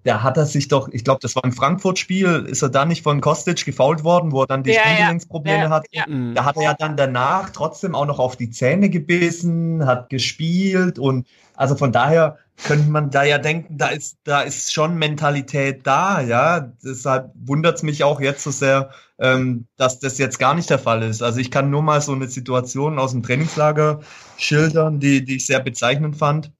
da 0.05 0.23
hat 0.23 0.37
er 0.37 0.47
sich 0.47 0.69
doch, 0.69 0.89
ich 0.93 1.05
glaube, 1.05 1.21
das 1.23 1.35
war 1.37 1.45
im 1.45 1.53
Frankfurt-Spiel, 1.53 2.47
ist 2.49 2.63
er 2.63 2.69
da 2.69 2.85
nicht 2.85 3.03
von 3.03 3.21
Kostic 3.21 3.65
gefault 3.65 4.05
worden, 4.05 4.33
wo 4.33 4.43
er 4.43 4.47
dann 4.47 4.63
die 4.63 4.71
Ja. 4.73 4.83
Sprunggelenksprobleme 4.83 5.65
Ja, 5.65 5.71
hat. 5.71 5.87
ja. 5.91 6.05
Mhm. 6.07 6.35
Da 6.35 6.45
hat 6.45 6.57
er 6.57 6.63
ja 6.63 6.75
dann 6.75 6.97
danach 6.97 7.51
trotzdem 7.51 7.95
auch 7.95 8.07
noch 8.07 8.19
auf 8.19 8.37
die 8.37 8.51
Zähne 8.51 8.91
gebissen, 8.91 9.87
hat 9.87 10.09
gespielt 10.11 10.99
und 10.99 11.27
also 11.55 11.75
von 11.75 11.93
daher 11.93 12.39
könnte 12.65 12.91
man 12.91 13.11
da 13.11 13.23
ja 13.23 13.39
denken, 13.39 13.79
da 13.79 13.89
ist, 13.89 14.19
da 14.25 14.41
ist 14.41 14.73
schon 14.73 14.97
Mentalität 14.97 15.87
da, 15.87 16.21
ja. 16.21 16.73
Deshalb 16.85 17.31
wundert 17.35 17.77
es 17.77 17.83
mich 17.83 18.03
auch 18.05 18.21
jetzt 18.21 18.43
so 18.43 18.51
sehr, 18.51 18.91
ähm, 19.21 19.67
dass 19.77 20.01
das 20.01 20.19
jetzt 20.19 20.39
gar 20.39 20.55
nicht 20.55 20.69
der 20.71 20.79
Fall 20.81 21.03
ist. 21.05 21.23
Also 21.23 21.39
ich 21.39 21.51
kann 21.53 21.71
nur 21.71 21.83
mal 21.83 22.01
so 22.01 22.13
eine 22.13 22.27
Situation 22.29 22.99
aus 22.99 23.13
dem 23.13 23.23
Trainingslager 23.23 24.01
schildern, 24.37 24.99
die, 25.01 25.25
die 25.25 25.37
ich 25.37 25.47
sehr 25.47 25.61
bezeichnend 25.61 26.17
fand. 26.17 26.53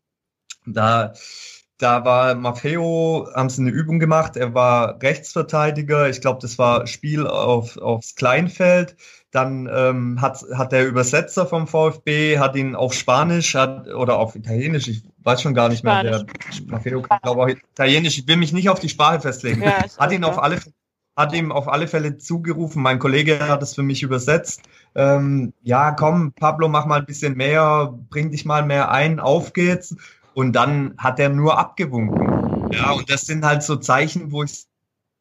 Da, 0.67 1.15
da 1.79 2.05
war 2.05 2.35
Maffeo, 2.35 3.29
haben 3.35 3.49
sie 3.49 3.63
eine 3.63 3.71
Übung 3.71 4.01
gemacht, 4.01 4.37
er 4.37 4.53
war 4.53 5.01
Rechtsverteidiger, 5.01 6.09
ich 6.09 6.21
glaube, 6.21 6.41
das 6.43 6.59
war 6.59 6.87
Spiel 6.87 7.27
auf, 7.27 7.79
aufs 7.79 8.17
Kleinfeld. 8.17 8.97
Dann 9.31 9.69
ähm, 9.71 10.23
hat, 10.23 10.43
hat 10.55 10.73
der 10.73 10.89
Übersetzer 10.89 11.47
vom 11.47 11.67
VfB, 11.67 12.39
hat 12.39 12.57
ihn 12.57 12.75
auf 12.75 12.95
Spanisch 12.95 13.55
hat, 13.55 13.87
oder 13.89 14.19
auf 14.19 14.35
Italienisch, 14.35 14.89
ich 14.89 15.03
weiß 15.19 15.43
schon 15.43 15.53
gar 15.53 15.69
nicht 15.69 15.85
mehr, 15.85 16.03
der 16.03 16.27
Maffeo 16.67 17.03
kann 17.03 17.21
glaube 17.23 17.43
auch 17.43 17.49
Italienisch, 17.49 18.19
ich 18.19 18.27
will 18.27 18.39
mich 18.39 18.55
nicht 18.55 18.71
auf 18.71 18.81
die 18.81 18.89
Sprache 18.89 19.21
festlegen, 19.21 19.63
Ja, 19.63 19.85
hat 19.99 20.13
ihn 20.13 20.25
auf 20.25 20.43
alle 20.43 20.59
hat 21.15 21.35
ihm 21.35 21.51
auf 21.51 21.67
alle 21.67 21.89
Fälle 21.89 22.17
zugerufen, 22.17 22.81
mein 22.81 23.01
Kollege 23.01 23.41
hat 23.49 23.61
es 23.63 23.75
für 23.75 23.83
mich 23.83 24.03
übersetzt, 24.03 24.63
ähm, 24.95 25.53
ja 25.63 25.91
komm 25.91 26.33
Pablo, 26.33 26.69
mach 26.69 26.87
mal 26.87 27.01
ein 27.01 27.07
bisschen 27.07 27.37
mehr, 27.37 27.93
bring 28.09 28.31
dich 28.31 28.45
mal 28.45 28.65
mehr 28.65 28.91
ein, 28.91 29.21
auf 29.21 29.53
geht's. 29.53 29.95
Und 30.39 30.53
dann 30.53 30.95
hat 30.99 31.19
er 31.19 31.31
nur 31.31 31.59
abgewunken. 31.59 32.71
Ja, 32.71 32.93
und 32.93 33.11
das 33.11 33.23
sind 33.23 33.45
halt 33.45 33.65
so 33.65 33.75
Zeichen, 33.75 34.31
wo 34.31 34.45
ich 34.45 34.67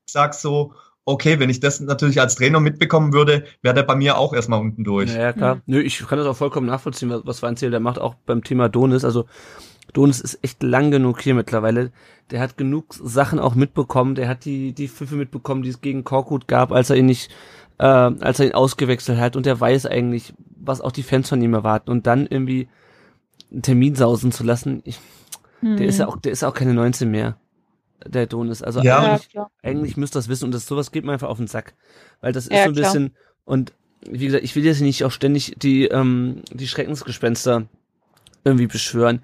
sag 0.07 0.35
so, 0.35 0.75
okay, 1.05 1.39
wenn 1.39 1.49
ich 1.49 1.59
das 1.59 1.79
natürlich 1.79 2.21
als 2.21 2.35
Trainer 2.35 2.59
mitbekommen 2.59 3.13
würde, 3.13 3.43
wäre 3.63 3.73
der 3.73 3.81
bei 3.81 3.95
mir 3.95 4.19
auch 4.19 4.31
erstmal 4.31 4.61
unten 4.61 4.83
durch. 4.83 5.11
Ja, 5.11 5.19
ja, 5.19 5.33
klar. 5.33 5.55
Mhm. 5.55 5.61
Nö, 5.65 5.81
ich 5.81 5.97
kann 6.05 6.19
das 6.19 6.27
auch 6.27 6.37
vollkommen 6.37 6.67
nachvollziehen, 6.67 7.09
was, 7.09 7.21
was 7.25 7.41
Weinziel 7.41 7.71
der 7.71 7.79
macht, 7.79 7.97
auch 7.97 8.13
beim 8.27 8.43
Thema 8.43 8.69
Donis. 8.69 9.03
Also 9.03 9.25
Donis 9.91 10.21
ist 10.21 10.37
echt 10.43 10.61
lang 10.61 10.91
genug 10.91 11.19
hier 11.19 11.33
mittlerweile. 11.33 11.91
Der 12.29 12.39
hat 12.39 12.55
genug 12.55 12.93
Sachen 12.93 13.39
auch 13.39 13.55
mitbekommen. 13.55 14.13
Der 14.13 14.27
hat 14.27 14.45
die, 14.45 14.73
die 14.73 14.87
Pfiffe 14.87 15.15
mitbekommen, 15.15 15.63
die 15.63 15.69
es 15.69 15.81
gegen 15.81 16.03
Korkut 16.03 16.47
gab, 16.47 16.71
als 16.71 16.91
er 16.91 16.95
ihn 16.95 17.07
nicht, 17.07 17.31
äh, 17.79 17.85
als 17.85 18.39
er 18.39 18.45
ihn 18.45 18.53
ausgewechselt 18.53 19.17
hat. 19.17 19.35
Und 19.35 19.47
der 19.47 19.59
weiß 19.59 19.87
eigentlich, 19.87 20.35
was 20.59 20.79
auch 20.79 20.91
die 20.91 21.01
Fans 21.01 21.27
von 21.27 21.41
ihm 21.41 21.55
erwarten. 21.55 21.89
Und 21.89 22.05
dann 22.05 22.27
irgendwie 22.27 22.67
einen 23.51 23.61
Termin 23.61 23.95
sausen 23.95 24.31
zu 24.31 24.43
lassen, 24.43 24.81
ich, 24.85 24.99
Hm. 25.61 25.77
der 25.77 25.87
ist 25.87 25.97
ja 25.99 26.07
auch, 26.07 26.17
der 26.17 26.31
ist 26.31 26.43
auch 26.43 26.53
keine 26.53 26.73
19 26.73 27.09
mehr. 27.09 27.37
Der 28.05 28.27
Donis. 28.27 28.61
Also 28.61 28.79
Ja. 28.81 29.01
ja, 29.03 29.09
eigentlich, 29.13 29.29
klar. 29.29 29.51
eigentlich 29.63 29.97
müsst 29.97 30.15
ihr 30.15 30.19
das 30.19 30.29
wissen 30.29 30.45
und 30.45 30.53
das 30.53 30.67
sowas 30.67 30.91
geht 30.91 31.03
mir 31.03 31.13
einfach 31.13 31.29
auf 31.29 31.37
den 31.37 31.47
Sack. 31.47 31.73
Weil 32.21 32.31
das 32.31 32.45
ist 32.45 32.53
Ja, 32.53 32.63
so 32.65 32.69
ein 32.69 32.75
klar. 32.75 32.91
bisschen, 32.93 33.15
und 33.45 33.73
wie 34.07 34.27
gesagt, 34.27 34.43
ich 34.43 34.55
will 34.55 34.63
jetzt 34.65 34.81
nicht 34.81 35.03
auch 35.03 35.11
ständig 35.11 35.55
die, 35.57 35.85
ähm, 35.85 36.43
die 36.51 36.67
Schreckensgespenster 36.67 37.63
irgendwie 38.43 38.67
beschwören. 38.67 39.21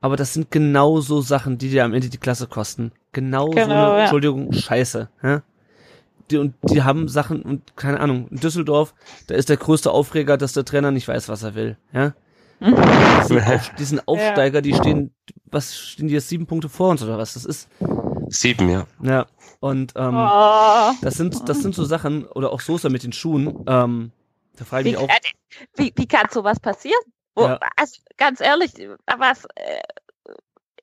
Aber 0.00 0.16
das 0.16 0.32
sind 0.34 0.50
genau 0.50 1.00
so 1.00 1.20
Sachen, 1.20 1.58
die 1.58 1.68
dir 1.70 1.84
am 1.84 1.92
Ende 1.94 2.08
die 2.08 2.18
Klasse 2.18 2.46
kosten. 2.46 2.92
Genau, 3.12 3.46
so 3.46 3.52
Genau, 3.52 3.64
eine, 3.64 3.74
ja. 3.74 4.00
Entschuldigung, 4.00 4.52
Scheiße. 4.52 5.08
Ja? 5.22 5.42
Die, 6.30 6.38
und 6.38 6.54
die 6.70 6.82
haben 6.82 7.08
Sachen, 7.08 7.42
und 7.42 7.76
keine 7.76 8.00
Ahnung, 8.00 8.28
in 8.30 8.38
Düsseldorf, 8.38 8.94
da 9.26 9.34
ist 9.34 9.50
der 9.50 9.58
größte 9.58 9.90
Aufreger, 9.90 10.38
dass 10.38 10.54
der 10.54 10.64
Trainer 10.64 10.90
nicht 10.90 11.06
weiß, 11.08 11.28
was 11.28 11.42
er 11.42 11.54
will. 11.54 11.76
Ja? 11.92 12.14
Mhm. 12.60 12.76
Diesen, 13.20 13.40
Auf, 13.42 13.74
diesen 13.74 14.00
Aufsteiger, 14.08 14.62
die 14.62 14.74
stehen, 14.74 15.14
was 15.46 15.76
stehen 15.76 16.08
die 16.08 16.14
jetzt 16.14 16.28
sieben 16.28 16.46
Punkte 16.46 16.68
vor 16.68 16.90
uns 16.90 17.02
oder 17.02 17.18
was? 17.18 17.34
Das 17.34 17.44
ist, 17.44 17.68
Sieben, 18.28 18.68
ja. 18.70 18.86
ja. 19.02 19.26
Und 19.60 19.92
ähm, 19.96 20.14
Oh. 20.16 20.92
das 21.02 21.14
sind, 21.14 21.48
das 21.48 21.62
sind 21.62 21.74
so 21.74 21.84
Sachen, 21.84 22.26
oder 22.26 22.52
auch 22.52 22.60
Soße 22.60 22.90
mit 22.90 23.02
den 23.02 23.12
Schuhen, 23.12 23.64
ähm, 23.66 24.12
da 24.56 24.64
frage 24.64 24.88
ich 24.88 24.96
Wie, 24.96 25.00
mich 25.00 25.10
auch, 25.10 25.14
äh, 25.14 25.20
wie, 25.76 25.92
wie 25.96 26.06
kann 26.06 26.26
sowas 26.30 26.60
passieren? 26.60 27.00
Wo, 27.34 27.44
Ja. 27.44 27.58
Also 27.76 28.00
ganz 28.16 28.40
ehrlich, 28.40 28.72
was, 29.18 29.44
äh, 29.56 29.80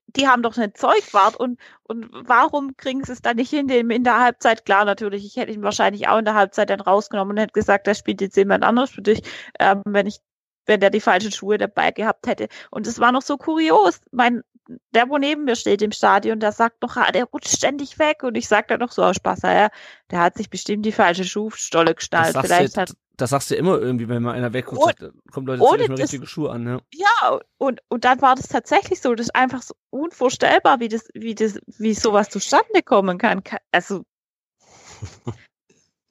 die 0.08 0.28
haben 0.28 0.44
doch 0.44 0.58
eine 0.58 0.74
Zeugwart 0.74 1.38
und, 1.38 1.58
und 1.84 2.10
warum 2.12 2.76
kriegen 2.76 3.04
sie 3.04 3.14
es 3.14 3.22
dann 3.22 3.38
nicht 3.38 3.50
hin, 3.50 3.68
dem 3.68 3.90
in 3.92 4.04
der 4.04 4.20
Halbzeit? 4.20 4.66
Klar, 4.66 4.84
natürlich, 4.86 5.26
ich 5.26 5.38
hätte 5.38 5.54
ihn 5.54 5.64
wahrscheinlich 5.64 6.08
auch 6.10 6.18
in 6.18 6.26
der 6.26 6.36
Halbzeit 6.36 6.70
dann 6.70 6.82
rausgenommen 6.82 7.32
und 7.32 7.42
hätte 7.42 7.54
gesagt, 7.54 7.88
da 7.88 7.96
spielt 7.96 8.20
jetzt 8.22 8.36
jemand 8.36 8.64
anderes 8.66 8.90
für 8.92 9.02
dich, 9.02 9.22
ähm, 9.60 9.82
wenn 9.86 10.08
ich, 10.08 10.18
wenn 10.66 10.80
der 10.80 10.90
die 10.90 11.02
falschen 11.02 11.32
Schuhe 11.32 11.58
dabei 11.58 11.92
gehabt 11.92 12.28
hätte. 12.28 12.48
Und 12.70 12.88
es 12.88 13.00
war 13.00 13.12
noch 13.12 13.22
so 13.22 13.38
kurios. 13.38 14.00
Mein, 14.12 14.42
der, 14.94 15.10
wo 15.10 15.18
neben 15.18 15.44
mir 15.46 15.56
steht 15.56 15.82
im 15.82 15.92
Stadion, 15.92 16.40
der 16.40 16.52
sagt 16.52 16.82
noch, 16.82 16.96
ah, 16.98 17.12
der 17.12 17.26
rutscht 17.26 17.56
ständig 17.58 18.00
weg 18.00 18.24
und 18.24 18.36
ich 18.36 18.48
sag 18.48 18.68
dann 18.68 18.80
noch 18.80 18.92
so 18.92 19.04
aus 19.04 19.16
Spaß, 19.18 19.42
ja, 19.44 19.70
der 20.12 20.20
hat 20.20 20.38
sich 20.38 20.50
bestimmt 20.50 20.86
die 20.86 20.92
falsche 20.92 21.24
Schuhstolle 21.26 21.88
das 21.94 21.96
geschnallt. 21.98 22.34
sagst, 22.34 22.48
Vielleicht 22.48 22.78
du, 22.78 22.82
hat 22.82 22.92
das 23.18 23.30
sagst 23.32 23.52
du 23.52 23.56
immer 23.56 23.78
irgendwie, 23.78 24.08
wenn 24.10 24.24
mal 24.24 24.34
einer 24.34 24.52
wegrutscht, 24.54 24.84
Und- 24.84 25.00
sagt, 25.00 25.14
kommt 25.32 25.48
Leute, 25.48 25.62
euch 25.64 25.88
mal 25.88 25.90
das- 25.90 26.00
richtige 26.06 26.26
Schuhe 26.26 26.50
an, 26.52 26.66
ja. 26.66 26.80
Ja, 26.94 27.40
und, 27.58 27.82
und 27.90 28.04
dann 28.06 28.20
war 28.22 28.36
das 28.36 28.48
tatsächlich 28.48 29.00
so. 29.02 29.14
Das 29.14 29.28
ist 29.28 29.36
einfach 29.36 29.62
so 29.62 29.76
unvorstellbar, 29.92 30.80
wie 30.80 30.88
das, 30.88 31.08
wie 31.14 31.36
das, 31.36 31.60
wie 31.68 31.94
sowas 31.94 32.30
zustande 32.30 32.82
kommen 32.84 33.18
kann. 33.20 33.42
Also. 33.72 34.04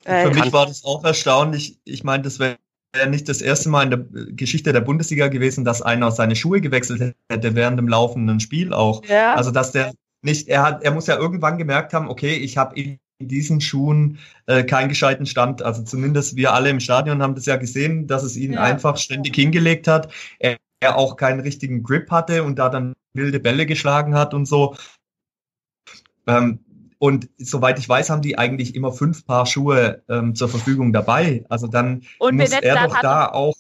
Für 0.03 0.09
Äh, 0.11 0.31
mich 0.31 0.53
war 0.53 0.67
das 0.67 0.85
auch 0.85 1.05
erstaunlich. 1.05 1.79
Ich 1.85 2.05
meine, 2.05 2.23
das 2.23 2.39
wäre 2.39 2.59
nicht 3.09 3.29
das 3.29 3.41
erste 3.41 3.69
Mal 3.69 3.85
in 3.85 3.91
der 3.91 4.05
Geschichte 4.33 4.73
der 4.73 4.81
Bundesliga 4.81 5.29
gewesen, 5.29 5.65
dass 5.65 5.83
einer 5.83 6.11
seine 6.11 6.35
Schuhe 6.37 6.61
gewechselt 6.61 7.15
hätte 7.31 7.55
während 7.55 7.79
dem 7.79 7.89
laufenden 7.89 8.41
Spiel 8.41 8.73
auch. 8.73 9.05
ja, 9.07 9.35
Also 9.35 9.51
dass 9.51 9.73
der 9.73 9.93
nicht, 10.23 10.49
er 10.49 10.63
hat, 10.63 10.83
er 10.83 10.91
muss 10.91 11.07
ja 11.07 11.17
irgendwann 11.17 11.57
gemerkt 11.57 11.93
haben, 11.95 12.09
okay, 12.09 12.35
ich 12.35 12.59
habe 12.59 12.75
in 12.79 12.99
diesen 13.21 13.61
Schuhen 13.61 14.19
äh, 14.47 14.65
keinen 14.65 14.89
gescheiten 14.89 15.27
Stand. 15.27 15.63
Also 15.63 15.83
zumindest 15.83 16.37
wir 16.37 16.53
alle 16.53 16.71
im 16.71 16.81
Stadion 16.81 17.23
haben 17.23 17.35
das 17.35 17.47
ja 17.47 17.57
gesehen, 17.57 18.07
dass 18.07 18.23
es 18.23 18.37
ihn 18.37 18.55
Ja. 18.55 18.63
einfach 18.63 18.97
ständig 18.97 19.35
hingelegt 19.35 19.87
hat. 19.89 20.13
Er, 20.39 20.57
er 20.81 20.97
auch 20.97 21.17
keinen 21.17 21.41
richtigen 21.41 21.83
Grip 21.83 22.11
hatte 22.11 22.43
und 22.43 22.59
da 22.59 22.69
dann 22.71 22.95
wilde 23.15 23.41
Bälle 23.41 23.67
geschlagen 23.67 24.15
hat 24.15 24.35
und 24.35 24.47
so. 24.47 24.77
Ähm, 26.27 26.61
und 27.01 27.31
soweit 27.39 27.79
ich 27.79 27.89
weiß, 27.89 28.11
haben 28.11 28.21
die 28.21 28.37
eigentlich 28.37 28.75
immer 28.75 28.93
fünf 28.93 29.25
Paar 29.25 29.47
Schuhe 29.47 30.03
ähm, 30.11 30.35
zur 30.35 30.51
Verfügung 30.51 30.93
dabei. 30.93 31.47
Also 31.49 31.67
dann 31.67 32.03
und 32.19 32.37
muss 32.37 32.51
Benett, 32.51 32.63
er 32.63 32.87
doch 32.87 33.01
da 33.01 33.27
doch, 33.29 33.33
auch 33.33 33.55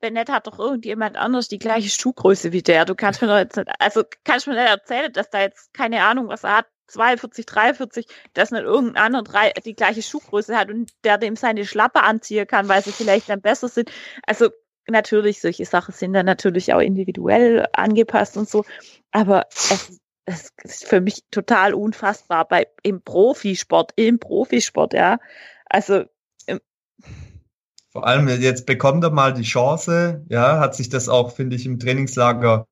Benett 0.00 0.28
hat 0.28 0.48
doch 0.48 0.58
irgendjemand 0.58 1.16
anders 1.16 1.46
die 1.46 1.60
gleiche 1.60 1.90
Schuhgröße 1.90 2.50
wie 2.50 2.62
der. 2.62 2.86
Du 2.86 2.96
kannst 2.96 3.22
mir 3.22 3.28
doch 3.28 3.38
jetzt 3.38 3.56
nicht, 3.56 3.68
also 3.78 4.02
kannst 4.24 4.48
mir 4.48 4.54
nicht 4.54 4.68
erzählen, 4.68 5.12
dass 5.12 5.30
da 5.30 5.42
jetzt, 5.42 5.72
keine 5.74 6.02
Ahnung, 6.02 6.26
was 6.26 6.42
er 6.42 6.56
hat, 6.56 6.66
42, 6.88 7.46
43, 7.46 8.06
dass 8.34 8.50
nicht 8.50 8.64
irgendein 8.64 9.04
anderer 9.04 9.22
drei, 9.22 9.52
die 9.64 9.76
gleiche 9.76 10.02
Schuhgröße 10.02 10.56
hat 10.56 10.70
und 10.70 10.90
der 11.04 11.18
dem 11.18 11.36
seine 11.36 11.64
Schlappe 11.64 12.02
anziehen 12.02 12.48
kann, 12.48 12.66
weil 12.66 12.82
sie 12.82 12.90
vielleicht 12.90 13.28
dann 13.28 13.40
besser 13.40 13.68
sind. 13.68 13.92
Also, 14.26 14.48
natürlich, 14.88 15.40
solche 15.40 15.66
Sachen 15.66 15.94
sind 15.94 16.14
dann 16.14 16.26
natürlich 16.26 16.74
auch 16.74 16.80
individuell 16.80 17.68
angepasst 17.74 18.36
und 18.36 18.48
so, 18.48 18.64
aber 19.12 19.46
es, 19.52 20.00
es 20.30 20.52
ist 20.62 20.86
für 20.86 21.00
mich 21.00 21.24
total 21.30 21.74
unfassbar 21.74 22.46
bei 22.46 22.66
im 22.82 23.02
Profisport, 23.02 23.92
im 23.96 24.18
Profisport, 24.18 24.94
ja. 24.94 25.18
Also 25.66 26.04
vor 27.92 28.06
allem 28.06 28.28
jetzt 28.28 28.66
bekommt 28.66 29.02
er 29.02 29.10
mal 29.10 29.34
die 29.34 29.42
Chance, 29.42 30.24
ja, 30.28 30.60
hat 30.60 30.76
sich 30.76 30.88
das 30.88 31.08
auch, 31.08 31.32
finde 31.32 31.56
ich, 31.56 31.66
im 31.66 31.80
Trainingslager 31.80 32.68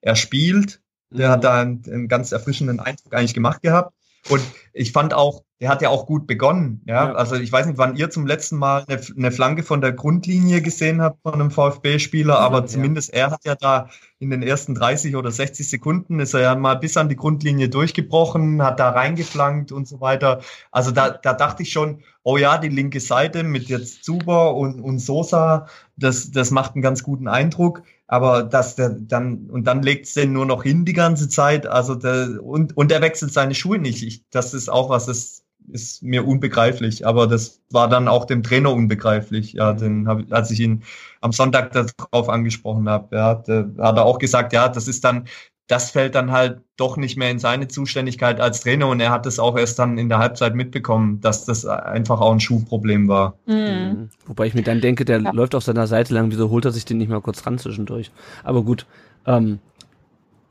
erspielt. 0.00 0.80
Der 1.10 1.28
mhm. 1.28 1.32
hat 1.32 1.44
da 1.44 1.60
einen, 1.60 1.84
einen 1.86 2.08
ganz 2.08 2.32
erfrischenden 2.32 2.80
Eindruck 2.80 3.14
eigentlich 3.14 3.34
gemacht 3.34 3.62
gehabt. 3.62 3.94
Und 4.28 4.42
ich 4.72 4.92
fand 4.92 5.14
auch, 5.14 5.42
der 5.60 5.68
hat 5.68 5.82
ja 5.82 5.90
auch 5.90 6.06
gut 6.06 6.26
begonnen. 6.26 6.82
Ja, 6.86 7.06
ja. 7.06 7.12
also 7.14 7.34
ich 7.36 7.50
weiß 7.50 7.66
nicht, 7.66 7.78
wann 7.78 7.96
ihr 7.96 8.10
zum 8.10 8.26
letzten 8.26 8.56
Mal 8.56 8.84
eine, 8.86 9.00
eine 9.16 9.32
Flanke 9.32 9.62
von 9.62 9.80
der 9.80 9.92
Grundlinie 9.92 10.62
gesehen 10.62 11.02
habt 11.02 11.22
von 11.22 11.34
einem 11.34 11.50
VfB-Spieler, 11.50 12.38
aber 12.38 12.60
ja. 12.60 12.66
zumindest 12.66 13.12
er 13.12 13.30
hat 13.30 13.44
ja 13.44 13.54
da 13.54 13.88
in 14.18 14.30
den 14.30 14.42
ersten 14.42 14.74
30 14.74 15.16
oder 15.16 15.30
60 15.30 15.68
Sekunden 15.68 16.20
ist 16.20 16.34
er 16.34 16.40
ja 16.40 16.54
mal 16.54 16.74
bis 16.74 16.96
an 16.96 17.08
die 17.08 17.16
Grundlinie 17.16 17.68
durchgebrochen, 17.68 18.62
hat 18.62 18.80
da 18.80 18.90
reingeflankt 18.90 19.72
und 19.72 19.86
so 19.86 20.00
weiter. 20.00 20.40
Also 20.70 20.90
da, 20.90 21.10
da 21.10 21.32
dachte 21.32 21.62
ich 21.62 21.72
schon, 21.72 22.02
oh 22.24 22.36
ja, 22.36 22.58
die 22.58 22.68
linke 22.68 23.00
Seite 23.00 23.42
mit 23.42 23.68
jetzt 23.68 24.04
Zuber 24.04 24.54
und, 24.54 24.80
und 24.80 24.98
Sosa, 24.98 25.66
das, 25.96 26.30
das 26.30 26.50
macht 26.50 26.74
einen 26.74 26.82
ganz 26.82 27.02
guten 27.02 27.28
Eindruck 27.28 27.82
aber 28.12 28.42
dass 28.42 28.76
der 28.76 28.90
dann 28.90 29.48
und 29.48 29.66
dann 29.66 29.82
legt 29.82 30.04
es 30.04 30.12
den 30.12 30.34
nur 30.34 30.44
noch 30.44 30.64
hin 30.64 30.84
die 30.84 30.92
ganze 30.92 31.30
Zeit, 31.30 31.66
also 31.66 31.94
der, 31.94 32.44
und 32.44 32.76
und 32.76 32.92
er 32.92 33.00
wechselt 33.00 33.32
seine 33.32 33.54
Schuhe 33.54 33.78
nicht. 33.78 34.02
Ich, 34.02 34.28
das 34.28 34.52
ist 34.52 34.68
auch 34.68 34.90
was, 34.90 35.06
das 35.06 35.44
ist 35.68 36.02
mir 36.02 36.26
unbegreiflich, 36.26 37.06
aber 37.06 37.26
das 37.26 37.62
war 37.70 37.88
dann 37.88 38.08
auch 38.08 38.26
dem 38.26 38.42
Trainer 38.42 38.70
unbegreiflich. 38.70 39.54
Ja, 39.54 39.72
den 39.72 40.08
hab, 40.08 40.30
als 40.30 40.50
ich 40.50 40.60
ihn 40.60 40.82
am 41.22 41.32
Sonntag 41.32 41.72
darauf 41.72 42.28
angesprochen 42.28 42.86
habe, 42.86 43.16
ja, 43.16 43.28
hat 43.28 43.48
er 43.48 44.04
auch 44.04 44.18
gesagt, 44.18 44.52
ja, 44.52 44.68
das 44.68 44.88
ist 44.88 45.04
dann 45.04 45.26
das 45.68 45.90
fällt 45.90 46.14
dann 46.14 46.32
halt 46.32 46.60
doch 46.76 46.96
nicht 46.96 47.16
mehr 47.16 47.30
in 47.30 47.38
seine 47.38 47.68
Zuständigkeit 47.68 48.40
als 48.40 48.60
Trainer 48.60 48.88
und 48.88 49.00
er 49.00 49.10
hat 49.10 49.26
es 49.26 49.38
auch 49.38 49.56
erst 49.56 49.78
dann 49.78 49.96
in 49.96 50.08
der 50.08 50.18
Halbzeit 50.18 50.54
mitbekommen, 50.54 51.20
dass 51.20 51.44
das 51.44 51.64
einfach 51.64 52.20
auch 52.20 52.32
ein 52.32 52.40
Schuhproblem 52.40 53.08
war. 53.08 53.38
Mhm. 53.46 53.54
mhm. 53.54 54.10
Wobei 54.26 54.46
ich 54.46 54.54
mir 54.54 54.62
dann 54.62 54.80
denke, 54.80 55.04
der 55.04 55.20
ja. 55.20 55.30
läuft 55.30 55.54
auf 55.54 55.64
seiner 55.64 55.86
Seite 55.86 56.14
lang, 56.14 56.30
wieso 56.30 56.50
holt 56.50 56.64
er 56.64 56.72
sich 56.72 56.84
den 56.84 56.98
nicht 56.98 57.08
mal 57.08 57.20
kurz 57.20 57.46
ran 57.46 57.58
zwischendurch? 57.58 58.10
Aber 58.44 58.62
gut, 58.62 58.86
ähm, 59.26 59.60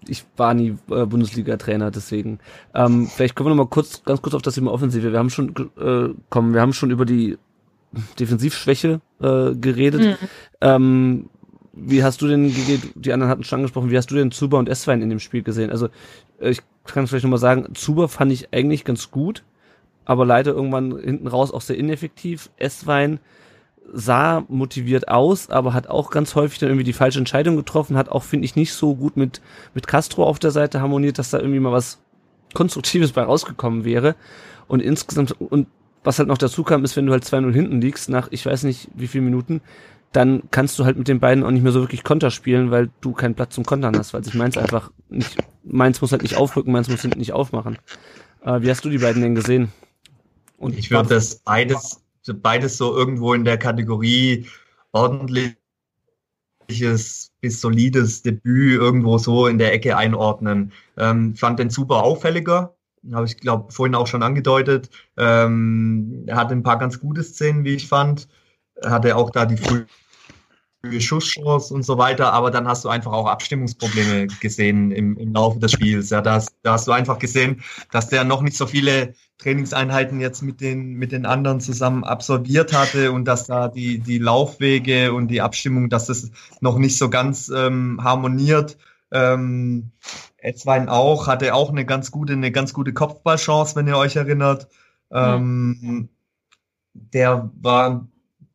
ich 0.07 0.25
war 0.37 0.53
nie 0.53 0.77
äh, 0.89 1.05
Bundesliga-Trainer, 1.05 1.91
deswegen. 1.91 2.39
Ähm, 2.73 3.07
vielleicht 3.07 3.35
kommen 3.35 3.49
wir 3.49 3.55
noch 3.55 3.63
mal 3.65 3.69
kurz, 3.69 4.03
ganz 4.03 4.21
kurz 4.21 4.33
auf 4.33 4.41
das 4.41 4.55
Thema 4.55 4.71
Offensive. 4.71 5.11
Wir 5.11 5.19
haben 5.19 5.29
schon, 5.29 5.53
äh, 5.77 6.13
kommen, 6.29 6.53
wir 6.53 6.61
haben 6.61 6.73
schon 6.73 6.89
über 6.89 7.05
die 7.05 7.37
Defensivschwäche 8.19 9.01
äh, 9.21 9.53
geredet. 9.55 10.01
Mhm. 10.01 10.27
Ähm, 10.61 11.29
wie 11.73 12.03
hast 12.03 12.21
du 12.21 12.27
denn, 12.27 12.53
die 12.95 13.13
anderen 13.13 13.31
hatten 13.31 13.43
schon 13.43 13.59
angesprochen, 13.59 13.91
wie 13.91 13.97
hast 13.97 14.11
du 14.11 14.15
denn 14.15 14.31
Zuber 14.31 14.57
und 14.57 14.67
Esswein 14.67 15.01
in 15.01 15.09
dem 15.09 15.19
Spiel 15.19 15.41
gesehen? 15.41 15.69
Also 15.69 15.89
ich 16.39 16.61
kann 16.85 17.05
es 17.05 17.09
vielleicht 17.09 17.23
nochmal 17.23 17.39
sagen, 17.39 17.73
Zuber 17.75 18.09
fand 18.09 18.31
ich 18.31 18.53
eigentlich 18.53 18.83
ganz 18.83 19.11
gut, 19.11 19.43
aber 20.05 20.25
leider 20.25 20.51
irgendwann 20.51 20.97
hinten 20.99 21.27
raus 21.27 21.51
auch 21.51 21.61
sehr 21.61 21.77
ineffektiv. 21.77 22.49
Esswein 22.57 23.19
sah 23.93 24.43
motiviert 24.47 25.07
aus, 25.07 25.49
aber 25.49 25.73
hat 25.73 25.87
auch 25.87 26.11
ganz 26.11 26.35
häufig 26.35 26.59
dann 26.59 26.69
irgendwie 26.69 26.83
die 26.83 26.93
falsche 26.93 27.19
Entscheidung 27.19 27.55
getroffen, 27.55 27.97
hat 27.97 28.09
auch, 28.09 28.23
finde 28.23 28.45
ich, 28.45 28.55
nicht 28.55 28.73
so 28.73 28.95
gut 28.95 29.17
mit, 29.17 29.41
mit 29.73 29.87
Castro 29.87 30.25
auf 30.25 30.39
der 30.39 30.51
Seite 30.51 30.81
harmoniert, 30.81 31.19
dass 31.19 31.29
da 31.29 31.39
irgendwie 31.39 31.59
mal 31.59 31.71
was 31.71 31.99
Konstruktives 32.53 33.11
bei 33.11 33.23
rausgekommen 33.23 33.85
wäre. 33.85 34.15
Und 34.67 34.81
insgesamt, 34.81 35.35
und 35.39 35.67
was 36.03 36.19
halt 36.19 36.27
noch 36.27 36.37
dazu 36.37 36.63
kam, 36.63 36.83
ist, 36.83 36.95
wenn 36.95 37.05
du 37.05 37.11
halt 37.11 37.23
2-0 37.23 37.53
hinten 37.53 37.81
liegst, 37.81 38.09
nach 38.09 38.27
ich 38.31 38.45
weiß 38.45 38.63
nicht 38.63 38.89
wie 38.95 39.07
viel 39.07 39.21
Minuten, 39.21 39.61
dann 40.11 40.43
kannst 40.51 40.77
du 40.77 40.85
halt 40.85 40.97
mit 40.97 41.07
den 41.07 41.19
beiden 41.19 41.43
auch 41.43 41.51
nicht 41.51 41.63
mehr 41.63 41.71
so 41.71 41.81
wirklich 41.81 42.03
Konter 42.03 42.31
spielen, 42.31 42.69
weil 42.69 42.89
du 42.99 43.13
keinen 43.13 43.35
Platz 43.35 43.55
zum 43.55 43.65
Kontern 43.65 43.97
hast, 43.97 44.13
weil 44.13 44.23
sich 44.23 44.33
meins 44.33 44.57
einfach 44.57 44.91
nicht, 45.09 45.37
meins 45.63 46.01
muss 46.01 46.11
halt 46.11 46.23
nicht 46.23 46.35
aufrücken, 46.35 46.73
meins 46.73 46.89
muss 46.89 47.01
hinten 47.01 47.19
nicht 47.19 47.33
aufmachen. 47.33 47.77
Äh, 48.43 48.61
wie 48.61 48.69
hast 48.69 48.83
du 48.83 48.89
die 48.89 48.97
beiden 48.97 49.21
denn 49.21 49.35
gesehen? 49.35 49.71
Und 50.57 50.77
ich 50.77 50.91
würde 50.91 51.09
das 51.09 51.35
beides, 51.35 52.01
beides 52.41 52.77
so 52.77 52.95
irgendwo 52.95 53.33
in 53.33 53.45
der 53.45 53.57
Kategorie 53.57 54.47
ordentliches 54.91 55.57
bis 57.39 57.61
solides 57.61 58.21
Debüt 58.21 58.79
irgendwo 58.79 59.17
so 59.17 59.47
in 59.47 59.57
der 59.57 59.73
Ecke 59.73 59.97
einordnen. 59.97 60.73
Ähm, 60.97 61.35
fand 61.35 61.59
den 61.59 61.69
super 61.69 62.03
auffälliger, 62.03 62.75
habe 63.11 63.25
ich 63.25 63.37
glaube 63.37 63.71
vorhin 63.71 63.95
auch 63.95 64.07
schon 64.07 64.23
angedeutet. 64.23 64.89
Ähm, 65.17 66.25
er 66.27 66.35
hatte 66.35 66.53
ein 66.53 66.63
paar 66.63 66.77
ganz 66.77 66.99
gute 66.99 67.23
Szenen, 67.23 67.63
wie 67.63 67.75
ich 67.75 67.87
fand. 67.87 68.27
Er 68.75 68.91
hatte 68.91 69.15
auch 69.15 69.29
da 69.29 69.45
die 69.45 69.57
Schusschance 70.99 71.73
und 71.73 71.83
so 71.83 71.97
weiter, 71.97 72.33
aber 72.33 72.49
dann 72.49 72.67
hast 72.67 72.85
du 72.85 72.89
einfach 72.89 73.11
auch 73.11 73.27
Abstimmungsprobleme 73.27 74.27
gesehen 74.39 74.91
im, 74.91 75.15
im 75.17 75.33
Laufe 75.33 75.59
des 75.59 75.73
Spiels. 75.73 76.09
Ja, 76.09 76.21
da 76.21 76.33
hast, 76.33 76.55
da 76.63 76.73
hast 76.73 76.87
du 76.87 76.91
einfach 76.91 77.19
gesehen, 77.19 77.61
dass 77.91 78.09
der 78.09 78.23
noch 78.23 78.41
nicht 78.41 78.57
so 78.57 78.65
viele 78.65 79.13
Trainingseinheiten 79.37 80.19
jetzt 80.19 80.41
mit 80.41 80.59
den, 80.59 80.93
mit 80.93 81.11
den 81.11 81.25
anderen 81.27 81.61
zusammen 81.61 82.03
absolviert 82.03 82.73
hatte 82.73 83.11
und 83.11 83.25
dass 83.25 83.45
da 83.45 83.67
die, 83.67 83.99
die 83.99 84.17
Laufwege 84.17 85.13
und 85.13 85.27
die 85.27 85.41
Abstimmung, 85.41 85.89
dass 85.89 86.07
das 86.07 86.31
noch 86.61 86.77
nicht 86.77 86.97
so 86.97 87.09
ganz 87.09 87.49
ähm, 87.49 88.03
harmoniert. 88.03 88.77
Ähm, 89.11 89.91
Etzwein 90.37 90.89
auch, 90.89 91.27
hatte 91.27 91.53
auch 91.53 91.69
eine 91.69 91.85
ganz 91.85 92.09
gute, 92.09 92.33
eine 92.33 92.51
ganz 92.51 92.73
gute 92.73 92.93
Kopfballchance, 92.93 93.75
wenn 93.75 93.87
ihr 93.87 93.97
euch 93.97 94.15
erinnert. 94.15 94.67
Ähm, 95.11 96.09
der 96.93 97.51
war 97.61 98.07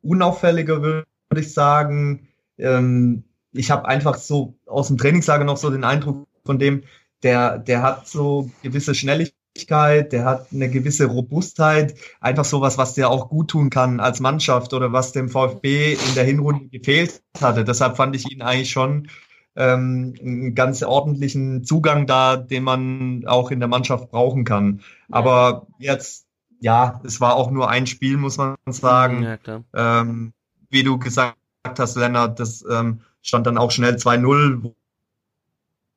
unauffälliger, 0.03 0.83
würde 0.83 1.07
ich 1.41 1.53
sagen. 1.53 2.29
Ähm, 2.59 3.25
ich 3.53 3.71
habe 3.71 3.87
einfach 3.87 4.17
so 4.17 4.55
aus 4.67 4.89
dem 4.89 4.99
Trainingslager 4.99 5.45
noch 5.45 5.57
so 5.57 5.71
den 5.71 5.85
Eindruck 5.85 6.27
von 6.45 6.59
dem, 6.59 6.85
der, 7.23 7.59
der 7.59 7.83
hat 7.83 8.07
so 8.07 8.51
gewisse 8.63 8.95
Schnelligkeit, 8.95 10.13
der 10.13 10.25
hat 10.25 10.49
eine 10.53 10.69
gewisse 10.69 11.07
Robustheit, 11.07 11.95
einfach 12.21 12.45
sowas, 12.45 12.79
was 12.79 12.95
der 12.95 13.11
auch 13.11 13.29
gut 13.29 13.51
tun 13.51 13.71
kann 13.71 14.01
als 14.01 14.21
Mannschaft 14.21 14.75
oder 14.75 14.93
was 14.93 15.13
dem 15.13 15.29
VfB 15.29 15.95
in 15.95 16.15
der 16.15 16.25
Hinrunde 16.25 16.69
gefehlt 16.69 17.23
hatte. 17.41 17.65
Deshalb 17.65 17.97
fand 17.97 18.15
ich 18.15 18.31
ihn 18.31 18.43
eigentlich 18.43 18.71
schon 18.71 19.09
ähm, 19.57 20.15
einen 20.21 20.55
ganz 20.55 20.83
ordentlichen 20.83 21.65
Zugang 21.65 22.07
da, 22.07 22.37
den 22.37 22.63
man 22.63 23.25
auch 23.27 23.51
in 23.51 23.59
der 23.59 23.69
Mannschaft 23.69 24.11
brauchen 24.11 24.45
kann. 24.45 24.83
Aber 25.11 25.67
jetzt, 25.79 26.27
ja, 26.61 27.01
es 27.05 27.21
war 27.21 27.37
auch 27.37 27.51
nur 27.51 27.71
ein 27.71 27.87
Spiel, 27.87 28.19
muss 28.19 28.37
man 28.37 28.57
sagen. 28.67 29.23
Ja, 29.23 29.63
ähm, 29.75 30.33
wie 30.71 30.83
du 30.83 30.99
gesagt 30.99 31.37
hast, 31.65 31.97
Lennart, 31.97 32.39
das 32.41 32.65
ähm, 32.71 33.01
stand 33.23 33.47
dann 33.47 33.59
auch 33.59 33.71
schnell 33.71 33.95
2-0, 33.95 34.73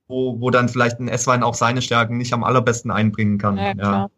wo, 0.07 0.41
wo 0.41 0.49
dann 0.49 0.69
vielleicht 0.69 0.99
ein 0.99 1.07
S-Wein 1.07 1.43
auch 1.43 1.53
seine 1.53 1.81
Stärken 1.81 2.17
nicht 2.17 2.33
am 2.33 2.43
allerbesten 2.43 2.91
einbringen 2.91 3.37
kann. 3.37 3.57
Ja. 3.57 3.73
Ja. 3.77 4.09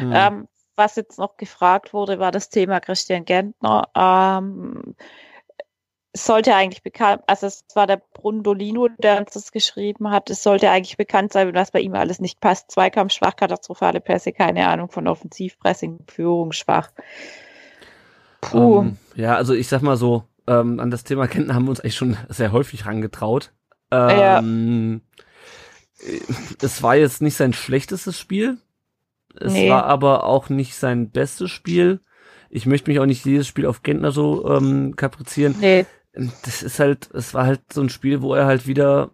Ähm, 0.00 0.48
was 0.76 0.96
jetzt 0.96 1.18
noch 1.18 1.36
gefragt 1.36 1.92
wurde, 1.92 2.18
war 2.18 2.30
das 2.30 2.48
Thema 2.48 2.80
Christian 2.80 3.24
Gentner. 3.24 3.88
Ähm, 3.94 4.94
sollte 6.12 6.54
eigentlich 6.54 6.82
bekannt, 6.82 7.22
also 7.26 7.46
es 7.46 7.64
war 7.74 7.86
der 7.86 8.02
Brundolino, 8.14 8.88
der 8.98 9.18
uns 9.18 9.32
das 9.32 9.52
geschrieben 9.52 10.10
hat, 10.10 10.28
es 10.30 10.42
sollte 10.42 10.70
eigentlich 10.70 10.96
bekannt 10.96 11.32
sein, 11.32 11.54
was 11.54 11.70
bei 11.70 11.80
ihm 11.80 11.94
alles 11.94 12.20
nicht 12.20 12.40
passt. 12.40 12.70
Zweikampf 12.70 13.12
schwach, 13.12 13.36
katastrophale 13.36 14.00
Pässe, 14.00 14.32
keine 14.32 14.66
Ahnung 14.66 14.90
von 14.90 15.06
Offensivpressing, 15.06 16.00
Führung 16.08 16.52
schwach. 16.52 16.90
Puh. 18.40 18.80
Ähm, 18.80 18.96
ja, 19.14 19.36
also 19.36 19.54
ich 19.54 19.68
sag 19.68 19.82
mal 19.82 19.96
so, 19.96 20.24
ähm, 20.46 20.80
an 20.80 20.90
das 20.90 21.04
Thema 21.04 21.26
Kenntnis 21.26 21.54
haben 21.54 21.64
wir 21.64 21.70
uns 21.70 21.80
eigentlich 21.80 21.96
schon 21.96 22.16
sehr 22.28 22.52
häufig 22.52 22.86
rangetraut. 22.86 23.52
Ähm, 23.90 25.02
ja. 25.06 26.18
Es 26.62 26.82
war 26.82 26.96
jetzt 26.96 27.20
nicht 27.22 27.36
sein 27.36 27.52
schlechtestes 27.52 28.18
Spiel. 28.18 28.58
Es 29.38 29.52
nee. 29.52 29.70
war 29.70 29.84
aber 29.84 30.24
auch 30.24 30.48
nicht 30.48 30.74
sein 30.74 31.10
bestes 31.10 31.50
Spiel. 31.50 32.00
Ich 32.48 32.66
möchte 32.66 32.90
mich 32.90 32.98
auch 32.98 33.06
nicht 33.06 33.24
jedes 33.24 33.46
Spiel 33.46 33.66
auf 33.66 33.82
Gentner 33.82 34.10
so 34.10 34.48
ähm, 34.50 34.96
kaprizieren. 34.96 35.54
Nee. 35.60 35.86
Das 36.42 36.62
ist 36.62 36.80
halt, 36.80 37.10
es 37.14 37.34
war 37.34 37.46
halt 37.46 37.60
so 37.72 37.80
ein 37.80 37.90
Spiel, 37.90 38.22
wo 38.22 38.34
er 38.34 38.46
halt 38.46 38.66
wieder 38.66 39.10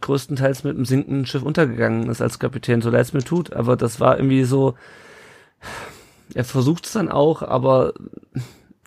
größtenteils 0.00 0.64
mit 0.64 0.76
einem 0.76 0.84
sinkenden 0.84 1.26
Schiff 1.26 1.42
untergegangen 1.42 2.08
ist 2.08 2.22
als 2.22 2.38
Kapitän, 2.38 2.82
so 2.82 2.90
leid 2.90 3.06
es 3.06 3.12
mir 3.12 3.22
tut. 3.22 3.52
Aber 3.52 3.76
das 3.76 4.00
war 4.00 4.16
irgendwie 4.16 4.44
so, 4.44 4.74
er 6.34 6.44
versucht 6.44 6.86
es 6.86 6.92
dann 6.92 7.10
auch, 7.10 7.42
aber 7.42 7.94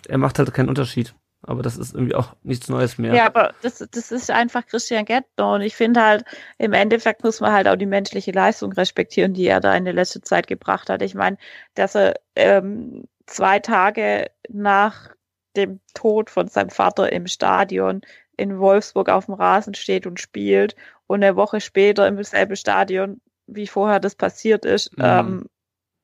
er 0.07 0.18
macht 0.18 0.40
halt 0.40 0.53
keinen 0.53 0.69
Unterschied. 0.69 1.15
Aber 1.44 1.64
das 1.64 1.76
ist 1.78 1.95
irgendwie 1.95 2.14
auch 2.14 2.36
nichts 2.44 2.69
Neues 2.69 2.99
mehr. 2.99 3.15
Ja, 3.15 3.26
aber 3.26 3.56
das, 3.64 3.84
das 3.91 4.11
ist 4.11 4.30
einfach 4.30 4.65
Christian 4.68 5.06
Gärtner. 5.06 5.53
Und 5.53 5.61
ich 5.61 5.76
finde 5.76 6.03
halt, 6.03 6.23
im 6.60 6.73
Endeffekt 6.73 7.23
muss 7.23 7.40
man 7.40 7.52
halt 7.52 7.68
auch 7.68 7.76
die 7.76 7.88
menschliche 7.88 8.32
Leistung 8.32 8.72
respektieren, 8.73 9.34
die 9.34 9.48
er 9.48 9.60
da 9.60 9.76
in 9.76 9.86
der 9.86 9.94
letzten 9.94 10.22
Zeit 10.22 10.45
gebracht 10.45 10.90
hat. 10.90 11.02
Ich 11.02 11.15
meine, 11.15 11.38
dass 11.73 11.95
er 11.95 12.14
ähm, 12.36 13.06
zwei 13.26 13.60
Tage 13.60 14.30
nach 14.49 15.10
dem 15.56 15.80
Tod 15.95 16.30
von 16.30 16.48
seinem 16.48 16.69
Vater 16.69 17.11
im 17.11 17.26
Stadion 17.26 18.02
in 18.38 18.60
Wolfsburg 18.60 19.10
auf 19.10 19.26
dem 19.26 19.34
Rasen 19.34 19.73
steht 19.73 20.06
und 20.06 20.19
spielt 20.19 20.76
und 21.07 21.23
eine 21.23 21.36
Woche 21.36 21.60
später 21.60 22.07
im 22.07 22.23
selben 22.23 22.56
Stadion, 22.56 23.19
wie 23.48 23.68
vorher 23.68 23.99
das 23.99 24.15
passiert 24.15 24.64
ist, 24.64 24.95
mhm. 24.98 25.03
ähm, 25.03 25.45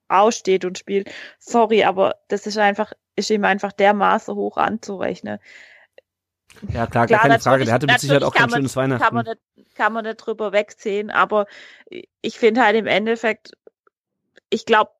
aussteht 0.07 0.65
und 0.65 0.77
spielt. 0.77 1.11
Sorry, 1.39 1.83
aber 1.83 2.15
das 2.27 2.47
ist 2.47 2.57
einfach, 2.57 2.93
ist 3.17 3.29
ihm 3.29 3.43
einfach 3.43 3.73
dermaßen 3.73 4.33
hoch 4.33 4.55
anzurechnen. 4.55 5.39
Ja, 6.73 6.87
klar, 6.87 7.07
klar 7.07 7.21
keine 7.21 7.39
Frage. 7.39 7.65
Der 7.65 7.73
hatte 7.73 7.87
mit 7.87 7.99
Sicherheit 7.99 8.23
auch 8.23 8.33
kein 8.33 8.49
man, 8.49 8.59
schönes 8.59 8.75
Weihnachten. 8.75 9.03
Kann 9.03 9.13
man, 9.13 9.25
nicht, 9.25 9.75
kann 9.75 9.93
man 9.93 10.05
nicht 10.05 10.17
drüber 10.17 10.53
wegsehen, 10.53 11.11
aber 11.11 11.45
ich 12.21 12.39
finde 12.39 12.63
halt 12.63 12.75
im 12.75 12.87
Endeffekt, 12.87 13.51
ich 14.49 14.65
glaube, 14.65 14.91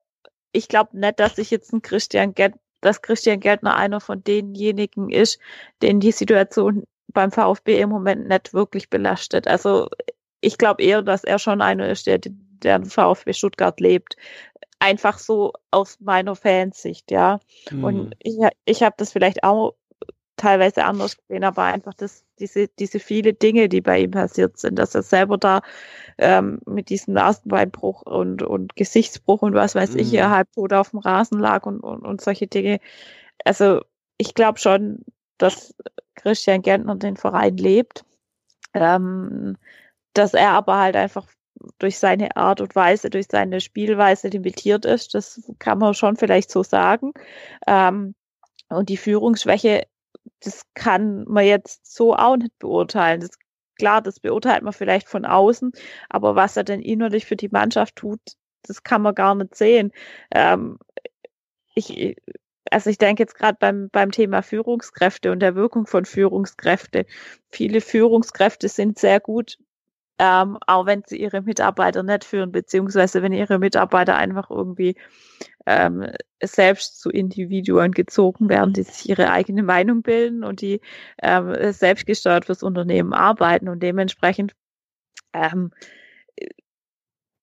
ich 0.52 0.68
glaube 0.68 0.98
nicht, 0.98 1.18
dass 1.20 1.36
sich 1.36 1.50
jetzt 1.50 1.72
ein 1.72 1.82
Christian 1.82 2.34
Gert, 2.34 2.54
dass 2.80 3.02
Christian 3.02 3.40
Gärtner 3.40 3.76
einer 3.76 4.00
von 4.00 4.22
denjenigen 4.22 5.10
ist, 5.10 5.40
den 5.82 6.00
die 6.00 6.12
Situation 6.12 6.84
beim 7.08 7.32
VfB 7.32 7.80
im 7.80 7.90
Moment 7.90 8.28
nicht 8.28 8.52
wirklich 8.52 8.90
belastet. 8.90 9.48
Also 9.48 9.88
ich 10.40 10.58
glaube 10.58 10.82
eher, 10.82 11.02
dass 11.02 11.24
er 11.24 11.38
schon 11.38 11.60
einer 11.60 11.88
ist, 11.88 12.06
der, 12.06 12.20
der 12.22 12.84
VfB 12.84 13.32
Stuttgart 13.32 13.80
lebt. 13.80 14.16
Einfach 14.80 15.18
so 15.18 15.52
aus 15.70 15.98
meiner 16.00 16.36
Fansicht, 16.36 17.10
ja. 17.10 17.40
Mhm. 17.70 17.84
Und 17.84 18.16
ich, 18.20 18.38
ich 18.64 18.82
habe 18.82 18.94
das 18.98 19.12
vielleicht 19.12 19.42
auch 19.42 19.74
teilweise 20.38 20.84
anders 20.84 21.16
gesehen, 21.16 21.44
aber 21.44 21.64
einfach 21.64 21.94
das, 21.94 22.24
diese, 22.38 22.68
diese 22.68 23.00
viele 23.00 23.34
Dinge, 23.34 23.68
die 23.68 23.80
bei 23.80 24.00
ihm 24.00 24.12
passiert 24.12 24.56
sind, 24.56 24.78
dass 24.78 24.94
er 24.94 25.02
selber 25.02 25.36
da 25.36 25.60
ähm, 26.16 26.60
mit 26.64 26.88
diesem 26.88 27.14
Nasenbeinbruch 27.14 28.02
und, 28.02 28.42
und 28.42 28.76
Gesichtsbruch 28.76 29.42
und 29.42 29.54
was 29.54 29.74
weiß 29.74 29.94
mhm. 29.94 29.98
ich, 29.98 30.14
er 30.14 30.30
halb 30.30 30.50
tot 30.52 30.72
auf 30.72 30.90
dem 30.90 31.00
Rasen 31.00 31.38
lag 31.38 31.66
und, 31.66 31.80
und, 31.80 32.02
und 32.02 32.20
solche 32.20 32.46
Dinge. 32.46 32.78
Also 33.44 33.82
ich 34.16 34.34
glaube 34.34 34.58
schon, 34.58 35.04
dass 35.36 35.74
Christian 36.14 36.62
Gentner 36.62 36.96
den 36.96 37.16
Verein 37.16 37.56
lebt, 37.56 38.04
ähm, 38.74 39.56
dass 40.14 40.34
er 40.34 40.50
aber 40.50 40.78
halt 40.78 40.96
einfach 40.96 41.26
durch 41.78 41.98
seine 41.98 42.36
Art 42.36 42.60
und 42.60 42.74
Weise, 42.74 43.10
durch 43.10 43.26
seine 43.30 43.60
Spielweise 43.60 44.28
limitiert 44.28 44.84
ist. 44.84 45.14
Das 45.14 45.52
kann 45.58 45.78
man 45.78 45.94
schon 45.94 46.16
vielleicht 46.16 46.50
so 46.50 46.62
sagen. 46.62 47.12
Ähm, 47.66 48.14
und 48.68 48.88
die 48.88 48.96
Führungsschwäche 48.96 49.84
das 50.40 50.62
kann 50.74 51.24
man 51.24 51.44
jetzt 51.44 51.94
so 51.94 52.14
auch 52.14 52.36
nicht 52.36 52.58
beurteilen. 52.58 53.20
Das, 53.20 53.30
klar, 53.78 54.02
das 54.02 54.20
beurteilt 54.20 54.62
man 54.62 54.72
vielleicht 54.72 55.08
von 55.08 55.24
außen, 55.24 55.72
aber 56.08 56.36
was 56.36 56.56
er 56.56 56.64
denn 56.64 56.80
innerlich 56.80 57.26
für 57.26 57.36
die 57.36 57.48
Mannschaft 57.48 57.96
tut, 57.96 58.20
das 58.62 58.82
kann 58.82 59.02
man 59.02 59.14
gar 59.14 59.34
nicht 59.34 59.54
sehen. 59.54 59.92
Ähm, 60.32 60.78
ich, 61.74 62.16
also 62.70 62.90
ich 62.90 62.98
denke 62.98 63.22
jetzt 63.22 63.36
gerade 63.36 63.56
beim, 63.60 63.88
beim 63.90 64.10
Thema 64.10 64.42
Führungskräfte 64.42 65.32
und 65.32 65.40
der 65.40 65.54
Wirkung 65.54 65.86
von 65.86 66.04
Führungskräfte. 66.04 67.06
Viele 67.50 67.80
Führungskräfte 67.80 68.68
sind 68.68 68.98
sehr 68.98 69.20
gut 69.20 69.58
ähm, 70.18 70.58
auch 70.66 70.86
wenn 70.86 71.02
sie 71.06 71.20
ihre 71.20 71.42
Mitarbeiter 71.42 72.02
nicht 72.02 72.24
führen, 72.24 72.50
beziehungsweise 72.50 73.22
wenn 73.22 73.32
ihre 73.32 73.58
Mitarbeiter 73.58 74.16
einfach 74.16 74.50
irgendwie 74.50 74.96
ähm, 75.66 76.10
selbst 76.42 77.00
zu 77.00 77.10
Individuen 77.10 77.92
gezogen 77.92 78.48
werden, 78.48 78.72
die 78.72 78.82
sich 78.82 79.08
ihre 79.08 79.30
eigene 79.30 79.62
Meinung 79.62 80.02
bilden 80.02 80.42
und 80.42 80.60
die 80.60 80.80
ähm, 81.22 81.72
selbstgesteuert 81.72 82.46
fürs 82.46 82.62
Unternehmen 82.62 83.12
arbeiten 83.12 83.68
und 83.68 83.82
dementsprechend 83.82 84.54
ähm, 85.32 85.72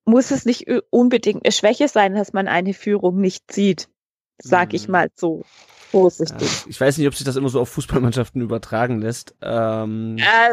muss 0.05 0.31
es 0.31 0.45
nicht 0.45 0.67
unbedingt 0.89 1.45
eine 1.45 1.51
Schwäche 1.51 1.87
sein, 1.87 2.13
dass 2.13 2.33
man 2.33 2.47
eine 2.47 2.73
Führung 2.73 3.19
nicht 3.19 3.51
sieht, 3.51 3.89
sag 4.37 4.73
ich 4.73 4.87
mhm. 4.87 4.91
mal 4.91 5.11
so 5.15 5.43
vorsichtig. 5.91 6.49
Ja, 6.49 6.65
ich 6.69 6.81
weiß 6.81 6.97
nicht, 6.97 7.07
ob 7.07 7.15
sich 7.15 7.25
das 7.25 7.35
immer 7.35 7.49
so 7.49 7.59
auf 7.59 7.69
Fußballmannschaften 7.69 8.41
übertragen 8.41 9.01
lässt. 9.01 9.35
Ähm, 9.41 10.17
ja, 10.17 10.49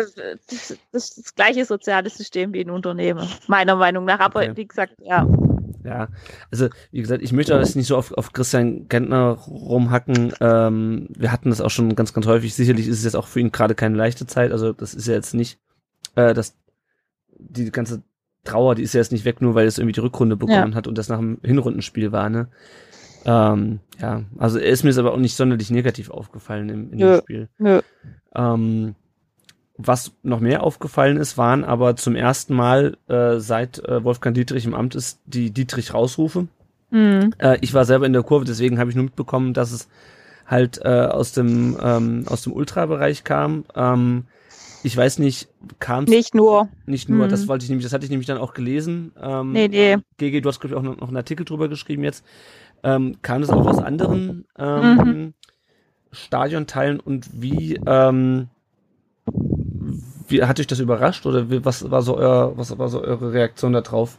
das, 0.49 0.79
das 0.93 1.05
ist 1.11 1.19
das 1.19 1.35
gleiche 1.35 1.65
soziale 1.65 2.11
System 2.11 2.53
wie 2.53 2.61
in 2.61 2.71
Unternehmen, 2.71 3.29
meiner 3.47 3.77
Meinung 3.77 4.05
nach. 4.05 4.21
Aber 4.21 4.41
okay. 4.41 4.53
wie 4.57 4.67
gesagt, 4.67 4.95
ja. 5.03 5.27
Ja, 5.85 6.09
also 6.51 6.69
wie 6.93 7.01
gesagt, 7.01 7.23
ich 7.23 7.33
möchte 7.33 7.59
das 7.59 7.75
nicht 7.75 7.89
so 7.89 7.97
auf, 7.97 8.13
auf 8.13 8.33
Christian 8.33 8.89
Gentner 8.89 9.31
rumhacken. 9.31 10.33
Ähm, 10.41 11.09
wir 11.11 11.33
hatten 11.33 11.51
das 11.51 11.61
auch 11.61 11.71
schon 11.71 11.97
ganz, 11.97 12.13
ganz 12.13 12.27
häufig. 12.27 12.55
Sicherlich 12.55 12.87
ist 12.87 12.99
es 12.99 13.05
jetzt 13.05 13.17
auch 13.17 13.27
für 13.27 13.41
ihn 13.41 13.51
gerade 13.51 13.75
keine 13.75 13.97
leichte 13.97 14.27
Zeit. 14.27 14.53
Also 14.53 14.73
das 14.73 14.95
ist 14.95 15.09
ja 15.09 15.15
jetzt 15.15 15.35
nicht, 15.35 15.59
äh, 16.15 16.35
dass 16.35 16.57
die 17.37 17.71
ganze 17.73 18.03
Trauer, 18.45 18.75
die 18.75 18.83
ist 18.83 18.95
ja 18.95 19.01
jetzt 19.01 19.13
nicht 19.13 19.25
weg, 19.25 19.41
nur 19.41 19.55
weil 19.55 19.67
es 19.67 19.79
irgendwie 19.79 19.95
die 19.95 20.01
Rückrunde 20.01 20.37
bekommen 20.37 20.73
ja. 20.73 20.77
hat 20.77 20.87
und 20.87 20.99
das 20.99 21.09
nach 21.09 21.19
dem 21.19 21.39
Hinrundenspiel 21.43 22.13
war, 22.13 22.29
ne? 22.29 22.49
Ähm, 23.25 23.81
ja, 24.01 24.23
also 24.39 24.59
er 24.59 24.71
ist 24.71 24.85
mir 24.85 24.97
aber 24.99 25.13
auch 25.13 25.19
nicht 25.19 25.37
sonderlich 25.37 25.71
negativ 25.71 26.11
aufgefallen 26.11 26.69
im, 26.69 26.93
in 26.93 26.99
dem 26.99 27.19
Spiel. 27.21 27.49
Nö. 27.59 27.81
Ähm, 28.35 28.95
was 29.79 30.13
noch 30.23 30.41
mehr 30.41 30.63
aufgefallen 30.63 31.17
ist, 31.17 31.39
waren 31.39 31.65
aber 31.65 31.97
zum 31.97 32.15
ersten 32.15 32.55
Mal 32.55 32.97
äh, 33.09 33.39
seit 33.39 33.79
äh, 33.87 34.05
Wolfgang 34.05 34.35
Dietrich 34.35 34.65
im 34.65 34.75
Amt 34.75 34.95
ist, 34.95 35.21
die 35.27 35.51
Dietrich-Rausrufe. 35.51 36.47
Mhm. 36.91 37.33
Äh, 37.39 37.59
ich 37.61 37.73
war 37.75 37.85
selber 37.85 38.07
in 38.07 38.13
der 38.13 38.23
Kurve, 38.23 38.45
deswegen 38.45 38.79
habe 38.79 38.91
ich 38.91 38.97
nur 38.97 39.05
mitbekommen, 39.05 39.55
dass 39.55 39.73
es 39.73 39.89
halt 40.47 40.81
äh, 40.85 40.89
aus 40.89 41.33
dem 41.33 41.79
ähm, 41.81 42.25
aus 42.27 42.43
dem 42.43 42.53
Ultrabereich 42.53 43.25
kam. 43.25 43.65
Ähm, 43.75 44.25
ich 44.85 44.97
weiß 44.97 45.19
nicht, 45.21 45.49
kam 45.79 46.05
es 46.05 46.11
nicht 46.11 46.35
nur. 46.35 46.69
Nicht 46.87 47.09
nur, 47.09 47.27
mhm. 47.27 47.31
das 47.31 47.49
wollte 47.49 47.65
ich 47.65 47.71
nämlich, 47.71 47.85
das 47.85 47.93
hatte 47.93 48.05
ich 48.05 48.11
nämlich 48.11 48.27
dann 48.27 48.39
auch 48.39 48.53
gelesen. 48.53 49.13
Ähm, 49.21 49.53
nee, 49.53 49.69
nee. 49.69 49.97
GG, 50.19 50.41
du 50.41 50.49
hast 50.49 50.61
glaube 50.61 50.75
ich 50.75 50.79
auch 50.79 50.83
noch, 50.83 50.99
noch 50.99 51.09
einen 51.09 51.17
Artikel 51.17 51.45
drüber 51.45 51.69
geschrieben 51.69 52.05
jetzt. 52.05 52.25
Ähm, 52.83 53.17
kam 53.23 53.41
das 53.41 53.51
auch 53.51 53.67
aus 53.67 53.79
anderen 53.79 54.47
ähm, 54.59 54.97
mhm. 54.97 55.35
Stadionteilen 56.11 57.01
und 57.01 57.29
wie, 57.33 57.81
ähm, 57.87 58.49
wie 60.29 60.43
hat 60.43 60.61
euch 60.61 60.67
das 60.67 60.81
überrascht 60.81 61.27
oder 61.27 61.51
wie, 61.51 61.65
was 61.65 61.91
war 61.91 62.03
so 62.03 62.17
euer, 62.17 62.57
was 62.57 62.77
war 62.79 62.89
so 62.89 63.01
eure 63.01 63.33
Reaktion 63.33 63.73
darauf? 63.73 64.19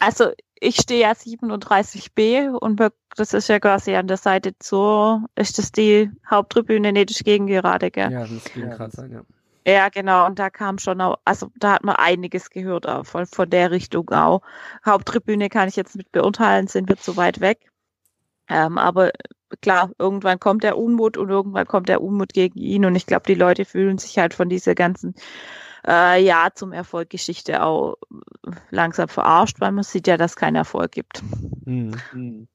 Also 0.00 0.32
ich 0.60 0.76
stehe 0.76 1.00
ja 1.00 1.12
37b 1.12 2.50
und 2.50 2.80
das 3.16 3.32
ist 3.34 3.48
ja 3.48 3.58
quasi 3.58 3.94
an 3.94 4.06
der 4.06 4.16
Seite 4.16 4.58
zu, 4.58 5.24
ist 5.34 5.58
das 5.58 5.72
die 5.72 6.10
Haupttribüne, 6.28 6.92
nee, 6.92 7.04
das 7.04 7.16
ist 7.16 7.24
gegen 7.24 7.46
gerade, 7.46 7.90
gell? 7.90 8.10
Ja, 8.10 8.26
das 8.26 8.44
gegen 8.52 8.70
gerade 8.70 8.94
sein, 8.94 9.12
ja. 9.12 9.22
Ja, 9.66 9.88
genau. 9.88 10.26
Und 10.26 10.38
da 10.38 10.50
kam 10.50 10.78
schon 10.78 11.00
auch, 11.00 11.16
also 11.24 11.50
da 11.56 11.72
hat 11.72 11.84
man 11.84 11.96
einiges 11.96 12.50
gehört 12.50 12.86
auch 12.86 13.06
von, 13.06 13.24
von 13.24 13.48
der 13.48 13.70
Richtung 13.70 14.10
auch. 14.10 14.42
Haupttribüne 14.84 15.48
kann 15.48 15.68
ich 15.68 15.76
jetzt 15.76 15.96
mit 15.96 16.12
beurteilen, 16.12 16.66
sind 16.66 16.88
wir 16.88 16.98
zu 16.98 17.16
weit 17.16 17.40
weg. 17.40 17.70
Ähm, 18.48 18.78
aber 18.78 19.10
klar, 19.60 19.90
irgendwann 19.98 20.40
kommt 20.40 20.62
der 20.62 20.76
Unmut 20.76 21.16
und 21.16 21.28
irgendwann 21.28 21.66
kommt 21.66 21.88
der 21.88 22.02
Unmut 22.02 22.32
gegen 22.32 22.58
ihn. 22.58 22.84
Und 22.84 22.94
ich 22.94 23.06
glaube, 23.06 23.24
die 23.26 23.34
Leute 23.34 23.64
fühlen 23.64 23.98
sich 23.98 24.18
halt 24.18 24.34
von 24.34 24.48
dieser 24.48 24.74
ganzen 24.74 25.14
äh, 25.86 26.22
Ja 26.22 26.48
zum 26.54 26.72
Erfolg 26.72 27.10
Geschichte 27.10 27.62
auch 27.62 27.96
langsam 28.70 29.08
verarscht, 29.08 29.60
weil 29.60 29.72
man 29.72 29.84
sieht 29.84 30.06
ja, 30.06 30.16
dass 30.16 30.32
es 30.32 30.36
keinen 30.36 30.56
Erfolg 30.56 30.92
gibt. 30.92 31.22
Mhm. 31.64 32.48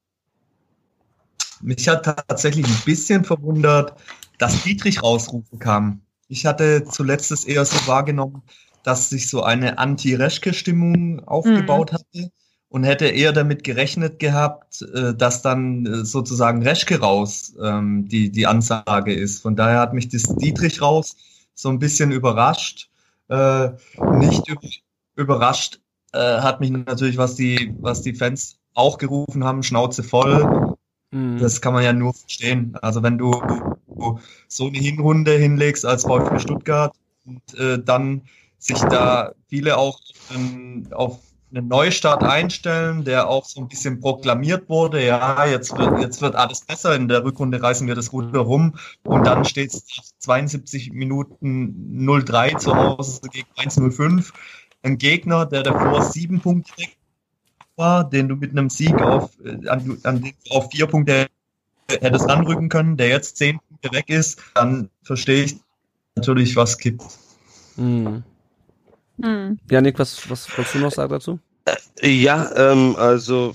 Mich 1.62 1.88
hat 1.88 2.04
tatsächlich 2.04 2.66
ein 2.66 2.82
bisschen 2.84 3.24
verwundert, 3.24 4.00
dass 4.38 4.62
Dietrich 4.62 5.02
rausrufen 5.02 5.58
kam. 5.58 6.00
Ich 6.28 6.46
hatte 6.46 6.84
zuletzt 6.84 7.30
es 7.32 7.44
eher 7.44 7.64
so 7.64 7.86
wahrgenommen, 7.86 8.42
dass 8.82 9.10
sich 9.10 9.28
so 9.28 9.42
eine 9.42 9.78
Anti-Reschke-Stimmung 9.78 11.20
aufgebaut 11.26 11.92
mhm. 11.92 11.96
hatte 11.96 12.32
und 12.70 12.84
hätte 12.84 13.06
eher 13.06 13.32
damit 13.32 13.64
gerechnet 13.64 14.18
gehabt, 14.18 14.82
äh, 14.82 15.12
dass 15.14 15.42
dann 15.42 15.84
äh, 15.84 16.04
sozusagen 16.04 16.62
Reschke 16.62 17.00
raus 17.00 17.54
ähm, 17.62 18.08
die, 18.08 18.30
die 18.30 18.46
Ansage 18.46 19.12
ist. 19.12 19.42
Von 19.42 19.56
daher 19.56 19.80
hat 19.80 19.92
mich 19.92 20.08
das 20.08 20.22
Dietrich 20.22 20.80
raus 20.80 21.16
so 21.54 21.68
ein 21.68 21.80
bisschen 21.80 22.12
überrascht. 22.12 22.88
Äh, 23.28 23.70
nicht 24.14 24.44
überrascht 25.16 25.80
äh, 26.12 26.18
hat 26.18 26.60
mich 26.60 26.70
natürlich, 26.70 27.18
was 27.18 27.34
die, 27.34 27.74
was 27.80 28.02
die 28.02 28.14
Fans 28.14 28.56
auch 28.74 28.98
gerufen 28.98 29.44
haben, 29.44 29.64
Schnauze 29.64 30.04
voll. 30.04 30.76
Mhm. 31.10 31.38
Das 31.38 31.60
kann 31.60 31.74
man 31.74 31.82
ja 31.82 31.92
nur 31.92 32.14
verstehen. 32.14 32.76
Also 32.82 33.02
wenn 33.02 33.18
du, 33.18 33.32
du 33.88 34.20
so 34.46 34.68
eine 34.68 34.78
Hinrunde 34.78 35.32
hinlegst 35.32 35.84
als 35.84 36.04
VfB 36.04 36.38
Stuttgart 36.38 36.94
und 37.24 37.58
äh, 37.58 37.82
dann 37.82 38.22
sich 38.58 38.78
da 38.78 39.32
viele 39.48 39.76
auch 39.76 40.00
ähm, 40.32 40.86
auf 40.92 41.18
einen 41.52 41.68
Neustart 41.68 42.22
einstellen, 42.22 43.04
der 43.04 43.28
auch 43.28 43.44
so 43.44 43.60
ein 43.60 43.68
bisschen 43.68 44.00
proklamiert 44.00 44.68
wurde. 44.68 45.04
Ja, 45.04 45.44
jetzt 45.46 45.76
wird, 45.76 46.00
jetzt 46.00 46.22
wird 46.22 46.36
alles 46.36 46.60
besser. 46.62 46.94
In 46.94 47.08
der 47.08 47.24
Rückrunde 47.24 47.62
reißen 47.62 47.86
wir 47.86 47.94
das 47.94 48.12
Ruder 48.12 48.40
rum. 48.40 48.76
Und 49.02 49.26
dann 49.26 49.44
steht 49.44 49.74
es 49.74 50.14
72 50.18 50.92
Minuten 50.92 52.06
0-3 52.08 52.56
zu 52.56 52.74
Hause 52.74 53.20
gegen 53.32 53.48
1-0-5. 53.56 54.32
Ein 54.82 54.98
Gegner, 54.98 55.46
der 55.46 55.62
davor 55.62 56.02
sieben 56.02 56.40
Punkte 56.40 56.84
war, 57.76 58.08
den 58.08 58.28
du 58.28 58.36
mit 58.36 58.52
einem 58.52 58.70
Sieg 58.70 58.94
auf, 59.00 59.30
äh, 59.44 59.68
an, 59.68 59.98
an, 60.04 60.32
auf 60.50 60.70
vier 60.70 60.86
Punkte 60.86 61.26
hättest 61.88 62.28
anrücken 62.30 62.68
können, 62.68 62.96
der 62.96 63.08
jetzt 63.08 63.36
zehn 63.36 63.58
Punkte 63.58 63.92
weg 63.92 64.08
ist, 64.08 64.40
dann 64.54 64.88
verstehe 65.02 65.44
ich 65.44 65.56
natürlich, 66.14 66.54
was 66.56 66.78
kippt. 66.78 67.04
Mhm. 67.76 68.22
Hm. 69.22 69.58
Janik, 69.70 69.98
was, 69.98 70.28
was 70.30 70.48
wolltest 70.56 70.74
du 70.74 70.78
noch 70.78 70.92
sagen 70.92 71.12
dazu? 71.12 71.38
Äh, 72.00 72.08
ja, 72.08 72.50
ähm, 72.56 72.96
also 72.96 73.54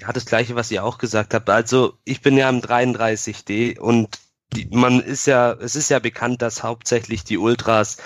ja, 0.00 0.12
das 0.12 0.26
gleiche, 0.26 0.54
was 0.54 0.70
ihr 0.70 0.84
auch 0.84 0.98
gesagt 0.98 1.34
habt. 1.34 1.48
Also 1.50 1.94
ich 2.04 2.20
bin 2.20 2.36
ja 2.36 2.48
am 2.48 2.58
33D 2.58 3.78
und 3.78 4.18
die, 4.52 4.68
man 4.70 5.00
ist 5.00 5.26
ja, 5.26 5.52
es 5.52 5.76
ist 5.76 5.90
ja 5.90 5.98
bekannt, 5.98 6.42
dass 6.42 6.62
hauptsächlich 6.62 7.24
die 7.24 7.38
Ultras 7.38 7.98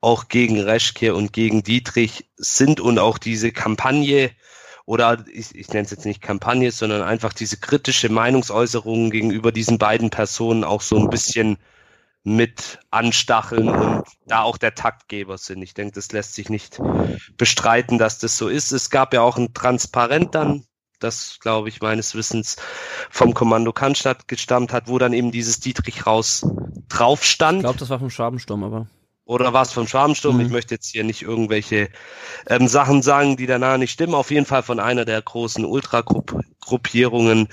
auch 0.00 0.28
gegen 0.28 0.60
Reschke 0.60 1.14
und 1.14 1.32
gegen 1.32 1.62
Dietrich 1.62 2.28
sind 2.36 2.80
und 2.80 2.98
auch 2.98 3.18
diese 3.18 3.52
Kampagne 3.52 4.30
oder 4.84 5.24
ich, 5.32 5.54
ich 5.54 5.68
nenne 5.68 5.84
es 5.84 5.90
jetzt 5.90 6.04
nicht 6.04 6.22
Kampagne, 6.22 6.70
sondern 6.70 7.02
einfach 7.02 7.32
diese 7.32 7.56
kritische 7.56 8.08
Meinungsäußerung 8.08 9.10
gegenüber 9.10 9.50
diesen 9.50 9.78
beiden 9.78 10.10
Personen 10.10 10.62
auch 10.62 10.80
so 10.80 10.96
ein 10.96 11.10
bisschen 11.10 11.58
mit 12.26 12.80
anstacheln 12.90 13.68
und 13.68 14.04
da 14.26 14.42
auch 14.42 14.58
der 14.58 14.74
Taktgeber 14.74 15.38
sind. 15.38 15.62
Ich 15.62 15.74
denke, 15.74 15.94
das 15.94 16.10
lässt 16.10 16.34
sich 16.34 16.50
nicht 16.50 16.80
bestreiten, 17.36 17.98
dass 17.98 18.18
das 18.18 18.36
so 18.36 18.48
ist. 18.48 18.72
Es 18.72 18.90
gab 18.90 19.14
ja 19.14 19.22
auch 19.22 19.36
ein 19.36 19.54
Transparent 19.54 20.34
dann, 20.34 20.64
das 20.98 21.38
glaube 21.40 21.68
ich 21.68 21.80
meines 21.80 22.16
Wissens 22.16 22.56
vom 23.10 23.32
Kommando 23.32 23.72
Cannstatt 23.72 24.26
gestammt 24.26 24.72
hat, 24.72 24.88
wo 24.88 24.98
dann 24.98 25.12
eben 25.12 25.30
dieses 25.30 25.60
Dietrich 25.60 26.04
raus 26.04 26.44
drauf 26.88 27.22
stand. 27.22 27.58
Ich 27.58 27.62
glaube, 27.62 27.78
das 27.78 27.90
war 27.90 28.00
vom 28.00 28.10
Schwabensturm, 28.10 28.64
aber. 28.64 28.88
Oder 29.24 29.52
war 29.52 29.62
es 29.62 29.72
vom 29.72 29.86
Schwabensturm? 29.86 30.38
Mhm. 30.38 30.46
Ich 30.46 30.50
möchte 30.50 30.74
jetzt 30.74 30.90
hier 30.90 31.04
nicht 31.04 31.22
irgendwelche 31.22 31.90
ähm, 32.48 32.66
Sachen 32.66 33.02
sagen, 33.02 33.36
die 33.36 33.46
danach 33.46 33.78
nicht 33.78 33.92
stimmen. 33.92 34.14
Auf 34.14 34.32
jeden 34.32 34.46
Fall 34.46 34.64
von 34.64 34.80
einer 34.80 35.04
der 35.04 35.22
großen 35.22 35.64
Ultragruppierungen. 35.64 37.48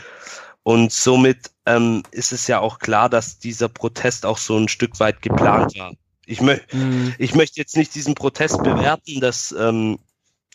Und 0.64 0.92
somit 0.92 1.52
ähm, 1.66 2.04
ist 2.12 2.32
es 2.32 2.48
ja 2.48 2.60
auch 2.60 2.80
klar, 2.80 3.10
dass 3.10 3.38
dieser 3.38 3.70
Protest 3.70 4.26
auch 4.26 4.38
so 4.38 4.58
ein 4.58 4.70
Stück 4.70 5.00
weit 5.00 5.22
geplant 5.22 5.78
war. 5.78 5.94
Ich, 6.26 6.42
mö 6.42 6.58
mhm. 6.72 7.14
ich 7.18 7.36
möchte 7.36 7.60
jetzt 7.60 7.76
nicht 7.76 7.94
diesen 7.96 8.16
Protest 8.16 8.64
bewerten, 8.64 9.20
dass 9.20 9.54
ähm, 9.58 10.00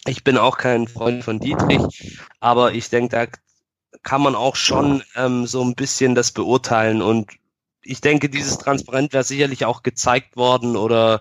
ich 0.06 0.24
bin 0.24 0.38
auch 0.38 0.56
kein 0.56 0.88
Freund 0.88 1.24
von 1.24 1.40
Dietrich, 1.40 2.16
aber 2.40 2.72
ich 2.72 2.88
denke, 2.88 3.16
da 3.16 3.26
kann 4.02 4.22
man 4.22 4.34
auch 4.34 4.56
schon 4.56 5.02
ähm, 5.14 5.46
so 5.46 5.62
ein 5.62 5.74
bisschen 5.74 6.14
das 6.14 6.32
beurteilen 6.32 7.02
und 7.02 7.30
ich 7.82 8.00
denke, 8.00 8.28
dieses 8.28 8.58
Transparent 8.58 9.12
wäre 9.12 9.24
sicherlich 9.24 9.64
auch 9.64 9.82
gezeigt 9.82 10.36
worden 10.36 10.76
oder 10.76 11.20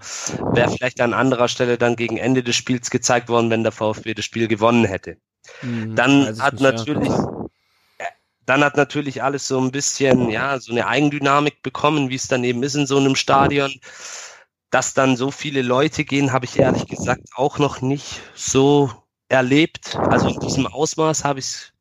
wäre 0.53 0.69
vielleicht 0.69 0.99
an 0.99 1.13
anderer 1.13 1.47
Stelle 1.47 1.77
dann 1.77 1.95
gegen 1.95 2.17
Ende 2.17 2.43
des 2.43 2.55
Spiels 2.55 2.89
gezeigt 2.89 3.29
worden, 3.29 3.49
wenn 3.49 3.63
der 3.63 3.71
VfB 3.71 4.13
das 4.13 4.25
Spiel 4.25 4.47
gewonnen 4.47 4.83
hätte. 4.83 5.17
Mhm, 5.61 5.95
dann 5.95 6.41
hat 6.41 6.59
natürlich, 6.59 7.07
ja. 7.07 7.36
Dann 8.47 8.63
hat 8.63 8.77
natürlich 8.77 9.21
alles 9.21 9.45
so 9.45 9.59
ein 9.59 9.71
bisschen, 9.71 10.29
ja, 10.29 10.57
so 10.57 10.71
eine 10.71 10.87
Eigendynamik 10.87 11.61
bekommen, 11.63 12.09
wie 12.09 12.15
es 12.15 12.29
dann 12.29 12.45
eben 12.45 12.63
ist 12.63 12.75
in 12.75 12.87
so 12.87 12.97
einem 12.97 13.17
Stadion. 13.17 13.73
Dass 14.69 14.93
dann 14.93 15.17
so 15.17 15.31
viele 15.31 15.61
Leute 15.61 16.05
gehen, 16.05 16.31
habe 16.31 16.45
ich 16.45 16.57
ehrlich 16.57 16.87
gesagt 16.87 17.23
auch 17.35 17.59
noch 17.59 17.81
nicht 17.81 18.21
so 18.35 18.89
erlebt. 19.27 19.97
Also 20.09 20.29
in 20.29 20.39
diesem 20.39 20.65
Ausmaß 20.65 21.25
habe 21.25 21.39
ich 21.39 21.45
es 21.45 21.73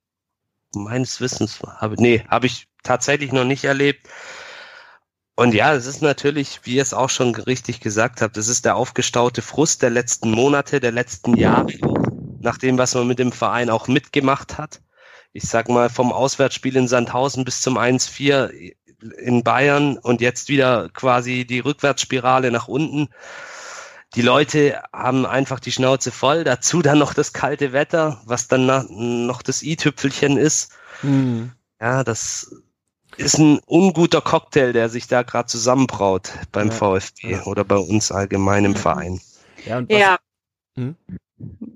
meines 0.74 1.20
Wissens, 1.20 1.60
habe, 1.62 1.94
nee, 1.98 2.24
habe 2.28 2.46
ich 2.46 2.66
tatsächlich 2.82 3.30
noch 3.30 3.44
nicht 3.44 3.62
erlebt. 3.62 4.08
Und 5.36 5.54
ja, 5.54 5.72
es 5.72 5.86
ist 5.86 6.02
natürlich, 6.02 6.62
wie 6.64 6.76
ihr 6.76 6.82
es 6.82 6.94
auch 6.94 7.10
schon 7.10 7.32
richtig 7.36 7.78
gesagt 7.78 8.22
habt, 8.22 8.36
es 8.36 8.48
ist 8.48 8.64
der 8.64 8.74
aufgestaute 8.74 9.40
Frust 9.40 9.82
der 9.82 9.90
letzten 9.90 10.32
Monate, 10.32 10.80
der 10.80 10.92
letzten 10.92 11.36
Jahre, 11.36 11.78
nach 12.40 12.58
dem, 12.58 12.76
was 12.76 12.96
man 12.96 13.06
mit 13.06 13.20
dem 13.20 13.30
Verein 13.30 13.70
auch 13.70 13.86
mitgemacht 13.86 14.58
hat 14.58 14.80
ich 15.32 15.44
sag 15.44 15.68
mal, 15.68 15.88
vom 15.88 16.12
Auswärtsspiel 16.12 16.76
in 16.76 16.88
Sandhausen 16.88 17.44
bis 17.44 17.60
zum 17.60 17.78
1-4 17.78 18.74
in 19.18 19.44
Bayern 19.44 19.98
und 19.98 20.20
jetzt 20.20 20.48
wieder 20.48 20.88
quasi 20.90 21.46
die 21.46 21.60
Rückwärtsspirale 21.60 22.50
nach 22.50 22.68
unten. 22.68 23.08
Die 24.14 24.22
Leute 24.22 24.82
haben 24.92 25.26
einfach 25.26 25.60
die 25.60 25.72
Schnauze 25.72 26.10
voll. 26.10 26.44
Dazu 26.44 26.80
dann 26.80 26.98
noch 26.98 27.12
das 27.12 27.32
kalte 27.32 27.72
Wetter, 27.72 28.22
was 28.24 28.48
dann 28.48 29.26
noch 29.26 29.42
das 29.42 29.62
i-Tüpfelchen 29.62 30.38
ist. 30.38 30.72
Mhm. 31.02 31.52
Ja, 31.80 32.04
das 32.04 32.50
ist 33.16 33.38
ein 33.38 33.58
unguter 33.66 34.20
Cocktail, 34.20 34.72
der 34.72 34.88
sich 34.88 35.06
da 35.06 35.22
gerade 35.22 35.46
zusammenbraut 35.46 36.32
beim 36.52 36.68
ja. 36.68 36.74
VfB 36.74 37.40
oder 37.44 37.64
bei 37.64 37.76
uns 37.76 38.10
allgemein 38.10 38.64
im 38.64 38.76
Verein. 38.76 39.20
Ja, 39.64 39.80
ja. 39.88 40.16
Hm? 40.76 40.96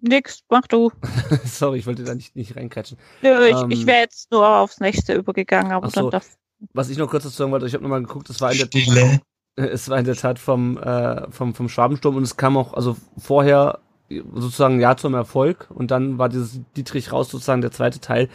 Nix, 0.01 0.41
mach 0.49 0.67
du. 0.67 0.91
Sorry, 1.45 1.79
ich 1.79 1.87
wollte 1.87 2.05
da 2.05 2.15
nicht, 2.15 2.35
nicht 2.35 2.57
reinkatschen. 2.57 2.99
Nö, 3.23 3.47
ich, 3.47 3.57
ähm, 3.57 3.71
ich 3.71 3.87
wäre 3.87 4.01
jetzt 4.01 4.31
nur 4.31 4.49
aufs 4.49 4.81
nächste 4.81 5.15
übergegangen, 5.15 5.73
aber 5.73 5.91
so, 5.91 6.03
dann 6.03 6.11
das. 6.11 6.39
Was 6.73 6.91
ich 6.91 6.99
noch 6.99 7.09
kurz 7.09 7.25
dazu 7.25 7.37
sagen 7.37 7.53
wollte, 7.53 7.67
ich 7.67 7.75
habe 7.75 7.83
nochmal 7.83 8.03
geguckt, 8.03 8.31
es 8.31 8.41
war 8.41 8.53
in 8.53 8.59
der 8.59 8.67
Stille. 8.67 9.21
Es 9.57 9.91
war 9.91 9.99
in 9.99 10.05
der 10.05 10.15
Tat 10.15 10.39
vom, 10.39 10.79
äh, 10.79 11.31
vom, 11.31 11.55
vom 11.55 11.69
Schwabensturm 11.69 12.17
und 12.17 12.23
es 12.23 12.37
kam 12.37 12.57
auch, 12.57 12.73
also 12.73 12.97
vorher 13.19 13.81
sozusagen 14.09 14.81
Ja 14.81 14.97
zum 14.97 15.13
Erfolg 15.13 15.67
und 15.71 15.91
dann 15.91 16.19
war 16.19 16.29
dieses 16.29 16.61
Dietrich 16.77 17.13
raus 17.13 17.31
sozusagen 17.31 17.61
der 17.61 17.73
zweite 17.73 18.01
Teil. 18.01 18.29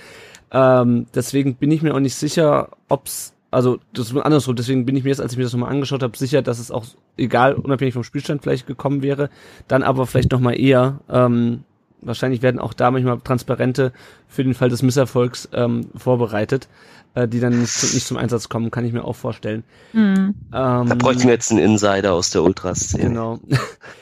Ähm, 0.52 1.08
deswegen 1.16 1.56
bin 1.56 1.72
ich 1.72 1.82
mir 1.82 1.96
auch 1.96 2.00
nicht 2.00 2.16
sicher, 2.16 2.70
ob's 2.90 3.35
also 3.56 3.80
das 3.94 4.12
ist 4.12 4.18
andersrum, 4.18 4.56
deswegen 4.56 4.86
bin 4.86 4.98
ich 4.98 5.04
mir 5.04 5.10
jetzt, 5.12 5.22
als 5.22 5.32
ich 5.32 5.38
mir 5.38 5.46
das 5.46 5.54
nochmal 5.54 5.72
angeschaut 5.72 6.04
habe, 6.04 6.18
sicher, 6.18 6.42
dass 6.42 6.60
es 6.60 6.72
auch 6.72 6.86
egal, 7.16 7.54
unabhängig 7.54 7.94
vom 7.94 8.04
Spielstand 8.04 8.44
vielleicht 8.44 8.68
gekommen 8.68 9.02
wäre, 9.02 9.30
dann 9.70 9.82
aber 9.82 10.06
vielleicht 10.06 10.32
nochmal 10.32 10.60
eher, 10.60 11.00
ähm, 11.10 11.64
wahrscheinlich 12.02 12.42
werden 12.42 12.60
auch 12.60 12.74
da 12.74 12.92
manchmal 12.92 13.20
Transparente 13.22 13.94
für 14.28 14.44
den 14.44 14.56
Fall 14.56 14.68
des 14.68 14.82
Misserfolgs 14.82 15.48
ähm, 15.54 15.88
vorbereitet, 15.96 16.68
äh, 17.14 17.30
die 17.30 17.40
dann 17.40 17.58
nicht, 17.62 17.94
nicht, 17.94 18.06
zum 18.06 18.18
Einsatz 18.18 18.50
kommen, 18.50 18.72
kann 18.72 18.84
ich 18.84 18.92
mir 18.92 19.06
auch 19.06 19.16
vorstellen. 19.16 19.64
Mhm. 19.94 20.36
Ähm, 20.54 20.90
da 20.90 20.96
bräuchten 20.96 21.24
wir 21.24 21.32
jetzt 21.32 21.50
einen 21.50 21.62
Insider 21.62 22.12
aus 22.12 22.32
der 22.32 22.44
Ultraszene. 22.44 23.06
Genau. 23.06 23.40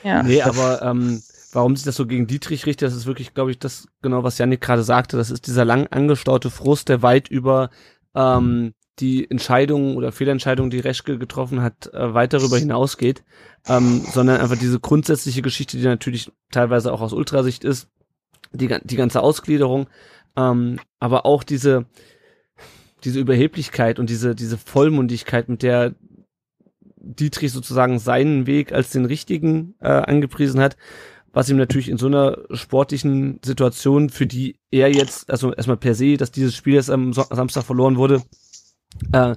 ja. 0.02 0.22
nee, 0.24 0.42
aber 0.42 0.82
ähm, 0.82 1.22
warum 1.52 1.76
sich 1.76 1.84
das 1.84 1.94
so 1.94 2.06
gegen 2.06 2.26
Dietrich 2.26 2.66
richtet, 2.66 2.88
das 2.88 2.96
ist 2.96 3.06
wirklich, 3.06 3.34
glaube 3.34 3.52
ich, 3.52 3.60
das 3.60 3.86
genau, 4.02 4.24
was 4.24 4.38
Janik 4.38 4.60
gerade 4.60 4.82
sagte. 4.82 5.16
Das 5.16 5.30
ist 5.30 5.46
dieser 5.46 5.64
lang 5.64 5.86
angestaute 5.86 6.50
Frust, 6.50 6.88
der 6.88 7.02
weit 7.02 7.28
über 7.28 7.70
ähm, 8.16 8.74
die 9.00 9.28
Entscheidung 9.30 9.96
oder 9.96 10.12
Fehlentscheidung, 10.12 10.70
die 10.70 10.80
Reschke 10.80 11.18
getroffen 11.18 11.62
hat, 11.62 11.92
äh, 11.92 12.14
weit 12.14 12.32
darüber 12.32 12.58
hinausgeht, 12.58 13.24
ähm, 13.66 14.02
sondern 14.12 14.40
einfach 14.40 14.58
diese 14.58 14.78
grundsätzliche 14.78 15.42
Geschichte, 15.42 15.76
die 15.78 15.84
natürlich 15.84 16.30
teilweise 16.50 16.92
auch 16.92 17.00
aus 17.00 17.12
Ultrasicht 17.12 17.64
ist, 17.64 17.88
die, 18.52 18.74
die 18.84 18.96
ganze 18.96 19.20
Ausgliederung, 19.20 19.88
ähm, 20.36 20.78
aber 21.00 21.26
auch 21.26 21.42
diese, 21.42 21.86
diese 23.02 23.20
Überheblichkeit 23.20 23.98
und 23.98 24.10
diese, 24.10 24.34
diese 24.34 24.58
Vollmundigkeit, 24.58 25.48
mit 25.48 25.62
der 25.62 25.94
Dietrich 26.96 27.52
sozusagen 27.52 27.98
seinen 27.98 28.46
Weg 28.46 28.72
als 28.72 28.90
den 28.90 29.04
richtigen 29.04 29.74
äh, 29.80 29.88
angepriesen 29.88 30.60
hat, 30.60 30.76
was 31.32 31.50
ihm 31.50 31.56
natürlich 31.56 31.88
in 31.88 31.98
so 31.98 32.06
einer 32.06 32.38
sportlichen 32.52 33.40
Situation, 33.44 34.08
für 34.08 34.26
die 34.26 34.56
er 34.70 34.90
jetzt, 34.92 35.30
also 35.30 35.52
erstmal 35.52 35.76
per 35.76 35.94
se, 35.94 36.16
dass 36.16 36.30
dieses 36.30 36.54
Spiel 36.54 36.74
jetzt 36.74 36.90
am 36.90 37.12
Samstag 37.12 37.64
verloren 37.64 37.96
wurde, 37.96 38.22
äh, 39.12 39.36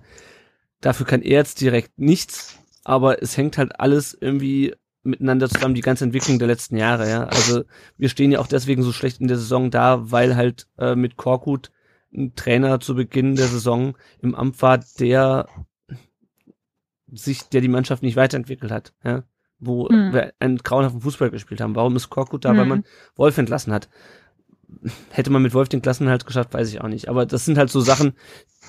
dafür 0.82 1.06
kann 1.06 1.22
er 1.22 1.40
jetzt 1.40 1.62
direkt 1.62 1.98
nichts, 1.98 2.58
aber 2.84 3.22
es 3.22 3.38
hängt 3.38 3.58
halt 3.58 3.80
alles 3.80 4.18
irgendwie 4.20 4.74
miteinander 5.04 5.50
zusammen, 5.50 5.76
die 5.76 5.82
ganze 5.82 6.04
Entwicklung 6.04 6.38
der 6.38 6.48
letzten 6.48 6.78
Jahre, 6.78 7.10
ja. 7.10 7.24
Also 7.26 7.64
wir 7.98 8.10
stehen 8.10 8.32
ja 8.32 8.40
auch 8.40 8.48
deswegen 8.48 8.84
so 8.84 8.92
schlecht 8.92 9.22
in 9.22 9.28
der 9.28 9.38
Saison 9.38 9.72
da, 9.72 10.12
weil 10.12 10.36
halt 10.36 10.68
äh, 10.78 10.96
mit 10.96 11.16
Korkut 11.16 11.72
ein 12.14 12.36
Trainer 12.36 12.80
zu 12.80 12.96
Beginn 12.96 13.36
der 13.36 13.48
Saison 13.48 13.98
im 14.22 14.36
Amt 14.36 14.62
war, 14.62 14.80
der 15.00 15.48
sich, 17.12 17.50
der 17.50 17.62
die 17.62 17.68
Mannschaft 17.68 18.04
nicht 18.04 18.16
weiterentwickelt 18.16 18.72
hat, 18.72 18.94
ja. 19.04 19.24
Wo 19.60 19.90
mhm. 19.90 20.14
wir 20.14 20.34
einen 20.40 20.60
grauenhaften 20.60 21.02
Fußball 21.02 21.32
gespielt 21.32 21.62
haben. 21.62 21.76
Warum 21.76 21.96
ist 21.96 22.12
Korkut 22.12 22.46
da? 22.46 22.54
Mhm. 22.54 22.58
Weil 22.58 22.66
man 22.68 22.84
Wolf 23.16 23.40
entlassen 23.40 23.74
hat. 23.74 23.90
Hätte 25.12 25.30
man 25.30 25.42
mit 25.42 25.54
Wolf 25.54 25.70
den 25.70 25.82
Klassenhalt 25.82 26.26
geschafft, 26.26 26.54
weiß 26.54 26.70
ich 26.70 26.82
auch 26.82 26.88
nicht. 26.88 27.08
Aber 27.10 27.26
das 27.26 27.46
sind 27.46 27.58
halt 27.58 27.70
so 27.70 27.80
Sachen, 27.80 28.14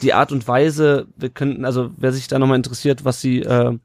die 0.02 0.14
Art 0.14 0.32
und 0.32 0.46
Weise, 0.46 1.08
wir 1.16 1.28
könnten, 1.28 1.64
also 1.64 1.90
wer 1.96 2.12
sich 2.12 2.28
da 2.28 2.38
nochmal 2.38 2.56
interessiert, 2.56 3.04
was 3.04 3.20
die, 3.20 3.42
äh, 3.42 3.76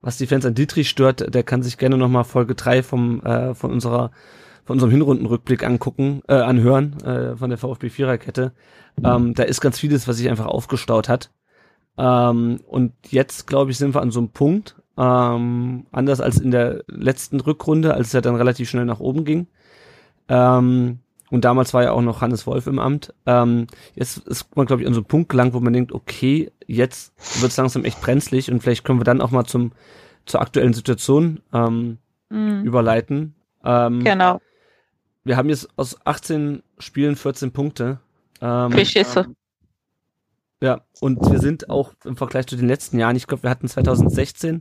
was 0.00 0.18
die 0.18 0.26
Fans 0.26 0.44
an 0.44 0.54
Dietrich 0.54 0.88
stört, 0.88 1.32
der 1.32 1.42
kann 1.44 1.62
sich 1.62 1.78
gerne 1.78 1.96
nochmal 1.96 2.24
Folge 2.24 2.54
3 2.54 2.82
vom, 2.82 3.20
äh, 3.22 3.54
von 3.54 3.70
unserer, 3.70 4.10
von 4.64 4.74
unserem 4.74 4.90
Hinrundenrückblick 4.90 5.64
angucken, 5.64 6.22
äh, 6.28 6.34
anhören, 6.34 7.00
äh, 7.02 7.36
von 7.36 7.50
der 7.50 7.58
VfB 7.58 7.90
Viererkette. 7.90 8.52
Ähm, 9.02 9.34
da 9.34 9.44
ist 9.44 9.60
ganz 9.60 9.78
vieles, 9.78 10.06
was 10.08 10.16
sich 10.16 10.28
einfach 10.28 10.46
aufgestaut 10.46 11.08
hat. 11.08 11.30
Ähm, 11.96 12.60
und 12.66 12.92
jetzt, 13.08 13.46
glaube 13.46 13.70
ich, 13.70 13.78
sind 13.78 13.94
wir 13.94 14.02
an 14.02 14.10
so 14.10 14.20
einem 14.20 14.30
Punkt, 14.30 14.76
ähm, 14.96 15.86
anders 15.92 16.20
als 16.20 16.38
in 16.38 16.50
der 16.50 16.84
letzten 16.88 17.40
Rückrunde, 17.40 17.94
als 17.94 18.08
es 18.08 18.12
ja 18.12 18.20
dann 18.20 18.34
relativ 18.34 18.68
schnell 18.68 18.84
nach 18.84 19.00
oben 19.00 19.24
ging. 19.24 19.46
Ähm, 20.28 21.00
und 21.32 21.46
damals 21.46 21.72
war 21.72 21.82
ja 21.82 21.92
auch 21.92 22.02
noch 22.02 22.20
Hannes 22.20 22.46
Wolf 22.46 22.66
im 22.66 22.78
Amt. 22.78 23.14
Ähm, 23.24 23.66
jetzt 23.94 24.18
ist 24.28 24.54
man, 24.54 24.66
glaube 24.66 24.82
ich, 24.82 24.86
an 24.88 24.92
so 24.92 25.00
einem 25.00 25.06
Punkt 25.06 25.30
gelangt, 25.30 25.54
wo 25.54 25.60
man 25.60 25.72
denkt, 25.72 25.90
okay, 25.92 26.52
jetzt 26.66 27.14
wird 27.40 27.50
es 27.50 27.56
langsam 27.56 27.86
echt 27.86 28.02
brenzlig 28.02 28.52
und 28.52 28.62
vielleicht 28.62 28.84
können 28.84 29.00
wir 29.00 29.04
dann 29.04 29.22
auch 29.22 29.30
mal 29.30 29.46
zum 29.46 29.72
zur 30.26 30.42
aktuellen 30.42 30.74
Situation 30.74 31.40
ähm, 31.54 31.96
mhm. 32.28 32.64
überleiten. 32.64 33.34
Ähm, 33.64 34.04
genau. 34.04 34.42
Wir 35.24 35.38
haben 35.38 35.48
jetzt 35.48 35.70
aus 35.76 36.04
18 36.04 36.62
Spielen 36.78 37.16
14 37.16 37.50
Punkte. 37.50 37.98
Ähm, 38.42 38.70
Beschisse. 38.70 39.34
ja, 40.60 40.82
und 41.00 41.18
wir 41.30 41.38
sind 41.38 41.70
auch 41.70 41.94
im 42.04 42.18
Vergleich 42.18 42.46
zu 42.46 42.56
den 42.56 42.68
letzten 42.68 42.98
Jahren, 42.98 43.16
ich 43.16 43.26
glaube, 43.26 43.44
wir 43.44 43.50
hatten 43.50 43.68
2016, 43.68 44.60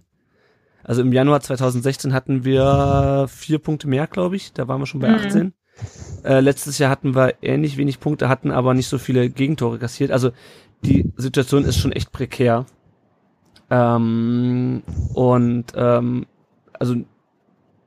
also 0.86 1.02
im 1.02 1.12
Januar 1.12 1.42
2016 1.42 2.14
hatten 2.14 2.46
wir 2.46 3.28
vier 3.28 3.60
Punkte 3.60 3.90
mehr, 3.90 4.08
glaube 4.08 4.38
ich. 4.38 4.54
Da 4.54 4.70
waren 4.70 4.80
wir 4.80 4.86
schon 4.86 5.02
bei 5.02 5.10
mhm. 5.10 5.52
18. 5.78 6.26
Äh, 6.26 6.40
letztes 6.40 6.78
Jahr 6.78 6.90
hatten 6.90 7.16
wir 7.16 7.36
ähnlich 7.42 7.78
wenig 7.78 8.00
Punkte, 8.00 8.30
hatten 8.30 8.52
aber 8.52 8.74
nicht 8.74 8.88
so 8.88 8.98
viele 8.98 9.30
Gegentore 9.30 9.80
kassiert. 9.80 10.12
Also 10.12 10.32
die 10.84 11.12
Situation 11.18 11.66
ist 11.66 11.78
schon 11.78 11.92
echt 11.92 12.12
prekär. 12.12 12.66
Ähm, 13.70 14.84
und 15.14 15.66
ähm, 15.76 16.26
also 16.74 16.96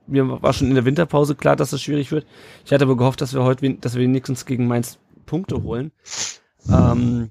mir 0.06 0.42
war 0.42 0.52
schon 0.52 0.68
in 0.68 0.74
der 0.74 0.84
Winterpause 0.84 1.34
klar, 1.34 1.56
dass 1.56 1.72
es 1.72 1.82
schwierig 1.82 2.10
wird. 2.10 2.26
Ich 2.64 2.72
hatte 2.72 2.84
aber 2.84 2.96
gehofft, 2.96 3.20
dass 3.20 3.34
wir 3.34 3.42
heute, 3.42 3.74
dass 3.74 3.94
wir 3.94 4.02
wenigstens 4.02 4.46
gegen 4.46 4.66
Mainz 4.66 4.98
Punkte 5.26 5.62
holen. 5.62 5.92
Ähm, 6.70 7.30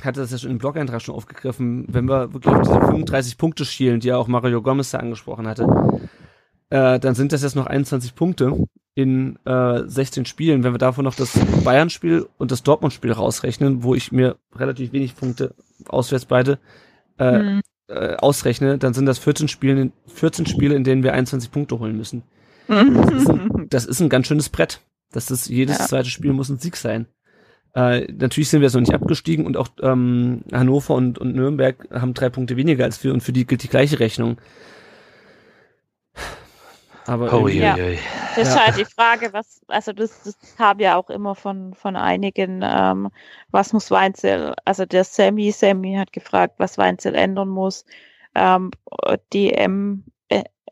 hatte 0.00 0.20
das 0.20 0.30
ja 0.30 0.38
schon 0.38 0.50
im 0.50 0.58
Blog-Eintrag 0.58 1.02
schon 1.02 1.14
aufgegriffen, 1.14 1.86
wenn 1.88 2.08
wir 2.08 2.32
wirklich 2.32 2.54
auf 2.54 2.62
diese 2.62 2.80
35 2.80 3.38
Punkte 3.38 3.64
schielen, 3.64 4.00
die 4.00 4.08
ja 4.08 4.16
auch 4.16 4.28
Mario 4.28 4.62
Gomez 4.62 4.90
da 4.90 4.98
angesprochen 4.98 5.46
hatte, 5.46 5.66
äh, 6.70 6.98
dann 6.98 7.14
sind 7.14 7.32
das 7.32 7.42
jetzt 7.42 7.56
noch 7.56 7.66
21 7.66 8.14
Punkte 8.14 8.66
in 8.94 9.38
äh, 9.44 9.82
16 9.86 10.26
Spielen. 10.26 10.64
Wenn 10.64 10.74
wir 10.74 10.78
davon 10.78 11.04
noch 11.04 11.14
das 11.14 11.38
Bayern-Spiel 11.64 12.26
und 12.38 12.50
das 12.50 12.62
Dortmund-Spiel 12.62 13.12
rausrechnen, 13.12 13.82
wo 13.82 13.94
ich 13.94 14.12
mir 14.12 14.36
relativ 14.54 14.92
wenig 14.92 15.16
Punkte 15.16 15.54
auswärts 15.86 16.26
beide 16.26 16.58
äh, 17.18 17.38
mhm. 17.38 17.60
äh, 17.88 18.16
ausrechne, 18.16 18.78
dann 18.78 18.94
sind 18.94 19.06
das 19.06 19.18
14 19.18 19.48
Spiele, 19.48 19.92
14 20.06 20.46
Spiele, 20.46 20.74
in 20.74 20.84
denen 20.84 21.02
wir 21.02 21.14
21 21.14 21.50
Punkte 21.50 21.78
holen 21.78 21.96
müssen. 21.96 22.22
Das 22.68 23.10
ist 23.12 23.28
ein, 23.28 23.66
das 23.70 23.84
ist 23.86 24.00
ein 24.00 24.08
ganz 24.08 24.26
schönes 24.26 24.48
Brett. 24.48 24.80
Das 25.10 25.30
ist, 25.30 25.48
jedes 25.48 25.78
ja. 25.78 25.86
zweite 25.86 26.08
Spiel 26.08 26.32
muss 26.32 26.48
ein 26.48 26.58
Sieg 26.58 26.76
sein. 26.76 27.06
Äh, 27.74 28.12
natürlich 28.12 28.50
sind 28.50 28.60
wir 28.60 28.66
jetzt 28.66 28.74
noch 28.74 28.80
nicht 28.80 28.94
abgestiegen 28.94 29.46
und 29.46 29.56
auch 29.56 29.68
ähm, 29.80 30.42
Hannover 30.52 30.94
und, 30.94 31.18
und 31.18 31.34
Nürnberg 31.34 31.88
haben 31.90 32.14
drei 32.14 32.28
Punkte 32.28 32.56
weniger 32.56 32.84
als 32.84 33.02
wir 33.02 33.12
und 33.12 33.22
für 33.22 33.32
die 33.32 33.46
gilt 33.46 33.62
die 33.62 33.68
gleiche 33.68 33.98
Rechnung. 33.98 34.38
Aber 37.06 37.32
oh, 37.32 37.48
ja. 37.48 37.76
Das 38.36 38.48
ist 38.48 38.54
ja. 38.54 38.66
halt 38.66 38.78
die 38.78 38.84
Frage, 38.84 39.32
was, 39.32 39.62
also 39.68 39.92
das, 39.92 40.22
das 40.22 40.36
kam 40.56 40.78
ja 40.80 40.96
auch 40.96 41.10
immer 41.10 41.34
von, 41.34 41.74
von 41.74 41.96
einigen, 41.96 42.62
ähm, 42.64 43.10
was 43.50 43.72
muss 43.72 43.90
Weinzel, 43.90 44.54
also 44.64 44.86
der 44.86 45.04
Sammy, 45.04 45.50
Sammy 45.52 45.94
hat 45.94 46.12
gefragt, 46.12 46.54
was 46.58 46.78
Weinzel 46.78 47.14
ändern 47.14 47.48
muss. 47.48 47.84
Ähm, 48.34 48.70
die 49.32 49.52
M, 49.52 50.04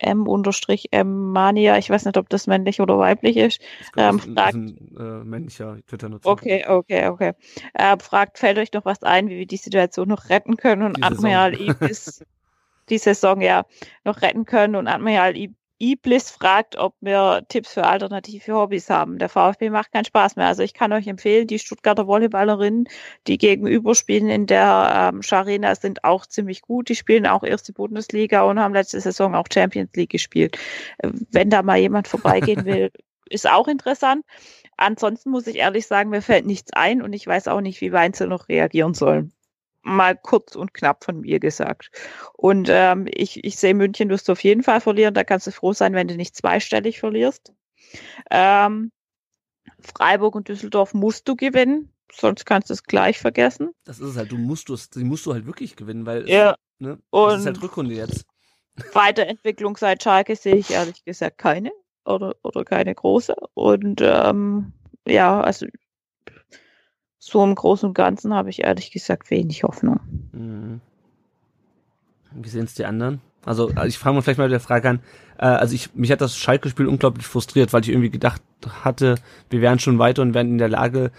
M-M 0.00 1.32
Mania, 1.32 1.76
ich 1.76 1.90
weiß 1.90 2.06
nicht, 2.06 2.16
ob 2.16 2.28
das 2.30 2.46
männlich 2.46 2.80
oder 2.80 2.98
weiblich 2.98 3.36
ist, 3.36 3.60
ähm, 3.96 4.16
ist 4.16 4.30
fragt, 4.30 4.54
ist 4.54 4.54
ein, 4.54 4.96
äh, 4.98 5.24
männlicher 5.24 5.76
Twitter-Nutzer. 5.86 6.30
Okay, 6.30 6.64
okay, 6.66 7.08
okay. 7.08 7.32
Äh, 7.74 7.98
fragt, 7.98 8.38
fällt 8.38 8.58
euch 8.58 8.72
noch 8.72 8.86
was 8.86 9.02
ein, 9.02 9.28
wie 9.28 9.38
wir 9.38 9.46
die 9.46 9.58
Situation 9.58 10.08
noch 10.08 10.30
retten 10.30 10.56
können 10.56 10.82
und 10.82 10.96
die 10.96 11.02
Admiral 11.02 11.60
Ibis 11.60 12.24
die 12.88 12.98
Saison 12.98 13.40
ja 13.40 13.64
noch 14.04 14.22
retten 14.22 14.44
können 14.44 14.74
und 14.74 14.88
Admiral 14.88 15.36
Iblis 15.80 16.30
fragt, 16.30 16.76
ob 16.76 16.94
wir 17.00 17.42
Tipps 17.48 17.72
für 17.72 17.86
alternative 17.86 18.52
Hobbys 18.52 18.90
haben. 18.90 19.18
Der 19.18 19.30
VfB 19.30 19.70
macht 19.70 19.92
keinen 19.92 20.04
Spaß 20.04 20.36
mehr. 20.36 20.46
Also 20.46 20.62
ich 20.62 20.74
kann 20.74 20.92
euch 20.92 21.06
empfehlen, 21.06 21.46
die 21.46 21.58
Stuttgarter 21.58 22.06
Volleyballerinnen, 22.06 22.86
die 23.26 23.38
gegenüber 23.38 23.94
spielen 23.94 24.28
in 24.28 24.46
der 24.46 25.12
ähm, 25.14 25.22
Scharena, 25.22 25.74
sind 25.74 26.04
auch 26.04 26.26
ziemlich 26.26 26.60
gut. 26.60 26.90
Die 26.90 26.96
spielen 26.96 27.26
auch 27.26 27.42
erste 27.42 27.72
Bundesliga 27.72 28.42
und 28.42 28.60
haben 28.60 28.74
letzte 28.74 29.00
Saison 29.00 29.34
auch 29.34 29.46
Champions 29.52 29.90
League 29.94 30.10
gespielt. 30.10 30.58
Äh, 30.98 31.10
wenn 31.32 31.48
da 31.48 31.62
mal 31.62 31.78
jemand 31.78 32.08
vorbeigehen 32.08 32.66
will, 32.66 32.90
ist 33.30 33.48
auch 33.48 33.66
interessant. 33.66 34.26
Ansonsten 34.76 35.30
muss 35.30 35.46
ich 35.46 35.56
ehrlich 35.56 35.86
sagen, 35.86 36.10
mir 36.10 36.22
fällt 36.22 36.44
nichts 36.44 36.72
ein 36.74 37.00
und 37.00 37.14
ich 37.14 37.26
weiß 37.26 37.48
auch 37.48 37.62
nicht, 37.62 37.80
wie 37.80 37.92
Weinzel 37.92 38.28
noch 38.28 38.48
reagieren 38.50 38.92
sollen 38.92 39.32
mal 39.82 40.16
kurz 40.16 40.56
und 40.56 40.74
knapp 40.74 41.04
von 41.04 41.20
mir 41.20 41.40
gesagt. 41.40 41.90
Und 42.34 42.68
ähm, 42.70 43.06
ich, 43.10 43.44
ich 43.44 43.56
sehe, 43.56 43.74
München 43.74 44.10
wirst 44.10 44.28
du 44.28 44.32
auf 44.32 44.44
jeden 44.44 44.62
Fall 44.62 44.80
verlieren. 44.80 45.14
Da 45.14 45.24
kannst 45.24 45.46
du 45.46 45.52
froh 45.52 45.72
sein, 45.72 45.94
wenn 45.94 46.08
du 46.08 46.16
nicht 46.16 46.36
zweistellig 46.36 47.00
verlierst. 47.00 47.52
Ähm, 48.30 48.92
Freiburg 49.80 50.34
und 50.34 50.48
Düsseldorf 50.48 50.94
musst 50.94 51.28
du 51.28 51.36
gewinnen, 51.36 51.92
sonst 52.12 52.44
kannst 52.44 52.70
du 52.70 52.74
es 52.74 52.82
gleich 52.82 53.18
vergessen. 53.18 53.70
Das 53.84 53.98
ist 53.98 54.10
es 54.10 54.16
halt, 54.16 54.30
du 54.30 54.36
musst 54.36 54.68
du 54.68 54.76
die 54.76 55.04
musst 55.04 55.26
du 55.26 55.32
halt 55.32 55.46
wirklich 55.46 55.76
gewinnen, 55.76 56.06
weil 56.06 56.28
ja. 56.28 56.56
ne, 56.78 56.98
und 57.10 57.30
das 57.30 57.40
ist 57.40 57.46
halt 57.46 57.62
Rückrunde 57.62 57.94
jetzt. 57.94 58.26
Weiterentwicklung 58.94 59.76
seit 59.76 60.02
Schalke 60.02 60.36
sehe 60.36 60.56
ich 60.56 60.70
ehrlich 60.70 61.04
gesagt 61.04 61.38
keine 61.38 61.72
oder, 62.04 62.34
oder 62.42 62.64
keine 62.64 62.94
große. 62.94 63.34
Und 63.54 64.00
ähm, 64.02 64.72
ja, 65.06 65.40
also 65.40 65.66
so 67.20 67.44
im 67.44 67.54
Großen 67.54 67.88
und 67.88 67.94
Ganzen 67.94 68.34
habe 68.34 68.50
ich 68.50 68.64
ehrlich 68.64 68.90
gesagt 68.90 69.30
wenig 69.30 69.62
Hoffnung. 69.62 70.00
Mhm. 70.32 70.80
Wie 72.32 72.48
sehen 72.48 72.64
es 72.64 72.74
die 72.74 72.86
anderen? 72.86 73.20
Also 73.44 73.70
ich 73.86 73.98
fange 73.98 74.16
mal 74.16 74.22
vielleicht 74.22 74.38
mal 74.38 74.44
mit 74.44 74.52
der 74.52 74.60
Frage 74.60 74.88
an. 74.88 75.00
Äh, 75.38 75.46
also 75.46 75.74
ich, 75.74 75.94
mich 75.94 76.10
hat 76.10 76.20
das 76.20 76.36
Schalke-Spiel 76.36 76.86
unglaublich 76.86 77.26
frustriert, 77.26 77.72
weil 77.72 77.82
ich 77.82 77.90
irgendwie 77.90 78.10
gedacht 78.10 78.42
hatte, 78.84 79.16
wir 79.50 79.60
wären 79.60 79.78
schon 79.78 79.98
weiter 79.98 80.22
und 80.22 80.34
wären 80.34 80.48
in 80.48 80.58
der 80.58 80.68
Lage, 80.68 81.12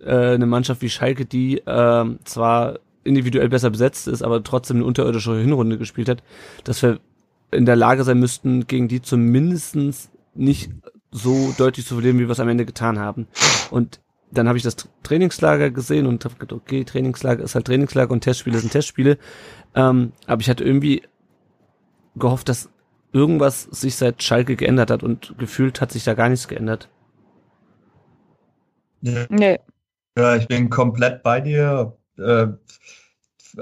äh, 0.00 0.34
eine 0.34 0.46
Mannschaft 0.46 0.80
wie 0.80 0.90
Schalke, 0.90 1.24
die 1.24 1.58
äh, 1.58 2.16
zwar 2.24 2.78
individuell 3.02 3.48
besser 3.48 3.70
besetzt 3.70 4.06
ist, 4.06 4.22
aber 4.22 4.42
trotzdem 4.44 4.78
eine 4.78 4.86
unterirdische 4.86 5.36
Hinrunde 5.38 5.78
gespielt 5.78 6.08
hat, 6.08 6.22
dass 6.64 6.82
wir 6.82 7.00
in 7.50 7.66
der 7.66 7.76
Lage 7.76 8.04
sein 8.04 8.20
müssten, 8.20 8.66
gegen 8.66 8.86
die 8.86 9.02
zumindestens 9.02 10.10
nicht 10.34 10.70
so 11.10 11.52
deutlich 11.56 11.86
zu 11.86 11.94
verlieren, 11.94 12.18
wie 12.18 12.26
wir 12.26 12.30
es 12.30 12.40
am 12.40 12.48
Ende 12.48 12.66
getan 12.66 12.98
haben. 12.98 13.26
Und 13.70 14.00
dann 14.30 14.48
habe 14.48 14.58
ich 14.58 14.64
das 14.64 14.76
Trainingslager 15.02 15.70
gesehen 15.70 16.06
und 16.06 16.24
habe 16.24 16.34
gedacht, 16.36 16.60
okay, 16.60 16.84
Trainingslager 16.84 17.42
ist 17.42 17.54
halt 17.54 17.66
Trainingslager 17.66 18.12
und 18.12 18.20
Testspiele 18.20 18.58
sind 18.58 18.72
Testspiele. 18.72 19.18
Ähm, 19.74 20.12
aber 20.26 20.40
ich 20.40 20.50
hatte 20.50 20.64
irgendwie 20.64 21.02
gehofft, 22.16 22.48
dass 22.48 22.70
irgendwas 23.12 23.62
sich 23.62 23.96
seit 23.96 24.22
Schalke 24.22 24.56
geändert 24.56 24.90
hat 24.90 25.02
und 25.02 25.34
gefühlt 25.38 25.80
hat 25.80 25.92
sich 25.92 26.04
da 26.04 26.14
gar 26.14 26.28
nichts 26.28 26.48
geändert. 26.48 26.88
Nee. 29.00 29.58
ja 30.16 30.36
ich 30.36 30.48
bin 30.48 30.70
komplett 30.70 31.22
bei 31.22 31.40
dir. 31.40 31.96
Äh, 32.18 32.48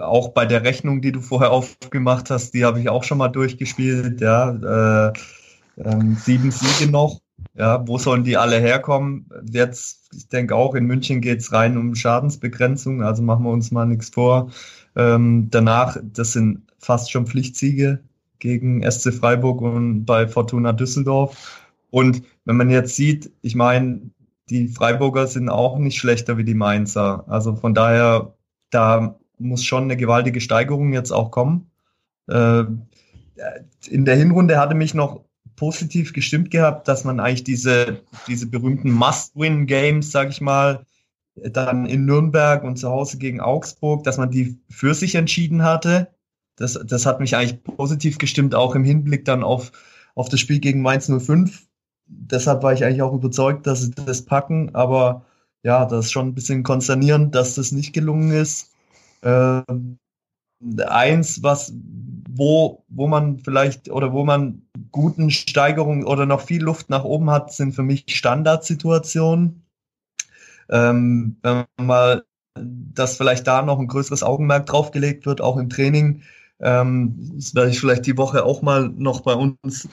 auch 0.00 0.30
bei 0.30 0.46
der 0.46 0.64
Rechnung, 0.64 1.00
die 1.00 1.12
du 1.12 1.20
vorher 1.20 1.52
aufgemacht 1.52 2.30
hast, 2.30 2.52
die 2.54 2.64
habe 2.64 2.80
ich 2.80 2.88
auch 2.88 3.04
schon 3.04 3.18
mal 3.18 3.28
durchgespielt. 3.28 4.20
Ja, 4.20 5.08
äh, 5.08 5.12
ähm, 5.78 6.16
sieben 6.16 6.50
Siege 6.50 6.90
noch 6.90 7.20
ja, 7.56 7.86
wo 7.86 7.98
sollen 7.98 8.24
die 8.24 8.36
alle 8.36 8.58
herkommen? 8.58 9.26
Jetzt, 9.50 10.10
ich 10.14 10.28
denke 10.28 10.54
auch, 10.54 10.74
in 10.74 10.84
München 10.86 11.20
geht's 11.20 11.52
rein 11.52 11.76
um 11.76 11.94
Schadensbegrenzung, 11.94 13.02
also 13.02 13.22
machen 13.22 13.44
wir 13.44 13.50
uns 13.50 13.70
mal 13.70 13.86
nichts 13.86 14.10
vor. 14.10 14.50
Ähm, 14.94 15.48
danach, 15.50 15.96
das 16.02 16.32
sind 16.32 16.62
fast 16.78 17.10
schon 17.10 17.26
Pflichtsiege 17.26 18.00
gegen 18.38 18.88
SC 18.88 19.12
Freiburg 19.12 19.62
und 19.62 20.04
bei 20.04 20.28
Fortuna 20.28 20.72
Düsseldorf. 20.72 21.62
Und 21.90 22.22
wenn 22.44 22.56
man 22.56 22.70
jetzt 22.70 22.96
sieht, 22.96 23.32
ich 23.42 23.54
meine, 23.54 24.10
die 24.50 24.68
Freiburger 24.68 25.26
sind 25.26 25.48
auch 25.48 25.78
nicht 25.78 25.98
schlechter 25.98 26.36
wie 26.36 26.44
die 26.44 26.54
Mainzer. 26.54 27.24
Also 27.28 27.56
von 27.56 27.74
daher, 27.74 28.34
da 28.70 29.18
muss 29.38 29.64
schon 29.64 29.84
eine 29.84 29.96
gewaltige 29.96 30.40
Steigerung 30.40 30.92
jetzt 30.92 31.10
auch 31.10 31.30
kommen. 31.30 31.70
Äh, 32.28 32.64
in 33.88 34.04
der 34.04 34.16
Hinrunde 34.16 34.58
hatte 34.58 34.74
mich 34.74 34.94
noch 34.94 35.25
positiv 35.56 36.12
gestimmt 36.12 36.50
gehabt, 36.50 36.86
dass 36.88 37.04
man 37.04 37.20
eigentlich 37.20 37.44
diese, 37.44 38.02
diese 38.28 38.46
berühmten 38.46 38.90
Must-Win-Games, 38.90 40.12
sag 40.12 40.30
ich 40.30 40.40
mal, 40.40 40.84
dann 41.34 41.86
in 41.86 42.04
Nürnberg 42.04 42.64
und 42.64 42.76
zu 42.76 42.88
Hause 42.88 43.18
gegen 43.18 43.40
Augsburg, 43.40 44.04
dass 44.04 44.18
man 44.18 44.30
die 44.30 44.58
für 44.70 44.94
sich 44.94 45.14
entschieden 45.14 45.62
hatte. 45.62 46.08
Das, 46.56 46.78
das 46.86 47.04
hat 47.04 47.20
mich 47.20 47.36
eigentlich 47.36 47.62
positiv 47.62 48.18
gestimmt, 48.18 48.54
auch 48.54 48.74
im 48.74 48.84
Hinblick 48.84 49.24
dann 49.24 49.42
auf, 49.42 49.72
auf 50.14 50.28
das 50.28 50.40
Spiel 50.40 50.60
gegen 50.60 50.80
Mainz 50.80 51.10
05. 51.10 51.66
Deshalb 52.06 52.62
war 52.62 52.72
ich 52.72 52.84
eigentlich 52.84 53.02
auch 53.02 53.12
überzeugt, 53.12 53.66
dass 53.66 53.82
sie 53.82 53.90
das 53.90 54.24
packen. 54.24 54.74
Aber 54.74 55.26
ja, 55.62 55.84
das 55.84 56.06
ist 56.06 56.12
schon 56.12 56.28
ein 56.28 56.34
bisschen 56.34 56.62
konsternierend, 56.62 57.34
dass 57.34 57.56
das 57.56 57.72
nicht 57.72 57.92
gelungen 57.92 58.30
ist. 58.30 58.72
Ähm, 59.22 59.98
eins, 60.86 61.42
was, 61.42 61.72
wo, 62.36 62.84
wo 62.88 63.06
man 63.06 63.38
vielleicht 63.38 63.90
oder 63.90 64.12
wo 64.12 64.24
man 64.24 64.62
guten 64.90 65.30
Steigerungen 65.30 66.04
oder 66.04 66.26
noch 66.26 66.42
viel 66.42 66.62
Luft 66.62 66.90
nach 66.90 67.04
oben 67.04 67.30
hat, 67.30 67.52
sind 67.52 67.74
für 67.74 67.82
mich 67.82 68.04
Standardsituationen. 68.08 69.62
Ähm, 70.68 71.36
wenn 71.42 71.64
man 71.76 71.86
mal, 71.86 72.24
dass 72.54 73.16
vielleicht 73.16 73.46
da 73.46 73.62
noch 73.62 73.78
ein 73.78 73.86
größeres 73.86 74.22
Augenmerk 74.22 74.66
draufgelegt 74.66 75.26
wird, 75.26 75.40
auch 75.40 75.56
im 75.56 75.70
Training. 75.70 76.22
Ähm, 76.60 77.32
das 77.34 77.54
werde 77.54 77.70
ich 77.70 77.80
vielleicht 77.80 78.06
die 78.06 78.16
Woche 78.16 78.44
auch 78.44 78.62
mal 78.62 78.88
noch 78.88 79.20
bei 79.20 79.34
uns 79.34 79.88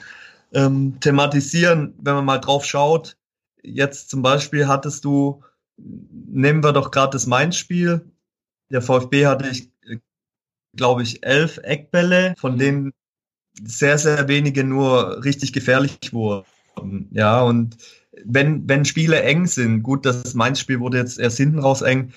ähm, 0.52 0.98
thematisieren, 1.00 1.94
wenn 1.98 2.14
man 2.14 2.24
mal 2.24 2.38
drauf 2.38 2.64
schaut. 2.64 3.16
Jetzt 3.62 4.10
zum 4.10 4.22
Beispiel 4.22 4.66
hattest 4.66 5.04
du, 5.04 5.42
nehmen 5.76 6.62
wir 6.62 6.72
doch 6.72 6.90
gerade 6.90 7.12
das 7.12 7.26
Mainz-Spiel. 7.26 8.10
Der 8.70 8.82
VfB 8.82 9.26
hatte 9.26 9.48
ich 9.48 9.70
glaube 10.76 11.02
ich, 11.02 11.24
elf 11.24 11.58
Eckbälle, 11.62 12.34
von 12.38 12.58
denen 12.58 12.92
sehr, 13.62 13.98
sehr 13.98 14.28
wenige 14.28 14.64
nur 14.64 15.24
richtig 15.24 15.52
gefährlich 15.52 16.12
wurden. 16.12 17.08
Ja, 17.12 17.42
und 17.42 17.76
wenn, 18.24 18.68
wenn 18.68 18.84
Spiele 18.84 19.22
eng 19.22 19.46
sind, 19.46 19.82
gut, 19.82 20.06
das 20.06 20.34
Mainz-Spiel 20.34 20.80
wurde 20.80 20.98
jetzt 20.98 21.18
erst 21.18 21.36
hinten 21.36 21.60
raus 21.60 21.82
eng, 21.82 22.12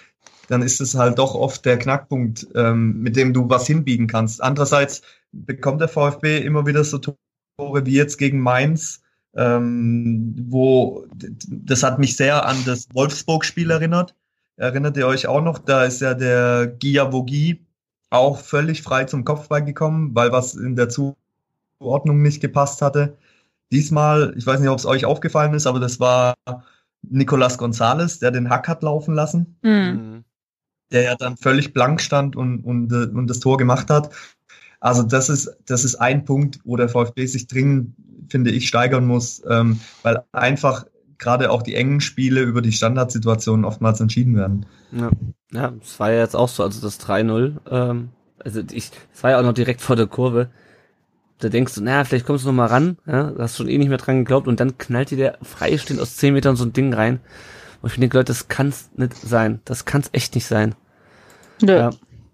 dann 0.48 0.62
ist 0.62 0.80
es 0.80 0.96
halt 0.96 1.20
doch 1.20 1.36
oft 1.36 1.66
der 1.66 1.78
Knackpunkt, 1.78 2.48
ähm, 2.56 3.02
mit 3.02 3.16
dem 3.16 3.34
du 3.34 3.50
was 3.50 3.68
hinbiegen 3.68 4.08
kannst. 4.08 4.42
Andererseits 4.42 5.02
bekommt 5.32 5.82
der 5.82 5.90
VfB 5.90 6.38
immer 6.40 6.66
wieder 6.66 6.84
so 6.84 7.00
Tore 7.00 7.86
wie 7.86 7.96
jetzt 7.96 8.18
gegen 8.18 8.40
Mainz, 8.40 9.02
ähm, 9.36 10.36
wo 10.48 11.06
das 11.48 11.84
hat 11.84 12.00
mich 12.00 12.16
sehr 12.16 12.46
an 12.46 12.58
das 12.66 12.88
Wolfsburg-Spiel 12.94 13.72
erinnert. 13.72 14.16
Erinnert 14.56 14.98
ihr 14.98 15.06
euch 15.06 15.28
auch 15.28 15.42
noch? 15.42 15.60
Da 15.60 15.84
ist 15.84 16.02
ja 16.02 16.14
der 16.14 16.68
Giavogi 16.68 17.67
auch 18.10 18.40
völlig 18.40 18.82
frei 18.84 19.06
zum 19.06 19.26
Kopfball 19.26 19.64
gekommen, 19.64 20.16
weil 20.16 20.32
was 20.32 20.56
in 20.56 20.76
der 20.76 20.90
Zuordnung 20.90 22.22
nicht 22.22 22.42
gepasst 22.42 22.82
hatte. 22.82 23.18
Diesmal, 23.72 24.34
ich 24.38 24.46
weiß 24.46 24.60
nicht, 24.60 24.70
ob 24.70 24.80
es 24.80 24.86
euch 24.86 25.06
aufgefallen 25.06 25.54
ist, 25.54 25.68
aber 25.68 25.80
das 25.80 26.00
war 26.00 26.36
Nicolas 27.02 27.58
Gonzalez, 27.58 28.20
der 28.20 28.32
den 28.32 28.50
Hack 28.50 28.68
hat 28.68 28.84
laufen 28.84 29.14
lassen. 29.14 29.58
Mhm. 29.62 30.24
der 30.92 31.02
ja 31.04 31.16
dann 31.16 31.36
völlig 31.36 31.74
blank 31.74 32.00
stand 32.00 32.38
und, 32.38 32.64
und, 32.64 32.92
äh, 32.94 33.08
und 33.14 33.28
das 33.28 33.42
Tor 33.42 33.58
gemacht 33.58 33.90
hat. 33.90 34.10
Also 34.80 35.04
das 35.04 35.28
ist, 35.28 35.54
das 35.66 35.84
ist 35.84 35.96
ein 35.96 36.24
Punkt, 36.24 36.60
wo 36.64 36.78
der 36.78 36.88
VfB 36.88 37.26
sich 37.26 37.48
dringend, 37.48 37.94
finde 38.30 38.52
ich, 38.52 38.70
steigern 38.70 39.06
muss, 39.06 39.42
ähm, 39.50 39.82
weil 40.04 40.24
einfach 40.32 40.86
gerade 41.18 41.52
auch 41.52 41.62
die 41.62 41.76
engen 41.76 42.02
Spiele 42.02 42.42
über 42.42 42.62
die 42.62 42.72
Standardsituationen 42.72 43.66
oftmals 43.66 44.00
entschieden 44.00 44.36
werden. 44.36 44.66
Ja, 44.92 45.10
ja 45.52 45.74
es 45.82 46.00
war 46.00 46.12
ja 46.12 46.20
jetzt 46.20 46.36
auch 46.36 46.50
so, 46.50 46.64
also 46.64 46.82
das 46.82 47.00
3-0, 47.00 47.56
ähm, 47.70 48.10
also 48.44 48.62
ich, 48.72 48.92
es 49.14 49.24
war 49.24 49.32
ja 49.32 49.40
auch 49.40 49.44
noch 49.44 49.54
direkt 49.54 49.82
vor 49.82 49.96
der 49.96 50.08
Kurve. 50.08 50.50
Da 51.40 51.50
denkst 51.50 51.76
du, 51.76 51.84
naja, 51.84 52.04
vielleicht 52.04 52.26
kommst 52.26 52.46
du 52.46 52.50
noch 52.50 52.56
mal 52.56 52.68
ran, 52.68 52.98
ja, 53.06 53.32
da 53.32 53.44
hast 53.44 53.58
schon 53.58 53.70
eh 53.70 53.78
nicht 53.78 53.90
mehr 53.90 53.98
dran 53.98 54.20
geglaubt 54.20 54.48
und 54.48 54.60
dann 54.60 54.78
knallt 54.78 55.12
dir 55.12 55.18
der 55.18 55.38
freistehend 55.44 56.02
aus 56.02 56.18
10 56.18 56.34
Metern 56.34 56.56
so 56.56 56.66
ein 56.66 56.74
Ding 56.74 56.94
rein. 56.94 57.20
Und 57.82 57.92
ich 57.92 58.00
denke, 58.00 58.18
Leute, 58.18 58.32
das 58.32 58.48
kann's 58.48 58.90
nicht 58.96 59.14
sein. 59.16 59.62
Das 59.66 59.86
kann's 59.86 60.10
echt 60.12 60.34
nicht 60.34 60.48
sein. 60.48 60.74
Nö. 61.62 61.74
Ja, 61.74 61.90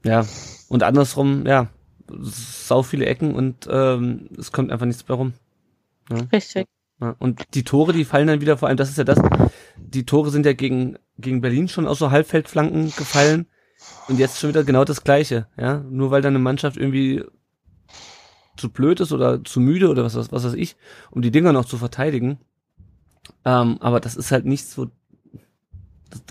ja. 0.06 0.26
Und 0.70 0.84
andersrum, 0.84 1.46
ja, 1.46 1.68
sau 2.10 2.84
viele 2.84 3.06
Ecken 3.06 3.36
und 3.36 3.68
ähm, 3.70 4.30
es 4.38 4.52
kommt 4.52 4.72
einfach 4.72 4.86
nichts 4.86 5.08
mehr 5.08 5.18
rum. 5.18 5.34
Richtig. 6.32 6.68
Und 7.20 7.42
die 7.54 7.64
Tore, 7.64 7.94
die 7.94 8.06
fallen 8.06 8.28
dann 8.28 8.42
wieder, 8.42 8.58
vor 8.58 8.68
allem, 8.68 8.78
das 8.78 8.90
ist 8.90 8.98
ja 8.98 9.04
das, 9.04 9.20
die 9.78 10.06
Tore 10.06 10.30
sind 10.30 10.46
ja 10.46 10.54
gegen, 10.54 10.98
gegen 11.18 11.42
Berlin 11.42 11.68
schon 11.68 11.88
aus 11.88 12.00
so 12.00 12.12
Halbfeldflanken 12.12 12.94
gefallen 12.96 13.48
und 14.08 14.20
jetzt 14.20 14.40
schon 14.40 14.50
wieder 14.50 14.64
genau 14.64 14.86
das 14.86 15.04
Gleiche, 15.04 15.48
ja. 15.58 15.80
Nur 15.90 16.12
weil 16.12 16.22
dann 16.22 16.34
eine 16.34 16.44
Mannschaft 16.44 16.78
irgendwie 16.78 17.24
zu 18.58 18.70
blöd 18.70 19.00
ist 19.00 19.12
oder 19.12 19.44
zu 19.44 19.60
müde 19.60 19.90
oder 19.90 20.04
was, 20.04 20.16
was, 20.16 20.32
was 20.32 20.44
weiß 20.44 20.54
ich, 20.54 20.76
um 21.12 21.22
die 21.22 21.32
Dinger 21.32 21.54
noch 21.54 21.66
zu 21.66 21.78
verteidigen. 21.78 22.40
Ähm, 23.46 23.78
aber 23.80 24.00
das 24.00 24.16
ist 24.16 24.32
halt 24.32 24.46
nichts, 24.46 24.78
wo 24.78 24.88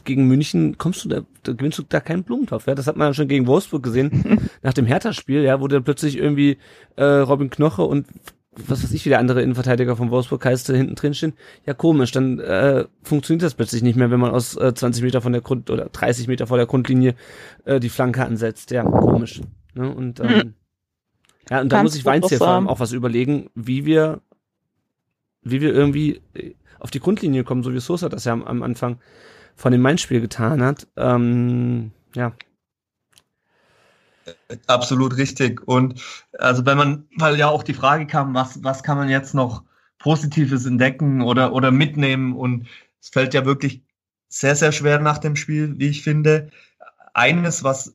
gegen 0.05 0.29
München 0.29 0.79
kommst 0.79 1.05
du 1.05 1.09
da, 1.09 1.23
da 1.43 1.53
gewinnst 1.53 1.79
du 1.79 1.83
da 1.83 2.01
keinen 2.01 2.23
Blumentopf. 2.23 2.67
Ja? 2.67 2.75
Das 2.75 2.87
hat 2.87 2.97
man 2.97 3.09
ja 3.09 3.15
schon 3.15 3.29
gegen 3.29 3.47
Wolfsburg 3.47 3.83
gesehen, 3.83 4.49
nach 4.63 4.75
dem 4.75 4.87
Hertha-Spiel, 4.87 5.43
ja, 5.43 5.61
wo 5.61 5.69
dann 5.69 5.85
plötzlich 5.85 6.17
irgendwie 6.17 6.59
äh, 6.97 7.05
Robin 7.05 7.51
Knoche 7.51 7.83
und 7.83 8.07
was 8.55 8.83
weiß 8.85 8.93
ich, 8.93 9.05
wie 9.05 9.09
der 9.09 9.19
andere 9.19 9.43
Innenverteidiger 9.43 9.97
von 9.97 10.11
Wolfsburg 10.11 10.45
heißt, 10.45 10.67
hinten 10.69 10.95
drin 10.95 11.15
stehen. 11.15 11.33
Ja, 11.65 11.73
komisch, 11.75 12.11
dann 12.13 12.39
äh, 12.39 12.85
funktioniert 13.03 13.43
das 13.43 13.55
plötzlich 13.55 13.83
nicht 13.83 13.97
mehr, 13.97 14.11
wenn 14.11 14.21
man 14.21 14.31
aus 14.31 14.57
äh, 14.57 14.75
20 14.75 15.03
Meter 15.03 15.23
von 15.23 15.33
der 15.33 15.41
Grund 15.41 15.71
oder 15.71 15.87
30 15.87 16.29
Meter 16.29 16.47
vor 16.47 16.59
der 16.59 16.67
Grundlinie 16.67 17.15
äh, 17.65 17.81
die 17.81 17.89
Flanke 17.89 18.25
ansetzt. 18.25 18.71
Ja, 18.71 18.83
komisch. 18.85 19.41
Ne? 19.75 19.91
Und 19.91 20.21
ähm, 20.21 20.27
Mhm. 20.27 20.55
ja, 21.51 21.61
und 21.63 21.73
da 21.73 21.83
muss 21.83 21.95
ich 21.95 22.05
Weinz 22.05 22.29
hier 22.29 22.39
vor 22.39 22.49
allem 22.49 22.69
auch 22.69 22.81
was 22.81 22.93
überlegen, 22.93 23.49
wie 23.55 23.87
wir, 23.87 24.21
wie 25.43 25.61
wir 25.61 25.73
irgendwie 25.73 26.21
äh, 26.35 26.55
auf 26.79 26.91
die 26.91 27.01
Grundlinie 27.01 27.45
kommen, 27.45 27.63
so 27.63 27.73
wie 27.73 27.81
Sosa 27.81 28.09
das 28.09 28.25
ja 28.25 28.33
am, 28.33 28.45
am 28.45 28.63
Anfang 28.63 28.99
von 29.55 29.73
dem 29.73 29.81
Main-Spiel 29.81 30.21
getan 30.21 30.63
hat. 30.63 30.89
Ähm, 30.97 31.93
ja, 32.15 32.33
Absolut 34.67 35.17
richtig. 35.17 35.67
Und 35.67 36.01
also 36.39 36.65
wenn 36.67 36.79
man, 36.79 37.07
weil 37.17 37.39
ja 37.39 37.49
auch 37.49 37.63
die 37.63 37.75
Frage 37.75 38.07
kam, 38.07 38.35
was, 38.35 38.63
was 38.63 38.83
kann 38.83 38.97
man 38.97 39.09
jetzt 39.09 39.35
noch 39.35 39.65
Positives 39.99 40.67
entdecken 40.67 41.23
oder, 41.23 41.53
oder 41.53 41.71
mitnehmen? 41.71 42.35
Und 42.35 42.67
es 43.01 43.09
fällt 43.09 43.35
ja 43.35 43.45
wirklich 43.45 43.83
sehr, 44.29 44.57
sehr 44.57 44.73
schwer 44.73 44.99
nach 44.99 45.19
dem 45.19 45.37
Spiel, 45.37 45.79
wie 45.79 45.89
ich 45.89 46.03
finde. 46.03 46.51
Eines, 47.15 47.63
was, 47.63 47.95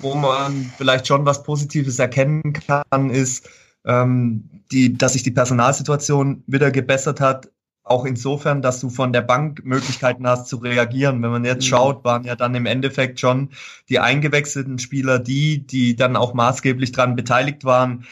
wo 0.00 0.14
man 0.14 0.72
vielleicht 0.78 1.06
schon 1.06 1.26
was 1.26 1.42
Positives 1.42 1.98
erkennen 1.98 2.54
kann, 2.54 3.10
ist, 3.10 3.48
ähm, 3.84 4.48
die, 4.72 4.96
dass 4.96 5.12
sich 5.12 5.22
die 5.22 5.30
Personalsituation 5.30 6.42
wieder 6.46 6.70
gebessert 6.70 7.20
hat. 7.20 7.50
Auch 7.88 8.04
insofern, 8.04 8.62
dass 8.62 8.80
du 8.80 8.90
von 8.90 9.12
der 9.12 9.22
Bank 9.22 9.64
Möglichkeiten 9.64 10.26
hast 10.26 10.48
zu 10.48 10.56
reagieren. 10.58 11.22
Wenn 11.22 11.30
man 11.30 11.44
jetzt 11.44 11.64
Mhm. 11.64 11.68
schaut, 11.68 12.04
waren 12.04 12.24
ja 12.24 12.36
dann 12.36 12.54
im 12.54 12.66
Endeffekt 12.66 13.20
schon 13.20 13.50
die 13.88 13.98
eingewechselten 13.98 14.78
Spieler 14.78 15.18
die, 15.18 15.66
die 15.66 15.96
dann 15.96 16.16
auch 16.16 16.34
maßgeblich 16.34 16.92
dran 16.92 17.16
beteiligt 17.16 17.64
waren, 17.64 18.04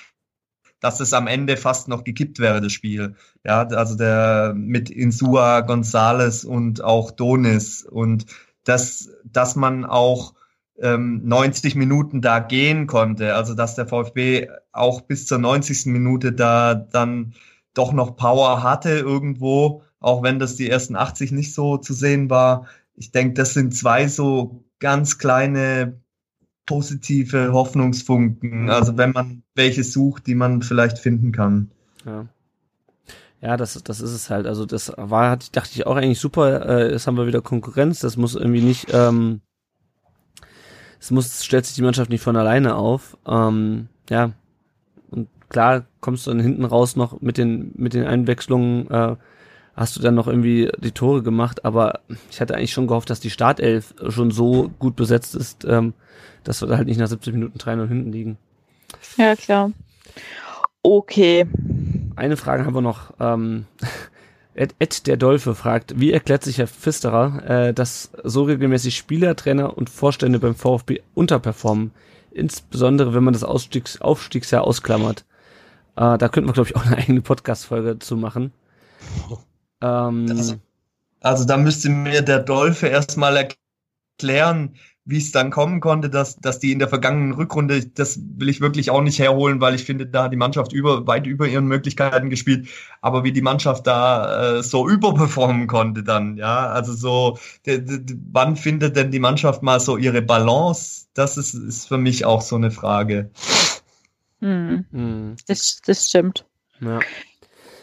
dass 0.80 1.00
es 1.00 1.12
am 1.12 1.26
Ende 1.26 1.56
fast 1.56 1.88
noch 1.88 2.04
gekippt 2.04 2.38
wäre, 2.38 2.60
das 2.60 2.72
Spiel. 2.72 3.16
Ja, 3.44 3.62
also 3.66 3.96
der 3.96 4.54
mit 4.54 4.90
Insua, 4.90 5.60
Gonzales 5.62 6.44
und 6.44 6.82
auch 6.82 7.10
Donis 7.10 7.82
und 7.84 8.26
dass, 8.64 9.10
dass 9.24 9.56
man 9.56 9.84
auch 9.84 10.34
ähm, 10.78 11.22
90 11.24 11.74
Minuten 11.76 12.20
da 12.20 12.40
gehen 12.40 12.86
konnte, 12.86 13.34
also 13.34 13.54
dass 13.54 13.74
der 13.74 13.86
VfB 13.86 14.48
auch 14.72 15.00
bis 15.02 15.26
zur 15.26 15.38
90. 15.38 15.86
Minute 15.86 16.32
da 16.32 16.74
dann 16.74 17.34
doch 17.76 17.92
noch 17.92 18.16
Power 18.16 18.62
hatte 18.62 18.90
irgendwo, 18.90 19.82
auch 20.00 20.22
wenn 20.22 20.38
das 20.38 20.56
die 20.56 20.68
ersten 20.68 20.96
80 20.96 21.32
nicht 21.32 21.54
so 21.54 21.76
zu 21.76 21.92
sehen 21.92 22.30
war. 22.30 22.66
Ich 22.94 23.12
denke, 23.12 23.34
das 23.34 23.54
sind 23.54 23.74
zwei 23.74 24.08
so 24.08 24.64
ganz 24.78 25.18
kleine 25.18 26.00
positive 26.64 27.52
Hoffnungsfunken. 27.52 28.70
Also 28.70 28.96
wenn 28.96 29.12
man 29.12 29.42
welche 29.54 29.84
sucht, 29.84 30.26
die 30.26 30.34
man 30.34 30.62
vielleicht 30.62 30.98
finden 30.98 31.32
kann. 31.32 31.70
Ja. 32.04 32.26
Ja, 33.42 33.56
das, 33.56 33.74
das 33.84 34.00
ist 34.00 34.12
es 34.12 34.30
halt. 34.30 34.46
Also 34.46 34.64
das 34.64 34.92
war, 34.96 35.36
dachte 35.52 35.70
ich 35.74 35.86
auch 35.86 35.96
eigentlich 35.96 36.18
super. 36.18 36.66
Äh, 36.66 36.92
jetzt 36.92 37.06
haben 37.06 37.18
wir 37.18 37.26
wieder 37.26 37.42
Konkurrenz. 37.42 38.00
Das 38.00 38.16
muss 38.16 38.34
irgendwie 38.34 38.62
nicht, 38.62 38.88
ähm, 38.92 39.42
es 40.98 41.10
muss, 41.10 41.44
stellt 41.44 41.66
sich 41.66 41.74
die 41.74 41.82
Mannschaft 41.82 42.10
nicht 42.10 42.22
von 42.22 42.36
alleine 42.36 42.74
auf. 42.74 43.16
Ähm, 43.26 43.88
ja. 44.08 44.32
Klar 45.48 45.84
kommst 46.00 46.26
du 46.26 46.30
dann 46.30 46.40
hinten 46.40 46.64
raus 46.64 46.96
noch 46.96 47.20
mit 47.20 47.38
den, 47.38 47.72
mit 47.76 47.94
den 47.94 48.04
Einwechslungen, 48.04 48.90
äh, 48.90 49.16
hast 49.76 49.96
du 49.96 50.00
dann 50.00 50.14
noch 50.14 50.26
irgendwie 50.26 50.70
die 50.78 50.92
Tore 50.92 51.22
gemacht, 51.22 51.64
aber 51.64 52.00
ich 52.30 52.40
hatte 52.40 52.54
eigentlich 52.54 52.72
schon 52.72 52.86
gehofft, 52.86 53.10
dass 53.10 53.20
die 53.20 53.30
Startelf 53.30 53.94
schon 54.08 54.30
so 54.30 54.70
gut 54.78 54.96
besetzt 54.96 55.34
ist, 55.34 55.64
ähm, 55.64 55.92
dass 56.44 56.62
wir 56.62 56.68
da 56.68 56.78
halt 56.78 56.88
nicht 56.88 56.98
nach 56.98 57.08
70 57.08 57.34
Minuten 57.34 57.58
3-0 57.58 57.86
hinten 57.86 58.12
liegen. 58.12 58.38
Ja, 59.16 59.36
klar. 59.36 59.72
Okay. 60.82 61.46
Eine 62.14 62.36
Frage 62.36 62.64
haben 62.64 62.74
wir 62.74 62.80
noch. 62.80 63.12
Ähm, 63.20 63.66
Ed, 64.54 64.74
Ed 64.78 65.06
der 65.06 65.18
Dolphe 65.18 65.54
fragt, 65.54 66.00
wie 66.00 66.12
erklärt 66.12 66.42
sich 66.42 66.56
Herr 66.56 66.66
Pfisterer, 66.66 67.42
äh, 67.68 67.74
dass 67.74 68.10
so 68.24 68.44
regelmäßig 68.44 68.96
Spieler, 68.96 69.36
Trainer 69.36 69.76
und 69.76 69.90
Vorstände 69.90 70.38
beim 70.38 70.54
VfB 70.54 71.00
unterperformen? 71.14 71.90
Insbesondere, 72.30 73.14
wenn 73.14 73.24
man 73.24 73.34
das 73.34 73.44
Ausstiegs 73.44 74.00
Aufstiegsjahr 74.00 74.64
ausklammert. 74.64 75.24
Äh, 75.96 76.18
da 76.18 76.28
könnten 76.28 76.48
wir, 76.48 76.52
glaube 76.54 76.68
ich, 76.68 76.76
auch 76.76 76.86
eine 76.86 76.96
eigene 76.98 77.22
Podcast-Folge 77.22 77.98
zu 77.98 78.16
machen. 78.16 78.52
Ähm, 79.80 80.26
Also, 80.30 80.56
also 81.20 81.44
da 81.44 81.56
müsste 81.56 81.88
mir 81.88 82.22
der 82.22 82.40
Dolphe 82.40 82.88
erstmal 82.88 83.50
erklären, 84.18 84.76
wie 85.08 85.18
es 85.18 85.30
dann 85.30 85.50
kommen 85.50 85.80
konnte, 85.80 86.10
dass, 86.10 86.36
dass 86.36 86.58
die 86.58 86.72
in 86.72 86.80
der 86.80 86.88
vergangenen 86.88 87.32
Rückrunde, 87.32 87.86
das 87.86 88.18
will 88.20 88.48
ich 88.48 88.60
wirklich 88.60 88.90
auch 88.90 89.02
nicht 89.02 89.20
herholen, 89.20 89.60
weil 89.60 89.76
ich 89.76 89.84
finde, 89.84 90.06
da 90.06 90.24
hat 90.24 90.32
die 90.32 90.36
Mannschaft 90.36 90.72
über, 90.72 91.06
weit 91.06 91.26
über 91.28 91.46
ihren 91.46 91.66
Möglichkeiten 91.66 92.28
gespielt, 92.28 92.68
aber 93.00 93.22
wie 93.22 93.32
die 93.32 93.40
Mannschaft 93.40 93.86
da 93.86 94.58
äh, 94.58 94.62
so 94.64 94.88
überperformen 94.88 95.68
konnte 95.68 96.02
dann, 96.02 96.36
ja, 96.36 96.66
also 96.66 96.92
so, 96.92 97.38
wann 98.32 98.56
findet 98.56 98.96
denn 98.96 99.12
die 99.12 99.20
Mannschaft 99.20 99.62
mal 99.62 99.78
so 99.78 99.96
ihre 99.96 100.22
Balance? 100.22 101.06
Das 101.14 101.36
ist, 101.36 101.54
ist 101.54 101.86
für 101.86 101.98
mich 101.98 102.24
auch 102.24 102.42
so 102.42 102.56
eine 102.56 102.72
Frage. 102.72 103.30
Hm. 104.40 104.84
hm. 104.90 105.36
Das, 105.46 105.80
das 105.84 106.08
stimmt. 106.08 106.44
Ja. 106.80 107.00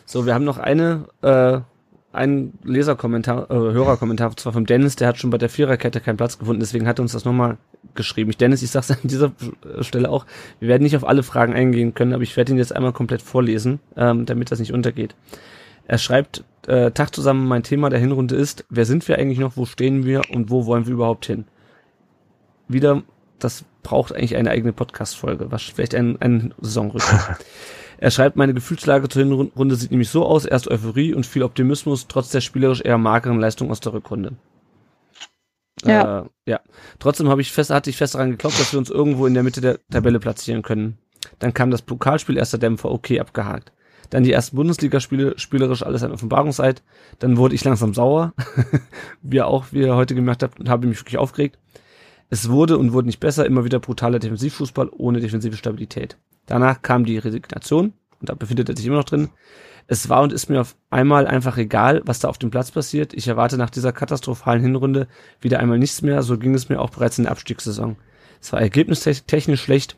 So, 0.05 0.25
wir 0.25 0.33
haben 0.33 0.45
noch 0.45 0.57
eine, 0.57 1.07
äh, 1.21 1.59
einen 2.11 2.59
Leserkommentar, 2.63 3.49
äh, 3.49 3.53
Hörerkommentar, 3.53 4.35
zwar 4.37 4.53
vom 4.53 4.65
Dennis, 4.65 4.95
der 4.95 5.07
hat 5.07 5.17
schon 5.17 5.31
bei 5.31 5.37
der 5.37 5.49
Viererkette 5.49 5.99
keinen 5.99 6.17
Platz 6.17 6.37
gefunden, 6.37 6.59
deswegen 6.59 6.87
hat 6.87 6.99
er 6.99 7.03
uns 7.03 7.13
das 7.13 7.25
nochmal 7.25 7.57
geschrieben. 7.95 8.29
Ich, 8.29 8.37
Dennis, 8.37 8.61
ich 8.61 8.69
sag's 8.69 8.91
an 8.91 8.97
dieser 9.03 9.31
Stelle 9.81 10.09
auch, 10.09 10.25
wir 10.59 10.67
werden 10.67 10.83
nicht 10.83 10.95
auf 10.95 11.07
alle 11.07 11.23
Fragen 11.23 11.53
eingehen 11.53 11.93
können, 11.93 12.13
aber 12.13 12.23
ich 12.23 12.37
werde 12.37 12.51
ihn 12.51 12.57
jetzt 12.57 12.75
einmal 12.75 12.93
komplett 12.93 13.21
vorlesen, 13.21 13.79
ähm, 13.97 14.25
damit 14.25 14.51
das 14.51 14.59
nicht 14.59 14.73
untergeht. 14.73 15.15
Er 15.87 15.97
schreibt, 15.97 16.43
äh, 16.67 16.91
Tag 16.91 17.13
zusammen, 17.15 17.47
mein 17.47 17.63
Thema 17.63 17.89
der 17.89 17.99
Hinrunde 17.99 18.35
ist, 18.35 18.65
wer 18.69 18.85
sind 18.85 19.07
wir 19.07 19.17
eigentlich 19.17 19.39
noch, 19.39 19.57
wo 19.57 19.65
stehen 19.65 20.05
wir 20.05 20.21
und 20.31 20.49
wo 20.49 20.65
wollen 20.65 20.85
wir 20.85 20.93
überhaupt 20.93 21.25
hin? 21.25 21.45
Wieder, 22.67 23.03
das 23.39 23.65
braucht 23.83 24.13
eigentlich 24.13 24.35
eine 24.35 24.51
eigene 24.51 24.73
Podcast-Folge, 24.73 25.51
was 25.51 25.63
vielleicht 25.63 25.95
ein, 25.95 26.21
ein 26.21 26.53
Saisonrückblick. 26.59 27.37
Er 27.99 28.11
schreibt, 28.11 28.35
meine 28.35 28.53
Gefühlslage 28.53 29.07
zur 29.07 29.21
Hinrunde 29.21 29.75
sieht 29.77 29.91
nämlich 29.91 30.09
so 30.09 30.25
aus, 30.25 30.43
erst 30.43 30.67
Euphorie 30.67 31.13
und 31.13 31.25
viel 31.25 31.41
Optimismus, 31.41 32.07
trotz 32.09 32.31
der 32.31 32.41
spielerisch 32.41 32.81
eher 32.81 32.97
mageren 32.97 33.39
Leistung 33.39 33.71
aus 33.71 33.79
der 33.79 33.93
Rückrunde. 33.93 34.33
Ja. 35.85 36.21
Äh, 36.21 36.25
ja. 36.45 36.59
Trotzdem 36.99 37.29
habe 37.29 37.39
ich 37.39 37.53
fest, 37.53 37.69
hatte 37.69 37.89
ich 37.89 37.95
fest 37.95 38.15
daran 38.15 38.31
geglaubt, 38.31 38.59
dass 38.59 38.73
wir 38.73 38.79
uns 38.79 38.89
irgendwo 38.89 39.25
in 39.25 39.33
der 39.33 39.43
Mitte 39.43 39.61
der 39.61 39.79
Tabelle 39.89 40.19
platzieren 40.19 40.63
können. 40.63 40.97
Dann 41.39 41.53
kam 41.53 41.71
das 41.71 41.81
Pokalspiel, 41.81 42.37
erster 42.37 42.57
Dämpfer, 42.57 42.91
okay, 42.91 43.21
abgehakt. 43.21 43.71
Dann 44.09 44.23
die 44.23 44.31
ersten 44.31 44.55
Bundesligaspiele, 44.57 45.39
spielerisch 45.39 45.83
alles 45.83 46.03
ein 46.03 46.11
Offenbarungseid. 46.11 46.83
Dann 47.19 47.37
wurde 47.37 47.55
ich 47.55 47.63
langsam 47.63 47.93
sauer, 47.93 48.33
wie 49.21 49.37
ihr 49.37 49.47
auch, 49.47 49.67
wie 49.71 49.79
ihr 49.79 49.95
heute 49.95 50.13
gemerkt 50.13 50.43
habt, 50.43 50.59
und 50.59 50.69
habe 50.69 50.87
mich 50.87 50.99
wirklich 50.99 51.17
aufgeregt. 51.17 51.57
Es 52.29 52.49
wurde 52.49 52.77
und 52.77 52.93
wurde 52.93 53.07
nicht 53.07 53.19
besser, 53.19 53.45
immer 53.45 53.65
wieder 53.65 53.79
brutaler 53.79 54.19
Defensivfußball 54.19 54.89
ohne 54.91 55.19
defensive 55.19 55.57
Stabilität. 55.57 56.17
Danach 56.45 56.81
kam 56.81 57.05
die 57.05 57.17
Resignation, 57.17 57.93
und 58.19 58.29
da 58.29 58.35
befindet 58.35 58.69
er 58.69 58.75
sich 58.75 58.85
immer 58.85 58.97
noch 58.97 59.03
drin. 59.03 59.29
Es 59.87 60.07
war 60.09 60.21
und 60.21 60.31
ist 60.31 60.49
mir 60.49 60.61
auf 60.61 60.75
einmal 60.89 61.27
einfach 61.27 61.57
egal, 61.57 62.01
was 62.05 62.19
da 62.19 62.29
auf 62.29 62.37
dem 62.37 62.51
Platz 62.51 62.71
passiert. 62.71 63.13
Ich 63.13 63.27
erwarte 63.27 63.57
nach 63.57 63.69
dieser 63.69 63.91
katastrophalen 63.91 64.61
Hinrunde 64.61 65.07
wieder 65.41 65.59
einmal 65.59 65.77
nichts 65.77 66.01
mehr. 66.01 66.23
So 66.23 66.37
ging 66.37 66.53
es 66.53 66.69
mir 66.69 66.79
auch 66.79 66.89
bereits 66.89 67.17
in 67.17 67.25
der 67.25 67.31
Abstiegssaison. 67.31 67.97
Es 68.41 68.53
war 68.53 68.61
ergebnistechnisch 68.61 69.61
schlecht, 69.61 69.97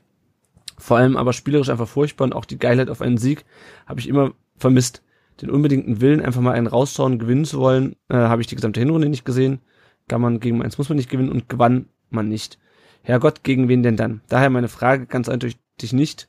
vor 0.78 0.98
allem 0.98 1.18
aber 1.18 1.34
spielerisch 1.34 1.70
einfach 1.70 1.88
furchtbar 1.88 2.26
und 2.26 2.34
auch 2.34 2.46
die 2.46 2.60
Geilheit 2.60 2.90
auf 2.90 3.02
einen 3.02 3.18
Sieg 3.18 3.46
habe 3.86 4.00
ich 4.00 4.10
immer 4.10 4.32
vermisst. 4.58 5.04
Den 5.42 5.50
unbedingten 5.50 6.00
Willen, 6.00 6.22
einfach 6.22 6.42
mal 6.42 6.54
einen 6.54 6.68
raushauen, 6.68 7.20
gewinnen 7.20 7.46
zu 7.46 7.60
wollen, 7.60 7.96
äh, 8.10 8.16
habe 8.16 8.42
ich 8.42 8.48
die 8.48 8.56
gesamte 8.56 8.80
Hinrunde 8.80 9.10
nicht 9.10 9.26
gesehen. 9.26 9.60
Kann 10.08 10.22
man 10.22 10.40
gegen 10.40 10.64
eins 10.64 10.78
muss 10.78 10.90
man 10.90 10.96
nicht 10.96 11.10
gewinnen 11.10 11.32
und 11.32 11.50
gewann 11.50 11.90
man 12.16 12.30
nicht. 12.30 12.58
Herrgott, 13.04 13.44
gegen 13.44 13.68
wen 13.68 13.84
denn 13.84 13.98
dann? 13.98 14.22
Daher 14.28 14.50
meine 14.50 14.68
Frage 14.68 15.06
ganz 15.06 15.30
eindeutig 15.30 15.60
nicht, 15.92 16.28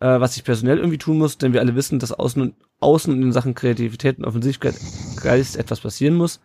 äh, 0.00 0.20
was 0.20 0.36
ich 0.36 0.44
personell 0.44 0.78
irgendwie 0.78 0.98
tun 0.98 1.18
muss, 1.18 1.38
denn 1.38 1.52
wir 1.52 1.60
alle 1.60 1.74
wissen, 1.74 1.98
dass 1.98 2.12
außen 2.12 2.40
und 2.40 2.54
außen 2.80 3.20
in 3.20 3.32
Sachen 3.32 3.54
Kreativität 3.54 4.18
und 4.18 4.24
Offensivgeist 4.24 5.56
etwas 5.56 5.80
passieren 5.80 6.14
muss. 6.14 6.40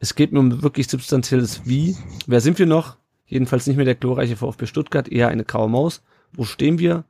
Es 0.00 0.14
geht 0.14 0.32
mir 0.32 0.40
um 0.40 0.62
wirklich 0.62 0.88
substanzielles 0.88 1.66
Wie. 1.66 1.96
Wer 2.26 2.40
sind 2.40 2.58
wir 2.58 2.66
noch? 2.66 2.96
Jedenfalls 3.26 3.66
nicht 3.66 3.76
mehr 3.76 3.84
der 3.84 3.94
glorreiche 3.94 4.36
VfB 4.36 4.66
Stuttgart, 4.66 5.08
eher 5.08 5.28
eine 5.28 5.44
graue 5.44 5.68
Maus. 5.68 6.02
Wo 6.32 6.44
stehen 6.44 6.78
wir? 6.78 7.04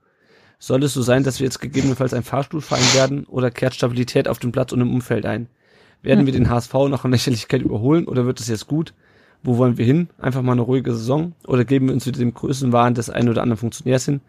Soll 0.58 0.82
es 0.82 0.94
so 0.94 1.02
sein, 1.02 1.24
dass 1.24 1.40
wir 1.40 1.44
jetzt 1.44 1.60
gegebenenfalls 1.60 2.14
ein 2.14 2.22
Fahrstuhlverein 2.22 2.94
werden 2.94 3.24
oder 3.24 3.50
kehrt 3.50 3.74
Stabilität 3.74 4.28
auf 4.28 4.38
dem 4.38 4.52
Platz 4.52 4.72
und 4.72 4.80
im 4.80 4.92
Umfeld 4.92 5.26
ein? 5.26 5.48
Werden 6.02 6.26
wir 6.26 6.32
den 6.32 6.50
HSV 6.50 6.72
noch 6.88 7.04
in 7.04 7.12
Lächerlichkeit 7.12 7.62
überholen 7.62 8.06
oder 8.06 8.26
wird 8.26 8.40
es 8.40 8.48
jetzt 8.48 8.66
gut? 8.66 8.94
Wo 9.44 9.58
wollen 9.58 9.76
wir 9.76 9.84
hin? 9.84 10.08
Einfach 10.18 10.42
mal 10.42 10.52
eine 10.52 10.62
ruhige 10.62 10.92
Saison 10.92 11.34
oder 11.46 11.64
geben 11.64 11.86
wir 11.86 11.94
uns 11.94 12.06
wieder 12.06 12.18
dem 12.18 12.32
Größenwahn 12.32 12.94
des 12.94 13.10
einen 13.10 13.28
oder 13.28 13.42
anderen 13.42 13.58
Funktionärs 13.58 14.06
hin? 14.06 14.22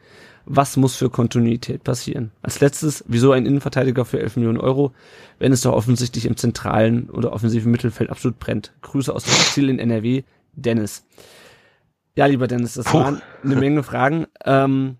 Was 0.46 0.78
muss 0.78 0.96
für 0.96 1.10
Kontinuität 1.10 1.84
passieren? 1.84 2.32
Als 2.44 2.60
letztes, 2.60 3.04
wieso 3.08 3.32
ein 3.32 3.46
Innenverteidiger 3.46 4.06
für 4.06 4.20
11 4.20 4.36
Millionen 4.36 4.60
Euro, 4.60 4.92
wenn 5.40 5.52
es 5.52 5.62
doch 5.62 5.74
offensichtlich 5.74 6.26
im 6.26 6.38
zentralen 6.38 7.10
oder 7.10 7.34
offensiven 7.34 7.72
Mittelfeld 7.72 8.10
absolut 8.12 8.38
brennt? 8.38 8.74
Grüße 8.82 9.12
aus 9.12 9.24
dem 9.24 9.34
Ziel 9.34 9.70
in 9.70 9.80
NRW, 9.80 10.24
Dennis. 10.54 11.06
Ja, 12.16 12.28
lieber 12.28 12.48
Dennis, 12.48 12.76
das 12.76 12.86
Puh. 12.86 13.00
waren 13.00 13.22
eine 13.44 13.56
Menge 13.56 13.84
Fragen. 13.84 14.28
Ähm, 14.44 14.98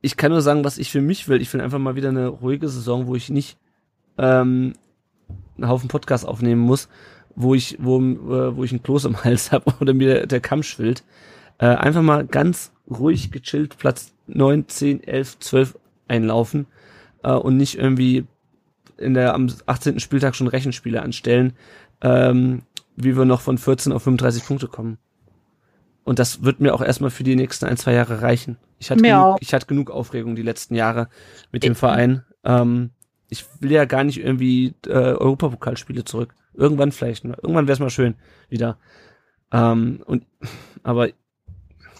ich 0.00 0.16
kann 0.16 0.30
nur 0.30 0.40
sagen, 0.40 0.64
was 0.64 0.78
ich 0.78 0.90
für 0.90 1.02
mich 1.02 1.28
will. 1.28 1.42
Ich 1.42 1.52
will 1.52 1.60
einfach 1.60 1.78
mal 1.78 1.96
wieder 1.96 2.08
eine 2.08 2.28
ruhige 2.28 2.68
Saison, 2.68 3.08
wo 3.08 3.14
ich 3.14 3.28
nicht 3.28 3.58
ähm, 4.16 4.72
einen 5.56 5.68
Haufen 5.68 5.88
Podcast 5.88 6.26
aufnehmen 6.26 6.60
muss, 6.60 6.88
wo 7.40 7.54
ich, 7.54 7.76
wo, 7.80 8.00
äh, 8.00 8.56
wo 8.56 8.64
ich 8.64 8.72
ein 8.72 8.82
Kloß 8.82 9.04
im 9.04 9.16
Hals 9.24 9.52
habe 9.52 9.72
oder 9.80 9.94
mir 9.94 10.26
der 10.26 10.40
Kamm 10.40 10.62
schwillt. 10.62 11.04
Äh, 11.58 11.66
einfach 11.66 12.02
mal 12.02 12.26
ganz 12.26 12.72
ruhig 12.90 13.30
gechillt 13.30 13.78
Platz 13.78 14.12
9, 14.26 14.68
10, 14.68 15.04
11, 15.04 15.38
12 15.38 15.78
einlaufen 16.08 16.66
äh, 17.22 17.32
und 17.32 17.56
nicht 17.56 17.78
irgendwie 17.78 18.26
in 18.96 19.14
der 19.14 19.34
am 19.34 19.48
18. 19.66 20.00
Spieltag 20.00 20.34
schon 20.34 20.48
Rechenspiele 20.48 21.00
anstellen, 21.00 21.52
ähm, 22.00 22.62
wie 22.96 23.16
wir 23.16 23.24
noch 23.24 23.40
von 23.40 23.56
14 23.56 23.92
auf 23.92 24.02
35 24.02 24.44
Punkte 24.44 24.66
kommen. 24.66 24.98
Und 26.02 26.18
das 26.18 26.42
wird 26.42 26.58
mir 26.58 26.74
auch 26.74 26.82
erstmal 26.82 27.10
für 27.10 27.22
die 27.22 27.36
nächsten 27.36 27.66
ein, 27.66 27.76
zwei 27.76 27.92
Jahre 27.92 28.22
reichen. 28.22 28.56
Ich 28.80 28.90
hatte, 28.90 29.02
genug, 29.02 29.38
ich 29.40 29.54
hatte 29.54 29.66
genug 29.66 29.90
Aufregung 29.90 30.34
die 30.34 30.42
letzten 30.42 30.74
Jahre 30.74 31.08
mit 31.52 31.62
dem 31.62 31.76
Verein. 31.76 32.24
Ähm, 32.44 32.90
ich 33.28 33.44
will 33.60 33.70
ja 33.70 33.84
gar 33.84 34.04
nicht 34.04 34.18
irgendwie 34.18 34.74
äh, 34.86 34.90
Europapokalspiele 34.90 36.04
zurück. 36.04 36.34
Irgendwann 36.58 36.92
vielleicht. 36.92 37.24
Irgendwann 37.24 37.66
wäre 37.66 37.74
es 37.74 37.78
mal 37.78 37.88
schön 37.88 38.16
wieder. 38.48 38.78
Ähm, 39.52 40.02
und 40.04 40.26
aber 40.82 41.08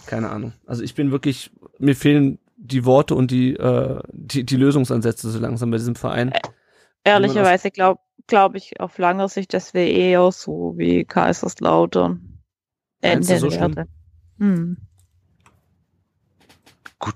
keine 0.06 0.30
Ahnung. 0.30 0.52
Also 0.66 0.82
ich 0.82 0.94
bin 0.94 1.12
wirklich, 1.12 1.50
mir 1.78 1.94
fehlen 1.94 2.38
die 2.56 2.84
Worte 2.84 3.14
und 3.14 3.30
die, 3.30 3.54
äh, 3.54 4.00
die, 4.10 4.44
die 4.44 4.56
Lösungsansätze 4.56 5.30
so 5.30 5.38
langsam 5.38 5.70
bei 5.70 5.76
diesem 5.76 5.94
Verein. 5.94 6.32
Ehrlicherweise 7.04 7.70
glaube 7.70 8.00
glaub 8.26 8.56
ich 8.56 8.80
auf 8.80 8.98
lange 8.98 9.28
Sicht, 9.28 9.54
dass 9.54 9.74
wir 9.74 9.86
eher 9.86 10.30
so 10.32 10.74
wie 10.76 11.04
Kaiserslautern 11.04 12.42
enden 13.00 13.38
so 13.38 13.50
werden. 13.50 13.88
Hm. 14.38 14.76
Gut. 16.98 17.14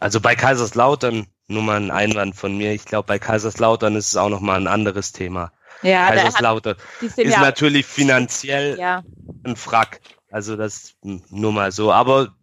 Also 0.00 0.20
bei 0.20 0.34
Kaiserslautern 0.34 1.26
nur 1.46 1.62
mal 1.62 1.76
ein 1.76 1.90
Einwand 1.90 2.34
von 2.34 2.56
mir. 2.56 2.72
Ich 2.72 2.84
glaube, 2.84 3.06
bei 3.06 3.18
Kaiserslautern 3.18 3.96
ist 3.96 4.08
es 4.08 4.16
auch 4.16 4.28
noch 4.28 4.40
mal 4.40 4.56
ein 4.56 4.66
anderes 4.66 5.12
Thema. 5.12 5.52
Ja, 5.82 6.08
Kaiserslautern 6.08 6.76
ist 7.00 7.18
ja 7.18 7.40
natürlich 7.40 7.86
finanziell 7.86 8.78
ja. 8.78 9.02
ein 9.44 9.56
Frack. 9.56 10.00
Also 10.30 10.56
das 10.56 10.94
nur 11.02 11.52
mal 11.52 11.72
so. 11.72 11.92
Aber 11.92 12.34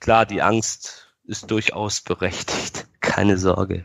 klar, 0.00 0.24
die 0.26 0.42
Angst 0.42 1.12
ist 1.24 1.50
durchaus 1.50 2.00
berechtigt. 2.00 2.86
Keine 3.00 3.38
Sorge. 3.38 3.84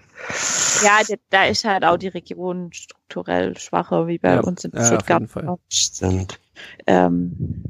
Ja, 0.83 0.99
da 1.29 1.45
ist 1.45 1.63
halt 1.63 1.83
auch 1.83 1.97
die 1.97 2.07
Region 2.07 2.71
strukturell 2.73 3.57
schwacher 3.57 4.07
wie 4.07 4.17
bei 4.17 4.35
ja, 4.35 4.39
uns 4.41 4.63
in 4.63 4.71
Stuttgart. 4.71 5.23
Ja, 5.35 5.57
Stimmt. 5.69 6.39
Ähm, 6.87 7.63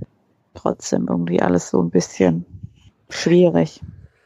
trotzdem 0.53 1.07
irgendwie 1.09 1.41
alles 1.41 1.69
so 1.69 1.81
ein 1.81 1.89
bisschen 1.89 2.45
schwierig. 3.09 3.81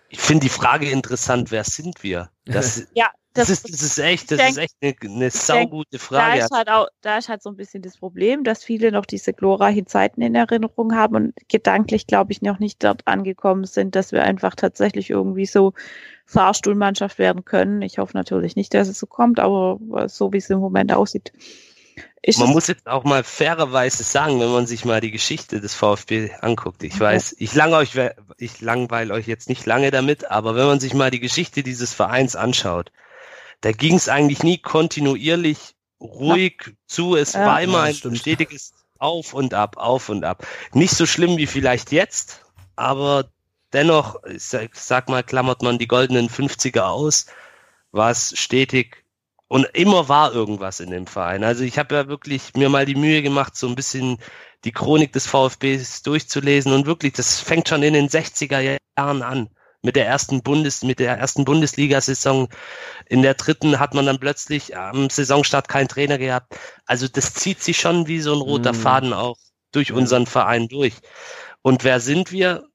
Ich 0.09 0.19
finde 0.19 0.43
die 0.43 0.49
Frage 0.49 0.89
interessant, 0.89 1.51
wer 1.51 1.63
sind 1.63 2.03
wir? 2.03 2.29
Das, 2.45 2.87
ja, 2.93 3.09
das, 3.35 3.49
das, 3.49 3.59
ist, 3.59 3.73
das 3.73 3.81
ist 3.81 3.97
echt, 3.99 4.31
das 4.31 4.37
denk, 4.37 4.51
ist 4.51 4.57
echt 4.57 4.75
eine, 4.81 4.95
eine 5.15 5.29
saugute 5.29 5.99
Frage. 5.99 6.39
Da 6.39 6.45
ist, 6.45 6.51
halt 6.51 6.69
auch, 6.69 6.87
da 7.01 7.17
ist 7.17 7.27
halt 7.27 7.43
so 7.43 7.49
ein 7.49 7.57
bisschen 7.57 7.81
das 7.81 7.97
Problem, 7.97 8.43
dass 8.43 8.63
viele 8.63 8.91
noch 8.91 9.05
diese 9.05 9.33
glorreichen 9.33 9.87
Zeiten 9.87 10.21
in 10.21 10.35
Erinnerung 10.35 10.95
haben 10.95 11.15
und 11.15 11.33
gedanklich, 11.49 12.07
glaube 12.07 12.31
ich, 12.31 12.41
noch 12.41 12.59
nicht 12.59 12.83
dort 12.83 13.05
angekommen 13.05 13.65
sind, 13.65 13.95
dass 13.95 14.13
wir 14.13 14.23
einfach 14.23 14.55
tatsächlich 14.55 15.09
irgendwie 15.09 15.45
so 15.45 15.73
Fahrstuhlmannschaft 16.25 17.19
werden 17.19 17.43
können. 17.43 17.81
Ich 17.81 17.97
hoffe 17.97 18.15
natürlich 18.15 18.55
nicht, 18.55 18.73
dass 18.73 18.87
es 18.87 18.97
so 18.97 19.05
kommt, 19.05 19.39
aber 19.39 19.79
so 20.07 20.31
wie 20.31 20.37
es 20.37 20.49
im 20.49 20.59
Moment 20.59 20.93
aussieht, 20.93 21.33
ist 22.21 22.39
man 22.39 22.49
muss 22.49 22.67
jetzt 22.67 22.87
auch 22.87 23.03
mal 23.03 23.23
fairerweise 23.23 24.03
sagen, 24.03 24.39
wenn 24.39 24.51
man 24.51 24.65
sich 24.65 24.83
mal 24.83 24.99
die 24.99 25.11
Geschichte 25.11 25.61
des 25.61 25.75
VfB 25.75 26.31
anguckt. 26.41 26.83
Ich 26.83 26.99
weiß, 26.99 27.35
ich, 27.37 27.53
lang 27.53 27.73
euch, 27.73 27.91
ich 28.37 28.61
langweile 28.61 29.13
euch 29.13 29.27
jetzt 29.27 29.47
nicht 29.47 29.65
lange 29.65 29.91
damit, 29.91 30.31
aber 30.31 30.55
wenn 30.55 30.65
man 30.65 30.79
sich 30.79 30.93
mal 30.93 31.11
die 31.11 31.19
Geschichte 31.19 31.61
dieses 31.61 31.93
Vereins 31.93 32.35
anschaut, 32.35 32.91
da 33.65 33.71
ging 33.71 33.95
es 33.95 34.09
eigentlich 34.09 34.43
nie 34.43 34.59
kontinuierlich 34.59 35.73
ruhig 35.99 36.53
ja. 36.67 36.73
zu. 36.85 37.15
Es 37.15 37.33
ja, 37.33 37.47
war 37.47 37.61
immer 37.63 37.81
ein 37.81 37.95
stetiges 37.95 38.73
Auf 38.99 39.33
und 39.33 39.55
Ab, 39.55 39.77
Auf 39.77 40.09
und 40.09 40.23
Ab. 40.23 40.45
Nicht 40.73 40.93
so 40.93 41.07
schlimm 41.07 41.37
wie 41.37 41.47
vielleicht 41.47 41.91
jetzt, 41.91 42.45
aber 42.75 43.27
dennoch, 43.73 44.23
ich 44.25 44.43
sag 44.43 45.09
mal, 45.09 45.23
klammert 45.23 45.63
man 45.63 45.79
die 45.79 45.87
goldenen 45.87 46.29
50er 46.29 46.81
aus, 46.81 47.25
war 47.91 48.11
es 48.11 48.37
stetig 48.37 49.03
und 49.47 49.65
immer 49.73 50.09
war 50.09 50.31
irgendwas 50.31 50.79
in 50.79 50.91
dem 50.91 51.07
Verein. 51.07 51.43
Also 51.43 51.63
ich 51.63 51.79
habe 51.79 51.95
ja 51.95 52.07
wirklich 52.07 52.53
mir 52.53 52.69
mal 52.69 52.85
die 52.85 52.93
Mühe 52.93 53.23
gemacht, 53.23 53.57
so 53.57 53.67
ein 53.67 53.73
bisschen 53.73 54.19
die 54.63 54.73
Chronik 54.73 55.11
des 55.11 55.25
VfBs 55.25 56.03
durchzulesen 56.03 56.71
und 56.71 56.85
wirklich, 56.85 57.13
das 57.13 57.39
fängt 57.39 57.67
schon 57.67 57.81
in 57.81 57.93
den 57.93 58.09
60er 58.09 58.77
Jahren 58.95 59.23
an. 59.23 59.49
Mit 59.85 59.95
der 59.95 60.05
ersten 60.05 60.41
Bundes, 60.41 60.83
mit 60.83 60.99
der 60.99 61.17
ersten 61.17 61.45
Bundesliga-Saison. 61.45 62.49
In 63.07 63.21
der 63.21 63.35
dritten 63.35 63.79
hat 63.79 63.93
man 63.93 64.05
dann 64.05 64.19
plötzlich 64.19 64.75
am 64.75 65.09
Saisonstart 65.09 65.69
keinen 65.69 65.87
Trainer 65.87 66.17
gehabt. 66.17 66.57
Also 66.85 67.07
das 67.07 67.33
zieht 67.33 67.61
sich 67.61 67.77
schon 67.77 68.07
wie 68.07 68.19
so 68.19 68.33
ein 68.33 68.41
roter 68.41 68.73
mhm. 68.73 68.77
Faden 68.77 69.13
auch 69.13 69.37
durch 69.71 69.93
unseren 69.93 70.25
Verein 70.25 70.67
durch. 70.67 70.95
Und 71.61 71.83
wer 71.83 71.99
sind 71.99 72.31
wir? 72.31 72.65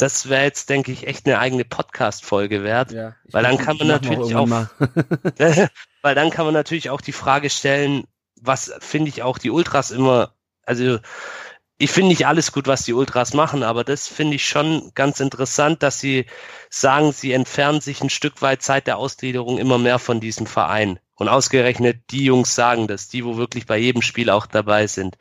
das 0.00 0.28
wäre 0.28 0.44
jetzt, 0.44 0.70
denke 0.70 0.92
ich, 0.92 1.06
echt 1.06 1.26
eine 1.26 1.38
eigene 1.38 1.64
Podcast-Folge 1.64 2.62
wert. 2.62 2.92
Ja, 2.92 3.16
weil 3.30 3.42
dann 3.42 3.58
kann 3.58 3.76
man 3.76 3.88
natürlich 3.88 4.34
auch, 4.34 4.48
weil 6.02 6.14
dann 6.14 6.30
kann 6.30 6.46
man 6.46 6.54
natürlich 6.54 6.90
auch 6.90 7.00
die 7.00 7.12
Frage 7.12 7.50
stellen, 7.50 8.04
was 8.40 8.72
finde 8.80 9.10
ich 9.10 9.22
auch 9.22 9.38
die 9.38 9.50
Ultras 9.50 9.90
immer, 9.90 10.34
also 10.64 10.98
ich 11.80 11.90
finde 11.90 12.10
nicht 12.10 12.26
alles 12.26 12.52
gut, 12.52 12.66
was 12.66 12.84
die 12.84 12.92
Ultras 12.92 13.32
machen, 13.32 13.62
aber 13.62 13.84
das 13.84 14.06
finde 14.06 14.36
ich 14.36 14.46
schon 14.46 14.92
ganz 14.94 15.18
interessant, 15.18 15.82
dass 15.82 15.98
sie 15.98 16.26
sagen, 16.68 17.12
sie 17.12 17.32
entfernen 17.32 17.80
sich 17.80 18.02
ein 18.02 18.10
Stück 18.10 18.42
weit 18.42 18.62
seit 18.62 18.86
der 18.86 18.98
Ausgliederung 18.98 19.58
immer 19.58 19.78
mehr 19.78 19.98
von 19.98 20.20
diesem 20.20 20.46
Verein. 20.46 20.98
Und 21.14 21.28
ausgerechnet 21.28 22.02
die 22.10 22.24
Jungs 22.24 22.54
sagen 22.54 22.86
das, 22.86 23.08
die, 23.08 23.24
wo 23.24 23.36
wirklich 23.36 23.66
bei 23.66 23.78
jedem 23.78 24.02
Spiel 24.02 24.30
auch 24.30 24.46
dabei 24.46 24.86
sind. 24.86 25.16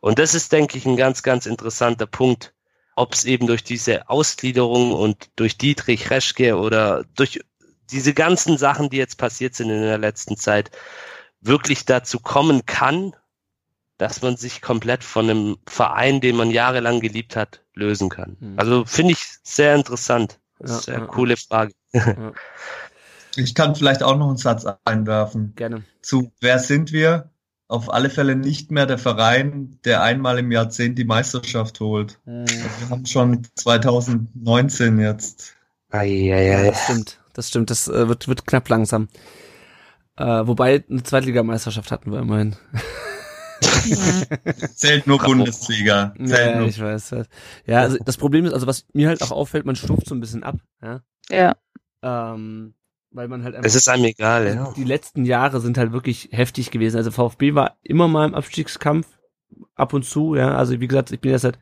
Und 0.00 0.18
das 0.18 0.34
ist, 0.34 0.52
denke 0.52 0.78
ich, 0.78 0.84
ein 0.84 0.96
ganz, 0.96 1.22
ganz 1.22 1.46
interessanter 1.46 2.06
Punkt 2.06 2.54
ob 2.96 3.12
es 3.12 3.24
eben 3.24 3.46
durch 3.46 3.64
diese 3.64 4.08
Ausgliederung 4.08 4.92
und 4.92 5.30
durch 5.36 5.58
Dietrich 5.58 6.10
Reschke 6.10 6.56
oder 6.56 7.04
durch 7.16 7.40
diese 7.90 8.14
ganzen 8.14 8.56
Sachen, 8.56 8.90
die 8.90 8.96
jetzt 8.96 9.18
passiert 9.18 9.54
sind 9.54 9.70
in 9.70 9.82
der 9.82 9.98
letzten 9.98 10.36
Zeit, 10.36 10.70
wirklich 11.40 11.84
dazu 11.84 12.20
kommen 12.20 12.64
kann, 12.66 13.14
dass 14.04 14.20
man 14.20 14.36
sich 14.36 14.60
komplett 14.60 15.02
von 15.02 15.30
einem 15.30 15.56
Verein, 15.66 16.20
den 16.20 16.36
man 16.36 16.50
jahrelang 16.50 17.00
geliebt 17.00 17.36
hat, 17.36 17.62
lösen 17.72 18.10
kann. 18.10 18.36
Mhm. 18.38 18.58
Also 18.58 18.84
finde 18.84 19.12
ich 19.12 19.24
sehr 19.42 19.74
interessant. 19.74 20.38
Ja, 20.60 20.66
sehr 20.66 20.98
ja, 20.98 21.06
coole 21.06 21.36
Frage. 21.38 21.72
Ja. 21.94 22.32
Ich 23.36 23.54
kann 23.54 23.74
vielleicht 23.74 24.02
auch 24.02 24.16
noch 24.16 24.28
einen 24.28 24.36
Satz 24.36 24.64
einwerfen. 24.84 25.54
Gerne. 25.56 25.82
Zu 26.02 26.30
wer 26.40 26.60
sind 26.60 26.92
wir? 26.92 27.30
auf 27.66 27.92
alle 27.92 28.10
Fälle 28.10 28.36
nicht 28.36 28.70
mehr 28.70 28.84
der 28.84 28.98
Verein, 28.98 29.78
der 29.84 30.02
einmal 30.02 30.38
im 30.38 30.52
Jahrzehnt 30.52 30.98
die 30.98 31.04
Meisterschaft 31.04 31.80
holt. 31.80 32.20
Mhm. 32.26 32.44
Wir 32.46 32.90
haben 32.90 33.06
schon 33.06 33.42
2019 33.56 35.00
jetzt. 35.00 35.56
Ja, 35.92 36.70
das 36.70 36.84
stimmt, 36.84 37.20
das 37.32 37.48
stimmt, 37.48 37.70
das 37.70 37.88
äh, 37.88 38.06
wird, 38.06 38.28
wird 38.28 38.46
knapp 38.46 38.68
langsam. 38.68 39.08
Äh, 40.16 40.46
wobei 40.46 40.84
eine 40.88 41.02
Zweitligameisterschaft 41.02 41.90
hatten 41.90 42.12
wir 42.12 42.20
immerhin. 42.20 42.54
Zählt 44.74 45.06
nur 45.06 45.18
Bundesliga. 45.18 46.14
Zählt 46.16 46.30
Ja, 46.54 46.58
nur. 46.58 46.68
ich 46.68 46.80
weiß. 46.80 47.12
weiß. 47.12 47.26
Ja, 47.66 47.80
also 47.80 47.98
das 48.04 48.16
Problem 48.16 48.44
ist, 48.44 48.52
also 48.52 48.66
was 48.66 48.86
mir 48.92 49.08
halt 49.08 49.22
auch 49.22 49.30
auffällt, 49.30 49.66
man 49.66 49.76
stumpft 49.76 50.06
so 50.06 50.14
ein 50.14 50.20
bisschen 50.20 50.42
ab, 50.42 50.56
ja. 50.82 51.00
Ja. 51.30 51.56
Ähm, 52.02 52.74
weil 53.10 53.28
man 53.28 53.44
halt 53.44 53.54
einfach 53.54 53.66
Es 53.66 53.74
ist 53.74 53.88
einem 53.88 54.04
egal, 54.04 54.46
ja. 54.46 54.72
die 54.76 54.84
letzten 54.84 55.24
Jahre 55.24 55.60
sind 55.60 55.78
halt 55.78 55.92
wirklich 55.92 56.28
heftig 56.32 56.70
gewesen. 56.70 56.96
Also 56.96 57.10
VfB 57.10 57.54
war 57.54 57.76
immer 57.82 58.08
mal 58.08 58.26
im 58.26 58.34
Abstiegskampf, 58.34 59.06
ab 59.74 59.92
und 59.92 60.04
zu, 60.04 60.34
ja. 60.34 60.54
Also 60.56 60.80
wie 60.80 60.88
gesagt, 60.88 61.12
ich 61.12 61.20
bin 61.20 61.30
ja 61.30 61.38
seit 61.38 61.58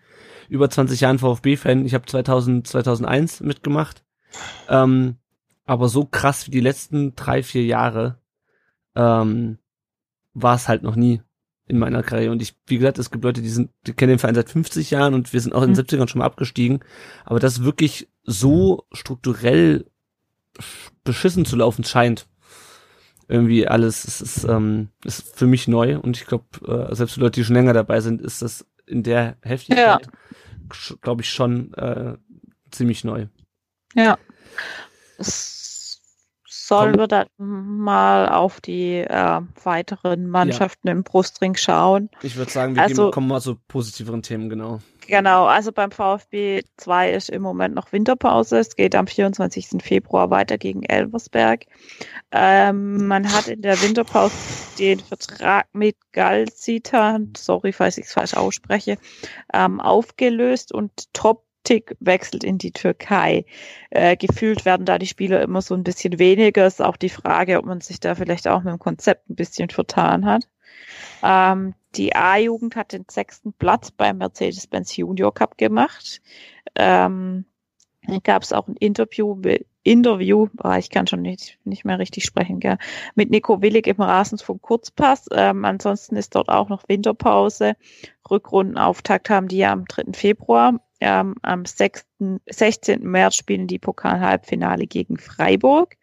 über 0.49 0.69
20 0.69 1.01
Jahren 1.01 1.19
VfB-Fan. 1.19 1.85
Ich 1.87 1.95
habe 1.95 2.07
2000, 2.07 2.67
2001 2.67 3.41
mitgemacht. 3.41 4.05
Ähm, 4.69 5.17
aber 5.65 5.89
so 5.89 6.05
krass 6.07 6.47
wie 6.47 6.51
die 6.51 6.61
letzten 6.61 7.15
drei, 7.15 7.43
vier 7.43 7.65
Jahre 7.65 8.19
ähm, 8.97 9.59
war 10.35 10.57
es 10.57 10.69
halt 10.69 10.83
noch 10.83 10.97
nie 10.97 11.23
in 11.67 11.79
meiner 11.79 12.03
Karriere. 12.03 12.33
Und 12.33 12.43
ich, 12.43 12.55
wie 12.67 12.79
gesagt, 12.79 12.99
es 12.99 13.11
gibt 13.11 13.25
Leute, 13.25 13.43
die 13.43 13.49
sind, 13.49 13.71
die 13.87 13.93
kennen 13.93 14.11
den 14.11 14.19
Verein 14.19 14.35
seit 14.35 14.51
50 14.51 14.91
Jahren 14.91 15.15
und 15.15 15.33
wir 15.33 15.41
sind 15.41 15.55
auch 15.55 15.63
in 15.63 15.73
den 15.73 15.77
Mhm. 15.77 15.87
70ern 15.87 16.09
schon 16.09 16.19
mal 16.21 16.27
abgestiegen. 16.27 16.81
Aber 17.25 17.41
das 17.41 17.63
wirklich 17.63 18.09
so 18.25 18.87
strukturell 18.93 19.87
beschissen 21.05 21.45
zu 21.45 21.57
laufen 21.57 21.85
scheint. 21.85 22.27
Irgendwie 23.29 23.67
alles, 23.67 24.05
es 24.05 24.21
ist, 24.21 24.45
ähm, 24.45 24.89
ist 25.05 25.37
für 25.37 25.47
mich 25.47 25.69
neu 25.69 25.99
und 25.99 26.17
ich 26.17 26.27
glaube, 26.27 26.45
äh, 26.67 26.95
selbst 26.95 27.15
für 27.15 27.21
Leute, 27.21 27.41
die 27.41 27.45
schon 27.45 27.57
länger 27.57 27.73
dabei 27.73 28.01
sind, 28.01 28.21
ist 28.21 28.43
das 28.43 28.67
in 28.85 29.03
der 29.03 29.37
Heftigkeit, 29.43 30.09
glaube 31.01 31.23
ich, 31.23 31.31
schon 31.31 31.73
äh, 31.75 32.17
ziemlich 32.71 33.05
neu. 33.05 33.27
Ja. 33.95 34.19
Es 35.19 35.62
sollen 36.67 36.97
wir 36.97 37.09
dann 37.09 37.27
mal 37.39 38.29
auf 38.29 38.61
die 38.61 38.99
äh, 38.99 39.41
weiteren 39.65 40.29
Mannschaften 40.29 40.89
im 40.89 41.03
Brustring 41.03 41.57
schauen. 41.57 42.09
Ich 42.23 42.37
würde 42.37 42.51
sagen, 42.53 42.77
wir 42.77 42.83
Also- 42.83 43.05
gehen, 43.07 43.13
kommen 43.13 43.29
mal 43.29 43.41
zu 43.41 43.57
positiveren 43.69 44.23
Themen, 44.23 44.49
genau. 44.49 44.79
Genau, 45.09 45.47
also 45.47 45.73
beim 45.73 45.91
VfB 45.91 46.63
2 46.77 47.11
ist 47.11 47.29
im 47.29 47.43
Moment 47.43 47.75
noch 47.75 47.91
Winterpause. 47.91 48.59
Es 48.61 48.77
geht 48.77 48.95
am 48.95 49.09
24. 49.09 49.83
Februar 49.83 50.31
weiter 50.31 50.59
gegen 50.59 50.85
Elversberg. 50.85 51.67
Ähm, 52.31 53.09
man 53.09 53.33
hat 53.33 53.49
in 53.49 53.63
der 53.63 53.83
Winterpause 53.83 54.33
den 54.79 55.01
Vertrag 55.01 55.67
mit 55.73 55.97
Galzitan, 56.13 57.33
sorry, 57.37 57.73
falls 57.73 57.99
ich 57.99 58.07
es 58.07 58.13
falsch 58.13 58.35
ausspreche, 58.35 58.97
ähm, 59.53 59.81
aufgelöst 59.81 60.73
und 60.73 61.13
Toptik 61.63 61.97
wechselt 62.01 62.45
in 62.45 62.59
die 62.59 62.73
Türkei. 62.73 63.45
Äh, 63.91 64.17
gefühlt 64.17 64.65
werden 64.65 64.87
da 64.87 64.99
die 64.99 65.07
Spieler 65.07 65.43
immer 65.43 65.63
so 65.63 65.75
ein 65.75 65.85
bisschen 65.85 66.19
weniger. 66.19 66.67
Ist 66.67 66.83
auch 66.83 66.97
die 66.97 67.09
Frage, 67.09 67.59
ob 67.59 67.65
man 67.67 67.81
sich 67.81 68.01
da 68.01 68.15
vielleicht 68.15 68.49
auch 68.49 68.63
mit 68.63 68.73
dem 68.73 68.79
Konzept 68.79 69.31
ein 69.31 69.37
bisschen 69.37 69.71
vertan 69.71 70.27
hat. 70.27 70.49
Ähm, 71.23 71.75
die 71.95 72.15
A-Jugend 72.17 72.75
hat 72.75 72.93
den 72.93 73.05
sechsten 73.09 73.53
Platz 73.53 73.91
beim 73.91 74.19
Mercedes-Benz 74.19 74.97
Junior 74.97 75.33
Cup 75.33 75.57
gemacht. 75.57 76.21
Ähm, 76.75 77.45
gab 78.25 78.43
es 78.43 78.53
auch 78.53 78.67
ein 78.67 78.77
Interview, 78.77 79.41
Interview, 79.85 80.49
boah, 80.55 80.79
ich 80.79 80.91
kann 80.91 81.07
schon 81.07 81.23
nicht, 81.23 81.59
nicht 81.65 81.85
mehr 81.85 81.99
richtig 81.99 82.25
sprechen, 82.25 82.61
gell, 82.61 82.79
mit 83.15 83.31
Nico 83.31 83.63
Willig 83.63 83.87
im 83.87 84.01
Rasenfunk 84.01 84.63
Kurzpass. 84.63 85.27
Ähm, 85.33 85.65
ansonsten 85.65 86.17
ist 86.17 86.35
dort 86.35 86.49
auch 86.49 86.69
noch 86.69 86.89
Winterpause. 86.89 87.75
Rückrundenauftakt 88.31 89.31
haben 89.31 89.49
die 89.49 89.59
ja 89.59 89.73
am 89.73 89.85
3. 89.85 90.13
Februar. 90.13 90.81
Ähm, 91.05 91.35
am 91.43 91.65
6., 91.65 92.07
16. 92.49 93.03
März 93.03 93.35
spielen 93.35 93.67
die 93.67 93.81
Pokal-Halbfinale 93.81 94.87
gegen 94.87 95.19
Freiburg. 95.19 95.97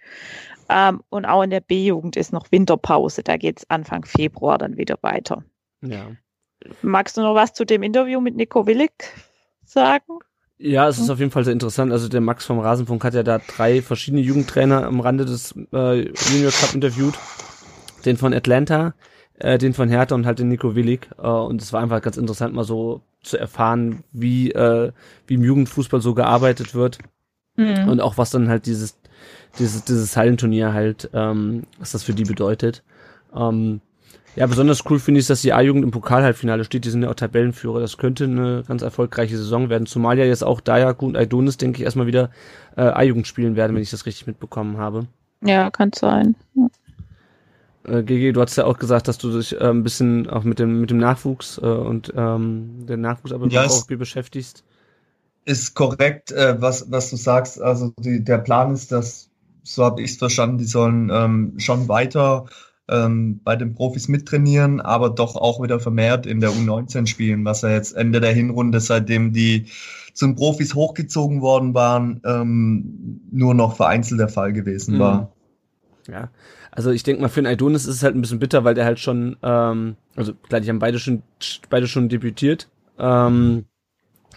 Ähm, 0.69 1.01
und 1.09 1.25
auch 1.25 1.41
in 1.41 1.49
der 1.49 1.61
B-Jugend 1.61 2.17
ist 2.17 2.33
noch 2.33 2.51
Winterpause. 2.51 3.23
Da 3.23 3.37
geht's 3.37 3.65
Anfang 3.69 4.03
Februar 4.03 4.57
dann 4.57 4.75
wieder 4.75 4.97
weiter. 5.01 5.43
Ja. 5.81 6.11
Magst 6.81 7.15
du 7.15 7.21
noch 7.21 7.33
was 7.33 7.53
zu 7.53 7.65
dem 7.65 7.81
Interview 7.81 8.19
mit 8.19 8.35
Nico 8.35 8.67
Willig 8.67 8.91
sagen? 9.65 10.19
Ja, 10.57 10.89
es 10.89 10.99
ist 10.99 11.09
auf 11.09 11.19
jeden 11.19 11.31
Fall 11.31 11.45
sehr 11.45 11.53
interessant. 11.53 11.93
Also 11.93 12.09
der 12.09 12.19
Max 12.19 12.45
vom 12.45 12.59
Rasenfunk 12.59 13.01
hat 13.05 13.13
ja 13.13 13.23
da 13.23 13.37
drei 13.39 13.81
verschiedene 13.81 14.21
Jugendtrainer 14.21 14.85
am 14.85 14.99
Rande 14.99 15.23
des 15.23 15.55
äh, 15.71 16.09
Junior 16.09 16.51
Cup 16.51 16.75
interviewt. 16.75 17.17
Den 18.03 18.17
von 18.17 18.33
Atlanta, 18.33 18.93
äh, 19.35 19.57
den 19.57 19.73
von 19.73 19.87
Hertha 19.87 20.15
und 20.15 20.25
halt 20.25 20.39
den 20.39 20.49
Nico 20.49 20.75
Willig. 20.75 21.07
Äh, 21.17 21.27
und 21.27 21.61
es 21.61 21.71
war 21.71 21.81
einfach 21.81 22.01
ganz 22.01 22.17
interessant, 22.17 22.53
mal 22.53 22.65
so 22.65 23.01
zu 23.21 23.37
erfahren, 23.37 24.03
wie, 24.11 24.51
äh, 24.51 24.91
wie 25.27 25.33
im 25.33 25.43
Jugendfußball 25.43 26.01
so 26.01 26.13
gearbeitet 26.13 26.73
wird. 26.73 26.99
Und 27.89 27.99
auch 28.01 28.17
was 28.17 28.31
dann 28.31 28.47
halt 28.47 28.65
dieses, 28.65 28.97
dieses, 29.57 29.83
dieses 29.83 30.15
Hallenturnier 30.15 30.73
halt, 30.73 31.09
ähm, 31.13 31.63
was 31.77 31.91
das 31.91 32.03
für 32.03 32.13
die 32.13 32.23
bedeutet. 32.23 32.83
Ähm, 33.35 33.81
ja, 34.35 34.47
besonders 34.47 34.89
cool 34.89 34.99
finde 34.99 35.19
ich, 35.19 35.27
dass 35.27 35.41
die 35.41 35.51
A-Jugend 35.51 35.83
im 35.83 35.91
Pokalhalbfinale 35.91 36.63
steht. 36.63 36.85
Die 36.85 36.89
sind 36.89 37.03
ja 37.03 37.09
auch 37.09 37.15
Tabellenführer. 37.15 37.79
Das 37.79 37.97
könnte 37.97 38.25
eine 38.25 38.63
ganz 38.67 38.81
erfolgreiche 38.81 39.37
Saison 39.37 39.69
werden. 39.69 39.85
Zumal 39.87 40.17
ja 40.17 40.25
jetzt 40.25 40.43
auch 40.43 40.61
Dayak 40.61 41.01
und 41.01 41.17
Aidonis, 41.17 41.57
denke 41.57 41.79
ich, 41.79 41.83
erstmal 41.83 42.07
wieder 42.07 42.29
äh, 42.77 42.81
A-Jugend 42.81 43.27
spielen 43.27 43.55
werden, 43.55 43.75
wenn 43.75 43.83
ich 43.83 43.89
das 43.89 44.05
richtig 44.05 44.27
mitbekommen 44.27 44.77
habe. 44.77 45.07
Ja, 45.41 45.69
kann 45.71 45.91
sein. 45.93 46.35
Äh, 47.83 48.03
GG, 48.03 48.33
du 48.33 48.41
hast 48.41 48.55
ja 48.57 48.65
auch 48.65 48.77
gesagt, 48.77 49.07
dass 49.07 49.17
du 49.17 49.37
dich 49.37 49.53
äh, 49.59 49.69
ein 49.69 49.83
bisschen 49.83 50.29
auch 50.29 50.43
mit 50.43 50.59
dem, 50.59 50.81
mit 50.81 50.89
dem 50.91 50.97
Nachwuchs 50.97 51.57
äh, 51.57 51.65
und 51.65 52.13
ähm, 52.15 52.85
der 52.87 52.97
Nachwuchsarbeit 52.97 53.51
Ja, 53.51 53.63
VfB 53.63 53.95
beschäftigst. 53.95 54.63
Ist 55.45 55.73
korrekt, 55.73 56.31
äh, 56.31 56.61
was, 56.61 56.91
was 56.91 57.09
du 57.09 57.15
sagst. 57.15 57.59
Also 57.61 57.91
die, 57.99 58.23
der 58.23 58.37
Plan 58.39 58.71
ist, 58.73 58.91
dass, 58.91 59.29
so 59.63 59.83
habe 59.83 60.01
ich 60.01 60.11
es 60.11 60.17
verstanden, 60.17 60.57
die 60.59 60.65
sollen 60.65 61.09
ähm, 61.11 61.53
schon 61.59 61.87
weiter 61.87 62.45
ähm, 62.87 63.41
bei 63.43 63.55
den 63.55 63.73
Profis 63.73 64.07
mittrainieren, 64.07 64.79
aber 64.79 65.09
doch 65.09 65.35
auch 65.35 65.61
wieder 65.61 65.79
vermehrt 65.79 66.25
in 66.27 66.39
der 66.39 66.53
U19 66.53 67.07
spielen, 67.07 67.45
was 67.45 67.61
ja 67.61 67.69
jetzt 67.71 67.93
Ende 67.95 68.19
der 68.21 68.33
Hinrunde, 68.33 68.79
seitdem 68.79 69.33
die 69.33 69.67
zum 70.13 70.35
Profis 70.35 70.75
hochgezogen 70.75 71.41
worden 71.41 71.73
waren, 71.73 72.21
ähm, 72.25 73.21
nur 73.31 73.53
noch 73.55 73.75
vereinzelt 73.75 74.19
der 74.19 74.29
Fall 74.29 74.53
gewesen 74.53 74.93
Mhm. 74.93 74.99
war. 74.99 75.31
Ja, 76.07 76.29
also 76.71 76.91
ich 76.91 77.03
denke 77.03 77.21
mal, 77.21 77.27
für 77.29 77.41
den 77.41 77.47
Aidonis 77.47 77.85
ist 77.85 77.95
es 77.95 78.03
halt 78.03 78.15
ein 78.15 78.21
bisschen 78.21 78.39
bitter, 78.39 78.63
weil 78.63 78.73
der 78.75 78.85
halt 78.85 78.99
schon, 78.99 79.37
ähm, 79.43 79.95
also 80.15 80.33
klar, 80.33 80.61
die 80.61 80.69
haben 80.69 80.79
beide 80.79 80.99
schon, 80.99 81.23
beide 81.69 81.87
schon 81.87 82.09
debütiert. 82.09 82.67
Ähm, 82.97 83.65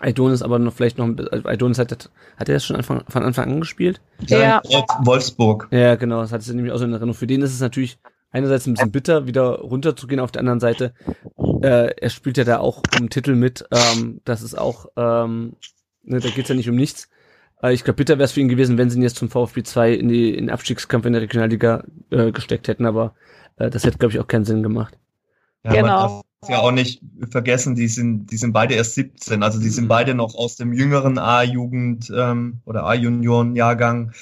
Aidonis 0.01 0.43
aber 0.43 0.59
noch 0.59 0.73
vielleicht 0.73 0.99
noch, 0.99 1.05
ein 1.05 1.17
bi- 1.17 1.29
also 1.31 1.49
Aidonis 1.49 1.79
hat, 1.79 1.93
hat 1.93 2.49
er 2.49 2.55
das 2.55 2.65
schon 2.65 2.77
Anfang, 2.77 3.05
von 3.09 3.23
Anfang 3.23 3.53
an 3.53 3.61
gespielt? 3.61 4.01
Ja. 4.27 4.61
in 4.69 5.07
Wolfsburg. 5.07 5.69
Ja, 5.71 5.95
genau, 5.97 6.21
das 6.23 6.33
hatte 6.33 6.45
ich 6.47 6.53
nämlich 6.53 6.73
auch 6.73 6.79
so 6.79 6.85
in 6.85 6.93
Erinnerung. 6.93 7.15
Für 7.15 7.27
den 7.27 7.43
ist 7.43 7.53
es 7.53 7.61
natürlich 7.61 7.99
einerseits 8.31 8.67
ein 8.67 8.75
bisschen 8.75 8.91
bitter, 8.91 9.27
wieder 9.27 9.61
runterzugehen, 9.61 10.19
auf 10.21 10.33
der 10.33 10.41
anderen 10.41 10.61
Seite, 10.61 10.95
äh, 11.63 11.95
er 11.95 12.11
spielt 12.11 12.39
ja 12.39 12.45
da 12.45 12.59
auch 12.59 12.83
um 12.99 13.11
Titel 13.11 13.35
mit, 13.35 13.65
ähm, 13.71 14.21
das 14.25 14.43
ist 14.43 14.57
auch, 14.57 14.87
ähm, 14.97 15.53
ne, 16.03 16.19
da 16.19 16.31
geht's 16.31 16.49
ja 16.49 16.55
nicht 16.55 16.69
um 16.71 16.77
nichts. 16.77 17.09
Äh, 17.63 17.73
ich 17.75 17.85
glaube, 17.85 17.97
bitter 17.97 18.19
wäre 18.19 18.25
es 18.25 18.33
für 18.33 18.41
ihn 18.41 18.49
gewesen, 18.49 18.79
wenn 18.79 18.91
sie 18.91 18.99
ihn 18.99 19.03
jetzt 19.03 19.17
zum 19.17 19.31
VfB 19.31 19.63
2 19.63 19.93
in, 19.95 20.09
die, 20.09 20.31
in 20.31 20.47
den 20.47 20.51
Abstiegskampf 20.51 21.07
in 21.07 21.13
der 21.13 21.23
Regionalliga 21.23 21.85
äh, 22.11 22.33
gesteckt 22.33 22.69
hätten, 22.69 22.87
aber 22.87 23.15
äh, 23.57 23.71
das 23.71 23.85
hätte, 23.85 23.99
glaube 23.99 24.13
ich, 24.13 24.21
auch 24.21 24.27
keinen 24.29 24.45
Sinn 24.45 24.63
gemacht. 24.63 24.99
Ja, 25.65 25.73
Genau. 25.73 25.83
man 25.83 26.09
darf 26.41 26.51
ja 26.51 26.59
auch 26.59 26.73
nicht 26.73 27.01
vergessen, 27.31 27.75
die 27.77 27.87
sind, 27.89 28.27
die 28.33 28.37
sind 28.37 28.53
beide 28.53 28.75
erst 28.75 28.95
17, 28.97 29.43
also 29.43 29.61
die 29.61 29.69
sind 29.69 29.85
Mhm. 29.85 29.89
beide 29.89 30.15
noch 30.15 30.35
aus 30.35 30.57
dem 30.57 30.73
jüngeren 30.73 31.19
A-Jugend 31.19 32.13
ähm, 32.15 32.61
oder 32.65 32.85
A-Junioren-Jahrgang. 32.85 34.13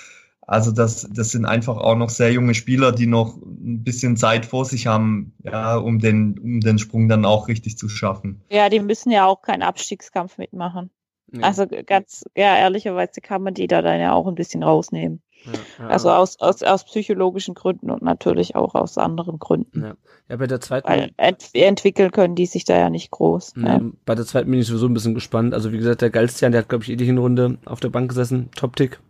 Also 0.46 0.72
das, 0.72 1.08
das 1.14 1.30
sind 1.30 1.46
einfach 1.46 1.76
auch 1.76 1.94
noch 1.94 2.10
sehr 2.10 2.32
junge 2.32 2.54
Spieler, 2.54 2.90
die 2.90 3.06
noch 3.06 3.36
ein 3.36 3.84
bisschen 3.84 4.16
Zeit 4.16 4.44
vor 4.44 4.64
sich 4.64 4.88
haben, 4.88 5.32
ja, 5.44 5.76
um 5.76 6.00
den, 6.00 6.38
um 6.38 6.60
den 6.60 6.78
Sprung 6.78 7.08
dann 7.08 7.24
auch 7.24 7.46
richtig 7.46 7.78
zu 7.78 7.88
schaffen. 7.88 8.40
Ja, 8.50 8.68
die 8.68 8.80
müssen 8.80 9.12
ja 9.12 9.26
auch 9.26 9.42
keinen 9.42 9.62
Abstiegskampf 9.62 10.38
mitmachen. 10.38 10.90
Ja, 11.32 11.42
Also 11.42 11.66
ganz, 11.86 12.24
ja, 12.36 12.56
ehrlicherweise 12.56 13.20
kann 13.20 13.42
man 13.42 13.54
die 13.54 13.66
da 13.66 13.82
dann 13.82 14.00
ja 14.00 14.12
auch 14.12 14.26
ein 14.26 14.34
bisschen 14.34 14.62
rausnehmen. 14.62 15.22
ja, 15.44 15.52
ja, 15.78 15.86
Also 15.88 16.10
aus, 16.10 16.38
aus, 16.40 16.62
aus 16.62 16.84
psychologischen 16.84 17.54
Gründen 17.54 17.90
und 17.90 18.02
natürlich 18.02 18.56
auch 18.56 18.74
aus 18.74 18.98
anderen 18.98 19.38
Gründen. 19.38 19.82
ja. 19.82 19.94
ja, 20.28 20.36
bei 20.36 20.46
der 20.46 20.60
zweiten, 20.60 20.88
Weil 20.88 21.10
ent 21.16 21.50
entwickeln 21.54 22.10
können 22.10 22.34
die 22.34 22.46
sich 22.46 22.64
da 22.64 22.76
ja 22.78 22.90
nicht 22.90 23.10
groß. 23.10 23.54
Ja, 23.56 23.78
Ne? 23.78 23.92
bei 24.04 24.14
der 24.14 24.26
zweiten 24.26 24.50
bin 24.50 24.60
ich 24.60 24.66
sowieso 24.66 24.86
ein 24.86 24.94
bisschen 24.94 25.14
gespannt. 25.14 25.54
Also 25.54 25.72
wie 25.72 25.78
gesagt, 25.78 26.02
der 26.02 26.10
Galstian, 26.10 26.52
der 26.52 26.62
hat, 26.62 26.68
glaube 26.68 26.84
ich, 26.84 26.90
eh 26.90 26.96
die 26.96 27.06
Hinrunde 27.06 27.58
auf 27.64 27.80
der 27.80 27.88
Bank 27.90 28.08
gesessen. 28.10 28.50
Top-Tick. 28.56 29.00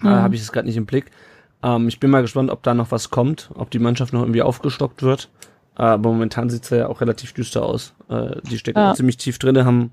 Mhm. 0.00 0.08
Äh, 0.08 0.10
Habe 0.10 0.34
ich 0.34 0.40
es 0.40 0.50
gerade 0.52 0.66
nicht 0.66 0.76
im 0.76 0.86
Blick. 0.86 1.10
Ähm, 1.62 1.88
ich 1.88 2.00
bin 2.00 2.10
mal 2.10 2.22
gespannt, 2.22 2.50
ob 2.50 2.62
da 2.62 2.74
noch 2.74 2.90
was 2.90 3.10
kommt, 3.10 3.50
ob 3.54 3.70
die 3.70 3.78
Mannschaft 3.78 4.12
noch 4.12 4.22
irgendwie 4.22 4.42
aufgestockt 4.42 5.02
wird. 5.02 5.30
Äh, 5.78 5.82
aber 5.82 6.10
momentan 6.10 6.50
sieht's 6.50 6.70
ja 6.70 6.88
auch 6.88 7.00
relativ 7.00 7.32
düster 7.32 7.64
aus. 7.64 7.94
Äh, 8.08 8.40
die 8.50 8.58
stecken 8.58 8.94
ziemlich 8.96 9.16
tief 9.16 9.38
drinne, 9.38 9.64
haben 9.64 9.92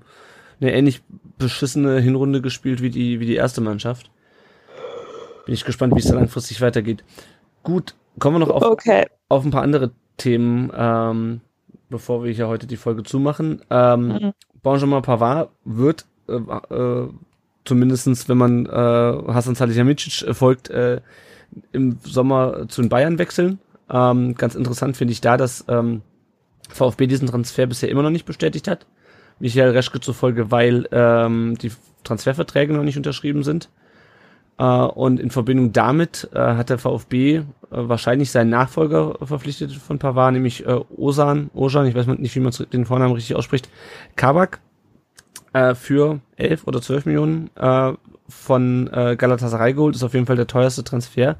eine 0.62 0.72
ähnlich 0.72 1.02
beschissene 1.38 2.00
Hinrunde 2.00 2.40
gespielt 2.40 2.80
wie 2.82 2.90
die, 2.90 3.20
wie 3.20 3.26
die 3.26 3.34
erste 3.34 3.60
Mannschaft. 3.60 4.10
Bin 5.44 5.54
ich 5.54 5.64
gespannt, 5.64 5.94
wie 5.94 5.98
es 5.98 6.06
da 6.06 6.14
langfristig 6.14 6.60
weitergeht. 6.60 7.02
Gut, 7.62 7.94
kommen 8.18 8.36
wir 8.36 8.46
noch 8.46 8.50
auf, 8.50 8.62
Okay. 8.62 9.06
auf 9.28 9.44
ein 9.44 9.50
paar 9.50 9.62
andere 9.62 9.90
Themen, 10.16 10.70
ähm, 10.74 11.40
bevor 11.90 12.22
wir 12.24 12.32
hier 12.32 12.48
heute 12.48 12.66
die 12.66 12.76
Folge 12.76 13.02
zumachen. 13.02 13.62
Ähm, 13.70 14.06
Mhm. 14.08 14.32
Benjamin 14.62 15.02
Pavard 15.02 15.50
wird, 15.64 16.06
äh, 16.28 16.34
äh, 16.34 17.08
zumindestens 17.64 18.28
wenn 18.28 18.38
man 18.38 18.66
äh, 18.66 18.70
Hasan 18.70 19.56
Salihamidzic 19.56 20.32
folgt, 20.34 20.70
äh, 20.70 21.00
im 21.72 21.98
Sommer 22.04 22.68
zu 22.68 22.80
den 22.82 22.88
Bayern 22.88 23.18
wechseln. 23.18 23.58
Ähm, 23.90 24.34
ganz 24.36 24.54
interessant 24.54 24.96
finde 24.96 25.12
ich 25.12 25.20
da, 25.20 25.36
dass 25.36 25.64
ähm, 25.68 26.02
VfB 26.70 27.06
diesen 27.08 27.28
Transfer 27.28 27.66
bisher 27.66 27.88
immer 27.90 28.02
noch 28.02 28.10
nicht 28.10 28.24
bestätigt 28.24 28.68
hat. 28.68 28.86
Michael 29.38 29.70
Reschke 29.70 30.00
zufolge, 30.00 30.50
weil 30.50 30.88
ähm, 30.92 31.56
die 31.58 31.72
Transferverträge 32.04 32.72
noch 32.72 32.84
nicht 32.84 32.96
unterschrieben 32.96 33.42
sind. 33.42 33.68
Äh, 34.58 34.64
und 34.64 35.20
in 35.20 35.30
Verbindung 35.30 35.72
damit 35.72 36.28
äh, 36.34 36.38
hat 36.38 36.70
der 36.70 36.78
VfB 36.78 37.36
äh, 37.36 37.42
wahrscheinlich 37.70 38.30
seinen 38.30 38.50
Nachfolger 38.50 39.16
verpflichtet 39.22 39.72
von 39.72 39.98
Pavard, 39.98 40.34
nämlich 40.34 40.66
äh, 40.66 40.80
Osan, 40.96 41.50
Ojan, 41.54 41.86
ich 41.86 41.94
weiß 41.94 42.06
nicht, 42.06 42.34
wie 42.34 42.40
man 42.40 42.52
den 42.72 42.86
Vornamen 42.86 43.14
richtig 43.14 43.36
ausspricht, 43.36 43.68
Kabak 44.16 44.60
äh, 45.52 45.74
für 45.74 46.20
11 46.36 46.66
oder 46.66 46.80
12 46.80 47.06
Millionen 47.06 47.50
äh, 47.56 47.92
von 48.28 48.90
äh, 48.92 49.16
Galatasaray 49.16 49.74
geholt. 49.74 49.96
Ist 49.96 50.02
auf 50.02 50.14
jeden 50.14 50.26
Fall 50.26 50.36
der 50.36 50.46
teuerste 50.46 50.84
Transfer 50.84 51.36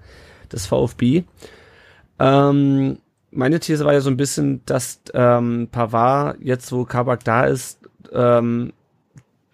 des 0.51 0.66
VfB. 0.66 1.24
Ähm, 2.19 2.98
meine 3.31 3.60
These 3.60 3.85
war 3.85 3.94
ja 3.94 4.01
so 4.01 4.10
ein 4.10 4.16
bisschen, 4.16 4.62
dass 4.66 5.01
ähm, 5.14 5.69
Pavard 5.70 6.39
jetzt, 6.40 6.70
wo 6.73 6.85
Kabak 6.85 7.24
da 7.24 7.44
ist, 7.44 7.82
ähm, 8.14 8.72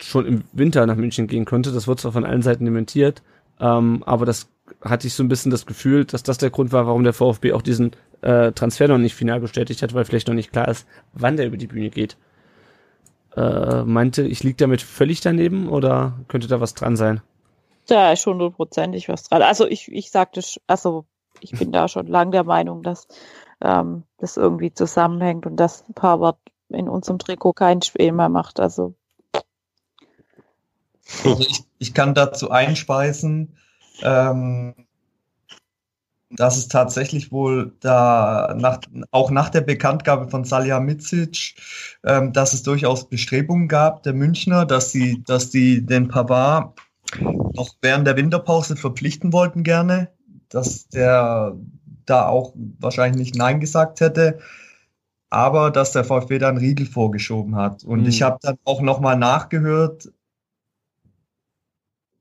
schon 0.00 0.26
im 0.26 0.44
Winter 0.52 0.86
nach 0.86 0.96
München 0.96 1.26
gehen 1.26 1.44
könnte. 1.44 1.72
Das 1.72 1.88
wird 1.88 2.00
zwar 2.00 2.12
von 2.12 2.24
allen 2.24 2.42
Seiten 2.42 2.64
dementiert, 2.64 3.22
ähm, 3.60 4.02
aber 4.06 4.26
das 4.26 4.48
hatte 4.82 5.06
ich 5.06 5.14
so 5.14 5.22
ein 5.22 5.28
bisschen 5.28 5.50
das 5.50 5.66
Gefühl, 5.66 6.04
dass 6.04 6.22
das 6.22 6.38
der 6.38 6.50
Grund 6.50 6.72
war, 6.72 6.86
warum 6.86 7.04
der 7.04 7.12
VfB 7.12 7.52
auch 7.52 7.62
diesen 7.62 7.92
äh, 8.20 8.52
Transfer 8.52 8.88
noch 8.88 8.98
nicht 8.98 9.14
final 9.14 9.40
bestätigt 9.40 9.82
hat, 9.82 9.94
weil 9.94 10.04
vielleicht 10.04 10.28
noch 10.28 10.34
nicht 10.34 10.52
klar 10.52 10.68
ist, 10.68 10.86
wann 11.12 11.36
der 11.36 11.46
über 11.46 11.56
die 11.56 11.66
Bühne 11.66 11.90
geht. 11.90 12.16
Äh, 13.36 13.84
meinte, 13.84 14.22
ich 14.22 14.42
liege 14.42 14.56
damit 14.56 14.82
völlig 14.82 15.20
daneben 15.20 15.68
oder 15.68 16.18
könnte 16.28 16.48
da 16.48 16.60
was 16.60 16.74
dran 16.74 16.96
sein? 16.96 17.20
Da 17.86 18.12
ist 18.12 18.22
schon 18.22 18.34
hundertprozentig 18.34 19.08
was 19.08 19.24
dran. 19.24 19.42
Also 19.42 19.66
ich, 19.66 19.90
ich 19.90 20.10
sagte, 20.10 20.42
also 20.66 21.06
ich 21.40 21.52
bin 21.52 21.72
da 21.72 21.88
schon 21.88 22.06
lang 22.06 22.32
der 22.32 22.44
Meinung, 22.44 22.82
dass 22.82 23.06
ähm, 23.60 24.04
das 24.18 24.36
irgendwie 24.36 24.72
zusammenhängt 24.72 25.46
und 25.46 25.56
dass 25.56 25.84
Harvard 26.00 26.38
in 26.68 26.88
unserem 26.88 27.18
Trikot 27.18 27.54
kein 27.54 27.82
Spiel 27.82 28.12
mehr 28.12 28.28
macht. 28.28 28.60
Also, 28.60 28.94
also 31.24 31.40
ich, 31.40 31.64
ich 31.78 31.94
kann 31.94 32.14
dazu 32.14 32.50
einspeisen, 32.50 33.56
ähm, 34.02 34.74
dass 36.30 36.58
es 36.58 36.68
tatsächlich 36.68 37.32
wohl 37.32 37.74
da 37.80 38.54
nach, 38.58 38.80
auch 39.10 39.30
nach 39.30 39.48
der 39.48 39.62
Bekanntgabe 39.62 40.28
von 40.28 40.44
Salihamidzic, 40.44 41.54
ähm, 42.04 42.32
dass 42.32 42.52
es 42.52 42.62
durchaus 42.62 43.08
Bestrebungen 43.08 43.68
gab 43.68 44.02
der 44.02 44.12
Münchner, 44.12 44.66
dass 44.66 44.92
sie, 44.92 45.22
dass 45.24 45.50
die 45.50 45.84
den 45.84 46.08
Pavard 46.08 46.78
noch 47.54 47.74
während 47.80 48.06
der 48.06 48.16
Winterpause 48.16 48.76
verpflichten 48.76 49.32
wollten 49.32 49.62
gerne, 49.62 50.10
dass 50.50 50.88
der 50.88 51.56
da 52.04 52.26
auch 52.26 52.52
wahrscheinlich 52.78 53.18
nicht 53.18 53.36
Nein 53.36 53.60
gesagt 53.60 54.00
hätte, 54.00 54.38
aber 55.30 55.70
dass 55.70 55.92
der 55.92 56.04
VfB 56.04 56.38
dann 56.38 56.56
Riegel 56.56 56.86
vorgeschoben 56.86 57.56
hat. 57.56 57.84
Und 57.84 58.02
mhm. 58.02 58.08
ich 58.08 58.22
habe 58.22 58.38
dann 58.42 58.58
auch 58.64 58.80
nochmal 58.80 59.16
nachgehört, 59.16 60.10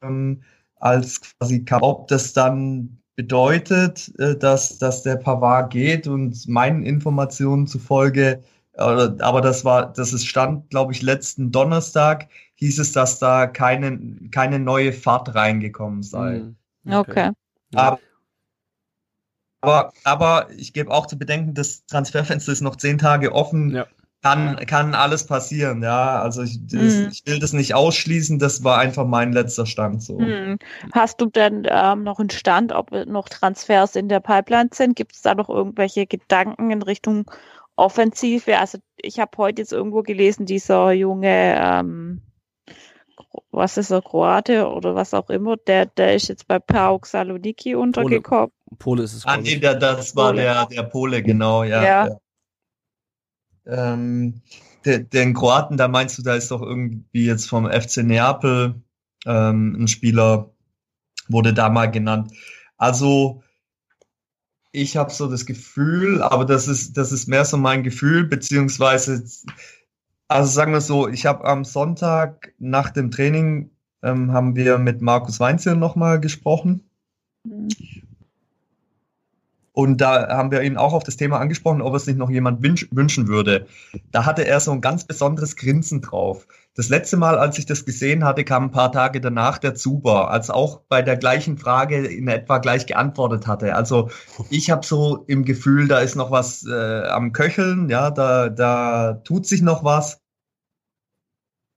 ähm, 0.02 0.42
als 0.76 1.22
quasi 1.22 1.66
ob 1.82 2.08
das 2.08 2.34
dann 2.34 3.00
bedeutet, 3.16 4.14
äh, 4.20 4.38
dass, 4.38 4.78
dass 4.78 5.04
der 5.04 5.16
Pavard 5.16 5.72
geht 5.72 6.08
und 6.08 6.48
meinen 6.48 6.84
Informationen 6.84 7.68
zufolge, 7.68 8.44
äh, 8.74 8.82
aber 8.82 9.42
das 9.42 9.66
war, 9.66 9.92
das 9.92 10.14
ist 10.14 10.26
stand, 10.28 10.70
glaube 10.70 10.94
ich, 10.94 11.02
letzten 11.02 11.52
Donnerstag, 11.52 12.30
hieß 12.56 12.80
es, 12.80 12.92
dass 12.92 13.20
da 13.20 13.48
keine, 13.48 14.00
keine 14.32 14.60
neue 14.60 14.94
Fahrt 14.94 15.34
reingekommen 15.34 16.04
sei. 16.04 16.40
Mhm. 16.40 16.56
Okay. 16.86 17.12
okay. 17.12 17.32
Aber 17.74 18.00
aber, 19.68 19.94
aber 20.03 20.48
ich 20.56 20.73
gebe 20.73 20.91
auch 20.91 21.06
zu 21.07 21.18
bedenken, 21.18 21.53
das 21.53 21.85
Transferfenster 21.85 22.52
ist 22.52 22.61
noch 22.61 22.76
zehn 22.76 22.98
Tage 22.98 23.34
offen. 23.34 23.76
Ja. 23.76 23.85
Kann, 24.23 24.56
kann 24.65 24.95
alles 24.95 25.27
passieren, 25.27 25.84
ja. 25.84 26.19
Also 26.19 26.41
ich, 26.41 26.60
das, 26.65 26.81
mhm. 26.81 27.10
ich, 27.11 27.23
will 27.27 27.39
das 27.39 27.53
nicht 27.53 27.76
ausschließen, 27.76 28.39
das 28.39 28.64
war 28.64 28.80
einfach 28.80 29.06
mein 29.06 29.31
letzter 29.31 29.68
Stand 29.68 30.02
so. 30.02 30.19
Mhm. 30.19 30.57
Hast 30.91 31.22
du 31.22 31.27
denn 31.27 31.68
ähm, 31.69 32.03
noch 32.03 32.19
einen 32.19 32.31
Stand, 32.31 32.73
ob 32.73 32.91
noch 32.91 33.30
Transfers 33.30 33.95
in 33.95 34.10
der 34.10 34.19
Pipeline 34.19 34.69
sind? 34.73 34.95
Gibt 34.95 35.14
es 35.14 35.22
da 35.22 35.35
noch 35.35 35.49
irgendwelche 35.49 36.07
Gedanken 36.07 36.72
in 36.72 36.81
Richtung 36.81 37.30
Offensive? 37.76 38.57
Also 38.57 38.80
ich 38.98 39.19
habe 39.19 39.38
heute 39.38 39.61
jetzt 39.61 39.72
irgendwo 39.72 40.02
gelesen, 40.02 40.48
dieser 40.48 40.91
junge 40.94 41.56
ähm, 41.61 42.22
was 43.51 43.77
ist 43.77 43.91
er, 43.91 44.01
Kroate 44.01 44.68
oder 44.68 44.95
was 44.95 45.14
auch 45.14 45.30
immer, 45.30 45.57
der, 45.57 45.85
der 45.85 46.15
ist 46.15 46.27
jetzt 46.30 46.47
bei 46.47 46.59
Pauk 46.59 47.05
Saloniki 47.05 47.76
untergekommen. 47.76 48.51
Pole, 48.68 48.77
Pole 48.80 49.03
ist 49.03 49.14
es. 49.14 49.26
Ah, 49.26 49.38
nee, 49.38 49.57
der, 49.57 49.76
das 49.76 50.15
war 50.15 50.31
Pole. 50.31 50.41
der, 50.41 50.65
der 50.68 50.84
Pole, 50.84 51.23
genau, 51.23 51.64
ja. 51.64 51.84
ja. 51.84 52.07
ja. 52.07 52.18
Ähm, 53.93 54.41
der, 54.85 54.99
den 54.99 55.34
Kroaten, 55.34 55.77
da 55.77 55.88
meinst 55.88 56.18
du, 56.18 56.22
da 56.22 56.35
ist 56.35 56.51
doch 56.51 56.61
irgendwie 56.61 57.26
jetzt 57.26 57.47
vom 57.47 57.69
FC 57.69 57.97
Neapel 57.97 58.81
ähm, 59.26 59.76
ein 59.80 59.88
Spieler, 59.88 60.51
wurde 61.27 61.53
da 61.53 61.69
mal 61.69 61.91
genannt. 61.91 62.31
Also, 62.77 63.43
ich 64.72 64.95
habe 64.95 65.11
so 65.11 65.27
das 65.27 65.45
Gefühl, 65.45 66.22
aber 66.22 66.45
das 66.45 66.68
ist, 66.68 66.97
das 66.97 67.11
ist 67.11 67.27
mehr 67.27 67.45
so 67.45 67.57
mein 67.57 67.84
Gefühl, 67.84 68.26
beziehungsweise 68.26 69.23
also 70.28 70.52
sagen 70.52 70.74
wir 70.74 70.82
so, 70.82 71.08
ich 71.08 71.26
habe 71.26 71.45
am 71.45 71.66
Sonntag 71.66 72.54
nach 72.58 72.90
dem 72.90 73.12
Training 73.12 73.72
ähm, 74.04 74.32
haben 74.34 74.56
wir 74.56 74.78
mit 74.78 75.02
Markus 75.02 75.40
Weinzel 75.40 75.76
nochmal 75.76 76.20
gesprochen. 76.20 76.90
Mhm. 77.44 77.70
Und 79.78 80.02
da 80.02 80.30
haben 80.30 80.49
wir 80.49 80.64
ihn 80.64 80.76
auch 80.76 80.94
auf 80.94 81.04
das 81.04 81.18
Thema 81.18 81.38
angesprochen, 81.40 81.84
ob 81.84 81.94
es 81.94 82.06
sich 82.06 82.16
noch 82.16 82.32
jemand 82.32 82.64
wünsch 82.64 82.88
wünschen 82.90 83.28
würde. 83.28 83.68
Da 84.10 84.26
hatte 84.26 84.44
er 84.44 84.60
so 84.60 84.72
ein 84.72 84.82
ganz 84.82 85.06
besonderes 85.06 85.56
Grinsen 85.56 86.02
drauf. 86.02 86.48
Das 86.74 86.90
letzte 86.90 87.16
Mal, 87.16 87.38
als 87.38 87.60
ich 87.60 87.68
das 87.68 87.86
gesehen 87.86 88.24
hatte, 88.24 88.44
kam 88.44 88.64
ein 88.64 88.72
paar 88.72 88.91
Tage 88.91 89.22
danach 89.22 89.60
der 89.60 89.76
Zuber, 89.76 90.32
als 90.32 90.49
auch 90.49 90.82
bei 90.90 91.04
der 91.04 91.16
gleichen 91.16 91.60
Frage 91.60 92.08
in 92.08 92.28
etwa 92.28 92.58
gleich 92.58 92.88
geantwortet 92.88 93.45
hatte. 93.45 93.76
Also 93.76 94.10
ich 94.49 94.72
habe 94.72 94.84
so 94.84 95.24
im 95.28 95.45
Gefühl, 95.45 95.88
da 95.88 95.99
ist 95.99 96.16
noch 96.16 96.32
was 96.32 96.66
äh, 96.66 97.04
am 97.10 97.32
Köcheln, 97.32 97.88
ja, 97.88 98.10
da, 98.10 98.49
da 98.49 99.22
tut 99.26 99.45
sich 99.45 99.62
noch 99.62 99.84
was. 99.84 100.24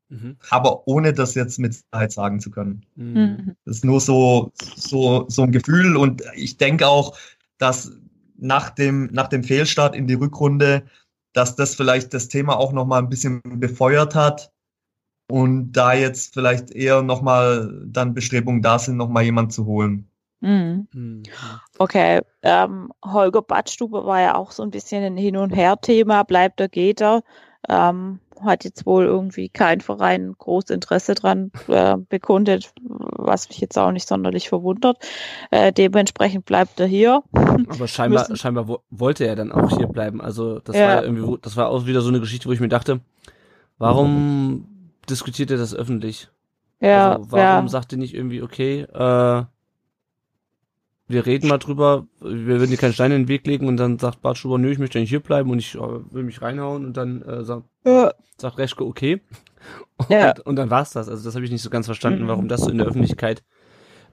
Mhm. 0.08 0.38
Aber 0.48 0.88
ohne 0.88 1.12
das 1.12 1.34
jetzt 1.34 1.58
mit 1.58 1.74
Sicherheit 1.74 2.12
sagen 2.12 2.40
zu 2.40 2.50
können. 2.50 2.86
Mhm. 2.96 3.56
Das 3.66 3.76
ist 3.76 3.84
nur 3.84 4.00
so, 4.00 4.52
so, 4.74 5.26
so 5.28 5.42
ein 5.42 5.52
Gefühl 5.52 5.98
und 5.98 6.22
ich 6.34 6.56
denke 6.56 6.88
auch, 6.88 7.14
dass 7.60 7.92
nach 8.36 8.70
dem, 8.70 9.10
nach 9.12 9.28
dem 9.28 9.44
Fehlstart 9.44 9.94
in 9.94 10.06
die 10.06 10.14
Rückrunde, 10.14 10.84
dass 11.32 11.54
das 11.54 11.74
vielleicht 11.74 12.12
das 12.14 12.28
Thema 12.28 12.58
auch 12.58 12.72
nochmal 12.72 13.02
ein 13.02 13.08
bisschen 13.08 13.40
befeuert 13.44 14.14
hat 14.14 14.50
und 15.30 15.72
da 15.72 15.92
jetzt 15.92 16.34
vielleicht 16.34 16.70
eher 16.72 17.02
nochmal 17.02 17.82
dann 17.86 18.14
Bestrebungen 18.14 18.62
da 18.62 18.78
sind, 18.78 18.96
nochmal 18.96 19.24
jemand 19.24 19.52
zu 19.52 19.66
holen. 19.66 20.10
Mhm. 20.40 20.88
mhm. 20.92 21.22
Okay, 21.78 22.22
ähm, 22.42 22.90
Holger 23.04 23.42
Badstube 23.42 24.06
war 24.06 24.20
ja 24.20 24.34
auch 24.34 24.52
so 24.52 24.62
ein 24.62 24.70
bisschen 24.70 25.04
ein 25.04 25.16
Hin- 25.18 25.36
und 25.36 25.50
Her-Thema, 25.50 26.22
bleibt 26.24 26.60
er, 26.60 26.68
geht 26.68 27.02
er. 27.02 27.22
Ähm, 27.68 28.20
hat 28.44 28.64
jetzt 28.64 28.86
wohl 28.86 29.04
irgendwie 29.04 29.48
kein 29.48 29.80
Verein 29.80 30.34
groß 30.36 30.70
Interesse 30.70 31.14
dran 31.14 31.50
äh, 31.68 31.96
bekundet, 31.96 32.72
was 32.82 33.48
mich 33.48 33.60
jetzt 33.60 33.78
auch 33.78 33.92
nicht 33.92 34.08
sonderlich 34.08 34.48
verwundert. 34.48 34.98
Äh, 35.50 35.72
dementsprechend 35.72 36.44
bleibt 36.44 36.80
er 36.80 36.86
hier. 36.86 37.22
Aber 37.32 37.88
scheinbar, 37.88 38.34
scheinbar 38.36 38.68
wo, 38.68 38.80
wollte 38.90 39.26
er 39.26 39.36
dann 39.36 39.52
auch 39.52 39.76
hier 39.76 39.86
bleiben. 39.86 40.20
Also 40.20 40.60
das 40.60 40.76
ja. 40.76 40.96
war 40.96 41.04
irgendwie, 41.04 41.38
das 41.42 41.56
war 41.56 41.68
auch 41.68 41.86
wieder 41.86 42.00
so 42.00 42.08
eine 42.08 42.20
Geschichte, 42.20 42.48
wo 42.48 42.52
ich 42.52 42.60
mir 42.60 42.68
dachte, 42.68 43.00
warum 43.78 44.66
diskutiert 45.08 45.50
er 45.50 45.58
das 45.58 45.74
öffentlich? 45.74 46.28
Ja. 46.80 47.16
Also 47.16 47.32
warum 47.32 47.66
ja. 47.66 47.68
sagt 47.68 47.92
er 47.92 47.98
nicht 47.98 48.14
irgendwie, 48.14 48.42
okay, 48.42 48.82
äh, 48.82 49.44
wir 51.10 51.26
reden 51.26 51.48
mal 51.48 51.58
drüber, 51.58 52.06
wir 52.20 52.46
würden 52.46 52.70
dir 52.70 52.76
keinen 52.76 52.92
Stein 52.92 53.12
in 53.12 53.22
den 53.22 53.28
Weg 53.28 53.46
legen 53.46 53.66
und 53.66 53.76
dann 53.76 53.98
sagt 53.98 54.22
Bart 54.22 54.38
Schuber, 54.38 54.58
nö, 54.58 54.70
ich 54.70 54.78
möchte 54.78 54.98
nicht 54.98 55.10
hier 55.10 55.20
bleiben 55.20 55.50
und 55.50 55.58
ich 55.58 55.74
äh, 55.74 55.78
will 55.78 56.22
mich 56.22 56.40
reinhauen 56.40 56.84
und 56.86 56.96
dann 56.96 57.22
äh, 57.22 57.44
sagt, 57.44 57.64
ja. 57.84 58.12
sagt 58.36 58.58
Reschke, 58.58 58.84
okay. 58.84 59.20
Und, 59.98 60.08
ja. 60.08 60.32
und 60.46 60.56
dann 60.56 60.70
war's 60.70 60.92
das. 60.92 61.10
Also 61.10 61.22
das 61.22 61.34
habe 61.34 61.44
ich 61.44 61.50
nicht 61.50 61.60
so 61.60 61.68
ganz 61.68 61.84
verstanden, 61.84 62.26
warum 62.26 62.48
das 62.48 62.62
so 62.62 62.70
in 62.70 62.78
der 62.78 62.86
Öffentlichkeit 62.86 63.42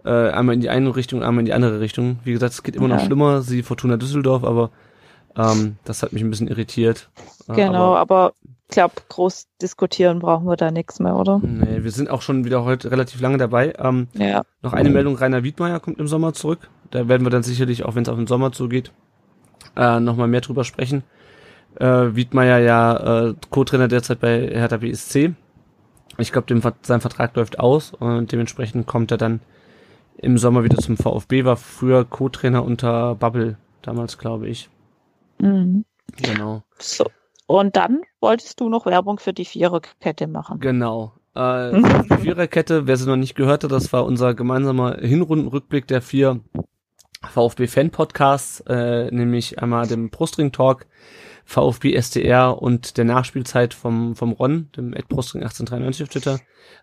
äh, 0.03 0.29
einmal 0.29 0.55
in 0.55 0.61
die 0.61 0.69
eine 0.69 0.93
Richtung, 0.93 1.23
einmal 1.23 1.39
in 1.39 1.45
die 1.45 1.53
andere 1.53 1.79
Richtung. 1.79 2.19
Wie 2.25 2.33
gesagt, 2.33 2.53
es 2.53 2.63
geht 2.63 2.75
immer 2.75 2.89
ja. 2.89 2.95
noch 2.95 3.05
schlimmer, 3.05 3.41
sie 3.41 3.63
Fortuna 3.63 3.95
Düsseldorf, 3.95 4.43
aber 4.43 4.71
ähm, 5.37 5.77
das 5.85 6.03
hat 6.03 6.13
mich 6.13 6.23
ein 6.23 6.29
bisschen 6.29 6.47
irritiert. 6.47 7.09
Äh, 7.47 7.53
genau, 7.55 7.95
aber, 7.95 7.99
aber 7.99 8.33
ich 8.69 8.73
glaube, 8.73 8.95
groß 9.07 9.47
diskutieren 9.61 10.19
brauchen 10.19 10.47
wir 10.47 10.57
da 10.57 10.71
nichts 10.71 10.99
mehr, 10.99 11.15
oder? 11.15 11.39
Nee, 11.41 11.83
wir 11.83 11.91
sind 11.91 12.09
auch 12.09 12.21
schon 12.21 12.43
wieder 12.43 12.65
heute 12.65 12.91
relativ 12.91 13.21
lange 13.21 13.37
dabei. 13.37 13.73
Ähm, 13.77 14.07
ja. 14.13 14.43
Noch 14.61 14.73
eine 14.73 14.89
Meldung, 14.89 15.15
Rainer 15.15 15.43
Wiedmeier 15.43 15.79
kommt 15.79 15.99
im 15.99 16.07
Sommer 16.07 16.33
zurück. 16.33 16.69
Da 16.91 17.07
werden 17.07 17.25
wir 17.25 17.29
dann 17.29 17.43
sicherlich, 17.43 17.83
auch 17.83 17.95
wenn 17.95 18.03
es 18.03 18.09
auf 18.09 18.17
den 18.17 18.27
Sommer 18.27 18.51
zugeht, 18.51 18.91
äh, 19.75 19.99
nochmal 19.99 20.27
mehr 20.27 20.41
drüber 20.41 20.63
sprechen. 20.63 21.03
Äh, 21.75 22.15
Wiedmeier 22.15 22.59
ja 22.59 23.27
äh, 23.27 23.35
Co-Trainer 23.49 23.87
derzeit 23.87 24.19
bei 24.19 24.47
Hertha 24.47 24.77
BSC. 24.77 25.33
Ich 26.17 26.31
glaube, 26.31 26.61
sein 26.81 27.01
Vertrag 27.01 27.35
läuft 27.35 27.59
aus 27.59 27.93
und 27.93 28.31
dementsprechend 28.31 28.87
kommt 28.87 29.11
er 29.11 29.17
dann 29.17 29.41
im 30.17 30.37
Sommer 30.37 30.63
wieder 30.63 30.77
zum 30.77 30.97
VfB, 30.97 31.45
war 31.45 31.57
früher 31.57 32.03
Co-Trainer 32.03 32.63
unter 32.63 33.15
Bubble 33.15 33.57
damals, 33.83 34.17
glaube 34.17 34.47
ich. 34.47 34.69
Mhm. 35.39 35.85
Genau. 36.21 36.63
So. 36.79 37.05
Und 37.45 37.75
dann 37.75 38.01
wolltest 38.19 38.59
du 38.59 38.69
noch 38.69 38.85
Werbung 38.85 39.19
für 39.19 39.33
die 39.33 39.45
Viererkette 39.45 40.27
machen. 40.27 40.59
Genau. 40.59 41.13
Äh, 41.35 41.81
Viererkette, 42.21 42.87
wer 42.87 42.97
sie 42.97 43.07
noch 43.07 43.15
nicht 43.15 43.35
gehört 43.35 43.63
hat, 43.63 43.71
das 43.71 43.93
war 43.93 44.05
unser 44.05 44.33
gemeinsamer 44.33 44.97
Hinrundenrückblick 44.97 45.87
der 45.87 46.01
vier 46.01 46.39
VfB-Fan-Podcasts, 47.23 48.61
äh, 48.67 49.11
nämlich 49.11 49.59
einmal 49.59 49.87
dem 49.87 50.09
Brustring 50.09 50.51
Talk, 50.51 50.85
VfB 51.45 51.93
SDR 51.93 52.61
und 52.61 52.97
der 52.97 53.05
Nachspielzeit 53.05 53.73
vom, 53.73 54.15
vom 54.15 54.33
Ron, 54.33 54.69
dem 54.75 54.93
Ed 54.93 55.07
Brustring 55.07 55.43
1893 55.43 56.03
auf 56.03 56.09
Twitter. 56.09 56.39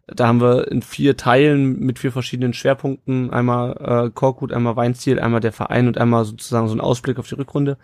Da 0.07 0.27
haben 0.27 0.41
wir 0.41 0.71
in 0.71 0.81
vier 0.81 1.17
Teilen 1.17 1.79
mit 1.81 1.99
vier 1.99 2.13
verschiedenen 2.13 2.55
Schwerpunkten, 2.55 3.31
einmal 3.31 4.07
äh, 4.07 4.11
Korkut, 4.11 4.53
einmal 4.53 4.77
Weinziel, 4.77 5.21
einmal 5.21 5.41
der 5.41 5.53
Verein 5.53 5.87
und 5.87 5.99
einmal 5.99 6.25
sozusagen 6.25 6.69
so 6.69 6.75
ein 6.75 6.81
Ausblick 6.81 7.19
auf 7.19 7.29
die 7.29 7.35
Rückrunde. 7.35 7.77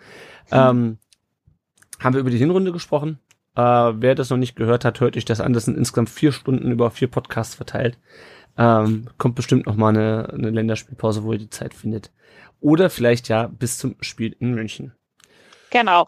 Ähm, 0.51 0.97
haben 1.99 2.13
wir 2.13 2.19
über 2.19 2.31
die 2.31 2.37
Hinrunde 2.37 2.71
gesprochen. 2.71 3.19
Äh, 3.55 3.61
wer 3.61 4.15
das 4.15 4.29
noch 4.29 4.37
nicht 4.37 4.55
gehört 4.55 4.85
hat, 4.85 4.99
hört 5.01 5.17
euch 5.17 5.25
das 5.25 5.41
an. 5.41 5.53
Das 5.53 5.65
sind 5.65 5.77
insgesamt 5.77 6.09
vier 6.09 6.31
Stunden 6.31 6.71
über 6.71 6.91
vier 6.91 7.09
Podcasts 7.09 7.55
verteilt. 7.55 7.97
Ähm, 8.57 9.07
kommt 9.17 9.35
bestimmt 9.35 9.65
noch 9.65 9.75
mal 9.75 9.89
eine, 9.89 10.29
eine 10.31 10.49
Länderspielpause, 10.49 11.23
wo 11.23 11.33
ihr 11.33 11.39
die 11.39 11.49
Zeit 11.49 11.73
findet. 11.73 12.11
Oder 12.59 12.89
vielleicht 12.89 13.27
ja 13.27 13.47
bis 13.47 13.77
zum 13.77 13.95
Spiel 14.01 14.35
in 14.39 14.53
München. 14.53 14.93
Genau. 15.71 16.07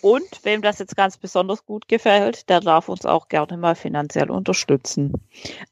Und 0.00 0.40
wem 0.42 0.62
das 0.62 0.80
jetzt 0.80 0.96
ganz 0.96 1.16
besonders 1.16 1.64
gut 1.64 1.86
gefällt, 1.86 2.48
der 2.48 2.60
darf 2.60 2.88
uns 2.88 3.06
auch 3.06 3.28
gerne 3.28 3.56
mal 3.56 3.76
finanziell 3.76 4.30
unterstützen. 4.30 5.12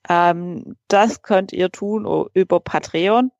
Ähm, 0.08 0.76
das 0.88 1.22
könnt 1.22 1.52
ihr 1.52 1.70
tun 1.70 2.28
über 2.34 2.60
Patreon. 2.60 3.32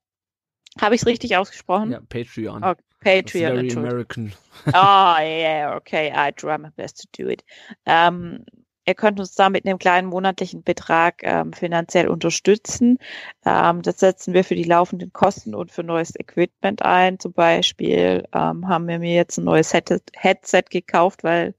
Habe 0.81 0.95
ich 0.95 1.03
es 1.03 1.07
richtig 1.07 1.37
ausgesprochen? 1.37 1.93
Ja, 1.93 2.01
Patreon. 2.01 2.65
Okay, 2.65 2.83
Patreon. 3.01 3.55
very. 3.55 3.71
American. 3.71 4.33
Ah, 4.75 5.21
yeah, 5.23 5.75
okay, 5.77 6.13
I 6.15 6.33
try 6.33 6.59
my 6.59 6.71
best 6.77 7.01
to 7.01 7.23
do 7.23 7.31
it. 7.31 7.43
Ähm, 7.87 8.45
ihr 8.85 8.95
könnt 8.95 9.19
uns 9.19 9.35
da 9.35 9.49
mit 9.49 9.65
einem 9.65 9.79
kleinen 9.79 10.09
monatlichen 10.09 10.63
Betrag 10.63 11.23
ähm, 11.23 11.53
finanziell 11.53 12.09
unterstützen. 12.09 12.99
Ähm, 13.47 13.83
das 13.83 14.01
setzen 14.01 14.35
wir 14.35 14.45
für 14.45 14.57
die 14.57 14.65
laufenden 14.65 15.13
Kosten 15.13 15.55
und 15.55 15.71
für 15.73 15.83
neues 15.83 16.15
Equipment 16.19 16.83
ein. 16.83 17.19
Zum 17.19 17.33
Beispiel 17.33 18.25
ähm, 18.35 18.69
haben 18.69 18.87
wir 18.87 18.99
mir 18.99 19.15
jetzt 19.15 19.39
ein 19.39 19.45
neues 19.45 19.73
Head 19.73 20.03
Headset 20.15 20.65
gekauft, 20.71 21.25
weil 21.25 21.55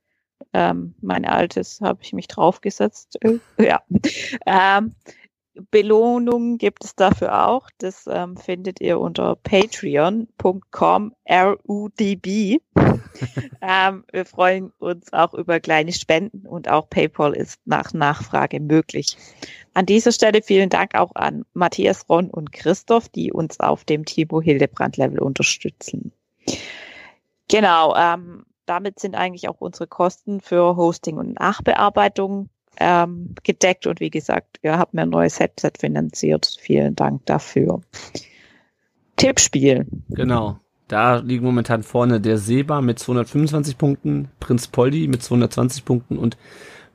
ähm, 0.54 0.96
mein 1.02 1.26
altes 1.26 1.80
habe 1.82 2.00
ich 2.04 2.14
mich 2.14 2.28
draufgesetzt. 2.28 3.18
Ja. 3.58 3.82
Belohnungen 5.54 6.58
gibt 6.58 6.86
es 6.86 6.96
dafür 6.96 7.48
auch. 7.48 7.70
Das 7.78 8.06
ähm, 8.08 8.38
findet 8.38 8.80
ihr 8.80 9.00
unter 9.00 9.36
patreon.com 9.36 11.14
rudb. 11.68 12.28
ähm, 13.62 14.06
wir 14.12 14.26
freuen 14.26 14.72
uns 14.80 15.12
auch 15.12 15.34
über 15.34 15.60
kleine 15.60 15.92
Spenden 15.92 16.48
und 16.48 16.70
auch 16.70 16.90
PayPal 16.90 17.34
ist 17.34 17.60
nach 17.66 17.94
Nachfrage 17.94 18.60
möglich. 18.60 19.18
An 19.74 19.86
dieser 19.86 20.12
Stelle 20.12 20.42
vielen 20.42 20.70
Dank 20.70 20.96
auch 20.96 21.16
an 21.16 21.46
Matthias 21.54 22.08
Ron 22.10 22.30
und 22.30 22.52
Christoph, 22.54 23.10
die 23.10 23.32
uns 23.32 23.60
auf 23.60 23.84
dem 23.84 24.06
Timo 24.06 24.42
Hildebrand 24.42 24.98
Level 24.98 25.20
unterstützen. 25.20 26.12
Genau, 27.50 27.96
ähm, 27.96 28.46
damit 28.66 29.00
sind 29.00 29.16
eigentlich 29.16 29.50
auch 29.50 29.60
unsere 29.60 29.88
Kosten 29.88 30.40
für 30.40 30.78
Hosting 30.78 31.18
und 31.18 31.40
Nachbearbeitung 31.40 32.50
ähm, 32.82 33.36
gedeckt 33.44 33.86
und 33.88 34.00
wie 34.00 34.10
gesagt, 34.10 34.60
ihr 34.62 34.78
habt 34.78 34.94
mir 34.94 35.04
ein 35.04 35.10
neues 35.10 35.40
Headset 35.40 35.74
finanziert. 35.80 36.58
Vielen 36.60 36.96
Dank 36.96 37.26
dafür. 37.26 37.82
Tippspiel. 39.16 39.86
Genau. 40.10 40.58
Da 40.88 41.18
liegen 41.18 41.46
momentan 41.46 41.84
vorne 41.84 42.20
der 42.20 42.38
Seba 42.38 42.82
mit 42.82 43.00
225 43.00 43.78
Punkten, 43.78 44.30
Prinz 44.40 44.68
Poldi 44.68 45.08
mit 45.08 45.24
220 45.24 45.86
Punkten 45.86 46.18
und 46.18 46.38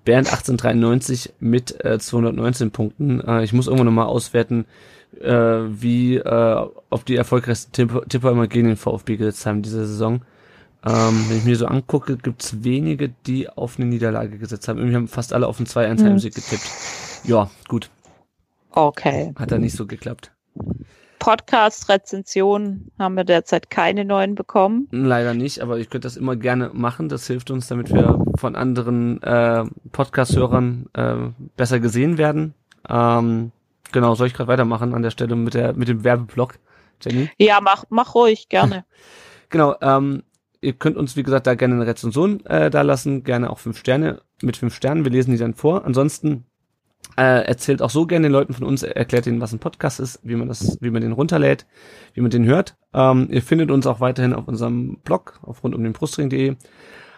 Bernd 0.04 0.28
1893 0.28 1.32
mit 1.40 1.84
äh, 1.84 1.98
219 1.98 2.72
Punkten. 2.72 3.20
Äh, 3.20 3.44
ich 3.44 3.52
muss 3.52 3.66
irgendwann 3.66 3.86
nochmal 3.86 4.06
auswerten, 4.06 4.66
äh, 5.20 5.30
wie 5.30 6.16
äh, 6.16 6.66
auf 6.90 7.04
die 7.04 7.16
erfolgreichsten 7.16 7.72
Tipper 7.72 8.30
immer 8.30 8.48
gegen 8.48 8.68
den 8.68 8.76
VfB 8.76 9.16
gesetzt 9.16 9.46
haben 9.46 9.62
diese 9.62 9.86
Saison. 9.86 10.20
Ähm, 10.86 11.24
wenn 11.28 11.38
ich 11.38 11.44
mir 11.44 11.56
so 11.56 11.66
angucke, 11.66 12.16
gibt's 12.16 12.62
wenige, 12.62 13.08
die 13.26 13.48
auf 13.48 13.76
eine 13.76 13.86
Niederlage 13.86 14.38
gesetzt 14.38 14.68
haben. 14.68 14.78
Irgendwie 14.78 14.96
haben 14.96 15.08
fast 15.08 15.32
alle 15.32 15.46
auf 15.48 15.58
einen 15.58 15.66
2-1 15.66 15.98
Hm. 15.98 16.06
Heimsieg 16.06 16.34
getippt. 16.34 16.70
Ja, 17.24 17.50
gut. 17.68 17.90
Okay. 18.70 19.32
Hat 19.36 19.50
da 19.50 19.58
nicht 19.58 19.74
so 19.74 19.86
geklappt. 19.86 20.32
Podcast-Rezensionen 21.18 22.92
haben 22.98 23.16
wir 23.16 23.24
derzeit 23.24 23.70
keine 23.70 24.04
neuen 24.04 24.34
bekommen. 24.34 24.86
Leider 24.92 25.34
nicht, 25.34 25.60
aber 25.60 25.78
ich 25.78 25.90
könnte 25.90 26.06
das 26.06 26.16
immer 26.16 26.36
gerne 26.36 26.70
machen. 26.72 27.08
Das 27.08 27.26
hilft 27.26 27.50
uns, 27.50 27.66
damit 27.66 27.92
wir 27.92 28.24
von 28.36 28.54
anderen 28.54 29.20
äh, 29.22 29.64
Podcast-Hörern 29.92 30.86
äh, 30.92 31.16
besser 31.56 31.80
gesehen 31.80 32.18
werden. 32.18 32.54
Ähm, 32.88 33.50
genau, 33.92 34.14
soll 34.14 34.28
ich 34.28 34.34
gerade 34.34 34.48
weitermachen 34.48 34.94
an 34.94 35.02
der 35.02 35.10
Stelle 35.10 35.34
mit 35.34 35.54
der 35.54 35.72
mit 35.72 35.88
dem 35.88 36.04
Werbeblock, 36.04 36.58
Jenny? 37.00 37.28
Ja, 37.38 37.60
mach, 37.60 37.84
mach 37.88 38.14
ruhig, 38.14 38.48
gerne. 38.48 38.84
Genau, 39.48 39.76
ähm, 39.80 40.24
ihr 40.60 40.72
könnt 40.72 40.96
uns, 40.96 41.16
wie 41.16 41.22
gesagt, 41.22 41.46
da 41.46 41.54
gerne 41.54 41.74
eine 41.74 41.86
Rezension 41.86 42.44
äh, 42.46 42.70
da 42.70 42.82
lassen, 42.82 43.24
gerne 43.24 43.50
auch 43.50 43.58
fünf 43.58 43.78
Sterne 43.78 44.22
mit 44.42 44.56
fünf 44.56 44.74
Sternen. 44.74 45.04
Wir 45.04 45.12
lesen 45.12 45.32
die 45.32 45.38
dann 45.38 45.54
vor. 45.54 45.84
Ansonsten 45.84 46.44
äh, 47.16 47.46
erzählt 47.46 47.82
auch 47.82 47.90
so 47.90 48.06
gerne 48.06 48.26
den 48.26 48.32
Leuten 48.32 48.52
von 48.52 48.66
uns, 48.66 48.82
erklärt 48.82 49.26
ihnen, 49.26 49.40
was 49.40 49.52
ein 49.52 49.58
Podcast 49.58 50.00
ist, 50.00 50.20
wie 50.22 50.34
man 50.34 50.48
das, 50.48 50.78
wie 50.80 50.90
man 50.90 51.02
den 51.02 51.12
runterlädt, 51.12 51.66
wie 52.14 52.20
man 52.20 52.30
den 52.30 52.44
hört. 52.44 52.76
Ähm, 52.92 53.28
ihr 53.30 53.42
findet 53.42 53.70
uns 53.70 53.86
auch 53.86 54.00
weiterhin 54.00 54.34
auf 54.34 54.48
unserem 54.48 54.98
Blog 55.04 55.38
auf 55.42 55.62
rund 55.62 55.74
um 55.74 55.82
den 55.82 55.92
Brustring.de, 55.92 56.56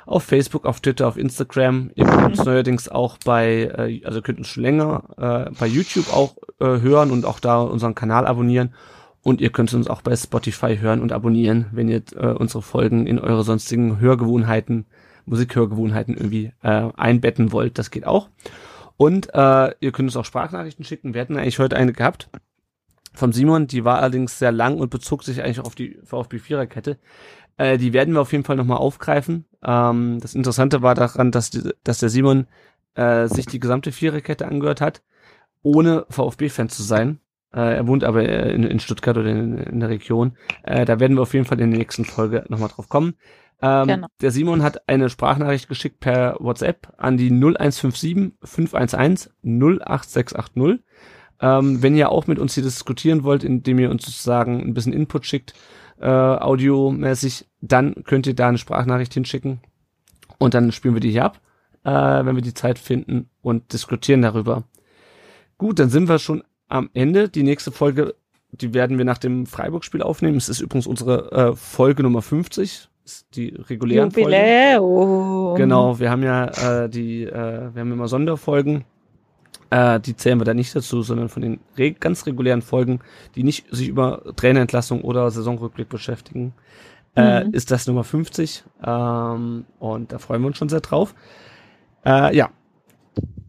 auf 0.06 0.22
Facebook, 0.22 0.66
auf 0.66 0.80
Twitter, 0.80 1.08
auf 1.08 1.16
Instagram. 1.16 1.90
Ihr 1.94 2.06
könnt 2.06 2.38
uns 2.38 2.44
neuerdings 2.44 2.88
auch 2.88 3.18
bei, 3.24 3.72
äh, 3.76 4.04
also 4.04 4.22
könnt 4.22 4.38
uns 4.38 4.48
schon 4.48 4.62
länger 4.62 5.04
äh, 5.16 5.50
bei 5.58 5.66
YouTube 5.66 6.12
auch 6.14 6.36
äh, 6.60 6.80
hören 6.80 7.10
und 7.10 7.24
auch 7.24 7.40
da 7.40 7.60
unseren 7.60 7.94
Kanal 7.94 8.26
abonnieren. 8.26 8.74
Und 9.22 9.40
ihr 9.40 9.50
könnt 9.50 9.74
uns 9.74 9.88
auch 9.88 10.02
bei 10.02 10.16
Spotify 10.16 10.78
hören 10.78 11.00
und 11.00 11.12
abonnieren, 11.12 11.66
wenn 11.72 11.88
ihr 11.88 12.02
äh, 12.16 12.28
unsere 12.28 12.62
Folgen 12.62 13.06
in 13.06 13.18
eure 13.18 13.42
sonstigen 13.42 14.00
Hörgewohnheiten, 14.00 14.86
Musikhörgewohnheiten 15.26 16.16
irgendwie 16.16 16.52
äh, 16.62 16.88
einbetten 16.96 17.52
wollt. 17.52 17.78
Das 17.78 17.90
geht 17.90 18.06
auch. 18.06 18.30
Und 18.96 19.28
äh, 19.34 19.74
ihr 19.80 19.92
könnt 19.92 20.08
uns 20.08 20.16
auch 20.16 20.24
Sprachnachrichten 20.24 20.84
schicken. 20.84 21.14
Wir 21.14 21.20
hatten 21.20 21.36
eigentlich 21.36 21.58
heute 21.58 21.76
eine 21.76 21.92
gehabt 21.92 22.30
vom 23.18 23.32
Simon, 23.32 23.66
die 23.66 23.84
war 23.84 23.98
allerdings 23.98 24.38
sehr 24.38 24.52
lang 24.52 24.78
und 24.78 24.90
bezog 24.90 25.24
sich 25.24 25.42
eigentlich 25.42 25.60
auf 25.60 25.74
die 25.74 25.98
VfB 26.04 26.38
Viererkette. 26.38 26.98
Äh, 27.56 27.76
die 27.76 27.92
werden 27.92 28.14
wir 28.14 28.20
auf 28.20 28.32
jeden 28.32 28.44
Fall 28.44 28.56
nochmal 28.56 28.78
aufgreifen. 28.78 29.44
Ähm, 29.62 30.20
das 30.20 30.34
Interessante 30.34 30.82
war 30.82 30.94
daran, 30.94 31.32
dass, 31.32 31.50
die, 31.50 31.70
dass 31.84 31.98
der 31.98 32.08
Simon 32.08 32.46
äh, 32.94 33.26
sich 33.26 33.46
die 33.46 33.60
gesamte 33.60 33.92
Viererkette 33.92 34.46
angehört 34.46 34.80
hat, 34.80 35.02
ohne 35.62 36.06
VfB-Fan 36.08 36.68
zu 36.68 36.82
sein. 36.82 37.20
Äh, 37.52 37.76
er 37.76 37.86
wohnt 37.86 38.04
aber 38.04 38.28
äh, 38.28 38.52
in, 38.52 38.64
in 38.64 38.80
Stuttgart 38.80 39.16
oder 39.16 39.30
in, 39.30 39.58
in 39.58 39.80
der 39.80 39.88
Region. 39.88 40.36
Äh, 40.62 40.84
da 40.84 41.00
werden 41.00 41.16
wir 41.16 41.22
auf 41.22 41.34
jeden 41.34 41.46
Fall 41.46 41.60
in 41.60 41.70
der 41.70 41.78
nächsten 41.78 42.04
Folge 42.04 42.44
nochmal 42.48 42.68
drauf 42.68 42.88
kommen. 42.88 43.14
Ähm, 43.60 43.86
Genau. 43.88 44.06
Der 44.20 44.30
Simon 44.30 44.62
hat 44.62 44.88
eine 44.88 45.08
Sprachnachricht 45.08 45.68
geschickt 45.68 46.00
per 46.00 46.36
WhatsApp 46.40 46.92
an 46.96 47.16
die 47.16 47.30
0157 47.30 48.32
511 48.42 49.30
08680. 49.42 50.84
Ähm, 51.40 51.82
wenn 51.82 51.96
ihr 51.96 52.10
auch 52.10 52.26
mit 52.26 52.38
uns 52.38 52.54
hier 52.54 52.62
diskutieren 52.62 53.22
wollt, 53.22 53.44
indem 53.44 53.78
ihr 53.78 53.90
uns 53.90 54.04
sozusagen 54.04 54.60
ein 54.60 54.74
bisschen 54.74 54.92
Input 54.92 55.24
schickt, 55.24 55.54
äh, 56.00 56.06
audiomäßig, 56.08 57.46
dann 57.60 58.02
könnt 58.04 58.26
ihr 58.26 58.34
da 58.34 58.48
eine 58.48 58.58
Sprachnachricht 58.58 59.14
hinschicken 59.14 59.60
und 60.38 60.54
dann 60.54 60.72
spielen 60.72 60.94
wir 60.94 61.00
die 61.00 61.10
hier 61.10 61.24
ab, 61.24 61.40
äh, 61.84 61.90
wenn 61.90 62.34
wir 62.34 62.42
die 62.42 62.54
Zeit 62.54 62.78
finden 62.78 63.30
und 63.40 63.72
diskutieren 63.72 64.22
darüber. 64.22 64.64
Gut, 65.58 65.78
dann 65.78 65.90
sind 65.90 66.08
wir 66.08 66.18
schon 66.18 66.42
am 66.68 66.90
Ende. 66.94 67.28
Die 67.28 67.42
nächste 67.42 67.72
Folge, 67.72 68.14
die 68.52 68.74
werden 68.74 68.98
wir 68.98 69.04
nach 69.04 69.18
dem 69.18 69.46
Freiburg-Spiel 69.46 70.02
aufnehmen. 70.02 70.36
Es 70.36 70.48
ist 70.48 70.60
übrigens 70.60 70.86
unsere 70.86 71.32
äh, 71.32 71.56
Folge 71.56 72.02
Nummer 72.02 72.22
50, 72.22 72.88
ist 73.04 73.26
die 73.34 73.48
regulären 73.48 74.10
Folgen. 74.10 74.30
Jubiläum. 74.30 75.54
Genau, 75.56 75.98
wir 75.98 76.10
haben 76.10 76.22
ja 76.22 76.84
äh, 76.84 76.88
die, 76.88 77.24
äh, 77.24 77.74
wir 77.74 77.80
haben 77.80 77.92
immer 77.92 78.08
Sonderfolgen. 78.08 78.84
Äh, 79.70 80.00
die 80.00 80.16
zählen 80.16 80.40
wir 80.40 80.44
da 80.44 80.54
nicht 80.54 80.74
dazu, 80.74 81.02
sondern 81.02 81.28
von 81.28 81.42
den 81.42 81.60
re 81.76 81.92
ganz 81.92 82.26
regulären 82.26 82.62
Folgen, 82.62 83.00
die 83.34 83.42
nicht 83.42 83.66
sich 83.70 83.88
über 83.88 84.22
Trainerentlassung 84.36 85.02
oder 85.02 85.30
Saisonrückblick 85.30 85.88
beschäftigen, 85.90 86.54
äh, 87.16 87.44
Mhm. 87.44 87.52
ist 87.52 87.70
das 87.70 87.86
Nummer 87.86 88.04
50. 88.04 88.64
Ähm, 88.82 89.66
und 89.78 90.12
da 90.12 90.18
freuen 90.18 90.40
wir 90.42 90.46
uns 90.48 90.56
schon 90.58 90.70
sehr 90.70 90.80
drauf. 90.80 91.14
Äh, 92.04 92.34
ja. 92.34 92.50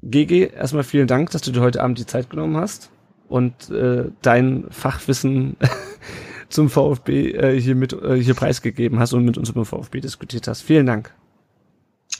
GG, 0.03 0.51
erstmal 0.55 0.83
vielen 0.83 1.07
Dank, 1.07 1.29
dass 1.31 1.41
du 1.41 1.51
dir 1.51 1.61
heute 1.61 1.81
Abend 1.81 1.99
die 1.99 2.05
Zeit 2.05 2.29
genommen 2.29 2.57
hast 2.57 2.89
und 3.30 3.69
äh, 3.69 4.06
dein 4.22 4.65
Fachwissen 4.69 5.56
zum 6.49 6.69
VfB 6.69 7.31
äh, 7.31 7.61
hier 7.61 7.76
mit 7.76 7.93
äh, 7.93 8.22
hier 8.22 8.34
preisgegeben 8.34 8.99
hast 8.99 9.14
und 9.14 9.23
mit 9.23 9.38
uns 9.38 9.49
über 9.49 9.61
den 9.61 9.65
VfB 9.65 10.01
diskutiert 10.01 10.47
hast. 10.47 10.61
Vielen 10.61 10.85
Dank. 10.85 11.14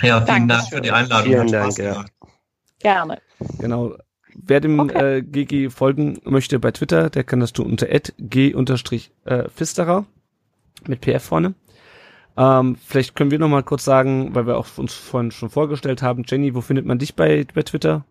Ja, 0.02 0.18
vielen 0.18 0.48
Danke. 0.48 0.48
Dank 0.48 0.69
für 0.69 0.81
die 0.81 0.91
Einladung. 0.91 1.31
Vielen 1.31 1.52
Dank, 1.52 1.77
ja. 1.77 2.06
Gerne. 2.80 3.19
Genau. 3.57 3.95
Wer 4.36 4.61
dem 4.61 4.80
Okay. 4.80 5.18
äh, 5.18 5.22
GG 5.22 5.69
folgen 5.69 6.19
möchte 6.23 6.60
bei 6.60 6.72
Twitter, 6.72 7.10
der 7.10 7.23
kann 7.23 7.40
das 7.40 7.52
tun 7.52 7.65
unter 7.65 7.88
g-fisterer 8.19 8.86
mit 10.88 11.02
PF 11.02 11.23
vorne. 11.23 11.56
Ähm, 12.38 12.77
vielleicht 12.86 13.15
können 13.15 13.31
wir 13.31 13.40
noch 13.40 13.49
mal 13.49 13.64
kurz 13.64 13.84
sagen, 13.84 14.34
weil 14.34 14.48
wir 14.48 14.57
auch 14.57 14.77
uns 14.77 14.94
vorhin 14.94 15.31
schon 15.31 15.49
vorgestellt 15.49 16.02
haben, 16.02 16.23
Jenny, 16.26 16.56
wo 16.56 16.61
findet 16.61 16.86
man 16.86 16.99
dich 16.99 17.15
bei, 17.15 17.45
bei 17.53 17.64
Twitter? 17.64 18.06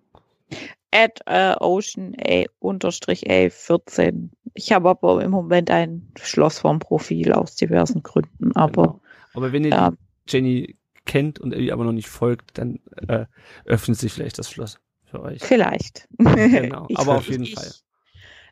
At 0.90 1.20
äh, 1.26 1.54
Ocean 1.60 2.14
A 2.26 2.44
unterstrich 2.60 3.28
A14. 3.28 4.30
Ich 4.54 4.72
habe 4.72 4.88
aber 4.88 5.22
im 5.22 5.30
Moment 5.30 5.70
ein 5.70 6.10
Schlossform-Profil 6.20 7.32
aus 7.32 7.56
diversen 7.56 8.02
Gründen, 8.02 8.54
aber. 8.56 8.82
Genau. 8.82 9.00
Aber 9.34 9.52
wenn 9.52 9.64
ihr 9.64 9.70
ja. 9.70 9.92
Jenny 10.26 10.76
kennt 11.04 11.38
und 11.38 11.54
ihr 11.54 11.72
aber 11.72 11.84
noch 11.84 11.92
nicht 11.92 12.08
folgt, 12.08 12.58
dann 12.58 12.80
äh, 13.06 13.26
öffnet 13.64 13.98
sich 13.98 14.12
vielleicht 14.12 14.38
das 14.38 14.50
Schloss 14.50 14.78
für 15.04 15.22
euch. 15.22 15.42
Vielleicht. 15.42 16.08
Genau, 16.18 16.86
aber 16.94 17.16
auf 17.16 17.28
jeden 17.28 17.44
ich, 17.44 17.54
Fall. 17.54 17.70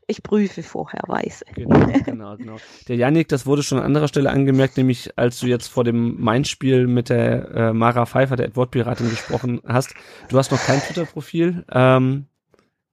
Ich 0.09 0.23
prüfe 0.23 0.63
vorherweise. 0.63 1.45
Genau, 1.55 1.87
genau, 2.05 2.37
genau. 2.37 2.57
Der 2.87 2.97
Yannick, 2.97 3.29
das 3.29 3.45
wurde 3.45 3.65
schon 3.65 3.79
an 3.79 3.85
anderer 3.85 4.07
Stelle 4.07 4.31
angemerkt, 4.31 4.77
nämlich 4.77 5.19
als 5.19 5.41
du 5.41 5.47
jetzt 5.47 5.67
vor 5.67 5.83
dem 5.83 6.21
Main-Spiel 6.21 6.87
mit 6.87 7.09
der 7.09 7.51
äh, 7.51 7.73
Mara 7.73 8.07
Pfeiffer, 8.07 8.37
der 8.37 8.55
Wortpiratin, 8.55 9.11
gesprochen 9.11 9.61
hast. 9.67 9.95
Du 10.29 10.39
hast 10.39 10.53
noch 10.53 10.63
kein 10.63 10.81
Twitter-Profil. 10.81 11.65
Ähm, 11.73 12.27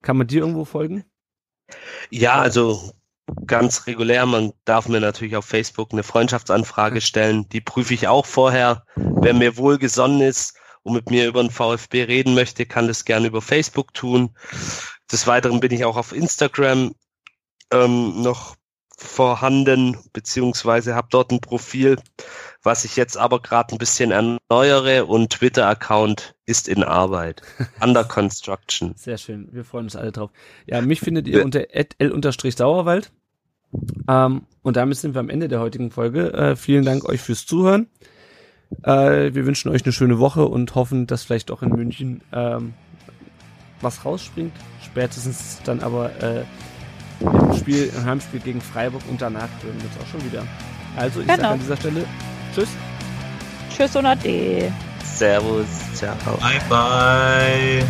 kann 0.01 0.17
man 0.17 0.25
dir 0.25 0.41
irgendwo 0.41 0.65
folgen? 0.65 1.05
Ja, 2.09 2.41
also 2.41 2.93
ganz 3.45 3.85
regulär. 3.85 4.25
Man 4.25 4.53
darf 4.65 4.87
mir 4.89 4.99
natürlich 4.99 5.35
auf 5.35 5.45
Facebook 5.45 5.91
eine 5.91 6.03
Freundschaftsanfrage 6.03 6.99
stellen. 6.99 7.47
Die 7.49 7.61
prüfe 7.61 7.93
ich 7.93 8.07
auch 8.07 8.25
vorher. 8.25 8.85
Wer 8.95 9.35
mir 9.35 9.55
wohlgesonnen 9.57 10.21
ist 10.21 10.57
und 10.81 10.93
mit 10.93 11.11
mir 11.11 11.27
über 11.27 11.43
den 11.43 11.51
VfB 11.51 12.03
reden 12.03 12.33
möchte, 12.33 12.65
kann 12.65 12.87
das 12.87 13.05
gerne 13.05 13.27
über 13.27 13.41
Facebook 13.41 13.93
tun. 13.93 14.31
Des 15.11 15.27
Weiteren 15.27 15.59
bin 15.59 15.71
ich 15.71 15.85
auch 15.85 15.95
auf 15.95 16.11
Instagram 16.11 16.95
ähm, 17.71 18.21
noch 18.21 18.55
vorhanden, 18.95 19.97
beziehungsweise 20.13 20.95
habe 20.95 21.07
dort 21.09 21.31
ein 21.31 21.41
Profil, 21.41 21.97
was 22.61 22.85
ich 22.85 22.95
jetzt 22.95 23.17
aber 23.17 23.41
gerade 23.41 23.75
ein 23.75 23.77
bisschen 23.77 24.11
erneuere 24.11 25.05
und 25.07 25.31
Twitter-Account 25.31 26.35
ist 26.45 26.67
in 26.67 26.83
Arbeit. 26.83 27.41
Under 27.81 28.03
Construction. 28.03 28.93
Sehr 28.95 29.17
schön, 29.17 29.49
wir 29.51 29.65
freuen 29.65 29.85
uns 29.85 29.95
alle 29.95 30.11
drauf. 30.11 30.31
Ja, 30.65 30.81
mich 30.81 31.01
findet 31.01 31.27
ihr 31.27 31.43
unter 31.43 31.65
l-sauerwald. 31.69 33.11
Ähm, 34.07 34.43
und 34.61 34.77
damit 34.77 34.97
sind 34.97 35.15
wir 35.15 35.19
am 35.19 35.29
Ende 35.29 35.47
der 35.47 35.59
heutigen 35.59 35.91
Folge. 35.91 36.31
Äh, 36.33 36.55
vielen 36.55 36.85
Dank 36.85 37.05
euch 37.09 37.21
fürs 37.21 37.45
Zuhören. 37.45 37.87
Äh, 38.83 39.33
wir 39.33 39.45
wünschen 39.45 39.69
euch 39.71 39.83
eine 39.83 39.91
schöne 39.91 40.19
Woche 40.19 40.45
und 40.45 40.75
hoffen, 40.75 41.07
dass 41.07 41.23
vielleicht 41.23 41.51
auch 41.51 41.61
in 41.61 41.69
München 41.69 42.21
ähm, 42.31 42.73
was 43.81 44.05
rausspringt. 44.05 44.53
Spätestens 44.83 45.59
dann 45.63 45.81
aber 45.81 46.11
äh, 46.21 46.43
im 47.23 47.57
Spiel, 47.57 47.91
im 47.95 48.05
Heimspiel 48.05 48.39
gegen 48.39 48.61
Freiburg 48.61 49.01
und 49.09 49.21
danach 49.21 49.49
wir 49.61 49.71
uns 49.71 49.97
auch 50.01 50.11
schon 50.11 50.23
wieder. 50.25 50.43
Also 50.95 51.21
ich 51.21 51.27
genau. 51.27 51.37
sage 51.37 51.53
an 51.53 51.59
dieser 51.59 51.77
Stelle 51.77 52.05
Tschüss. 52.53 52.69
Tschüss 53.75 53.95
und 53.95 54.05
Ade. 54.05 54.71
Servus. 55.03 55.65
Ciao. 55.95 56.15
Bye 56.39 56.61
bye. 56.69 57.83